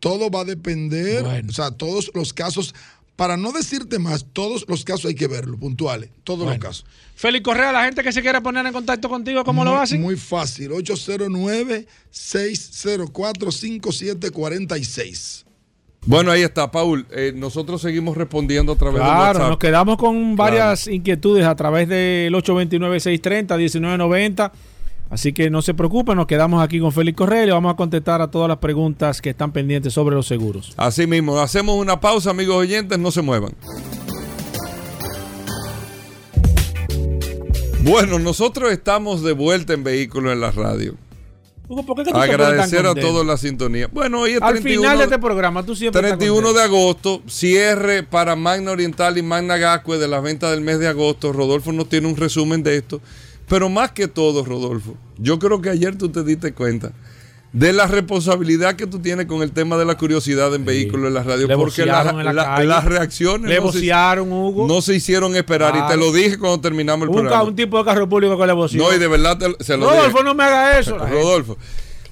Todo 0.02 0.30
va 0.30 0.40
a 0.40 0.44
depender. 0.44 1.24
O 1.48 1.52
sea, 1.52 1.70
todos 1.70 2.10
los 2.12 2.32
casos, 2.32 2.74
para 3.14 3.36
no 3.36 3.52
decirte 3.52 4.00
más, 4.00 4.26
todos 4.32 4.64
los 4.66 4.82
casos 4.84 5.04
hay 5.06 5.14
que 5.14 5.28
verlo, 5.28 5.56
puntuales. 5.56 6.10
Todos 6.24 6.40
Bueno. 6.40 6.54
los 6.54 6.60
casos. 6.60 6.84
Félix 7.14 7.44
Correa, 7.44 7.70
la 7.70 7.84
gente 7.84 8.02
que 8.02 8.10
se 8.10 8.20
quiera 8.20 8.40
poner 8.40 8.66
en 8.66 8.72
contacto 8.72 9.08
contigo, 9.08 9.44
¿cómo 9.44 9.62
lo 9.64 9.70
Muy- 9.74 9.80
hacen? 9.80 10.00
Muy 10.00 10.16
fácil. 10.16 10.72
809-604-5746. 14.22 15.44
Bueno, 16.04 16.32
ahí 16.32 16.42
está, 16.42 16.68
Paul. 16.72 17.06
Eh, 17.12 17.32
nosotros 17.34 17.80
seguimos 17.80 18.16
respondiendo 18.16 18.72
a 18.72 18.76
través 18.76 18.96
de 18.96 19.00
Claro, 19.06 19.38
WhatsApp. 19.38 19.48
nos 19.50 19.58
quedamos 19.58 19.96
con 19.98 20.34
varias 20.34 20.88
inquietudes 20.88 21.46
a 21.46 21.54
través 21.54 21.88
del 21.88 22.34
829-630-1990. 22.34 24.50
Así 25.12 25.34
que 25.34 25.50
no 25.50 25.60
se 25.60 25.74
preocupen, 25.74 26.16
nos 26.16 26.26
quedamos 26.26 26.64
aquí 26.64 26.80
con 26.80 26.90
Félix 26.90 27.18
Correa 27.18 27.42
y 27.42 27.46
le 27.46 27.52
vamos 27.52 27.70
a 27.70 27.76
contestar 27.76 28.22
a 28.22 28.30
todas 28.30 28.48
las 28.48 28.56
preguntas 28.56 29.20
que 29.20 29.28
están 29.28 29.52
pendientes 29.52 29.92
sobre 29.92 30.16
los 30.16 30.26
seguros. 30.26 30.72
Así 30.78 31.06
mismo, 31.06 31.38
hacemos 31.38 31.76
una 31.76 32.00
pausa, 32.00 32.30
amigos 32.30 32.56
oyentes, 32.56 32.98
no 32.98 33.10
se 33.10 33.20
muevan. 33.20 33.52
Bueno, 37.82 38.18
nosotros 38.20 38.72
estamos 38.72 39.22
de 39.22 39.32
vuelta 39.32 39.74
en 39.74 39.84
Vehículos 39.84 40.32
en 40.32 40.40
la 40.40 40.50
Radio. 40.50 40.94
Hugo, 41.68 41.84
¿por 41.84 41.96
qué 41.96 42.04
que 42.04 42.10
tú 42.12 42.18
te 42.18 42.26
pones 42.26 42.34
Agradecer 42.34 42.86
a 42.86 42.94
todos 42.94 43.26
la 43.26 43.36
sintonía. 43.36 43.88
Bueno, 43.92 44.20
hoy 44.20 44.30
es 44.30 44.42
Al 44.42 44.54
31 44.54 44.80
final 44.80 44.96
de 44.98 45.04
este 45.04 45.18
programa, 45.18 45.62
tú 45.62 45.76
siempre 45.76 46.00
estás 46.00 46.16
31 46.16 46.42
contento. 46.42 46.58
de 46.58 46.64
agosto, 46.64 47.22
cierre 47.26 48.02
para 48.02 48.34
Magna 48.34 48.70
Oriental 48.70 49.18
y 49.18 49.22
Magna 49.22 49.58
Gascue 49.58 49.98
de 49.98 50.08
las 50.08 50.22
ventas 50.22 50.52
del 50.52 50.62
mes 50.62 50.78
de 50.78 50.88
agosto. 50.88 51.34
Rodolfo 51.34 51.70
nos 51.70 51.90
tiene 51.90 52.08
un 52.08 52.16
resumen 52.16 52.62
de 52.62 52.78
esto. 52.78 53.02
Pero 53.48 53.68
más 53.68 53.92
que 53.92 54.08
todo, 54.08 54.44
Rodolfo, 54.44 54.94
yo 55.18 55.38
creo 55.38 55.60
que 55.60 55.70
ayer 55.70 55.96
tú 55.96 56.08
te 56.08 56.22
diste 56.24 56.52
cuenta 56.52 56.92
de 57.52 57.74
la 57.74 57.86
responsabilidad 57.86 58.76
que 58.76 58.86
tú 58.86 58.98
tienes 59.00 59.26
con 59.26 59.42
el 59.42 59.52
tema 59.52 59.76
de 59.76 59.84
la 59.84 59.96
curiosidad 59.98 60.54
en 60.54 60.64
vehículos 60.64 61.08
en 61.08 61.14
la 61.14 61.22
radio. 61.22 61.46
Le 61.46 61.54
porque 61.54 61.84
la- 61.84 62.00
en 62.08 62.24
la 62.24 62.32
la- 62.32 62.64
las 62.64 62.84
reacciones 62.86 63.50
Le 63.50 63.60
no 63.60 63.70
se- 63.70 63.92
Hugo. 64.22 64.66
no 64.66 64.80
se 64.80 64.94
hicieron 64.94 65.36
esperar. 65.36 65.74
Y 65.76 65.86
te 65.86 65.98
lo 65.98 66.12
dije 66.12 66.38
cuando 66.38 66.60
terminamos 66.60 67.02
el 67.04 67.10
Hubo 67.10 67.18
un, 67.18 67.24
ca- 67.24 67.28
programa. 67.28 67.50
un 67.50 67.56
tipo 67.56 67.76
de 67.78 67.84
carro 67.84 68.08
público 68.08 68.38
que 68.38 68.46
le 68.46 68.52
voció. 68.54 68.82
No, 68.82 68.94
y 68.94 68.98
de 68.98 69.06
verdad 69.06 69.36
te- 69.36 69.62
se 69.64 69.76
lo 69.76 69.84
Rodolfo, 69.90 70.08
dije. 70.18 70.24
no 70.24 70.34
me 70.34 70.44
haga 70.44 70.78
eso. 70.78 70.96
la. 70.96 71.04
Rodolfo, 71.10 71.58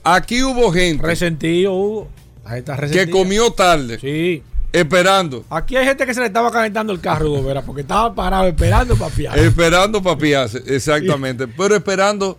aquí 0.05 0.43
hubo 0.43 0.73
gente 0.73 1.07
Resentido, 1.07 1.73
Hugo. 1.73 2.09
La 2.45 2.51
gente 2.51 2.59
está 2.73 2.77
resentida. 2.77 3.07
que 3.07 3.11
comió 3.11 3.51
tarde. 3.53 3.99
Sí. 3.99 4.43
Esperando. 4.73 5.45
Aquí 5.51 5.77
hay 5.77 5.85
gente 5.85 6.07
que 6.07 6.15
se 6.15 6.21
le 6.21 6.27
estaba 6.27 6.51
calentando 6.51 6.93
el 6.93 7.01
carro, 7.01 7.31
Hugo, 7.31 7.43
Vera, 7.45 7.63
porque 7.63 7.83
estaba 7.83 8.15
parado 8.15 8.47
esperando 8.47 8.97
para 8.97 9.11
fiar. 9.11 9.39
Esperando 9.39 10.03
papiarse, 10.03 10.63
exactamente. 10.67 11.49
Pero 11.49 11.75
esperando 11.77 12.39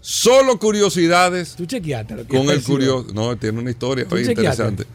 solo 0.00 0.58
curiosidades. 0.58 1.54
Tú 1.54 1.66
chequeaste 1.66 2.16
lo 2.16 2.26
que 2.26 2.36
Con 2.36 2.50
el 2.50 2.62
curioso. 2.62 3.08
No, 3.14 3.36
tiene 3.36 3.60
una 3.60 3.70
historia 3.70 4.06
¿Tú 4.06 4.16
oye, 4.16 4.26
chequeaste? 4.26 4.62
interesante. 4.62 4.86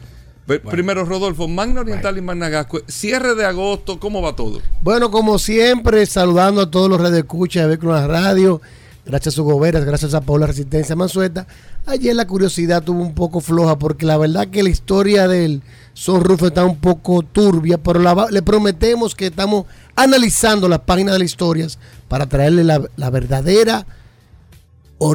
Primero, 0.70 1.04
Rodolfo, 1.04 1.48
Magna 1.48 1.80
Oriental 1.80 2.18
y 2.18 2.20
Magna 2.20 2.48
Gascue, 2.48 2.84
cierre 2.86 3.34
de 3.34 3.44
agosto, 3.44 3.98
¿cómo 3.98 4.22
va 4.22 4.36
todo? 4.36 4.60
Bueno, 4.80 5.10
como 5.10 5.40
siempre, 5.40 6.06
saludando 6.06 6.60
a 6.60 6.70
todos 6.70 6.88
los 6.88 6.98
redes 6.98 7.14
de 7.14 7.18
escucha 7.20 7.62
de 7.62 7.66
Vehículos 7.66 7.96
en 7.96 8.02
la 8.02 8.20
Radio. 8.22 8.60
Gracias 9.04 9.36
a 9.38 9.42
Hugo 9.42 9.58
Veras, 9.58 9.84
gracias 9.84 10.14
a 10.14 10.20
Paula 10.20 10.46
Resistencia 10.46 10.94
Mansueta. 10.94 11.48
Ayer 11.86 12.14
la 12.14 12.28
curiosidad 12.28 12.84
tuvo 12.84 13.02
un 13.02 13.14
poco 13.14 13.40
floja 13.40 13.76
porque 13.76 14.06
la 14.06 14.18
verdad 14.18 14.46
que 14.46 14.62
la 14.62 14.68
historia 14.68 15.26
del 15.26 15.62
Sunroof 15.96 16.42
está 16.42 16.64
un 16.66 16.76
poco 16.76 17.22
turbia, 17.22 17.78
pero 17.78 18.28
le 18.30 18.42
prometemos 18.42 19.14
que 19.14 19.28
estamos 19.28 19.64
analizando 19.94 20.68
la 20.68 20.84
página 20.84 21.14
de 21.14 21.20
las 21.20 21.30
historias 21.30 21.78
para 22.06 22.26
traerle 22.26 22.64
la, 22.64 22.82
la 22.96 23.08
verdadera, 23.08 23.86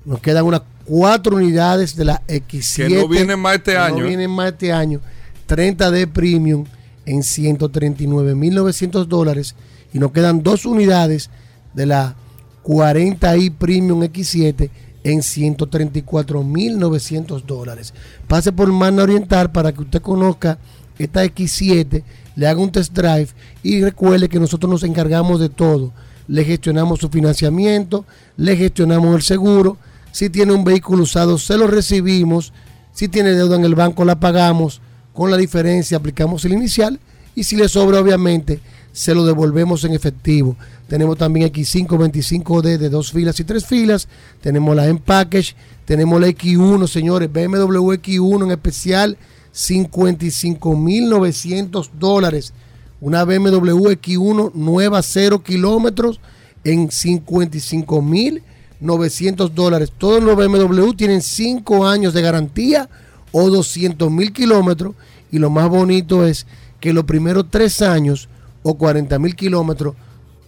Nos 0.06 0.20
quedan 0.20 0.46
unas 0.46 0.62
cuatro 0.86 1.36
unidades 1.36 1.96
de 1.96 2.06
la 2.06 2.22
X7. 2.28 2.88
Que 2.88 2.96
no 2.96 3.08
vienen 3.08 3.40
más 3.40 3.56
este 3.56 3.78
año, 3.78 4.00
No 4.00 4.08
vienen 4.08 4.32
más 4.32 4.54
este 4.54 4.72
año. 4.72 5.02
30D 5.48 6.08
Premium 6.08 6.66
en 7.06 7.20
139.900 7.20 9.06
dólares. 9.06 9.54
Y 9.94 10.00
nos 10.00 10.12
quedan 10.12 10.42
dos 10.44 10.66
unidades 10.66 11.30
de 11.74 11.86
la 11.86 12.16
40i 12.64 13.54
Premium 13.56 14.02
X7 14.04 14.70
en 15.04 15.20
134.900 15.20 17.44
dólares. 17.44 17.94
Pase 18.28 18.52
por 18.52 18.72
Magna 18.72 19.04
Oriental 19.04 19.52
para 19.52 19.72
que 19.72 19.82
usted 19.82 20.02
conozca 20.02 20.58
esta 21.00 21.24
X7, 21.24 22.04
le 22.38 22.48
haga 22.48 22.62
un 22.62 22.72
test 22.72 22.94
drive 22.94 23.30
y 23.64 23.82
recuerde 23.82 24.30
que 24.30 24.40
nosotros 24.40 24.70
nos 24.70 24.84
encargamos 24.84 25.40
de 25.40 25.50
todo. 25.50 25.92
Le 26.28 26.46
gestionamos 26.46 27.00
su 27.00 27.10
financiamiento, 27.10 28.06
le 28.38 28.56
gestionamos 28.56 29.16
el 29.16 29.22
seguro. 29.24 29.78
Si 30.12 30.30
tiene 30.30 30.54
un 30.54 30.64
vehículo 30.64 31.04
usado, 31.04 31.40
se 31.40 31.58
lo 31.58 31.66
recibimos. 31.66 32.54
Si 32.94 33.08
tiene 33.08 33.32
deuda 33.32 33.56
en 33.56 33.66
el 33.66 33.74
banco, 33.74 34.06
la 34.06 34.20
pagamos. 34.20 34.82
Con 35.14 35.32
la 35.32 35.38
diferencia, 35.38 35.98
aplicamos 35.98 36.46
el 36.46 36.54
inicial. 36.54 37.00
Y 37.34 37.44
si 37.44 37.56
le 37.56 37.68
sobra, 37.68 38.00
obviamente, 38.00 38.60
se 38.94 39.16
lo 39.16 39.26
devolvemos 39.26 39.84
en 39.84 39.94
efectivo. 39.94 40.56
Tenemos 40.88 41.18
también 41.18 41.52
X5 41.52 41.88
25D 41.88 42.78
de 42.78 42.90
dos 42.90 43.14
filas 43.14 43.40
y 43.40 43.46
tres 43.46 43.66
filas. 43.66 44.08
Tenemos 44.42 44.76
la 44.76 44.86
M-Package. 44.88 45.56
Tenemos 45.86 46.22
la 46.22 46.28
X1, 46.28 46.88
señores. 46.88 47.32
BMW 47.34 47.94
X1 47.94 48.44
en 48.44 48.52
especial. 48.52 49.18
55.900 49.58 51.90
dólares. 51.98 52.54
Una 53.02 53.26
BMW 53.26 53.90
X1 53.90 54.54
nueva, 54.54 55.02
0 55.02 55.42
kilómetros 55.42 56.20
en 56.64 56.90
55.900 56.90 59.50
dólares. 59.50 59.92
Todos 59.98 60.22
los 60.24 60.36
BMW 60.36 60.92
tienen 60.94 61.24
5 61.24 61.88
años 61.88 62.14
de 62.14 62.22
garantía 62.22 62.88
o 63.32 63.50
200 63.50 64.12
mil 64.12 64.32
kilómetros. 64.32 64.94
Y 65.32 65.40
lo 65.40 65.50
más 65.50 65.70
bonito 65.70 66.24
es 66.26 66.46
que 66.80 66.94
los 66.94 67.06
primeros 67.06 67.48
3 67.50 67.82
años 67.82 68.30
o 68.62 68.76
40 68.76 69.18
mil 69.18 69.36
kilómetros, 69.36 69.96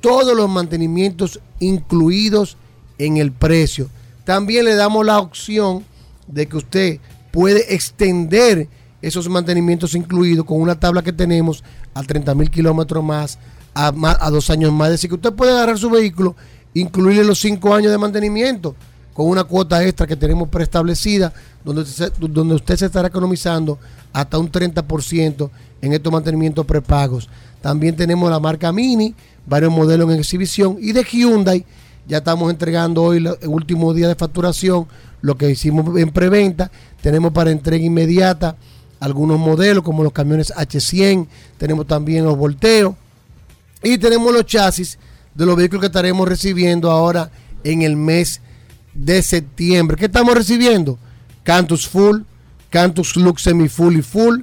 todos 0.02 0.38
los 0.38 0.48
mantenimientos 0.50 1.40
incluidos 1.60 2.58
en 3.00 3.18
el 3.18 3.32
precio. 3.32 3.90
También 4.24 4.66
le 4.66 4.76
damos 4.76 5.04
la 5.04 5.18
opción 5.20 5.84
de 6.28 6.48
que 6.48 6.58
usted 6.58 7.00
puede 7.32 7.74
extender 7.74 8.68
esos 9.02 9.30
mantenimientos 9.30 9.96
incluidos 9.96 10.46
con 10.46 10.62
una 10.62 10.80
tabla 10.80 11.02
que 11.02 11.14
tenemos 11.14 11.64
a 11.94 12.04
30 12.04 12.36
mil 12.36 12.50
kilómetros 12.50 13.04
más 13.04 13.40
a, 13.74 13.92
más, 13.92 14.18
a 14.20 14.30
dos 14.30 14.50
años 14.50 14.72
más. 14.72 14.88
Es 14.88 14.94
decir, 14.94 15.10
que 15.10 15.16
usted 15.16 15.34
puede 15.34 15.52
agarrar 15.52 15.78
su 15.78 15.90
vehículo, 15.90 16.36
incluirle 16.74 17.24
los 17.24 17.40
cinco 17.40 17.74
años 17.74 17.92
de 17.92 17.98
mantenimiento 17.98 18.76
con 19.14 19.28
una 19.28 19.44
cuota 19.44 19.84
extra 19.84 20.08
que 20.08 20.16
tenemos 20.16 20.48
preestablecida, 20.50 21.34
donde 21.64 21.84
donde 22.20 22.56
usted 22.56 22.78
se 22.78 22.86
estará 22.86 23.10
economizando 23.10 23.78
hasta 24.14 24.38
un 24.38 24.52
30% 24.52 25.50
en 25.82 25.94
estos 25.94 26.12
mantenimientos 26.12 26.66
prepagos. 26.66 27.30
También 27.62 27.96
tenemos 27.96 28.30
la 28.30 28.40
marca 28.40 28.72
Mini, 28.72 29.14
varios 29.46 29.72
modelos 29.72 30.10
en 30.12 30.20
exhibición 30.20 30.78
y 30.80 30.94
de 30.94 31.04
Hyundai. 31.04 31.66
Ya 32.08 32.20
estamos 32.20 32.50
entregando 32.50 33.04
hoy 33.04 33.18
el 33.18 33.48
último 33.48 33.94
día 33.94 34.08
de 34.08 34.16
facturación, 34.16 34.88
lo 35.22 35.36
que 35.36 35.50
hicimos 35.50 35.98
en 35.98 36.12
preventa. 36.12 36.72
Tenemos 37.02 37.34
para 37.34 37.52
entrega 37.52 37.84
inmediata 37.84 38.56
algunos 39.00 39.40
modelos 39.40 39.84
como 39.84 40.04
los 40.04 40.14
camiones 40.14 40.54
H100, 40.56 41.28
tenemos 41.58 41.88
también 41.88 42.26
los 42.26 42.38
volteos 42.38 42.96
y 43.82 43.98
tenemos 43.98 44.34
los 44.34 44.46
chasis 44.46 44.98
de 45.34 45.46
los 45.46 45.56
vehículos 45.56 45.82
que 45.82 45.88
estaremos 45.88 46.28
recibiendo 46.28 46.92
ahora 46.92 47.32
en 47.64 47.82
el 47.82 47.96
mes 47.96 48.42
de 48.94 49.22
septiembre. 49.22 49.98
¿Qué 49.98 50.06
estamos 50.06 50.36
recibiendo? 50.36 50.98
Cantus 51.44 51.88
Full, 51.88 52.22
Cantus 52.70 53.16
Lux 53.16 53.44
Semi 53.44 53.70
Full 53.70 53.98
y 53.98 54.02
Full. 54.02 54.42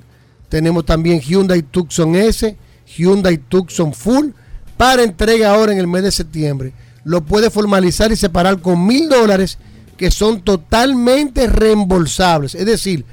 Tenemos 0.49 0.87
también 0.87 1.21
Hyundai 1.21 1.63
Tucson 1.63 2.17
S, 2.17 2.57
Hyundai 2.97 3.39
Tucson 3.39 3.93
Full 3.93 4.31
para 4.77 5.03
entrega 5.03 5.55
ahora 5.55 5.73
en 5.73 5.79
el 5.79 5.87
mes 5.87 6.03
de 6.03 6.13
septiembre. 6.13 6.73
Lo 7.05 7.23
puede 7.23 7.51
formalizar 7.51 8.11
y 8.11 8.17
separar 8.17 8.61
con 8.61 8.87
mil 8.87 9.09
dólares 9.09 9.59
que 9.97 10.11
son 10.11 10.43
totalmente 10.43 11.47
reembolsables. 11.47 12.55
Es 12.55 12.67
decir, 12.67 13.05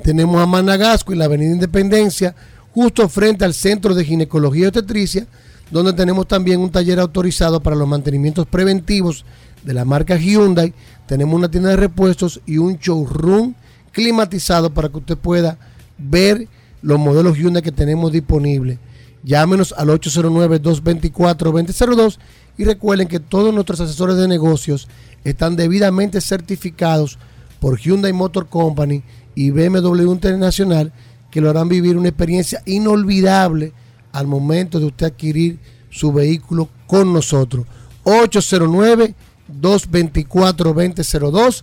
tenemos 0.03 0.41
a 0.41 0.47
Managasco 0.47 1.13
y 1.13 1.17
la 1.17 1.27
Avenida 1.27 1.53
Independencia, 1.53 2.35
justo 2.73 3.09
frente 3.09 3.45
al 3.45 3.55
Centro 3.55 3.95
de 3.95 4.05
Ginecología 4.05 4.65
y 4.65 4.69
Obstetricia, 4.69 5.27
donde 5.71 5.93
tenemos 5.93 6.27
también 6.27 6.61
un 6.61 6.71
taller 6.71 6.99
autorizado 7.01 7.61
para 7.61 7.77
los 7.77 7.87
mantenimientos 7.87 8.47
preventivos 8.47 9.25
de 9.65 9.75
la 9.75 9.85
marca 9.85 10.17
Hyundai. 10.17 10.73
Tenemos 11.07 11.35
una 11.35 11.51
tienda 11.51 11.71
de 11.71 11.77
repuestos 11.77 12.41
y 12.47 12.59
un 12.59 12.79
showroom 12.79 13.55
climatizado 13.93 14.73
para 14.73 14.89
que 14.89 14.99
usted 14.99 15.17
pueda 15.17 15.59
ver 15.99 16.47
los 16.83 16.99
modelos 16.99 17.37
Hyundai 17.37 17.63
que 17.63 17.73
tenemos 17.73 18.13
disponibles. 18.13 18.79
Llámenos 19.23 19.75
al 19.77 19.89
809-224-2002 19.89 22.19
y 22.59 22.65
recuerden 22.65 23.09
que 23.09 23.21
todos 23.21 23.55
nuestros 23.55 23.81
asesores 23.81 24.17
de 24.17 24.29
negocios 24.29 24.89
están 25.25 25.57
debidamente 25.57 26.21
certificados 26.21 27.19
por 27.59 27.79
Hyundai 27.79 28.13
Motor 28.13 28.49
Company 28.49 29.03
y 29.35 29.51
BMW 29.51 30.13
Internacional 30.13 30.93
que 31.31 31.41
lo 31.41 31.49
harán 31.51 31.69
vivir 31.69 31.97
una 31.97 32.11
experiencia 32.11 32.63
inolvidable 32.67 33.73
al 34.13 34.27
momento 34.27 34.79
de 34.79 34.87
usted 34.87 35.07
adquirir 35.07 35.59
su 35.91 36.13
vehículo 36.13 36.69
con 36.87 37.13
nosotros. 37.13 37.67
809-224-2002. 39.61 41.63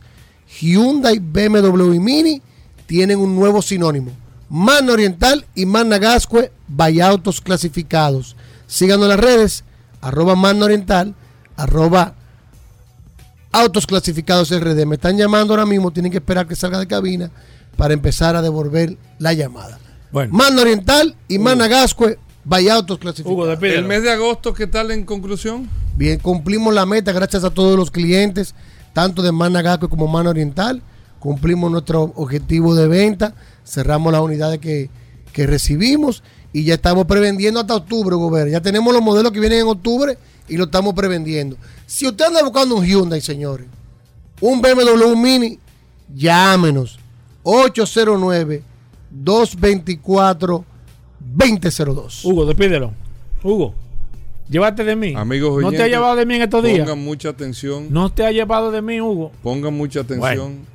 Hyundai, 0.60 1.20
BMW 1.20 1.94
y 1.94 2.00
Mini 2.00 2.42
tienen 2.86 3.20
un 3.20 3.36
nuevo 3.36 3.62
sinónimo. 3.62 4.12
Mano 4.50 4.94
Oriental 4.94 5.46
y 5.56 5.66
Manna 5.66 5.98
Gascue, 5.98 6.52
Autos 7.02 7.40
clasificados. 7.40 8.36
Síganos 8.68 9.06
en 9.06 9.10
las 9.10 9.20
redes, 9.20 9.64
arroba 10.02 10.36
Mano 10.36 10.66
Oriental, 10.66 11.16
arroba 11.56 12.16
Autos 13.54 13.88
clasificados 13.88 14.52
RD. 14.52 14.86
Me 14.86 14.96
están 14.96 15.18
llamando 15.18 15.54
ahora 15.54 15.66
mismo, 15.66 15.92
tienen 15.92 16.12
que 16.12 16.18
esperar 16.18 16.48
que 16.48 16.56
salga 16.56 16.80
de 16.80 16.88
cabina 16.88 17.32
para 17.78 17.94
empezar 17.94 18.36
a 18.36 18.42
devolver 18.42 18.98
la 19.20 19.34
llamada. 19.34 19.80
Bueno. 20.12 20.34
Mano 20.34 20.62
Oriental 20.62 21.16
y 21.28 21.40
Manna 21.40 21.68
Gascue, 22.44 22.70
Autos 22.70 22.98
clasificados. 22.98 23.62
El 23.62 23.86
mes 23.86 24.04
de 24.04 24.12
agosto, 24.12 24.54
¿qué 24.54 24.68
tal 24.68 24.92
en 24.92 25.06
conclusión? 25.06 25.70
Bien, 25.96 26.20
cumplimos 26.20 26.74
la 26.74 26.86
meta 26.86 27.12
gracias 27.12 27.44
a 27.44 27.52
todos 27.52 27.78
los 27.78 27.92
clientes, 27.92 28.56
tanto 28.94 29.22
de 29.22 29.32
Manna 29.32 29.62
Gascue 29.62 29.90
como 29.90 30.08
Mano 30.08 30.32
Oriental. 30.32 30.82
Cumplimos 31.20 31.72
nuestro 31.72 32.14
objetivo 32.16 32.74
de 32.74 32.88
venta, 32.88 33.36
cerramos 33.64 34.12
las 34.12 34.22
unidades 34.22 34.60
que, 34.60 34.90
que 35.34 35.46
recibimos 35.46 36.24
y 36.52 36.64
ya 36.64 36.74
estamos 36.74 37.06
prevendiendo 37.06 37.60
hasta 37.60 37.76
octubre, 37.76 38.16
gobierno. 38.16 38.52
Ya 38.52 38.62
tenemos 38.62 38.92
los 38.92 39.04
modelos 39.04 39.32
que 39.32 39.40
vienen 39.40 39.60
en 39.60 39.68
octubre 39.68 40.18
y 40.50 40.58
lo 40.58 40.64
estamos 40.64 40.94
prevendiendo. 40.96 41.58
Si 41.86 42.08
usted 42.08 42.26
anda 42.26 42.44
buscando 42.44 42.76
un 42.76 42.86
Hyundai, 42.86 43.22
señores, 43.22 43.68
un 44.40 44.62
BMW 44.62 45.16
Mini, 45.16 45.60
llámenos. 46.14 46.98
809-224-2002. 51.38 52.26
Hugo, 52.26 52.45
despídelo. 52.45 52.93
Hugo, 53.43 53.73
llévate 54.49 54.84
de 54.84 54.95
mí. 54.95 55.14
Amigos 55.15 55.61
¿No 55.61 55.72
te 55.72 55.81
ha 55.84 55.88
llevado 55.88 56.15
de 56.15 56.26
mí 56.26 56.35
en 56.35 56.41
estos 56.43 56.64
días? 56.64 56.80
Pongan 56.80 57.03
mucha 57.03 57.30
atención. 57.30 57.88
No 57.89 58.11
te 58.11 58.26
ha 58.26 58.31
llevado 58.31 58.72
de 58.72 58.81
mí, 58.81 59.02
Hugo. 59.02 59.31
Pongan 59.43 59.73
mucha 59.73 60.02
atención. 60.02 60.19
Bueno. 60.38 60.72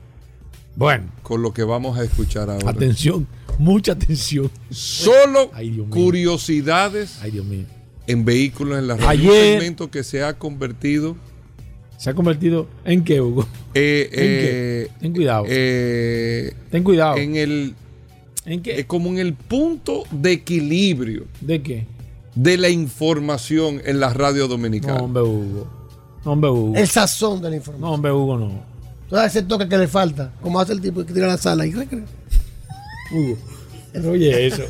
Bueno. 0.76 1.04
Con 1.22 1.42
lo 1.42 1.52
que 1.54 1.62
vamos 1.64 1.98
a 1.98 2.04
escuchar 2.04 2.50
ahora. 2.50 2.68
Atención, 2.70 3.26
mucha 3.58 3.92
atención. 3.92 4.50
Solo 4.70 5.50
Ay, 5.54 5.70
Dios 5.70 5.86
mío. 5.86 5.94
curiosidades 5.94 7.18
Ay, 7.22 7.30
Dios 7.30 7.46
mío. 7.46 7.64
en 8.06 8.24
vehículos 8.24 8.78
en 8.78 8.88
la 8.88 8.96
radio. 8.96 9.08
Ayer- 9.08 9.30
Un 9.54 9.60
segmento 9.60 9.90
que 9.90 10.04
se 10.04 10.22
ha 10.22 10.34
convertido. 10.38 11.16
¿Se 11.98 12.10
ha 12.10 12.14
convertido 12.14 12.68
en 12.84 13.04
qué, 13.04 13.22
Hugo? 13.22 13.46
eh, 13.72 14.08
¿En 14.12 14.18
qué? 14.18 14.82
eh, 14.84 14.90
Ten 15.00 15.12
cuidado. 15.14 15.44
eh, 15.48 16.52
Ten 16.70 16.82
cuidado. 16.82 17.16
en 17.16 17.36
el. 17.36 17.74
¿En 18.46 18.62
qué? 18.62 18.80
eh, 18.80 18.86
como 18.86 19.10
en 19.10 19.18
el 19.18 19.34
punto 19.34 20.04
de 20.10 20.32
equilibrio 20.32 21.24
¿De 21.40 21.62
qué? 21.62 21.86
de 22.34 22.56
la 22.56 22.68
información 22.68 23.80
en 23.84 23.98
la 24.00 24.12
radio 24.12 24.46
dominicana. 24.48 24.98
No, 24.98 25.04
hombre, 25.04 25.22
Hugo. 25.22 25.66
No, 26.24 26.32
hombre, 26.32 26.50
Hugo. 26.50 26.74
El 26.76 26.88
sazón 26.88 27.40
de 27.42 27.50
la 27.50 27.56
información. 27.56 27.88
No, 27.88 27.94
hombre, 27.94 28.12
Hugo, 28.12 28.38
no. 28.38 28.50
Todo 29.08 29.22
ese 29.24 29.42
toque 29.42 29.68
que 29.68 29.78
le 29.78 29.88
falta, 29.88 30.32
como 30.42 30.58
hace 30.60 30.72
el 30.72 30.80
tipo 30.80 31.04
que 31.04 31.12
tira 31.12 31.26
la 31.28 31.38
sala 31.38 31.66
y. 31.66 31.74
Hugo. 31.74 33.36
Oye, 34.10 34.46
eso. 34.46 34.62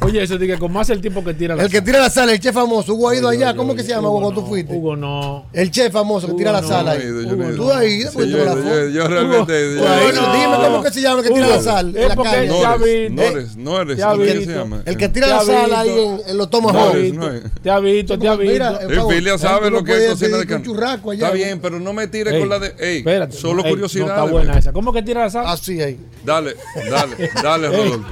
Oye, 0.00 0.22
eso 0.22 0.38
que 0.38 0.58
como 0.58 0.80
hace 0.80 0.92
el 0.92 1.00
tipo 1.00 1.22
que 1.24 1.34
tira 1.34 1.54
la 1.54 1.62
El 1.64 1.70
que 1.70 1.76
sal. 1.78 1.84
tira 1.84 1.98
la 2.00 2.10
sala, 2.10 2.32
el 2.32 2.40
chef 2.40 2.54
famoso. 2.54 2.94
Hugo 2.94 3.08
ha 3.10 3.16
ido 3.16 3.28
allá. 3.28 3.54
¿Cómo 3.54 3.74
que 3.74 3.82
se 3.82 3.88
llama 3.90 4.08
Hugo 4.08 4.20
cuando 4.20 4.34
tú 4.34 4.40
no, 4.42 4.46
fuiste? 4.48 4.74
Hugo 4.74 4.96
no. 4.96 5.46
El 5.52 5.70
chef 5.70 5.92
famoso 5.92 6.26
que 6.28 6.34
tira 6.34 6.52
la 6.52 6.62
sala. 6.62 6.94
Hugo, 6.96 7.82
ido. 7.82 8.10
Tú 8.10 8.14
pues, 8.18 8.28
yo, 8.28 8.38
tú 8.38 8.44
la 8.44 8.54
yo- 8.54 8.62
foto. 8.62 8.88
yo 8.88 9.08
realmente. 9.08 9.68
Dime 9.74 10.56
cómo 10.64 10.82
que 10.82 10.90
se 10.90 11.00
llama 11.00 11.20
el 11.20 11.26
que 11.28 11.34
tira 11.34 11.48
la 11.48 11.62
sal. 11.62 11.96
Es 11.96 12.02
en 12.02 12.08
la 12.08 12.16
calle. 12.16 12.48
Nores, 12.48 13.10
Nores, 13.10 13.56
Nores, 13.56 13.98
Ya 13.98 14.10
¿cómo 14.10 14.22
vi- 14.22 14.32
que 14.32 14.44
se 14.44 14.54
llama? 14.54 14.82
El 14.84 14.96
que 14.96 15.08
tira 15.08 15.26
la 15.28 15.36
ha 15.38 15.44
sal 15.44 15.74
ahí 15.74 16.20
en, 16.26 16.36
los 16.38 16.50
Te 16.50 16.56
ha. 16.56 16.60
Nores, 16.60 17.02
visto, 17.02 17.20
no 17.20 17.32
es. 17.32 17.42
te 17.62 17.70
ha 17.70 17.78
visto, 17.80 18.18
te 18.18 18.28
ha 18.28 18.36
visto. 18.36 18.52
Mira, 18.52 18.78
Eh, 18.82 19.00
Filia 19.08 19.38
sabe 19.38 19.70
lo 19.70 19.84
que 19.84 20.04
es 20.04 20.10
cocina 20.12 20.38
de 20.38 20.46
carne. 20.46 20.64
churrasco 20.64 21.10
allá. 21.12 21.26
Está 21.26 21.36
bien, 21.36 21.60
pero 21.60 21.78
no 21.80 21.92
me 21.92 22.06
tires 22.08 22.38
con 22.38 22.48
la 22.48 22.58
de. 22.58 22.74
Ey, 22.78 22.98
Espérate. 22.98 23.36
solo 23.36 23.62
curiosidad. 23.62 24.06
No 24.06 24.12
está 24.12 24.24
buena 24.24 24.58
esa. 24.58 24.72
¿Cómo 24.72 24.92
que 24.92 25.02
tira 25.02 25.22
la 25.24 25.30
sal? 25.30 25.44
Así 25.46 25.80
ahí. 25.80 25.98
Dale, 26.24 26.54
dale, 26.90 27.30
dale, 27.42 27.68
Rodolfo. 27.76 28.04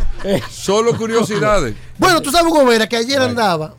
Solo 0.53 0.97
curiosidades. 0.97 1.75
Bueno, 1.99 2.21
tú 2.23 2.31
sabes, 2.31 2.51
Hugo 2.53 2.65
Vera, 2.65 2.87
que 2.89 2.97
ayer 2.97 3.21
andaba, 3.21 3.75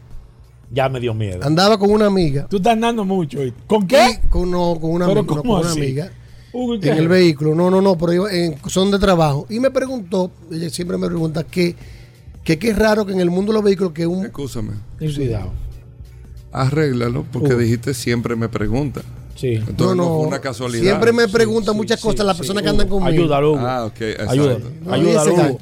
Ya 0.71 0.89
me 0.89 0.99
dio 0.99 1.13
miedo. 1.13 1.39
andaba 1.43 1.77
con 1.77 1.91
una 1.91 2.05
amiga. 2.07 2.47
Tú 2.49 2.57
estás 2.57 2.73
andando 2.73 3.03
mucho. 3.05 3.39
¿Con 3.67 3.85
qué? 3.87 4.19
y 4.23 4.27
Con, 4.27 4.49
no, 4.51 4.77
con 4.79 4.91
una, 4.91 5.07
¿Pero 5.07 5.19
amiga, 5.21 5.35
no, 5.35 5.41
cómo 5.41 5.53
con 5.53 5.61
una 5.61 5.71
así? 5.71 5.79
amiga. 5.81 6.11
En 6.55 6.97
el 6.97 7.07
vehículo. 7.07 7.55
No, 7.55 7.69
no, 7.71 7.81
no, 7.81 7.97
pero 7.97 8.13
yo- 8.13 8.29
en- 8.29 8.55
son 8.67 8.91
de 8.91 8.99
trabajo. 8.99 9.45
Y 9.49 9.59
me 9.59 9.71
preguntó, 9.71 10.31
ella 10.51 10.69
siempre 10.69 10.97
me 10.97 11.07
pregunta 11.07 11.43
que, 11.43 11.75
que 12.43 12.59
qué 12.59 12.69
es 12.69 12.77
raro 12.77 13.05
que 13.05 13.11
en 13.13 13.19
el 13.19 13.29
mundo 13.31 13.51
de 13.51 13.55
los 13.57 13.63
vehículos 13.63 13.91
que 13.93 14.05
un... 14.05 14.25
Escúchame. 14.25 14.73
Cuidado. 14.99 15.51
Arréglalo, 16.51 17.25
porque 17.31 17.55
Uh. 17.55 17.57
dijiste 17.57 17.93
siempre 17.93 18.35
me 18.35 18.49
pregunta. 18.49 19.01
Sí. 19.43 19.55
Entonces 19.55 19.77
No, 19.77 19.95
no, 19.95 20.03
no, 20.05 20.17
fue 20.19 20.27
una 20.27 20.39
casualidad. 20.39 20.83
Siempre 20.83 21.11
me 21.11 21.27
preguntan 21.27 21.73
sí, 21.73 21.77
muchas 21.77 21.99
sí, 21.99 22.07
cosas 22.07 22.25
las 22.25 22.37
sí, 22.37 22.43
personas 22.43 22.63
que 22.63 22.69
andan 22.69 22.87
conmigo. 22.87 23.09
Ayúdalo, 23.09 23.51
Hugo. 23.51 23.67
Ah, 23.67 23.85
ok, 23.85 24.01
exacto. 24.01 24.31
Ayúdalo. 24.31 24.59
No, 24.81 24.93
Ayúdalo, 24.93 25.33
Hugo. 25.33 25.59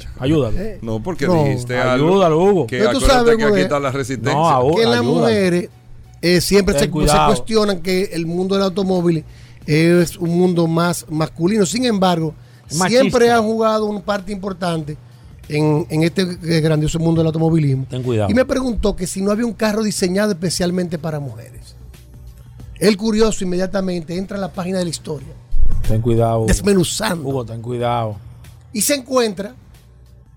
No, 0.83 1.03
porque 1.03 1.25
No. 1.25 1.43
dijiste 1.43 1.77
algo. 1.79 2.09
Ayúdalo, 2.09 2.43
Hugo. 2.43 2.67
Que 2.67 2.87
tú 2.89 3.01
sabes, 3.01 3.37
que 3.37 3.43
aquí 3.43 3.59
está 3.61 3.79
la 3.79 3.91
resistencia. 3.91 4.39
No, 4.39 4.75
que 4.75 4.85
las 4.85 5.03
mujeres 5.03 5.69
eh, 6.21 6.41
siempre 6.41 6.77
se, 6.77 6.91
cuestionan 6.91 7.81
que 7.81 8.11
el 8.13 8.27
mundo 8.27 8.53
del 8.53 8.65
automóvil 8.65 9.23
es 9.65 10.15
un 10.15 10.29
mundo 10.29 10.67
más 10.67 11.07
masculino. 11.09 11.65
Sin 11.65 11.85
embargo, 11.85 12.35
Machista. 12.65 12.87
siempre 12.87 13.31
han 13.31 13.41
jugado 13.41 13.85
una 13.85 14.01
parte 14.01 14.31
importante 14.31 14.95
en, 15.49 15.87
en 15.89 16.03
este 16.03 16.23
grandioso 16.61 16.99
mundo 16.99 17.21
del 17.21 17.27
automovilismo. 17.27 17.87
Ten 17.89 18.03
cuidado. 18.03 18.29
Y 18.29 18.35
me 18.35 18.45
preguntó 18.45 18.95
que 18.95 19.07
si 19.07 19.23
no 19.23 19.31
había 19.31 19.47
un 19.47 19.53
carro 19.53 19.81
diseñado 19.81 20.33
especialmente 20.33 20.99
para 20.99 21.19
mujeres. 21.19 21.80
El 22.81 22.97
curioso 22.97 23.43
inmediatamente 23.45 24.17
entra 24.17 24.37
a 24.37 24.41
la 24.41 24.51
página 24.51 24.79
de 24.79 24.83
la 24.85 24.89
historia, 24.89 25.29
Ten 25.87 26.01
cuidado. 26.01 26.39
Hugo. 26.39 26.47
desmenuzando, 26.47 27.29
Hugo, 27.29 27.45
ten 27.45 27.61
cuidado. 27.61 28.17
y 28.73 28.81
se 28.81 28.95
encuentra 28.95 29.53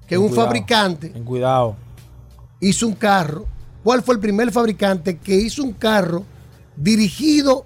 que 0.03 0.09
Ten 0.15 0.19
un 0.19 0.29
cuidado. 0.29 0.47
fabricante 0.47 1.09
Ten 1.09 1.25
cuidado. 1.25 1.75
hizo 2.61 2.87
un 2.87 2.95
carro. 2.95 3.47
¿Cuál 3.83 4.03
fue 4.03 4.15
el 4.15 4.21
primer 4.21 4.51
fabricante 4.53 5.19
que 5.19 5.35
hizo 5.35 5.63
un 5.63 5.73
carro 5.73 6.25
dirigido 6.77 7.65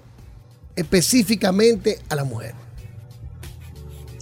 específicamente 0.75 1.99
a 2.09 2.15
la 2.15 2.23
mujer? 2.23 2.55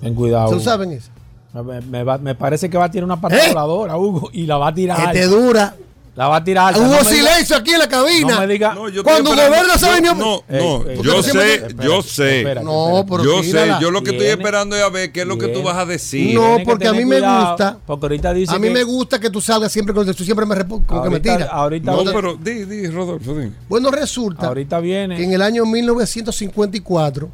Ten 0.01 0.13
cuidado. 0.13 0.47
¿Se 0.49 0.51
lo 0.55 0.57
Hugo. 0.61 0.65
saben 0.65 0.91
eso? 0.91 1.11
Me, 1.53 1.81
me 1.81 2.03
va- 2.03 2.17
me 2.19 2.35
parece 2.35 2.69
que 2.69 2.77
va 2.77 2.85
a 2.85 2.91
tirar 2.91 3.05
una 3.05 3.15
¿Eh? 3.35 3.47
voladora, 3.49 3.97
Hugo, 3.97 4.29
y 4.31 4.45
la 4.45 4.57
va 4.57 4.67
a 4.67 4.73
tirar. 4.73 4.99
Este 5.07 5.23
alta. 5.23 5.35
dura. 5.35 5.75
La 6.17 6.27
va 6.27 6.37
a 6.37 6.43
tirar. 6.43 6.69
alta. 6.69 6.79
Hubo 6.79 6.87
No 6.87 6.93
me 6.93 6.97
diga- 6.97 7.09
silencio 7.11 7.55
aquí 7.55 7.71
en 7.73 7.79
la 7.79 7.87
cabina. 7.87 8.33
No 8.33 8.39
me 8.39 8.47
diga. 8.47 8.73
No, 8.73 8.89
yo 8.89 9.03
Cuando 9.03 9.29
Gobierno 9.29 9.55
yo- 9.79 10.01
ni- 10.01 10.19
No, 10.19 10.43
Ey, 10.49 10.59
no, 10.83 10.89
ey, 10.89 10.99
yo 11.03 11.21
sé, 11.21 11.53
espérate, 11.53 11.75
yo 11.85 12.01
sé. 12.01 12.37
espérate, 12.39 12.65
No, 12.65 13.05
pero 13.07 13.23
Yo 13.23 13.43
sé, 13.43 13.71
yo 13.79 13.91
lo 13.91 14.01
que 14.01 14.09
estoy 14.11 14.25
esperando 14.25 14.75
es 14.75 14.81
a 14.83 14.89
ver 14.89 15.11
qué 15.11 15.21
es 15.21 15.27
lo 15.27 15.37
que 15.37 15.47
tú 15.49 15.61
vas 15.61 15.77
a 15.77 15.85
decir. 15.85 16.33
No, 16.33 16.57
porque 16.65 16.87
a 16.87 16.93
mí 16.93 17.05
me 17.05 17.17
cuidado, 17.17 17.49
gusta. 17.49 17.77
Porque 17.85 18.05
ahorita 18.07 18.33
dice 18.33 18.55
A 18.55 18.57
mí 18.57 18.67
que- 18.67 18.73
me 18.73 18.83
gusta 18.83 19.19
que 19.19 19.29
tú 19.29 19.39
salgas 19.39 19.71
siempre 19.71 19.93
con 19.93 20.07
tú 20.11 20.23
siempre 20.23 20.43
me 20.47 20.55
respondes 20.55 20.87
como 20.87 21.03
que 21.03 21.09
me 21.09 21.15
ahorita, 21.17 21.37
tira. 21.37 21.49
ahorita, 21.51 21.91
No, 21.91 22.03
pero 22.05 22.35
di, 22.35 22.65
di, 22.65 22.87
Rodolfo, 22.87 23.35
di. 23.35 23.51
Bueno, 23.69 23.91
resulta 23.91 24.47
ahorita 24.47 24.79
viene. 24.79 25.17
que 25.17 25.23
en 25.23 25.33
el 25.33 25.41
año 25.43 25.65
1954, 25.67 27.29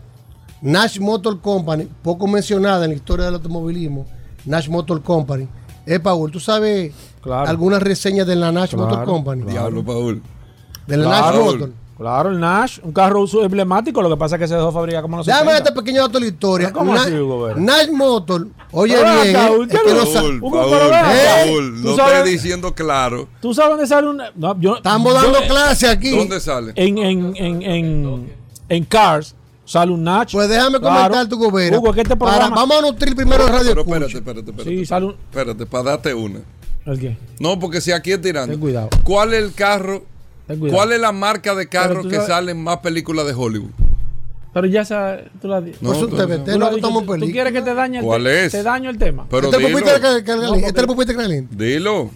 Nash 0.62 1.00
Motor 1.00 1.40
Company, 1.42 1.88
poco 2.02 2.28
mencionada 2.28 2.84
en 2.84 2.92
la 2.92 2.96
historia 2.98 3.26
del 3.26 3.36
automovilismo, 3.36 4.06
Nash 4.46 4.68
Motor 4.68 5.02
Company. 5.02 5.48
Eh, 5.86 6.00
Paul, 6.00 6.32
¿tú 6.32 6.40
sabes 6.40 6.94
Claro. 7.24 7.50
algunas 7.50 7.82
reseñas 7.82 8.28
de 8.28 8.36
la 8.36 8.52
Nash 8.52 8.72
Claro, 8.72 8.88
Motor 8.90 9.06
Company? 9.06 9.44
Diablo, 9.44 9.84
Paul. 9.84 10.22
De 10.88 10.98
la 10.98 11.06
Claro. 11.06 11.38
Nash 11.38 11.46
Motor. 11.54 11.72
Claro, 11.96 12.30
el 12.32 12.40
Nash, 12.40 12.80
un 12.84 12.92
carro 12.92 13.22
uso 13.22 13.44
emblemático, 13.44 14.02
lo 14.02 14.10
que 14.10 14.18
pasa 14.18 14.36
es 14.36 14.42
que 14.42 14.48
se 14.48 14.56
dejó 14.56 14.72
fabricar 14.72 15.04
como 15.04 15.18
no 15.18 15.24
se 15.24 15.32
Déjame 15.32 15.56
este 15.56 15.72
pequeño 15.72 16.02
dato 16.02 16.14
de 16.14 16.22
la 16.22 16.26
historia. 16.26 16.68
¿Pero 16.70 16.80
cómo 16.80 16.94
Na- 16.96 17.02
así? 17.04 17.14
Nash 17.62 17.90
Motor, 17.92 18.48
oye 18.72 18.96
Pero 18.98 19.22
bien, 19.22 19.36
acá, 19.36 19.48
eh, 19.48 19.58
¿usted 19.60 19.76
es 19.76 19.82
que 19.84 19.94
no- 19.94 20.14
Paul, 20.14 20.40
Paul, 20.42 20.74
acá. 20.92 21.12
Paul, 21.46 21.82
¿Tú 21.82 21.88
no 21.90 21.96
sabes? 21.96 22.14
estoy 22.16 22.32
diciendo 22.32 22.74
claro. 22.74 23.28
¿Tú 23.40 23.54
sabes 23.54 23.70
dónde 23.72 23.88
sale 23.88 24.08
una.? 24.10 24.32
No, 24.36 24.60
yo, 24.60 24.76
Estamos 24.78 25.14
yo- 25.14 25.22
dando 25.22 25.40
clase 25.48 25.88
aquí. 25.88 26.18
¿Dónde 26.18 26.40
sale? 26.42 26.74
En, 26.76 26.98
en, 26.98 27.36
en, 27.38 27.62
en, 27.62 28.34
en 28.70 28.84
Cars 28.86 29.36
sale 29.64 29.92
un 29.92 30.04
Nash. 30.04 30.34
Pues 30.34 30.50
déjame 30.50 30.80
Claro. 30.80 30.96
comentar 30.96 31.30
tu 31.30 31.38
gobierno. 31.38 31.78
Hugo, 31.80 31.94
que 31.94 32.02
este 32.02 32.18
Para- 32.18 32.32
programa. 32.32 32.56
vamos 32.56 32.78
a 32.80 32.82
nutrir 32.82 33.16
primero 33.16 33.44
el 33.46 33.50
radio 33.54 33.70
Pero 33.70 33.82
espérate, 33.82 34.18
espérate, 34.18 34.50
espérate. 34.50 34.86
Sí, 34.86 34.94
un. 34.96 35.16
Espérate, 35.30 35.66
para 35.68 35.84
darte 35.84 36.14
una. 36.14 36.40
¿El 36.86 37.00
qué? 37.00 37.18
No, 37.40 37.60
porque 37.60 37.80
si 37.82 37.92
aquí 37.92 38.12
es 38.12 38.22
tirando. 38.22 38.52
Ten 38.52 38.60
cuidado. 38.60 38.90
¿Cuál 39.04 39.34
es 39.34 39.44
el 39.44 39.54
carro? 39.54 40.04
Ten 40.48 40.60
cuidado. 40.60 40.78
¿Cuál 40.78 40.92
es 40.94 41.00
la 41.00 41.12
marca 41.12 41.56
de 41.56 41.68
carro 41.70 42.04
que 42.04 42.16
sabes- 42.16 42.28
sale 42.28 42.52
en 42.52 42.64
más 42.64 42.78
películas 42.80 43.26
de 43.26 43.34
Hollywood? 43.34 43.72
Pero 44.54 44.68
ya 44.68 44.86
sabes, 44.86 45.26
tú 45.42 45.48
la 45.48 45.62
di- 45.62 45.72
No, 45.82 45.90
Pues 45.90 46.04
usted 46.04 46.28
ve, 46.28 46.38
tú- 46.38 46.44
te 46.44 46.52
tú 46.52 46.60
lo 46.60 46.66
la 46.66 46.66
has 46.70 46.76
dicho, 46.76 46.88
estamos 46.88 47.02
¿tú- 47.02 47.06
¿Tú 47.08 47.12
película. 47.14 47.32
quieres 47.34 47.54
que 47.54 47.62
te 47.62 47.74
dañe 47.74 47.98
el 48.00 48.04
¿Cuál 48.06 48.28
es? 48.28 48.52
Te 48.52 48.62
daño 48.64 48.90
el 48.90 48.98
tema. 49.00 49.26
Pero 49.30 49.46
Este 49.50 49.58
es 49.58 49.64
el 49.64 49.68
dilo. 49.76 49.86
No, 50.50 50.56
este 50.56 50.68
es 50.68 50.78
el 50.78 50.86
pupite 50.88 51.16
caliente. 51.16 51.56
Dilo. 51.66 52.12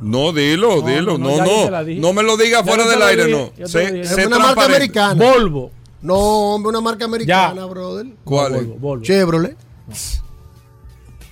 No, 0.00 0.32
dilo, 0.32 0.82
dilo. 0.82 1.16
no, 1.18 1.38
No, 1.38 1.44
no. 1.70 1.82
No 2.00 2.12
me 2.12 2.22
lo 2.22 2.36
digas 2.36 2.62
fuera 2.66 2.86
del 2.86 3.00
aire, 3.02 3.28
no. 3.30 3.50
Es 3.56 4.26
una 4.26 4.38
marca 4.38 4.64
americana. 4.66 5.14
Volvo. 5.32 5.70
No, 6.02 6.14
hombre, 6.16 6.70
una 6.70 6.80
marca 6.80 7.04
americana, 7.04 7.64
brother. 7.66 8.06
¿Cuál 8.24 8.54
es? 8.54 8.58
Volvo, 8.66 8.74
Volvo. 8.78 9.04
Chevrolet. 9.04 9.56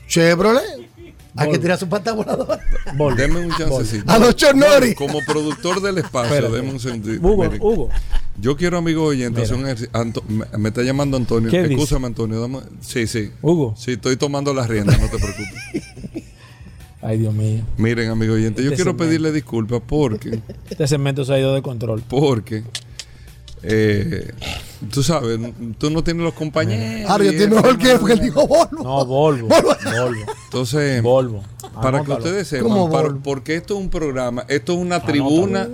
Chevrolet. 0.07 0.88
Hay 1.37 1.51
que 1.53 1.59
tirar 1.59 1.79
su 1.79 1.89
pata 1.89 2.13
voladora. 2.13 2.59
Deme 3.17 3.41
un 3.47 3.51
chancecito. 3.57 4.11
A 4.11 4.19
los 4.19 4.35
Chonori. 4.35 4.95
Como 4.95 5.21
productor 5.25 5.81
del 5.81 5.99
espacio, 5.99 6.35
Espérate. 6.35 6.57
deme 6.57 6.71
un 6.73 6.81
sentido. 6.81 7.21
Hugo, 7.29 7.45
Miren, 7.45 7.61
Hugo. 7.63 7.89
Yo 8.41 8.57
quiero, 8.57 8.79
amigo 8.79 9.05
oyente, 9.05 9.43
hacer 9.43 9.57
un 9.57 9.65
ejercicio. 9.65 9.91
Anto- 9.93 10.23
me, 10.29 10.45
me 10.59 10.69
está 10.69 10.83
llamando 10.83 11.17
Antonio. 11.17 11.51
¿Qué 11.51 11.63
dice? 11.65 11.75
Escúchame, 11.75 12.07
Antonio. 12.07 12.41
dame- 12.41 12.63
Sí, 12.81 13.07
sí. 13.07 13.31
Hugo. 13.43 13.75
Sí, 13.77 13.93
estoy 13.93 14.17
tomando 14.17 14.53
las 14.55 14.69
riendas, 14.69 14.99
no 15.01 15.09
te 15.09 15.19
preocupes. 15.19 15.85
Ay, 17.03 17.19
Dios 17.19 17.33
mío. 17.33 17.63
Miren, 17.77 18.11
amigo 18.11 18.35
oyente, 18.35 18.61
yo 18.63 18.71
Este 18.71 18.77
quiero 18.77 18.91
segmento. 18.91 19.05
pedirle 19.05 19.33
disculpas 19.33 19.81
porque, 19.87 20.41
Este 20.69 20.87
segmento 20.89 21.25
se 21.25 21.33
ha 21.35 21.39
ido 21.39 21.55
de 21.55 21.63
control. 21.63 22.03
porque, 22.09 22.65
eh, 23.63 24.33
tú 24.93 25.03
sabes, 25.03 25.39
tú 25.79 25.91
no 25.91 26.03
tienes 26.05 26.23
los 26.23 26.35
compañeros. 26.35 27.11
Ahora 27.11 27.25
yo 27.25 27.31
eso, 27.33 27.49
mejor 27.49 27.79
que 27.79 27.93
no, 27.95 27.99
porque 28.01 28.15
él 28.15 28.21
dijo 28.21 28.47
Volvo. 28.47 28.83
No, 28.83 29.05
Volvo. 29.07 29.49
Volvo. 29.49 29.69
Volvo. 29.85 30.33
Entonces, 30.45 31.03
Volvo. 31.03 31.43
para 31.83 32.03
que 32.05 32.13
ustedes 32.13 32.55
¿Cómo 32.63 32.87
sepan, 32.87 33.03
para- 33.13 33.15
porque 33.23 33.55
esto 33.57 33.75
es 33.75 33.81
un 33.81 33.91
programa, 33.91 34.45
esto 34.49 34.73
es 34.75 34.79
una 34.79 35.03
tribuna 35.03 35.69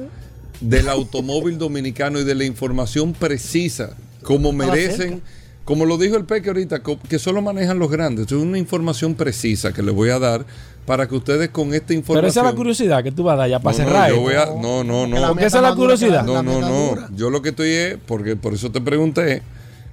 del 0.60 0.88
automóvil 0.88 1.58
dominicano 1.58 2.18
y 2.20 2.24
de 2.24 2.34
la 2.34 2.44
información 2.44 3.12
precisa, 3.12 3.96
como 4.22 4.52
merecen, 4.52 5.20
como 5.64 5.86
lo 5.86 5.96
dijo 5.96 6.16
el 6.16 6.24
Peque 6.24 6.48
ahorita, 6.48 6.82
que 7.08 7.18
solo 7.18 7.40
manejan 7.40 7.78
los 7.78 7.90
grandes. 7.90 8.26
Es 8.26 8.32
una 8.32 8.58
información 8.58 9.14
precisa 9.14 9.72
que 9.72 9.82
les 9.82 9.94
voy 9.94 10.10
a 10.10 10.18
dar 10.18 10.44
para 10.86 11.08
que 11.08 11.14
ustedes 11.14 11.48
con 11.48 11.72
esta 11.72 11.86
Pero 11.88 11.98
información. 12.00 12.28
esa 12.30 12.40
es 12.40 12.46
la 12.46 12.52
curiosidad 12.54 13.02
que 13.02 13.10
tú 13.12 13.22
vas 13.22 13.34
a 13.34 13.36
dar 13.38 13.48
ya 13.50 13.58
para 13.60 13.76
No, 13.78 13.84
no, 13.84 13.90
cerrar. 13.90 14.08
yo 14.10 14.14
esto. 14.16 14.22
voy 14.22 14.34
a- 14.58 14.60
no, 14.62 14.84
no, 14.84 15.06
no. 15.06 15.28
Porque 15.28 15.46
esa 15.46 15.56
es 15.58 15.62
la 15.62 15.74
curiosidad. 15.74 16.24
No, 16.24 16.42
no, 16.42 16.60
no. 16.60 17.08
Yo 17.16 17.30
lo 17.30 17.40
que 17.40 17.48
estoy 17.50 17.70
es, 17.70 17.96
porque 18.06 18.36
por 18.36 18.52
eso 18.52 18.70
te 18.70 18.82
pregunté, 18.82 19.40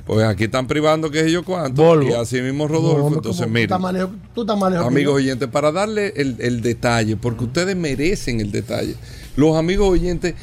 pues 0.06 0.26
aquí 0.28 0.44
están 0.46 0.68
privando 0.68 1.10
que 1.10 1.22
es 1.22 1.32
yo 1.32 1.46
cuánto. 1.46 1.82
Volvo. 1.84 2.10
Y 2.10 2.14
así 2.14 2.42
mismo 2.42 2.68
Rodolfo. 2.68 3.08
entonces, 3.16 3.46
como 3.46 3.90
tú 4.34 4.46
Tú 4.46 4.46
Amigos 4.88 5.16
oyentes, 5.16 5.48
para 5.48 5.72
darle 5.72 6.12
el, 6.18 6.36
el 6.40 6.62
detalle, 6.62 7.16
porque 7.16 7.46
ustedes 7.46 7.78
merecen 7.78 8.42
el 8.42 8.52
detalle. 8.52 8.96
Los 9.38 9.56
amigos 9.56 9.88
oyentes 9.88 10.36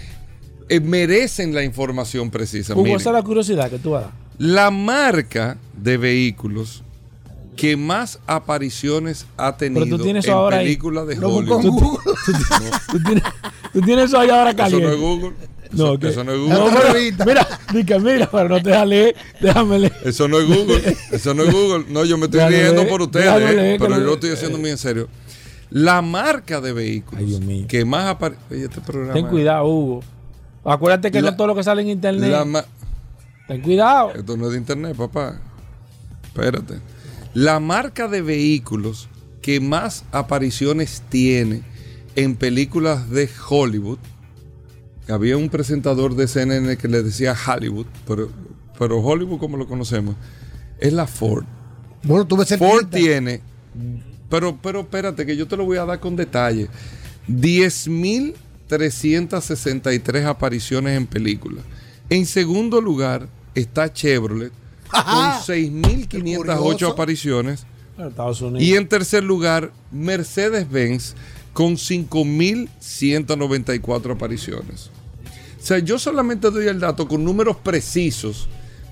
eh, 0.70 0.80
merecen 0.80 1.55
la 1.55 1.64
información 1.64 2.30
precisa. 2.30 2.72
Hugo, 2.74 2.96
esa 2.96 3.10
es 3.10 3.14
la 3.14 3.22
curiosidad 3.22 3.68
que 3.68 3.78
tú 3.78 3.90
vas 3.90 4.05
a 4.05 4.06
dar. 4.06 4.27
La 4.39 4.70
marca 4.70 5.56
de 5.77 5.97
vehículos 5.97 6.82
que 7.56 7.77
más 7.77 8.20
apariciones 8.28 9.27
ha 9.36 9.56
tenido 9.56 9.85
Pero 9.85 9.97
tú 9.97 10.02
tienes 10.05 10.24
eso 10.24 10.32
en 10.32 10.39
ahora 10.39 10.56
ahí. 10.59 10.66
películas 10.66 11.06
de 11.09 11.15
busco 11.16 11.40
en 11.40 11.48
Hollywood. 11.52 11.70
Google. 11.73 12.15
Tú 12.93 13.02
tienes, 13.02 13.24
tú 13.73 13.81
tienes 13.82 14.05
eso 14.06 14.19
ahí 14.20 14.31
ahora 14.31 14.51
Eso 14.51 14.56
caliente. 14.56 14.86
no 14.86 14.93
es 14.93 15.01
Google. 15.01 15.32
No, 15.73 15.85
Eso, 15.90 15.98
que- 15.98 16.09
eso 16.09 16.24
no 16.24 16.32
es 16.32 16.39
No, 16.39 16.44
Google. 16.44 16.62
Otra 16.77 16.93
pero- 16.93 17.24
mira, 17.27 17.48
dice, 17.74 17.98
mira, 18.01 18.28
pero 18.31 18.48
no 18.48 18.62
te 18.62 18.70
deja 18.70 18.85
leer, 18.86 19.16
déjame 19.40 19.78
leer. 19.81 19.93
Eso 20.05 20.28
no 20.28 20.39
es 20.39 20.47
Google. 20.47 20.97
Eso 21.10 21.35
no 21.35 21.43
es 21.43 21.52
Google. 21.52 21.85
No, 21.89 22.05
yo 22.05 22.16
me 22.16 22.27
estoy 22.27 22.40
riendo 22.48 22.74
leer, 22.77 22.89
por 22.89 23.02
ustedes, 23.02 23.27
eh, 23.27 23.55
leer, 23.55 23.78
pero 23.81 23.94
yo 23.97 24.01
lo 24.05 24.15
estoy 24.15 24.31
haciendo 24.31 24.56
muy 24.59 24.70
en 24.70 24.78
serio. 24.78 25.09
La 25.70 26.01
marca 26.01 26.60
de 26.62 26.73
vehículos 26.73 27.19
Ay, 27.20 27.27
Dios 27.27 27.40
mío. 27.40 27.66
que 27.69 27.85
más 27.85 28.06
aparece. 28.06 28.40
Este. 28.51 28.81
Ten 29.12 29.27
cuidado, 29.27 29.66
Hugo. 29.66 30.01
Acuérdate 30.65 31.10
que 31.10 31.20
La- 31.20 31.32
no 31.32 31.36
todo 31.36 31.48
lo 31.48 31.55
que 31.56 31.62
sale 31.65 31.82
en 31.82 31.89
internet. 31.89 32.31
La 32.31 32.44
Ten 33.48 33.62
cuidado. 33.62 34.12
Esto 34.14 34.36
no 34.36 34.46
es 34.46 34.52
de 34.52 34.58
internet, 34.58 34.94
papá. 34.94 35.40
Espérate. 36.22 36.74
La 37.32 37.58
marca 37.60 38.06
de 38.06 38.20
vehículos 38.20 39.08
que 39.40 39.58
más 39.60 40.04
apariciones 40.12 41.02
tiene 41.08 41.62
en 42.14 42.36
películas 42.36 43.08
de 43.10 43.30
Hollywood. 43.48 43.98
Había 45.08 45.38
un 45.38 45.48
presentador 45.48 46.14
de 46.14 46.28
CNN 46.28 46.76
que 46.76 46.88
le 46.88 47.02
decía 47.02 47.34
Hollywood, 47.34 47.86
pero, 48.06 48.30
pero 48.78 49.00
Hollywood 49.00 49.38
como 49.38 49.56
lo 49.56 49.66
conocemos, 49.66 50.14
es 50.78 50.92
la 50.92 51.06
Ford. 51.06 51.46
Bueno, 52.02 52.26
tú 52.26 52.36
ves 52.36 52.54
Ford 52.58 52.88
tiene, 52.88 53.40
pero, 54.28 54.58
pero 54.60 54.80
espérate 54.80 55.24
que 55.24 55.34
yo 55.36 55.48
te 55.48 55.56
lo 55.56 55.64
voy 55.64 55.78
a 55.78 55.86
dar 55.86 56.00
con 56.00 56.16
detalle. 56.16 56.68
10.363 57.28 60.26
apariciones 60.26 60.94
en 60.96 61.06
películas. 61.06 61.64
En 62.10 62.26
segundo 62.26 62.82
lugar 62.82 63.28
está 63.60 63.93
Chevrolet 63.93 64.52
con 64.90 65.02
6.508 65.02 66.56
curioso. 66.59 66.89
apariciones. 66.89 67.66
Estados 67.98 68.40
Unidos. 68.43 68.62
Y 68.62 68.76
en 68.76 68.89
tercer 68.89 69.24
lugar, 69.24 69.72
Mercedes-Benz 69.90 71.14
con 71.52 71.74
5.194 71.76 74.12
apariciones. 74.12 74.90
O 75.60 75.64
sea, 75.68 75.80
yo 75.80 75.98
solamente 75.98 76.48
doy 76.51 76.68
el 76.68 76.78
dato 76.78 77.09
con 77.09 77.24
números 77.24 77.56
precisos 77.56 78.48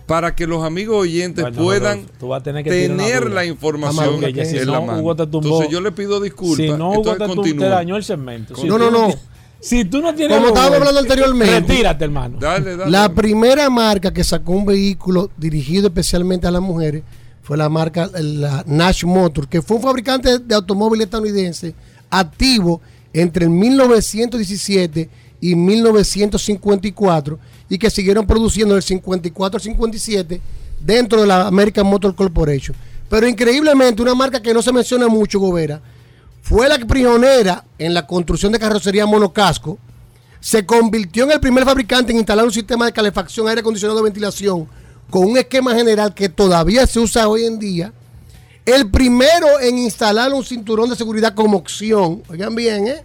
para 0.07 0.35
que 0.35 0.47
los 0.47 0.65
amigos 0.65 1.03
oyentes 1.03 1.43
Bueno, 1.43 1.63
puedan 1.63 1.99
Rodolfo, 1.99 2.15
tú 2.19 2.29
vas 2.29 2.41
a 2.41 2.45
tener 2.45 3.31
la 3.31 3.45
información 3.45 4.21
si 4.21 4.27
en 4.59 4.67
no, 4.67 4.73
la 4.73 4.81
mano. 4.81 4.99
Hugo 5.01 5.17
te 5.17 5.27
tumbó. 5.27 5.49
Entonces 5.49 5.71
yo 5.71 5.81
le 5.81 5.93
pido 5.93 6.21
disculpas. 6.21 6.67
Si 6.67 6.73
no, 6.73 6.91
Hugo 6.93 7.17
te, 7.17 7.53
te 7.53 7.65
dañó 7.65 7.97
el 7.97 8.05
segmento. 8.05 8.55
Si 8.57 8.67
No, 8.67 8.79
no, 8.79 8.91
no. 8.91 9.15
Ti- 9.69 9.77
Si 9.79 9.85
tú 9.85 10.01
no 10.01 10.15
tienes. 10.15 10.37
Como 10.37 10.49
estábamos 10.49 10.79
hablando 10.79 11.01
anteriormente. 11.01 11.61
Retírate, 11.73 12.05
hermano. 12.05 12.39
Dale, 12.41 12.77
dale. 12.77 12.91
La 12.91 13.09
primera 13.13 13.69
marca 13.71 14.13
que 14.13 14.23
sacó 14.25 14.53
un 14.53 14.65
vehículo 14.67 15.31
dirigido 15.37 15.89
especialmente 15.89 16.47
a 16.47 16.51
las 16.51 16.63
mujeres 16.63 17.03
fue 17.43 17.57
la 17.57 17.69
marca 17.69 18.11
la 18.15 18.65
Nash 18.67 19.05
Motor, 19.05 19.49
que 19.49 19.63
fue 19.63 19.77
un 19.77 19.83
fabricante 19.83 20.39
de 20.39 20.55
automóviles 20.55 21.05
estadounidense 21.07 21.75
activo 22.11 22.81
entre 23.13 23.45
el 23.45 23.51
1917 23.51 25.09
y 25.41 25.55
1954 25.55 27.39
y 27.69 27.79
que 27.79 27.91
siguieron 27.91 28.27
produciendo 28.27 28.75
del 28.75 28.83
54 28.83 29.57
al 29.59 29.63
57 29.63 30.41
dentro 30.81 31.21
de 31.21 31.27
la 31.27 31.47
American 31.47 31.87
Motor 31.87 32.15
Corporation. 32.15 32.77
Pero 33.09 33.29
increíblemente, 33.29 34.03
una 34.03 34.15
marca 34.15 34.41
que 34.41 34.53
no 34.53 34.63
se 34.63 34.73
menciona 34.73 35.09
mucho, 35.09 35.39
Gobera, 35.39 35.81
fue 36.49 36.69
la 36.69 36.79
pionera 36.79 37.65
en 37.77 37.93
la 37.93 38.07
construcción 38.07 38.53
de 38.53 38.61
carrocería 38.61 39.05
monocasco, 39.05 39.79
se 40.39 40.65
convirtió 40.65 41.25
en 41.25 41.33
el 41.33 41.41
primer 41.41 41.65
fabricante 41.65 42.13
en 42.13 42.19
instalar 42.19 42.45
un 42.45 42.53
sistema 42.53 42.87
de 42.87 42.93
calefacción, 42.93 43.49
aire 43.49 43.63
acondicionado 43.63 43.99
y 43.99 44.05
ventilación 44.05 44.69
con 45.11 45.27
un 45.27 45.37
esquema 45.37 45.75
general 45.75 46.15
que 46.15 46.29
todavía 46.29 46.87
se 46.87 47.01
usa 47.01 47.27
hoy 47.27 47.47
en 47.47 47.59
día. 47.59 47.93
El 48.65 48.89
primero 48.89 49.59
en 49.61 49.77
instalar 49.79 50.33
un 50.33 50.45
cinturón 50.45 50.89
de 50.89 50.95
seguridad 50.95 51.35
como 51.35 51.57
opción, 51.59 52.23
oigan 52.29 52.55
bien, 52.55 52.87
¿eh? 52.87 53.03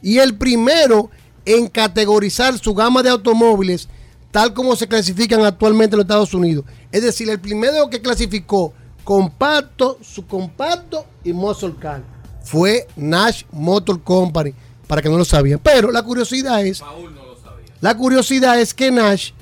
Y 0.00 0.16
el 0.16 0.38
primero 0.38 1.10
en 1.44 1.66
categorizar 1.66 2.58
su 2.58 2.74
gama 2.74 3.02
de 3.02 3.10
automóviles 3.10 3.90
tal 4.30 4.54
como 4.54 4.74
se 4.74 4.88
clasifican 4.88 5.44
actualmente 5.44 5.96
en 5.96 5.98
los 5.98 6.04
Estados 6.04 6.32
Unidos. 6.32 6.64
Es 6.90 7.02
decir, 7.02 7.28
el 7.28 7.40
primero 7.40 7.90
que 7.90 8.00
clasificó 8.00 8.72
compacto, 9.04 9.98
subcompacto 10.00 11.04
y 11.24 11.34
muscle 11.34 11.74
car 11.78 12.19
fue 12.42 12.86
Nash 12.96 13.44
Motor 13.52 14.02
Company, 14.02 14.52
para 14.86 15.02
que 15.02 15.08
no 15.08 15.18
lo 15.18 15.24
sabían. 15.24 15.60
Pero 15.62 15.90
la 15.90 16.02
curiosidad 16.02 16.64
es, 16.64 16.82
la 17.80 17.96
curiosidad 17.96 18.60
es 18.60 18.74
que 18.74 18.90
Nash 18.90 19.32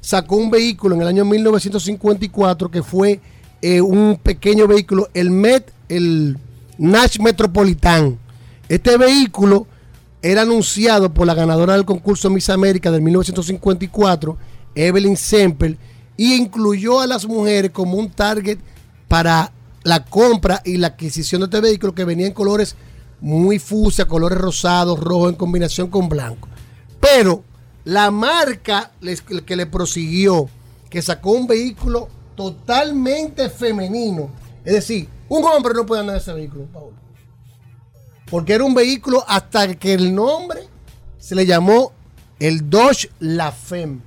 sacó 0.00 0.36
un 0.36 0.50
vehículo 0.50 0.94
en 0.94 1.02
el 1.02 1.08
año 1.08 1.24
1954 1.24 2.70
que 2.70 2.82
fue 2.82 3.20
eh, 3.62 3.80
un 3.80 4.18
pequeño 4.22 4.66
vehículo, 4.66 5.08
el 5.14 5.30
Met, 5.30 5.72
el 5.88 6.36
Nash 6.78 7.18
Metropolitan. 7.18 8.18
Este 8.68 8.96
vehículo 8.96 9.66
era 10.20 10.42
anunciado 10.42 11.12
por 11.12 11.26
la 11.26 11.34
ganadora 11.34 11.74
del 11.74 11.84
concurso 11.84 12.30
Miss 12.30 12.48
América 12.50 12.90
del 12.90 13.02
1954, 13.02 14.36
Evelyn 14.74 15.16
Semple, 15.16 15.76
y 16.16 16.34
incluyó 16.34 17.00
a 17.00 17.06
las 17.06 17.26
mujeres 17.26 17.70
como 17.70 17.98
un 17.98 18.10
target 18.10 18.58
para 19.08 19.52
la 19.84 20.04
compra 20.04 20.60
y 20.64 20.76
la 20.78 20.88
adquisición 20.88 21.40
de 21.40 21.44
este 21.46 21.60
vehículo 21.60 21.94
que 21.94 22.04
venía 22.04 22.26
en 22.26 22.32
colores 22.32 22.74
muy 23.20 23.58
fucsia, 23.58 24.06
colores 24.08 24.38
rosados, 24.38 24.98
rojos 24.98 25.30
en 25.30 25.36
combinación 25.36 25.88
con 25.88 26.08
blanco. 26.08 26.48
Pero 27.00 27.44
la 27.84 28.10
marca 28.10 28.90
les- 29.00 29.20
que 29.22 29.56
le 29.56 29.66
prosiguió, 29.66 30.48
que 30.90 31.00
sacó 31.02 31.30
un 31.32 31.46
vehículo 31.46 32.08
totalmente 32.34 33.48
femenino, 33.50 34.30
es 34.64 34.72
decir, 34.74 35.08
un 35.28 35.44
hombre 35.44 35.72
no 35.74 35.86
puede 35.86 36.00
andar 36.00 36.16
en 36.16 36.22
ese 36.22 36.32
vehículo, 36.32 36.64
Paulo. 36.72 36.92
Porque 38.30 38.54
era 38.54 38.64
un 38.64 38.74
vehículo 38.74 39.22
hasta 39.28 39.74
que 39.74 39.92
el 39.94 40.14
nombre 40.14 40.60
se 41.18 41.34
le 41.34 41.46
llamó 41.46 41.92
el 42.40 42.68
Dodge 42.68 43.10
La 43.20 43.52
Femme. 43.52 44.00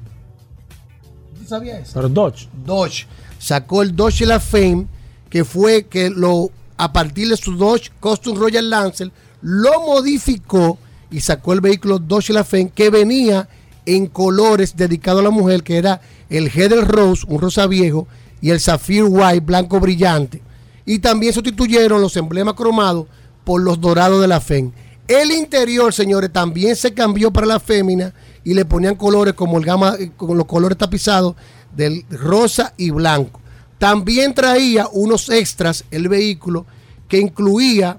¿Tú 1.39 1.45
sabías 1.47 1.81
eso? 1.83 1.91
Pero 1.93 2.09
Dodge. 2.09 2.49
Dodge. 2.65 3.05
Sacó 3.39 3.81
el 3.83 3.95
Dodge 3.95 4.25
La 4.25 4.39
Fame, 4.39 4.87
que 5.29 5.45
fue 5.45 5.83
que 5.83 6.09
lo, 6.09 6.51
a 6.77 6.93
partir 6.93 7.29
de 7.29 7.37
su 7.37 7.55
Dodge 7.55 7.91
Custom 7.99 8.37
Royal 8.37 8.69
Lancer, 8.69 9.11
lo 9.41 9.81
modificó 9.81 10.77
y 11.11 11.21
sacó 11.21 11.53
el 11.53 11.61
vehículo 11.61 11.99
Dodge 11.99 12.31
La 12.31 12.43
Fame, 12.43 12.71
que 12.73 12.89
venía 12.89 13.47
en 13.85 14.07
colores 14.07 14.75
dedicados 14.75 15.21
a 15.21 15.23
la 15.23 15.29
mujer, 15.29 15.63
que 15.63 15.77
era 15.77 16.01
el 16.29 16.49
Heather 16.49 16.85
Rose, 16.85 17.25
un 17.27 17.39
rosa 17.39 17.67
viejo, 17.67 18.07
y 18.41 18.49
el 18.49 18.59
Sapphire 18.59 19.03
White, 19.03 19.39
blanco 19.39 19.79
brillante. 19.79 20.41
Y 20.85 20.99
también 20.99 21.33
sustituyeron 21.33 22.01
los 22.01 22.15
emblemas 22.17 22.53
cromados 22.53 23.07
por 23.43 23.61
los 23.61 23.79
dorados 23.79 24.21
de 24.21 24.27
la 24.27 24.41
FEM. 24.41 24.71
El 25.07 25.31
interior, 25.31 25.93
señores, 25.93 26.33
también 26.33 26.75
se 26.75 26.93
cambió 26.93 27.31
para 27.31 27.47
la 27.47 27.61
fémina 27.61 28.13
y 28.43 28.53
le 28.53 28.65
ponían 28.65 28.95
colores 28.95 29.33
como 29.33 29.57
el 29.57 29.63
gama, 29.63 29.95
eh, 29.97 30.11
con 30.17 30.37
los 30.37 30.45
colores 30.45 30.77
tapizados 30.77 31.35
del 31.73 32.05
rosa 32.09 32.73
y 32.75 32.89
blanco. 32.89 33.39
También 33.77 34.33
traía 34.33 34.87
unos 34.91 35.29
extras 35.29 35.83
el 35.91 36.07
vehículo 36.09 36.65
que 37.07 37.19
incluía 37.19 37.97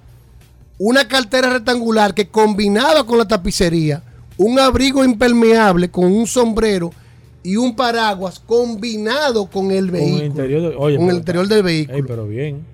una 0.78 1.06
cartera 1.08 1.50
rectangular 1.50 2.14
que 2.14 2.28
combinaba 2.28 3.04
con 3.06 3.18
la 3.18 3.26
tapicería, 3.28 4.02
un 4.36 4.58
abrigo 4.58 5.04
impermeable 5.04 5.90
con 5.90 6.04
un 6.12 6.26
sombrero 6.26 6.92
y 7.42 7.56
un 7.56 7.74
paraguas 7.74 8.40
combinado 8.44 9.46
con 9.46 9.70
el 9.70 9.86
Con 9.86 9.92
vehículo. 9.92 10.18
el 10.20 10.26
interior, 10.26 10.62
de- 10.62 10.76
oye, 10.76 10.96
con 10.96 11.10
el 11.10 11.16
interior 11.16 11.48
del 11.48 11.62
vehículo. 11.62 11.96
Ey, 11.96 12.04
pero 12.06 12.26
bien. 12.26 12.64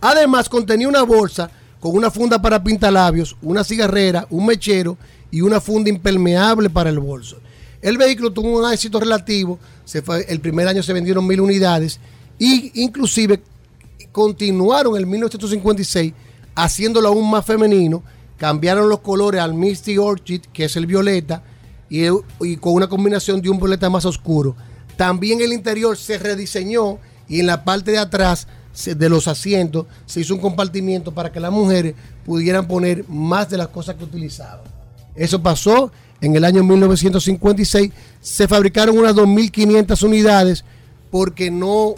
Además, 0.00 0.48
contenía 0.48 0.88
una 0.88 1.02
bolsa 1.02 1.50
con 1.80 1.94
una 1.96 2.10
funda 2.10 2.40
para 2.40 2.62
pintalabios, 2.62 3.36
una 3.42 3.62
cigarrera, 3.64 4.26
un 4.30 4.46
mechero 4.46 4.96
y 5.30 5.40
una 5.42 5.60
funda 5.60 5.90
impermeable 5.90 6.70
para 6.70 6.90
el 6.90 6.98
bolso. 6.98 7.38
El 7.82 7.98
vehículo 7.98 8.32
tuvo 8.32 8.60
un 8.64 8.72
éxito 8.72 8.98
relativo. 8.98 9.58
Se 9.84 10.00
fue- 10.02 10.24
el 10.28 10.40
primer 10.40 10.66
año 10.68 10.82
se 10.82 10.92
vendieron 10.94 11.26
mil 11.26 11.40
unidades 11.40 12.00
y 12.38 12.82
inclusive 12.82 13.42
continuaron 14.12 14.96
en 14.96 15.08
1956 15.08 16.12
haciéndolo 16.54 17.08
aún 17.08 17.30
más 17.30 17.44
femenino. 17.44 18.02
Cambiaron 18.36 18.88
los 18.88 19.00
colores 19.00 19.40
al 19.40 19.54
Misty 19.54 19.96
Orchid, 19.98 20.42
que 20.52 20.64
es 20.64 20.76
el 20.76 20.86
violeta, 20.86 21.42
y, 21.88 22.04
y 22.40 22.56
con 22.56 22.74
una 22.74 22.88
combinación 22.88 23.40
de 23.40 23.50
un 23.50 23.58
violeta 23.58 23.88
más 23.88 24.04
oscuro. 24.04 24.56
También 24.96 25.40
el 25.40 25.52
interior 25.52 25.96
se 25.96 26.18
rediseñó 26.18 26.98
y 27.28 27.40
en 27.40 27.46
la 27.46 27.64
parte 27.64 27.92
de 27.92 27.98
atrás 27.98 28.46
de 28.84 29.08
los 29.08 29.28
asientos 29.28 29.86
se 30.04 30.20
hizo 30.20 30.34
un 30.34 30.40
compartimiento 30.40 31.12
para 31.12 31.30
que 31.30 31.40
las 31.40 31.52
mujeres 31.52 31.94
pudieran 32.24 32.66
poner 32.66 33.08
más 33.08 33.48
de 33.48 33.56
las 33.56 33.68
cosas 33.68 33.96
que 33.96 34.04
utilizaban. 34.04 34.64
Eso 35.14 35.42
pasó 35.42 35.92
en 36.20 36.34
el 36.34 36.44
año 36.44 36.64
1956. 36.64 37.92
Se 38.20 38.48
fabricaron 38.48 38.98
unas 38.98 39.14
2.500 39.14 40.02
unidades 40.02 40.64
porque 41.10 41.50
no, 41.50 41.94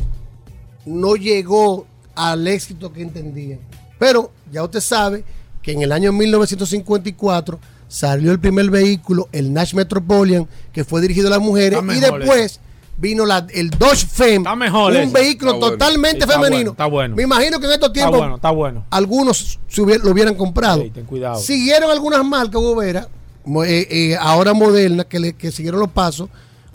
no 0.86 1.16
llegó 1.16 1.86
al 2.14 2.46
éxito 2.48 2.92
que 2.92 3.02
entendían. 3.02 3.58
Pero 3.98 4.30
ya 4.50 4.62
usted 4.62 4.80
sabe 4.80 5.24
que 5.62 5.72
en 5.72 5.82
el 5.82 5.92
año 5.92 6.12
1954 6.12 7.58
salió 7.88 8.32
el 8.32 8.38
primer 8.40 8.70
vehículo, 8.70 9.28
el 9.32 9.52
Nash 9.52 9.74
Metropolitan, 9.74 10.48
que 10.72 10.84
fue 10.84 11.00
dirigido 11.00 11.28
a 11.28 11.30
las 11.30 11.40
mujeres, 11.40 11.78
Está 11.80 11.94
y 11.94 12.00
mejor 12.00 12.18
después 12.20 12.60
vino 12.98 13.26
la- 13.26 13.46
el 13.52 13.70
Dodge 13.70 14.06
Femme, 14.06 14.56
mejor 14.56 14.94
un 14.96 15.12
vehículo 15.12 15.54
Está 15.54 15.68
totalmente 15.70 16.26
femenino. 16.26 16.70
está 16.70 16.86
bueno. 16.86 17.14
Me 17.14 17.22
imagino 17.24 17.60
que 17.60 17.66
en 17.66 17.72
estos 17.72 17.92
tiempos 17.92 18.18
bueno, 18.18 18.36
está 18.36 18.50
bueno. 18.50 18.84
algunos 18.90 19.58
se 19.68 19.82
hubier- 19.82 20.00
lo 20.02 20.10
hubieran 20.12 20.34
comprado. 20.34 20.82
Ten 20.92 21.04
cuidado. 21.04 21.38
Siguieron 21.40 21.90
algunas 21.90 22.24
marcas, 22.24 22.60
Gobera, 22.60 23.08
mo- 23.44 23.64
eh, 23.64 23.86
eh, 23.90 24.16
ahora 24.18 24.54
modernas, 24.54 25.06
que, 25.06 25.18
le- 25.20 25.32
que 25.34 25.52
siguieron 25.52 25.80
los 25.80 25.90
pasos, 25.90 26.28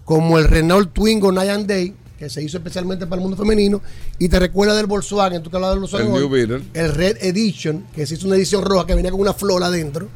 como 0.05 0.38
el 0.38 0.47
Renault 0.47 0.93
Twingo 0.93 1.31
Night 1.31 1.49
and 1.49 1.65
Day, 1.67 1.95
que 2.22 2.30
se 2.30 2.43
hizo 2.43 2.57
especialmente 2.57 3.07
para 3.07 3.19
el 3.19 3.23
mundo 3.23 3.35
femenino, 3.35 3.81
y 4.19 4.30
te 4.30 4.39
recuerda 4.39 4.76
del 4.76 4.85
Volkswagen, 4.85 5.41
tú 5.41 5.49
que 5.49 5.56
hablabas 5.56 5.73
del 5.73 5.80
Volkswagen, 5.80 6.07
El 6.07 6.14
hoy, 6.14 6.19
New 6.19 6.30
Beetle. 6.30 6.61
el 6.76 6.93
Red 6.93 7.18
Edition, 7.22 7.85
que 7.95 8.06
se 8.06 8.14
hizo 8.14 8.27
una 8.27 8.35
edición 8.35 8.64
roja 8.64 8.85
que 8.85 8.93
venía 8.93 9.10
con 9.10 9.19
una 9.19 9.34
flor 9.34 9.64
adentro. 9.64 10.07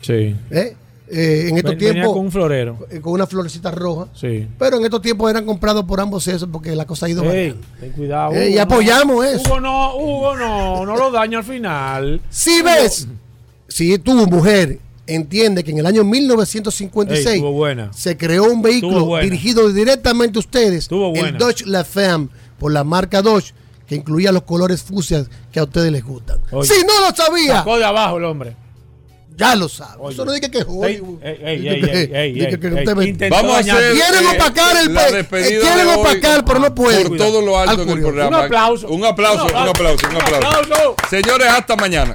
Sí. 0.00 0.34
¿eh? 0.50 0.74
Eh, 1.08 1.48
en 1.50 1.58
estos 1.58 1.74
venía 1.74 1.92
tiempos, 1.92 2.14
con 2.14 2.24
un 2.24 2.32
florero. 2.32 2.86
eh, 2.90 3.00
con 3.02 3.12
una 3.12 3.26
florecita 3.26 3.70
roja. 3.70 4.06
Sí. 4.14 4.48
Pero 4.58 4.78
en 4.78 4.84
estos 4.84 5.02
tiempos 5.02 5.30
eran 5.30 5.44
comprados 5.44 5.84
por 5.84 6.00
ambos 6.00 6.24
sexos 6.24 6.48
porque 6.50 6.74
la 6.74 6.86
cosa 6.86 7.04
ha 7.04 7.10
ido 7.10 7.30
Ey, 7.30 7.54
ten 7.78 7.92
cuidado. 7.92 8.32
Eh, 8.32 8.48
y 8.48 8.52
Hugo, 8.54 8.62
apoyamos 8.62 9.16
no. 9.16 9.22
eso. 9.22 9.42
Hugo 9.46 9.60
no, 9.60 9.96
Hugo 9.96 10.36
no, 10.36 10.86
no 10.86 10.96
lo 10.96 11.10
daña 11.10 11.36
al 11.38 11.44
final. 11.44 12.22
Si 12.30 12.62
ves, 12.62 13.08
si 13.68 13.98
tú, 13.98 14.26
mujer, 14.26 14.78
entiende 15.14 15.62
que 15.64 15.70
en 15.70 15.78
el 15.78 15.86
año 15.86 16.04
1956 16.04 17.26
Ey, 17.26 17.34
estuvo 17.34 17.52
buena. 17.52 17.90
se 17.92 18.16
creó 18.16 18.44
un 18.44 18.62
vehículo 18.62 19.16
dirigido 19.18 19.68
directamente 19.72 20.38
a 20.38 20.40
ustedes, 20.40 20.84
Estuvo 20.84 21.14
el. 21.14 21.38
Dodge 21.38 21.64
La 21.66 21.84
Femme, 21.84 22.28
por 22.58 22.72
la 22.72 22.84
marca 22.84 23.22
Dodge, 23.22 23.52
que 23.86 23.94
incluía 23.96 24.32
los 24.32 24.42
colores 24.42 24.82
fucsias 24.82 25.26
que 25.52 25.60
a 25.60 25.64
ustedes 25.64 25.90
les 25.92 26.04
gustan. 26.04 26.38
Oye, 26.50 26.68
si 26.68 26.82
no 26.84 27.00
lo 27.08 27.14
sabía, 27.14 27.58
Sacó 27.58 27.78
de 27.78 27.84
abajo 27.84 28.16
el 28.18 28.24
hombre. 28.24 28.56
ya 29.36 29.54
lo 29.54 29.68
sabe. 29.68 29.96
Oye. 30.00 30.14
Eso 30.14 30.24
no 30.24 30.32
diga 30.32 30.48
que 30.48 30.58
es 30.58 30.64
Hollywood. 30.68 31.18
Vamos 33.30 33.54
a 33.56 33.58
hacer 33.58 33.92
Quieren 33.92 34.24
eh, 34.24 34.36
opacar 34.36 34.76
el 34.76 34.94
despedida 34.94 35.48
eh, 35.48 35.60
quieren 35.60 35.88
opacar, 35.88 36.44
pero 36.44 36.58
no 36.60 36.74
pueden. 36.74 37.08
Por 37.08 37.16
todo 37.18 37.40
lo 37.42 37.58
Al 37.58 37.68
alto 37.70 37.80
del 37.84 37.88
curioso. 37.88 38.08
programa. 38.08 38.38
Un 38.38 38.44
aplauso. 38.44 38.88
Un 38.88 39.04
aplauso, 39.04 39.44
un 39.46 39.68
aplauso, 39.68 40.06
un 40.08 40.16
aplauso. 40.16 40.96
Señores, 41.10 41.48
hasta 41.48 41.76
mañana. 41.76 42.14